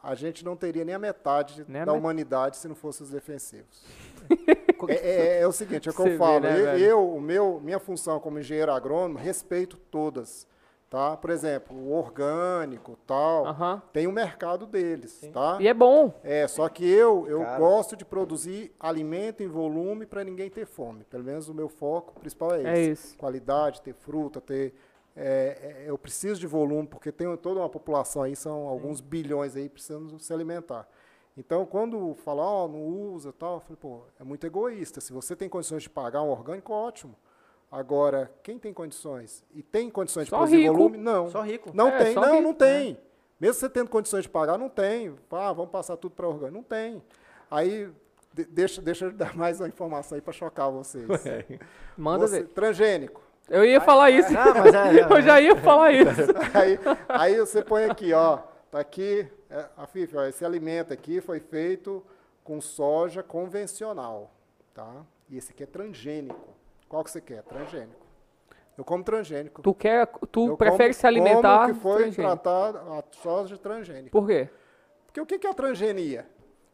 A 0.09 0.15
gente 0.15 0.45
não 0.45 0.55
teria 0.55 0.85
nem 0.85 0.95
a 0.95 0.99
metade 0.99 1.65
Nem 1.67 1.81
a 1.81 1.85
da 1.85 1.91
met- 1.91 1.99
humanidade 2.01 2.55
se 2.55 2.65
não 2.67 2.75
fossem 2.75 3.03
os 3.03 3.11
defensivos. 3.11 3.83
é, 4.87 4.93
é- 4.93 5.41
é 5.41 5.47
o 5.47 5.51
seguinte, 5.51 5.89
é 5.89 5.91
o 5.91 5.93
que 5.93 6.01
Você 6.01 6.07
eu 6.07 6.11
vê, 6.13 6.17
falo. 6.17 6.39
né, 6.39 6.79
eu, 6.79 7.09
o 7.13 7.19
meu, 7.19 7.59
minha 7.61 7.77
função 7.77 8.17
como 8.19 8.39
engenheiro 8.39 8.71
agrônomo, 8.71 9.17
respeito 9.19 9.75
todas. 9.77 10.47
Tá? 10.89 11.17
Por 11.17 11.29
exemplo, 11.31 11.75
o 11.75 11.91
orgânico 11.91 12.97
tal, 13.05 13.45
Aham. 13.47 13.81
tem 13.91 14.07
o 14.07 14.11
mercado 14.13 14.65
deles. 14.65 15.19
Tá? 15.33 15.57
E 15.59 15.67
é 15.67 15.73
bom. 15.73 16.13
É, 16.23 16.47
só 16.47 16.69
que 16.69 16.89
eu, 16.89 17.27
eu 17.27 17.41
Cara. 17.41 17.59
gosto 17.59 17.97
de 17.97 18.05
produzir 18.05 18.73
alimento 18.79 19.43
em 19.43 19.47
volume 19.49 20.05
para 20.05 20.23
ninguém 20.23 20.49
ter 20.49 20.65
fome. 20.65 21.03
Pelo 21.03 21.25
menos 21.25 21.49
o 21.49 21.53
meu 21.53 21.67
foco 21.67 22.17
principal 22.17 22.53
é 22.53 22.59
esse. 22.61 22.69
É 22.69 22.79
isso. 22.83 23.17
Qualidade, 23.17 23.81
ter 23.81 23.93
fruta, 23.93 24.39
ter. 24.39 24.73
É, 25.17 25.83
é, 25.85 25.89
eu 25.89 25.97
preciso 25.97 26.39
de 26.39 26.45
volume, 26.47 26.87
porque 26.87 27.11
tem 27.11 27.35
toda 27.37 27.59
uma 27.59 27.69
população 27.69 28.21
aí, 28.21 28.35
são 28.35 28.67
alguns 28.67 29.01
bilhões 29.01 29.55
aí 29.55 29.67
precisando 29.67 30.19
se 30.19 30.31
alimentar. 30.31 30.87
Então, 31.35 31.65
quando 31.65 32.15
falar, 32.15 32.43
ó, 32.45 32.67
não 32.67 32.79
usa 32.85 33.33
tal, 33.33 33.55
eu 33.55 33.59
falei, 33.61 33.77
pô, 33.79 34.01
é 34.19 34.23
muito 34.23 34.45
egoísta. 34.47 35.01
Se 35.01 35.11
você 35.13 35.35
tem 35.35 35.49
condições 35.49 35.83
de 35.83 35.89
pagar 35.89 36.21
um 36.23 36.29
orgânico, 36.29 36.71
ótimo. 36.73 37.15
Agora, 37.71 38.31
quem 38.41 38.57
tem 38.57 38.73
condições? 38.73 39.43
E 39.53 39.61
tem 39.61 39.89
condições 39.89 40.23
de 40.25 40.29
Só 40.29 40.37
produzir 40.37 40.61
rico. 40.61 40.73
volume? 40.73 40.97
Não. 40.97 41.29
Só 41.29 41.41
rico. 41.41 41.69
Não 41.73 41.89
É, 41.89 42.03
tem, 42.03 42.15
não, 42.15 42.23
rico, 42.31 42.41
não 42.41 42.53
tem. 42.53 42.97
Mesmo 43.39 43.53
você 43.55 43.69
tendo 43.69 43.89
condições 43.89 44.23
de 44.23 44.29
pagar, 44.29 44.57
não 44.57 44.69
tem. 44.69 45.13
Ah, 45.31 45.51
vamos 45.53 45.69
passar 45.71 45.97
tudo 45.97 46.15
para 46.15 46.27
orgânico. 46.27 46.55
Não 46.55 46.63
tem. 46.63 47.03
Aí, 47.51 47.89
de- 48.33 48.45
deixa, 48.45 48.81
deixa 48.81 49.05
eu 49.05 49.11
dar 49.11 49.35
mais 49.35 49.59
uma 49.59 49.67
informação 49.67 50.15
aí 50.15 50.21
para 50.21 50.33
chocar 50.33 50.71
vocês. 50.71 51.05
Manda 51.97 52.25
Você- 52.27 52.41
ver. 52.43 52.47
transgênico. 52.49 53.21
Eu 53.49 53.63
ia 53.65 53.79
falar 53.79 54.11
isso. 54.11 54.29
Ah, 54.37 54.53
mas 54.55 54.73
é, 54.73 54.99
é, 54.99 55.03
Eu 55.17 55.21
já 55.21 55.39
ia 55.41 55.55
falar 55.55 55.91
isso. 55.93 56.21
aí, 56.53 56.79
aí 57.07 57.37
você 57.39 57.61
põe 57.63 57.85
aqui, 57.85 58.13
ó. 58.13 58.39
Tá 58.69 58.79
aqui, 58.79 59.25
é, 59.49 59.65
a 59.77 59.87
FIF, 59.87 60.15
ó, 60.17 60.25
esse 60.25 60.43
alimento 60.43 60.91
aqui 60.93 61.21
foi 61.21 61.39
feito 61.39 62.03
com 62.43 62.59
soja 62.59 63.23
convencional, 63.23 64.31
tá? 64.73 65.05
E 65.29 65.37
esse 65.37 65.51
aqui 65.51 65.63
é 65.63 65.65
transgênico. 65.65 66.53
Qual 66.89 67.03
que 67.03 67.11
você 67.11 67.21
quer? 67.21 67.43
Transgênico. 67.43 68.05
Eu 68.77 68.83
como 68.85 69.03
transgênico. 69.03 69.61
Tu 69.61 69.73
quer, 69.73 70.05
tu 70.31 70.49
Eu 70.49 70.57
prefere 70.57 70.89
como- 70.89 70.93
se 70.93 71.07
alimentar 71.07 71.61
Como 71.61 71.73
que 71.73 71.79
foi 71.79 72.11
tratada 72.11 72.79
a 72.79 73.03
soja 73.11 73.57
transgênica? 73.57 74.11
Por 74.11 74.27
quê? 74.27 74.49
Porque 75.05 75.19
o 75.21 75.25
que 75.25 75.47
é 75.47 75.49
a 75.49 75.53
transgenia? 75.53 76.27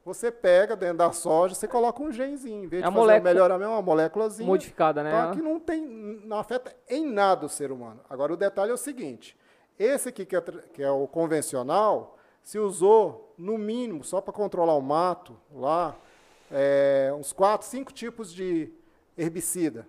Você 0.06 0.30
pega 0.30 0.76
dentro 0.76 0.98
da 0.98 1.12
soja, 1.14 1.56
você 1.56 1.68
coloca 1.68 2.04
um 2.04 2.12
genzinho. 2.12 2.66
Em 2.66 2.68
vez 2.68 2.84
É 2.84 2.88
de 2.88 2.94
fazer 2.94 3.20
um 3.20 3.24
melhoramento, 3.24 3.72
uma 3.72 3.82
moléculazinha. 3.82 4.48
Modificada, 4.48 5.02
né? 5.02 5.12
Tá, 5.12 5.32
que 5.32 5.42
não, 5.42 5.60
tem, 5.60 5.82
não 5.82 6.38
afeta 6.38 6.76
em 6.90 7.06
nada 7.06 7.46
o 7.46 7.50
ser 7.50 7.72
humano. 7.72 8.02
Agora, 8.10 8.34
o 8.34 8.38
detalhe 8.38 8.72
é 8.72 8.74
o 8.74 8.78
seguinte: 8.78 9.38
esse 9.80 10.10
aqui, 10.10 10.26
que 10.26 10.36
é, 10.36 10.42
que 10.42 10.84
é 10.84 10.92
o 10.92 11.08
convencional, 11.08 12.18
se 12.42 12.60
usou, 12.60 13.34
no 13.38 13.58
mínimo, 13.58 14.04
só 14.04 14.20
para 14.20 14.34
controlar 14.34 14.76
o 14.76 14.82
mato, 14.82 15.38
lá, 15.54 15.96
é, 16.52 17.14
uns 17.18 17.32
quatro, 17.32 17.66
cinco 17.66 17.94
tipos 17.94 18.34
de 18.34 18.74
herbicida. 19.18 19.88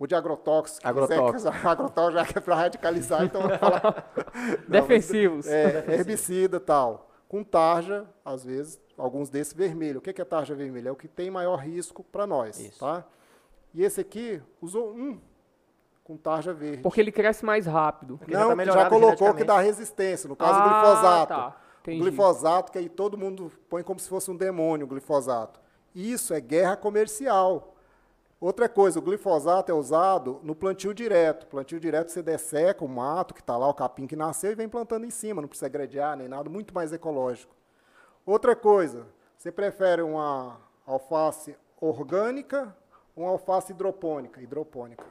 ou 0.00 0.06
de 0.06 0.16
agrotóxicos. 0.16 0.84
Agrotóxicos. 0.84 1.46
Agrotóxicos 1.64 2.14
já 2.14 2.24
que 2.26 2.38
é 2.38 2.40
para 2.40 2.54
radicalizar, 2.56 3.24
então 3.24 3.42
vou 3.42 3.56
falar. 3.56 4.12
Defensivos. 4.68 5.46
É, 5.46 5.84
herbicida 5.88 6.58
tal. 6.58 7.07
Com 7.28 7.44
tarja, 7.44 8.06
às 8.24 8.42
vezes, 8.42 8.80
alguns 8.96 9.28
desses 9.28 9.52
vermelho. 9.52 9.98
O 9.98 10.00
que 10.00 10.10
é 10.20 10.24
tarja 10.24 10.54
vermelha? 10.54 10.88
É 10.88 10.92
o 10.92 10.96
que 10.96 11.06
tem 11.06 11.30
maior 11.30 11.56
risco 11.56 12.02
para 12.02 12.26
nós, 12.26 12.58
Isso. 12.58 12.80
tá? 12.80 13.04
E 13.74 13.84
esse 13.84 14.00
aqui 14.00 14.40
usou 14.62 14.90
um 14.94 15.20
com 16.02 16.16
tarja 16.16 16.54
verde. 16.54 16.82
Porque 16.82 17.00
ele 17.00 17.12
cresce 17.12 17.44
mais 17.44 17.66
rápido. 17.66 18.16
Porque 18.16 18.32
já 18.32 18.40
Não, 18.40 18.56
tá 18.56 18.64
já, 18.64 18.88
colocou 18.88 19.34
que 19.34 19.44
dá 19.44 19.60
resistência, 19.60 20.26
no 20.26 20.34
caso 20.34 20.58
Ah, 20.58 20.62
do 20.62 20.68
glifosato. 20.70 21.28
tá. 21.34 21.56
O 21.86 21.98
glifosato, 21.98 22.72
que 22.72 22.78
aí 22.78 22.88
todo 22.88 23.16
mundo 23.18 23.52
põe 23.68 23.82
como 23.82 24.00
se 24.00 24.08
fosse 24.08 24.30
um 24.30 24.36
demônio, 24.36 24.86
o 24.86 24.88
glifosato. 24.88 25.60
Isso 25.94 26.32
é 26.32 26.40
guerra 26.40 26.76
comercial. 26.76 27.74
Outra 28.40 28.68
coisa, 28.68 29.00
o 29.00 29.02
glifosato 29.02 29.72
é 29.72 29.74
usado 29.74 30.38
no 30.44 30.54
plantio 30.54 30.94
direto. 30.94 31.46
Plantio 31.48 31.80
direto 31.80 32.12
você 32.12 32.22
desseca 32.22 32.84
o 32.84 32.88
mato 32.88 33.34
que 33.34 33.40
está 33.40 33.56
lá, 33.56 33.68
o 33.68 33.74
capim 33.74 34.06
que 34.06 34.14
nasceu, 34.14 34.52
e 34.52 34.54
vem 34.54 34.68
plantando 34.68 35.04
em 35.04 35.10
cima, 35.10 35.42
não 35.42 35.48
precisa 35.48 35.68
gradiar 35.68 36.16
nem 36.16 36.28
nada, 36.28 36.48
muito 36.48 36.72
mais 36.72 36.92
ecológico. 36.92 37.52
Outra 38.24 38.54
coisa, 38.54 39.06
você 39.36 39.50
prefere 39.50 40.02
uma 40.02 40.60
alface 40.86 41.56
orgânica 41.80 42.76
ou 43.16 43.24
uma 43.24 43.32
alface 43.32 43.72
hidropônica? 43.72 44.40
Hidropônica. 44.40 45.04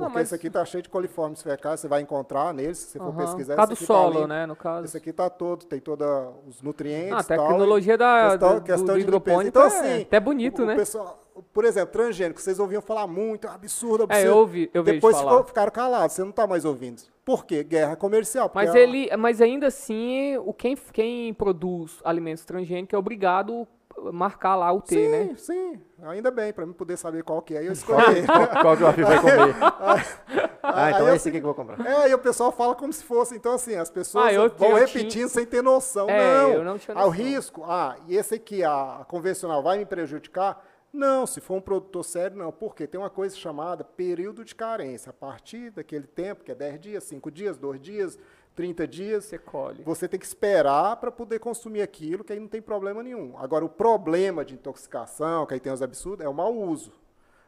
Não, 0.00 0.06
Porque 0.06 0.18
mas- 0.18 0.28
esse 0.28 0.34
aqui 0.34 0.46
está 0.46 0.64
cheio 0.64 0.82
de 0.82 0.88
coliformes 0.88 1.42
fecais, 1.42 1.80
você 1.80 1.88
vai 1.88 2.00
encontrar 2.00 2.52
neles, 2.54 2.78
se 2.78 2.86
você 2.92 2.98
for 2.98 3.08
Aham. 3.08 3.16
pesquisar. 3.18 3.54
Esse 3.54 3.66
do 3.68 3.76
tá 3.76 3.84
solo, 3.84 4.14
limpo. 4.14 4.26
né, 4.28 4.46
no 4.46 4.56
caso. 4.56 4.84
Esse 4.84 4.96
aqui 4.96 5.10
está 5.10 5.28
todo, 5.30 5.64
tem 5.66 5.78
todos 5.80 6.06
os 6.48 6.62
nutrientes. 6.62 7.12
Ah, 7.12 7.18
a 7.18 7.22
tal, 7.24 7.46
tecnologia 7.48 7.98
da, 7.98 8.30
questão- 8.30 8.54
do, 8.56 8.60
questão 8.62 8.86
do 8.98 9.10
limpeza. 9.10 9.44
Então, 9.44 9.62
é 9.62 9.66
assim, 9.66 10.02
até 10.02 10.18
bonito, 10.20 10.62
o, 10.62 10.66
né? 10.66 10.74
O 10.74 10.76
pessoal, 10.76 11.22
por 11.52 11.64
exemplo, 11.64 11.92
transgênico, 11.92 12.40
vocês 12.40 12.58
ouviam 12.58 12.82
falar 12.82 13.06
muito, 13.06 13.46
é 13.46 13.50
um 13.50 13.54
absurdo, 13.54 14.02
É, 14.08 14.14
absurdo. 14.16 14.26
eu 14.28 14.36
ouvi, 14.38 14.70
eu 14.74 14.82
Depois 14.82 15.16
falar. 15.16 15.30
ficou- 15.30 15.44
ficaram 15.46 15.72
calados, 15.72 16.14
você 16.16 16.22
não 16.22 16.30
está 16.30 16.46
mais 16.46 16.64
ouvindo. 16.64 17.02
Por 17.24 17.44
quê? 17.44 17.62
Guerra 17.62 17.94
comercial. 17.96 18.50
Mas 18.54 18.74
ele, 18.74 19.08
mas 19.16 19.40
ainda 19.40 19.66
assim, 19.68 20.36
o 20.38 20.52
quem, 20.52 20.76
quem 20.92 21.32
produz 21.34 21.98
alimentos 22.04 22.44
transgênicos 22.44 22.92
é 22.94 22.98
obrigado 22.98 23.66
marcar 24.12 24.56
lá 24.56 24.72
o 24.72 24.80
T, 24.80 24.94
Sim, 24.94 25.08
né? 25.08 25.34
sim, 25.36 25.80
ainda 26.02 26.30
bem, 26.30 26.52
para 26.52 26.64
mim 26.66 26.72
poder 26.72 26.96
saber 26.96 27.22
qual 27.22 27.40
que 27.42 27.54
é, 27.56 27.66
eu 27.66 27.72
escolhi. 27.72 28.22
Qual 28.62 28.76
que 28.76 28.82
o 28.82 28.86
Rafi 28.86 29.02
vai 29.02 29.20
comer? 29.20 29.54
ah, 30.62 30.90
então 30.90 31.06
é 31.08 31.10
eu 31.10 31.14
esse 31.16 31.28
aqui 31.28 31.38
que 31.40 31.46
eu 31.46 31.52
vou 31.52 31.54
comprar. 31.54 31.84
É, 31.86 32.08
e 32.10 32.14
o 32.14 32.18
pessoal 32.18 32.52
fala 32.52 32.74
como 32.74 32.92
se 32.92 33.02
fosse. 33.04 33.34
Então, 33.34 33.52
assim, 33.54 33.74
as 33.76 33.90
pessoas 33.90 34.26
Ah, 34.26 34.32
eu- 34.32 34.48
vão 34.50 34.70
eu 34.70 34.76
repetindo 34.76 35.08
tinha- 35.10 35.28
sem 35.28 35.44
ter 35.46 35.62
noção. 35.62 36.08
É, 36.08 36.42
não. 36.42 36.50
eu 36.52 36.64
não 36.64 36.78
tinha 36.78 36.96
Ah, 36.96 37.04
o 37.04 37.06
noção. 37.10 37.24
risco, 37.24 37.64
ah, 37.66 37.96
e 38.06 38.16
esse 38.16 38.34
aqui, 38.34 38.62
a, 38.62 39.00
a 39.00 39.04
convencional, 39.04 39.62
vai 39.62 39.78
me 39.78 39.86
prejudicar? 39.86 40.64
Não, 40.92 41.24
se 41.24 41.40
for 41.40 41.54
um 41.54 41.60
produtor 41.60 42.04
sério, 42.04 42.36
não. 42.36 42.50
Por 42.50 42.74
quê? 42.74 42.84
Tem 42.86 43.00
uma 43.00 43.08
coisa 43.10 43.36
chamada 43.36 43.84
período 43.84 44.44
de 44.44 44.54
carência. 44.56 45.10
A 45.10 45.12
partir 45.12 45.70
daquele 45.70 46.06
tempo, 46.06 46.42
que 46.42 46.50
é 46.50 46.54
10 46.54 46.80
dias, 46.80 47.04
5 47.04 47.30
dias, 47.30 47.56
2 47.56 47.80
dias, 47.80 48.18
30 48.60 48.86
dias, 48.86 49.24
Você 49.24 49.38
colhe. 49.38 49.82
você 49.82 50.06
tem 50.06 50.20
que 50.20 50.26
esperar 50.26 50.94
para 50.96 51.10
poder 51.10 51.38
consumir 51.38 51.80
aquilo, 51.80 52.22
que 52.22 52.30
aí 52.30 52.38
não 52.38 52.46
tem 52.46 52.60
problema 52.60 53.02
nenhum. 53.02 53.34
Agora, 53.38 53.64
o 53.64 53.70
problema 53.70 54.44
de 54.44 54.52
intoxicação, 54.52 55.46
que 55.46 55.54
aí 55.54 55.60
tem 55.60 55.72
os 55.72 55.80
absurdos, 55.80 56.26
é 56.26 56.28
o 56.28 56.34
mau 56.34 56.54
uso. 56.54 56.92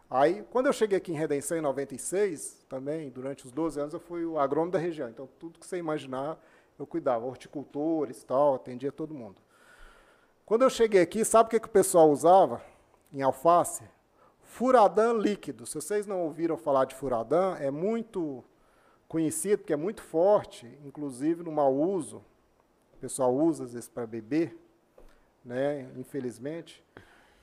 Aí, 0.08 0.42
quando 0.50 0.68
eu 0.68 0.72
cheguei 0.72 0.96
aqui 0.96 1.12
em 1.12 1.14
Redenção 1.14 1.58
em 1.58 1.60
96, 1.60 2.64
também, 2.66 3.10
durante 3.10 3.44
os 3.44 3.52
12 3.52 3.78
anos, 3.78 3.92
eu 3.92 4.00
fui 4.00 4.24
o 4.24 4.38
agrônomo 4.38 4.72
da 4.72 4.78
região. 4.78 5.10
Então, 5.10 5.28
tudo 5.38 5.58
que 5.58 5.66
você 5.66 5.76
imaginar, 5.76 6.42
eu 6.78 6.86
cuidava. 6.86 7.26
Horticultores 7.26 8.24
tal, 8.24 8.54
atendia 8.54 8.90
todo 8.90 9.12
mundo. 9.12 9.36
Quando 10.46 10.62
eu 10.62 10.70
cheguei 10.70 11.02
aqui, 11.02 11.26
sabe 11.26 11.48
o 11.48 11.50
que, 11.50 11.60
que 11.60 11.68
o 11.68 11.70
pessoal 11.70 12.10
usava 12.10 12.62
em 13.12 13.20
alface? 13.20 13.84
Furadã 14.40 15.12
líquido. 15.12 15.66
Se 15.66 15.74
vocês 15.74 16.06
não 16.06 16.22
ouviram 16.22 16.56
falar 16.56 16.86
de 16.86 16.94
furadã, 16.94 17.54
é 17.60 17.70
muito 17.70 18.42
conhecido, 19.12 19.58
porque 19.58 19.74
é 19.74 19.76
muito 19.76 20.00
forte, 20.00 20.66
inclusive 20.86 21.42
no 21.42 21.52
mau 21.52 21.74
uso. 21.74 22.24
O 22.94 22.96
pessoal 22.98 23.34
usa 23.34 23.64
às 23.64 23.74
vezes 23.74 23.86
para 23.86 24.06
beber, 24.06 24.58
né? 25.44 25.86
infelizmente. 25.98 26.82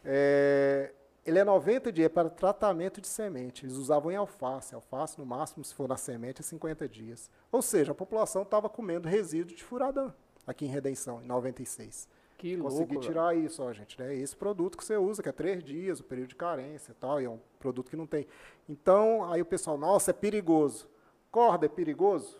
É, 0.03 0.91
ele 1.23 1.37
é 1.37 1.43
90 1.43 1.91
dias 1.91 2.11
para 2.11 2.27
tratamento 2.27 2.99
de 2.99 3.07
semente. 3.07 3.67
Eles 3.67 3.75
usavam 3.75 4.11
em 4.11 4.15
alface. 4.15 4.73
Alface, 4.73 5.19
no 5.19 5.27
máximo, 5.27 5.63
se 5.63 5.75
for 5.75 5.87
na 5.87 5.95
semente, 5.95 6.41
é 6.41 6.43
50 6.43 6.89
dias. 6.89 7.29
Ou 7.51 7.61
seja, 7.61 7.91
a 7.91 7.95
população 7.95 8.41
estava 8.41 8.67
comendo 8.67 9.07
resíduo 9.07 9.55
de 9.55 9.63
furadã 9.63 10.11
aqui 10.47 10.65
em 10.65 10.69
Redenção, 10.69 11.21
em 11.21 11.27
96. 11.27 12.09
Que 12.35 12.55
louco. 12.55 12.71
Consegui 12.71 12.95
velho. 12.95 13.07
tirar 13.07 13.37
isso, 13.37 13.61
ó, 13.61 13.71
gente. 13.71 13.99
Né? 13.99 14.15
Esse 14.15 14.35
produto 14.35 14.75
que 14.75 14.83
você 14.83 14.97
usa, 14.97 15.21
que 15.21 15.29
é 15.29 15.31
três 15.31 15.63
dias, 15.63 15.99
o 15.99 16.03
período 16.03 16.29
de 16.29 16.35
carência 16.35 16.93
e 16.93 16.95
tal, 16.95 17.21
e 17.21 17.25
é 17.25 17.29
um 17.29 17.39
produto 17.59 17.91
que 17.91 17.97
não 17.97 18.07
tem. 18.07 18.25
Então, 18.67 19.31
aí 19.31 19.39
o 19.39 19.45
pessoal, 19.45 19.77
nossa, 19.77 20.09
é 20.09 20.13
perigoso. 20.15 20.87
Corda 21.31 21.65
é 21.65 21.69
perigoso? 21.69 22.37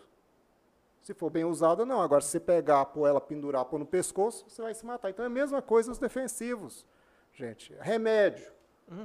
Se 1.00 1.14
for 1.14 1.30
bem 1.30 1.44
usada, 1.44 1.86
não. 1.86 2.00
Agora, 2.00 2.20
se 2.20 2.28
você 2.28 2.40
pegar, 2.40 2.84
pôr 2.86 3.06
ela, 3.06 3.20
pendurar, 3.20 3.64
pôr 3.64 3.78
no 3.78 3.86
pescoço, 3.86 4.44
você 4.48 4.60
vai 4.60 4.74
se 4.74 4.84
matar. 4.84 5.10
Então, 5.10 5.24
é 5.24 5.26
a 5.26 5.30
mesma 5.30 5.62
coisa 5.62 5.90
os 5.90 5.98
defensivos, 5.98 6.86
gente. 7.32 7.74
Remédio. 7.80 8.52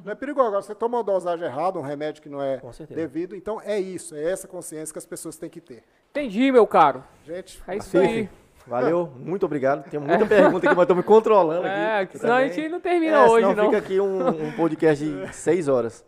Não 0.03 0.11
é 0.11 0.15
perigoso. 0.15 0.47
Agora, 0.47 0.61
você 0.61 0.73
toma 0.73 0.97
uma 0.97 1.03
dosagem 1.03 1.45
errada, 1.45 1.77
um 1.77 1.83
remédio 1.83 2.21
que 2.21 2.27
não 2.27 2.41
é 2.41 2.59
devido. 2.89 3.35
Então, 3.35 3.61
é 3.61 3.79
isso. 3.79 4.15
É 4.15 4.31
essa 4.31 4.47
consciência 4.47 4.91
que 4.91 4.97
as 4.97 5.05
pessoas 5.05 5.37
têm 5.37 5.49
que 5.49 5.61
ter. 5.61 5.83
Entendi, 6.09 6.51
meu 6.51 6.65
caro. 6.65 7.03
Gente, 7.23 7.61
É 7.67 7.77
isso 7.77 7.97
aí. 7.97 8.29
Valeu, 8.67 9.11
muito 9.17 9.45
obrigado. 9.45 9.87
Tem 9.89 9.99
muita 9.99 10.25
pergunta 10.25 10.65
aqui, 10.65 10.75
mas 10.75 10.83
estou 10.83 10.95
me 10.95 11.03
controlando 11.03 11.67
É, 11.67 11.99
aqui. 11.99 12.13
que 12.13 12.17
senão 12.19 12.35
a 12.35 12.47
gente 12.47 12.67
não 12.69 12.79
termina 12.79 13.17
É, 13.17 13.25
hoje, 13.25 13.45
senão 13.47 13.53
não. 13.55 13.65
fica 13.65 13.77
aqui 13.77 13.99
um, 13.99 14.27
um 14.47 14.51
podcast 14.53 15.05
de 15.05 15.27
seis 15.35 15.67
horas. 15.67 16.05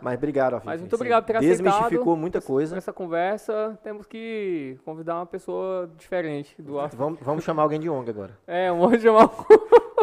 Mas 0.00 0.16
obrigado, 0.16 0.54
Rafi. 0.54 0.66
Mas 0.66 0.80
muito 0.80 0.90
Você 0.90 0.96
obrigado 0.96 1.24
por 1.24 1.32
ter 1.34 1.40
Desmistificou 1.40 1.90
aceitado. 1.98 2.16
muita 2.16 2.40
coisa. 2.40 2.74
Nessa 2.74 2.92
conversa, 2.92 3.78
temos 3.84 4.06
que 4.06 4.78
convidar 4.84 5.16
uma 5.16 5.26
pessoa 5.26 5.90
diferente 5.98 6.54
do 6.60 6.78
Vamos, 6.96 7.18
vamos 7.20 7.44
chamar 7.44 7.62
alguém 7.64 7.78
de 7.80 7.88
ONG 7.90 8.08
agora. 8.10 8.32
É, 8.46 8.72
um 8.72 8.76
monte 8.78 8.98
de 8.98 9.08
uma... 9.08 9.28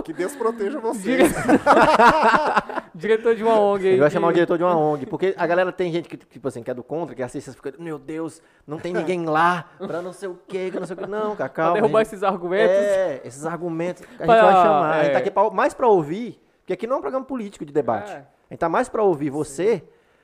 que 0.04 0.14
Deus 0.14 0.36
proteja 0.36 0.80
vocês. 0.80 1.34
Dire- 3.00 3.14
diretor 3.14 3.36
de 3.36 3.44
uma 3.44 3.60
ONG. 3.60 3.88
Ele 3.88 4.00
vai 4.00 4.10
chamar 4.10 4.28
o 4.28 4.34
diretor 4.34 4.58
de 4.58 4.64
uma 4.64 4.76
ONG, 4.78 5.06
porque 5.06 5.34
a 5.38 5.48
galera 5.48 5.72
tem 5.72 5.92
gente 5.92 6.08
que, 6.10 6.18
tipo 6.18 6.48
assim, 6.48 6.62
que 6.62 6.70
é 6.70 6.74
do 6.74 6.84
contra, 6.84 7.16
que 7.16 7.24
assiste, 7.24 7.52
fica, 7.52 7.74
meu 7.80 7.98
Deus, 7.98 8.42
não 8.68 8.78
tem 8.78 8.94
ninguém 8.94 9.26
lá 9.26 9.70
pra 9.78 10.02
não 10.02 10.12
sei 10.14 10.30
o 10.30 10.38
quê, 10.48 10.70
que 10.72 10.80
não 10.80 10.86
sei 10.86 10.96
o 10.96 11.00
quê. 11.00 11.08
Não, 11.08 11.36
cara, 11.36 11.36
Pra 11.36 11.50
calma. 11.50 11.74
derrubar 11.74 12.00
a 12.00 12.04
gente- 12.04 12.14
esses 12.14 12.24
argumentos. 12.24 12.76
É, 12.76 13.22
esses 13.24 13.46
argumentos 13.46 14.04
a 14.04 14.06
gente 14.08 14.26
Pra- 14.26 14.42
vai 14.42 14.54
chamar. 14.54 14.92
A 14.92 14.98
gente 15.04 15.10
é. 15.10 15.14
tá 15.14 15.20
aqui 15.20 15.32
pra- 15.32 15.50
mais 15.50 15.74
pra 15.74 15.88
ouvir, 15.88 16.40
porque 16.62 16.74
aqui 16.74 16.86
não 16.88 16.96
é 16.98 17.00
um 17.00 17.02
programa 17.02 17.26
político 17.26 17.66
de 17.66 17.72
debate. 17.74 18.12
É. 18.12 18.16
A 18.18 18.54
gente 18.54 18.60
tá 18.60 18.70
mais 18.70 18.90
pra 18.90 19.02
ouvir 19.04 19.30
você 19.30 19.84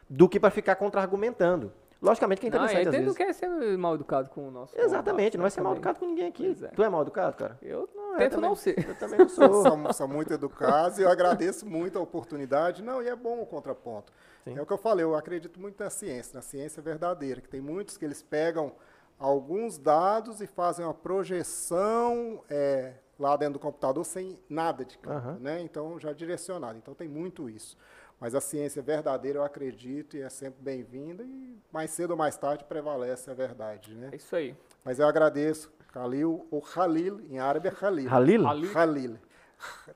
do 0.10 0.28
que 0.30 0.40
pra 0.40 0.50
ficar 0.50 0.76
contra-argumentando. 0.76 1.72
Logicamente 2.06 2.42
que 2.42 2.48
é 2.48 2.50
Não, 2.52 2.58
interessante 2.58 2.78
a 2.88 2.90
às 2.90 2.96
gente 2.96 3.06
não 3.06 3.14
vezes. 3.14 3.18
quer 3.18 3.34
ser 3.34 3.78
mal 3.78 3.96
educado 3.96 4.30
com 4.30 4.48
o 4.48 4.52
nosso 4.52 4.78
Exatamente, 4.80 5.38
não 5.38 5.42
vai 5.44 5.52
convidado, 5.52 5.52
ser 5.52 5.62
mal 5.62 5.74
educado 5.74 6.00
com 6.00 6.06
ninguém 6.06 6.28
aqui. 6.28 6.56
É. 6.64 6.68
Tu 6.68 6.84
é 6.84 6.90
mal 6.90 7.02
educado, 7.02 7.36
cara? 7.36 7.58
Eu 7.62 7.90
eu 7.96 8.18
tento 8.18 8.32
também- 8.34 8.50
não 8.50 8.56
ser. 8.56 8.88
Eu 8.88 8.96
também 8.96 9.20
não 9.20 9.28
sou. 9.30 9.64
são, 9.64 9.94
são 9.94 10.08
muito 10.08 10.32
educados 10.34 11.00
e 11.00 11.02
eu 11.02 11.10
agradeço 11.10 11.66
muito 11.66 11.98
a 12.00 12.02
oportunidade. 12.02 12.82
Não, 12.84 13.02
e 13.02 13.08
é 13.10 13.16
bom 13.16 13.42
o 13.42 13.46
contraponto. 13.46 14.14
Sim. 14.44 14.58
É 14.58 14.62
o 14.62 14.66
que 14.66 14.72
eu 14.74 14.78
falei, 14.78 15.04
eu 15.04 15.16
acredito 15.16 15.60
muito 15.60 15.84
na 15.84 15.90
ciência, 15.90 16.36
na 16.36 16.42
ciência 16.42 16.82
verdadeira, 16.82 17.42
que 17.42 17.50
tem 17.50 17.60
muitos 17.60 17.98
que 17.98 18.06
eles 18.06 18.22
pegam 18.22 18.72
alguns 19.20 19.78
dados 19.78 20.40
e 20.42 20.48
fazem 20.48 20.86
uma 20.86 20.94
projeção 20.94 22.44
é, 22.50 22.94
lá 23.18 23.36
dentro 23.38 23.54
do 23.54 23.60
computador 23.60 24.04
sem 24.06 24.38
nada 24.50 24.84
de 24.86 24.98
campo, 24.98 25.18
Aham. 25.18 25.38
né? 25.40 25.62
Então, 25.62 26.00
já 26.00 26.12
direcionado. 26.14 26.78
Então, 26.78 26.94
tem 26.94 27.08
muito 27.08 27.50
isso. 27.50 27.78
Mas 28.20 28.34
a 28.34 28.42
ciência 28.42 28.82
verdadeira, 28.82 29.40
eu 29.40 29.44
acredito, 29.44 30.16
e 30.16 30.22
é 30.22 30.30
sempre 30.30 30.62
bem-vinda, 30.62 31.24
e 31.24 31.58
mais 31.72 31.92
cedo 31.92 32.12
ou 32.12 32.18
mais 32.18 32.38
tarde 32.38 32.64
prevalece 32.64 33.30
a 33.30 33.34
verdade, 33.34 33.94
né? 33.94 34.10
É 34.12 34.16
isso 34.16 34.36
aí. 34.36 34.56
Mas 34.84 35.00
eu 35.00 35.08
agradeço, 35.08 35.72
Khalil, 35.94 36.48
ou 36.50 36.62
Khalil, 36.62 37.22
em 37.30 37.40
árabe 37.40 37.68
é 37.68 37.72
Khalil. 37.72 38.10
Halil? 38.10 38.48
Halil. 38.48 38.72
Khalil. 38.74 39.18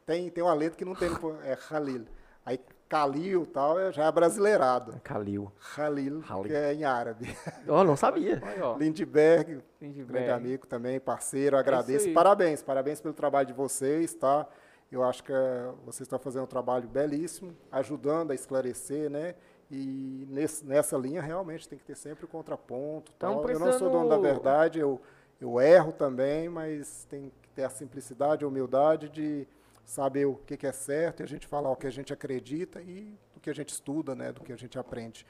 Tem, 0.06 0.30
tem 0.30 0.44
uma 0.44 0.54
letra 0.54 0.78
que 0.78 0.86
não 0.86 0.96
tem, 0.96 1.10
é 1.44 1.56
Khalil. 1.56 2.06
Aí 2.46 2.60
Khalil 2.90 3.46
tal, 3.46 3.80
é- 3.80 3.91
já 3.91 4.06
é 4.06 4.12
brasileirado. 4.12 5.00
Kalil. 5.04 5.52
Khalil, 5.76 6.24
Halil. 6.28 6.44
que 6.46 6.54
é 6.54 6.74
em 6.74 6.84
árabe. 6.84 7.38
Ó, 7.68 7.84
não 7.84 7.96
sabia. 7.96 8.41
Lindbergh, 8.80 9.62
Lindbergh. 9.82 10.08
grande 10.12 10.32
amigo 10.32 10.68
também, 10.68 11.00
parceiro, 11.00 11.56
agradeço. 11.58 12.08
aí. 12.08 12.14
Parabéns, 12.14 12.64
parabéns 12.64 13.00
pelo 13.00 13.14
trabalho 13.14 13.48
de 13.48 13.54
vocês, 13.54 14.14
tá? 14.14 14.48
Eu 14.91 15.03
acho 15.03 15.24
que 15.24 15.32
eh, 15.32 15.72
vocês 15.86 16.02
estão 16.02 16.18
fazendo 16.18 16.44
um 16.44 16.48
trabalho 16.48 16.88
belíssimo, 16.88 17.56
ajudando 17.72 18.32
a 18.32 18.36
esclarecer, 18.36 19.10
né? 19.10 19.36
E 19.70 20.26
nesse- 20.30 20.66
nessa 20.66 20.98
linha 20.98 21.22
realmente 21.22 21.68
tem 21.70 21.78
que 21.78 21.86
ter 21.86 21.95
sempre 21.95 22.26
o 22.26 22.28
contraponto. 22.28 23.11
Tal. 23.20 23.48
Eu 23.48 23.60
não 23.60 23.72
sou 23.78 23.90
dono 23.90 24.10
da 24.10 24.18
precisando- 24.18 24.22
verdade, 24.22 24.80
eu, 24.80 24.99
eu 25.40 25.61
erro 25.61 25.91
também, 25.91 26.49
mas 26.49 27.06
tem 27.07 27.32
que 27.41 27.49
ter 27.49 27.64
a 27.66 27.70
simplicidade, 27.70 28.44
a 28.44 28.48
humildade 28.48 29.10
de 29.10 29.48
saber 29.86 30.26
o 30.26 30.36
que, 30.36 30.57
que 30.57 30.66
é 30.68 30.72
certo 30.72 31.20
e 31.20 31.24
a 31.24 31.28
gente 31.28 31.45
falar 31.48 31.70
o 31.72 31.76
que 31.76 31.86
a 31.88 31.91
gente 31.91 32.11
acredita 32.11 32.82
e 32.82 33.16
do 33.34 33.40
que 33.40 33.49
a 33.49 33.53
gente 33.53 33.70
estuda, 33.70 34.16
né? 34.16 34.32
Do 34.32 34.41
que 34.41 34.52
a 34.52 34.57
gente 34.57 34.78
aprende. 34.80 35.24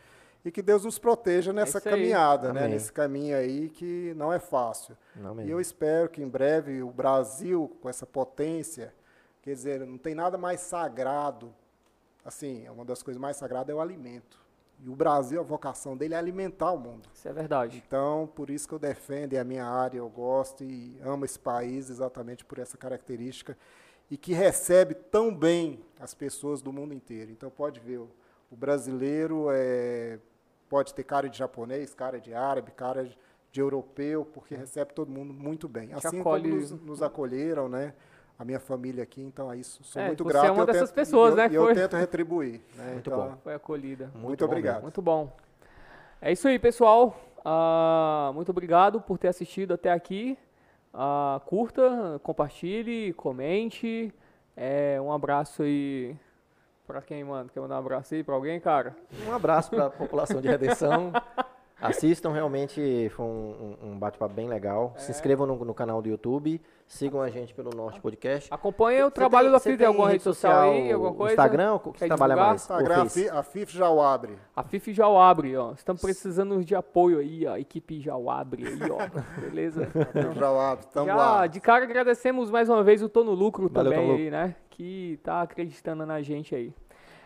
E 0.45 0.49
que 0.51 0.61
Deus 0.61 0.85
nos 0.85 0.97
proteja 0.97 1.51
nessa 1.51 1.79
isso 1.79 1.89
aí. 1.89 1.93
caminhada, 1.95 2.53
né? 2.53 2.61
Nesse 2.69 2.93
caminho 2.93 3.35
aí 3.35 3.67
que 3.69 4.13
não 4.15 4.31
é 4.31 4.39
fácil. 4.39 4.95
Não 5.17 5.41
E 5.41 5.51
eu 5.51 5.59
espero 5.59 6.07
que 6.07 6.21
em 6.23 6.29
breve 6.29 6.81
o 6.81 6.89
Brasil, 6.91 7.75
com 7.81 7.89
essa 7.89 8.05
potência, 8.05 8.93
quer 9.41 9.53
dizer, 9.53 9.85
não 9.85 9.97
tem 9.97 10.13
nada 10.15 10.37
mais 10.37 10.61
sagrado, 10.61 11.53
assim, 12.23 12.65
é 12.65 12.71
uma 12.71 12.85
das 12.85 13.01
coisas 13.03 13.19
mais 13.19 13.37
sagradas 13.37 13.69
é 13.69 13.75
o 13.75 13.81
alimento. 13.81 14.39
E 14.81 14.87
o 14.89 14.95
Brasil, 14.95 15.39
a 15.41 15.43
vocação 15.43 15.97
dele 15.97 16.13
é 16.13 16.17
alimentar 16.17 16.71
o 16.71 16.77
mundo. 16.79 17.09
Isso 17.13 17.27
é 17.27 17.33
verdade. 17.33 17.83
Então, 17.85 18.29
por 18.33 18.49
isso 18.49 18.67
que 18.67 18.73
eu 18.73 18.79
defendo, 18.79 19.33
é 19.33 19.39
a 19.39 19.43
minha 19.43 19.65
área, 19.65 19.97
eu 19.97 20.07
gosto 20.09 20.63
e 20.63 20.97
amo 21.03 21.25
esse 21.25 21.37
país 21.37 21.89
exatamente 21.89 22.45
por 22.45 22.59
essa 22.59 22.77
característica 22.77 23.57
e 24.09 24.15
que 24.17 24.31
recebe 24.31 24.93
tão 24.95 25.35
bem 25.35 25.79
as 25.99 26.13
pessoas 26.13 26.61
do 26.61 26.71
mundo 26.71 26.93
inteiro. 26.93 27.29
Então, 27.29 27.49
pode 27.49 27.79
ver, 27.81 27.97
o, 27.97 28.09
o 28.49 28.55
brasileiro 28.55 29.47
é, 29.51 30.17
pode 30.69 30.93
ter 30.93 31.03
cara 31.03 31.27
de 31.29 31.37
japonês, 31.37 31.93
cara 31.93 32.19
de 32.19 32.33
árabe, 32.33 32.71
cara 32.71 33.03
de, 33.03 33.17
de 33.51 33.59
europeu, 33.59 34.23
porque 34.33 34.55
recebe 34.55 34.93
todo 34.93 35.11
mundo 35.11 35.33
muito 35.33 35.67
bem. 35.67 35.91
Assim 35.93 36.21
acolhe- 36.21 36.49
como 36.49 36.61
nos, 36.61 36.71
nos 36.71 37.01
acolheram, 37.03 37.67
né? 37.67 37.93
A 38.39 38.45
minha 38.45 38.59
família 38.59 39.03
aqui, 39.03 39.21
então 39.21 39.51
é 39.51 39.57
isso. 39.57 39.83
Sou 39.83 40.01
É, 40.01 40.07
muito 40.07 40.23
você 40.23 40.29
grato. 40.31 40.45
é 40.47 40.51
uma 40.51 40.61
eu 40.61 40.65
dessas 40.65 40.89
tento- 40.89 40.95
pessoas, 40.95 41.31
e 41.31 41.33
eu, 41.33 41.35
né, 41.37 41.45
E 41.45 41.49
que 41.49 41.55
eu 41.57 41.65
foi- 41.65 41.75
tento 41.75 41.95
retribuir. 41.97 42.61
Né? 42.75 42.93
Muito 42.93 43.09
então, 43.09 43.29
bom. 43.31 43.37
Foi 43.43 43.53
acolhida. 43.53 44.05
Muito 44.05 44.19
Muito 44.19 44.39
bom 44.39 44.45
obrigado. 44.45 44.73
mesmo. 44.75 44.83
Muito 44.83 45.01
bom. 45.01 45.35
É 46.21 46.31
isso 46.31 46.47
aí, 46.47 46.57
pessoal. 46.57 47.19
Ah, 47.43 48.31
muito 48.33 48.49
obrigado 48.49 49.01
por 49.01 49.17
ter 49.17 49.27
assistido 49.27 49.73
até 49.73 49.91
aqui. 49.91 50.37
Ah, 50.93 51.41
curta, 51.45 52.19
compartilhe, 52.23 53.11
comente. 53.13 54.13
É, 54.55 54.99
um 55.01 55.11
abraço 55.11 55.63
aí 55.63 56.15
pra 56.87 57.01
quem, 57.01 57.23
mano? 57.25 57.49
Quer 57.49 57.59
mandar 57.59 57.75
um 57.75 57.79
abraço 57.79 58.15
aí 58.15 58.23
pra 58.23 58.35
alguém, 58.35 58.59
cara? 58.59 58.95
Um 59.27 59.33
abraço 59.33 59.69
para 59.69 59.87
a 59.87 59.89
população 59.89 60.39
de 60.41 60.47
Redenção. 60.47 61.11
Assistam, 61.81 62.31
realmente 62.31 63.09
foi 63.15 63.25
um, 63.25 63.75
um- 63.83 63.97
bate-papo 63.99 64.33
bem 64.33 64.47
legal. 64.47 64.93
É. 64.95 64.99
Se 64.99 65.11
inscrevam 65.11 65.47
no, 65.47 65.55
no 65.63 65.73
canal 65.73 66.01
do 66.01 66.09
YouTube. 66.09 66.61
Sigam 66.87 67.21
a 67.21 67.29
gente 67.29 67.53
pelo 67.53 67.69
Norte 67.69 68.01
Podcast. 68.01 68.51
Acompanhe 68.51 69.03
o 69.03 69.11
trabalho 69.11 69.45
tem- 69.45 69.51
da 69.53 69.59
FIF. 69.59 69.77
Tem 69.77 69.85
alguma 69.87 70.09
rede 70.09 70.23
social 70.23 70.71
aí? 70.71 70.91
Alguma 70.91 71.13
coisa? 71.13 71.33
Instagram? 71.33 71.73
O 71.75 71.79
que 71.79 71.99
trabalha 71.99 72.33
divulgar? 72.33 72.47
mais? 72.49 72.61
Instagram, 72.61 73.39
a 73.39 73.43
FIF 73.43 73.77
já 73.77 73.89
o 73.89 74.01
abre. 74.01 74.33
A 74.55 74.63
FIF 74.63 74.91
já 74.93 75.07
o 75.07 75.19
abre, 75.19 75.55
ó. 75.55 75.71
Estamos 75.73 76.01
precisando 76.01 76.63
de 76.65 76.73
apoio 76.75 77.19
aí, 77.19 77.45
ó. 77.45 77.53
A 77.53 77.59
equipe 77.59 78.01
já 78.01 78.15
o 78.17 78.29
abre 78.31 78.65
aí, 78.67 78.79
ó. 78.91 79.39
Beleza? 79.39 79.87
Já 80.39 80.51
o 80.51 80.59
abre. 80.59 80.85
Tamo 80.87 81.05
já, 81.05 81.15
lá. 81.15 81.47
de 81.47 81.59
cara 81.59 81.83
agradecemos 81.85 82.49
mais 82.49 82.67
uma 82.69 82.83
vez 82.83 83.03
o 83.03 83.07
Tô 83.09 83.23
no 83.23 83.33
Lucro 83.33 83.69
Valeu, 83.69 83.91
também 83.93 84.11
aí, 84.11 84.31
né? 84.31 84.55
Que 84.71 85.19
tá 85.23 85.41
acreditando 85.43 86.05
na 86.05 86.21
gente 86.23 86.55
aí. 86.55 86.73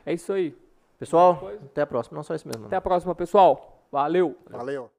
É 0.05 0.13
isso 0.13 0.33
aí. 0.33 0.53
Pessoal, 0.99 1.49
até 1.65 1.81
a 1.81 1.87
próxima. 1.87 2.15
Não 2.17 2.23
só 2.23 2.35
isso 2.35 2.47
mesmo. 2.47 2.61
não. 2.63 2.67
Até 2.67 2.75
a 2.75 2.81
próxima, 2.81 3.15
pessoal. 3.15 3.72
Valeu! 3.93 4.35
Valeu. 4.49 4.89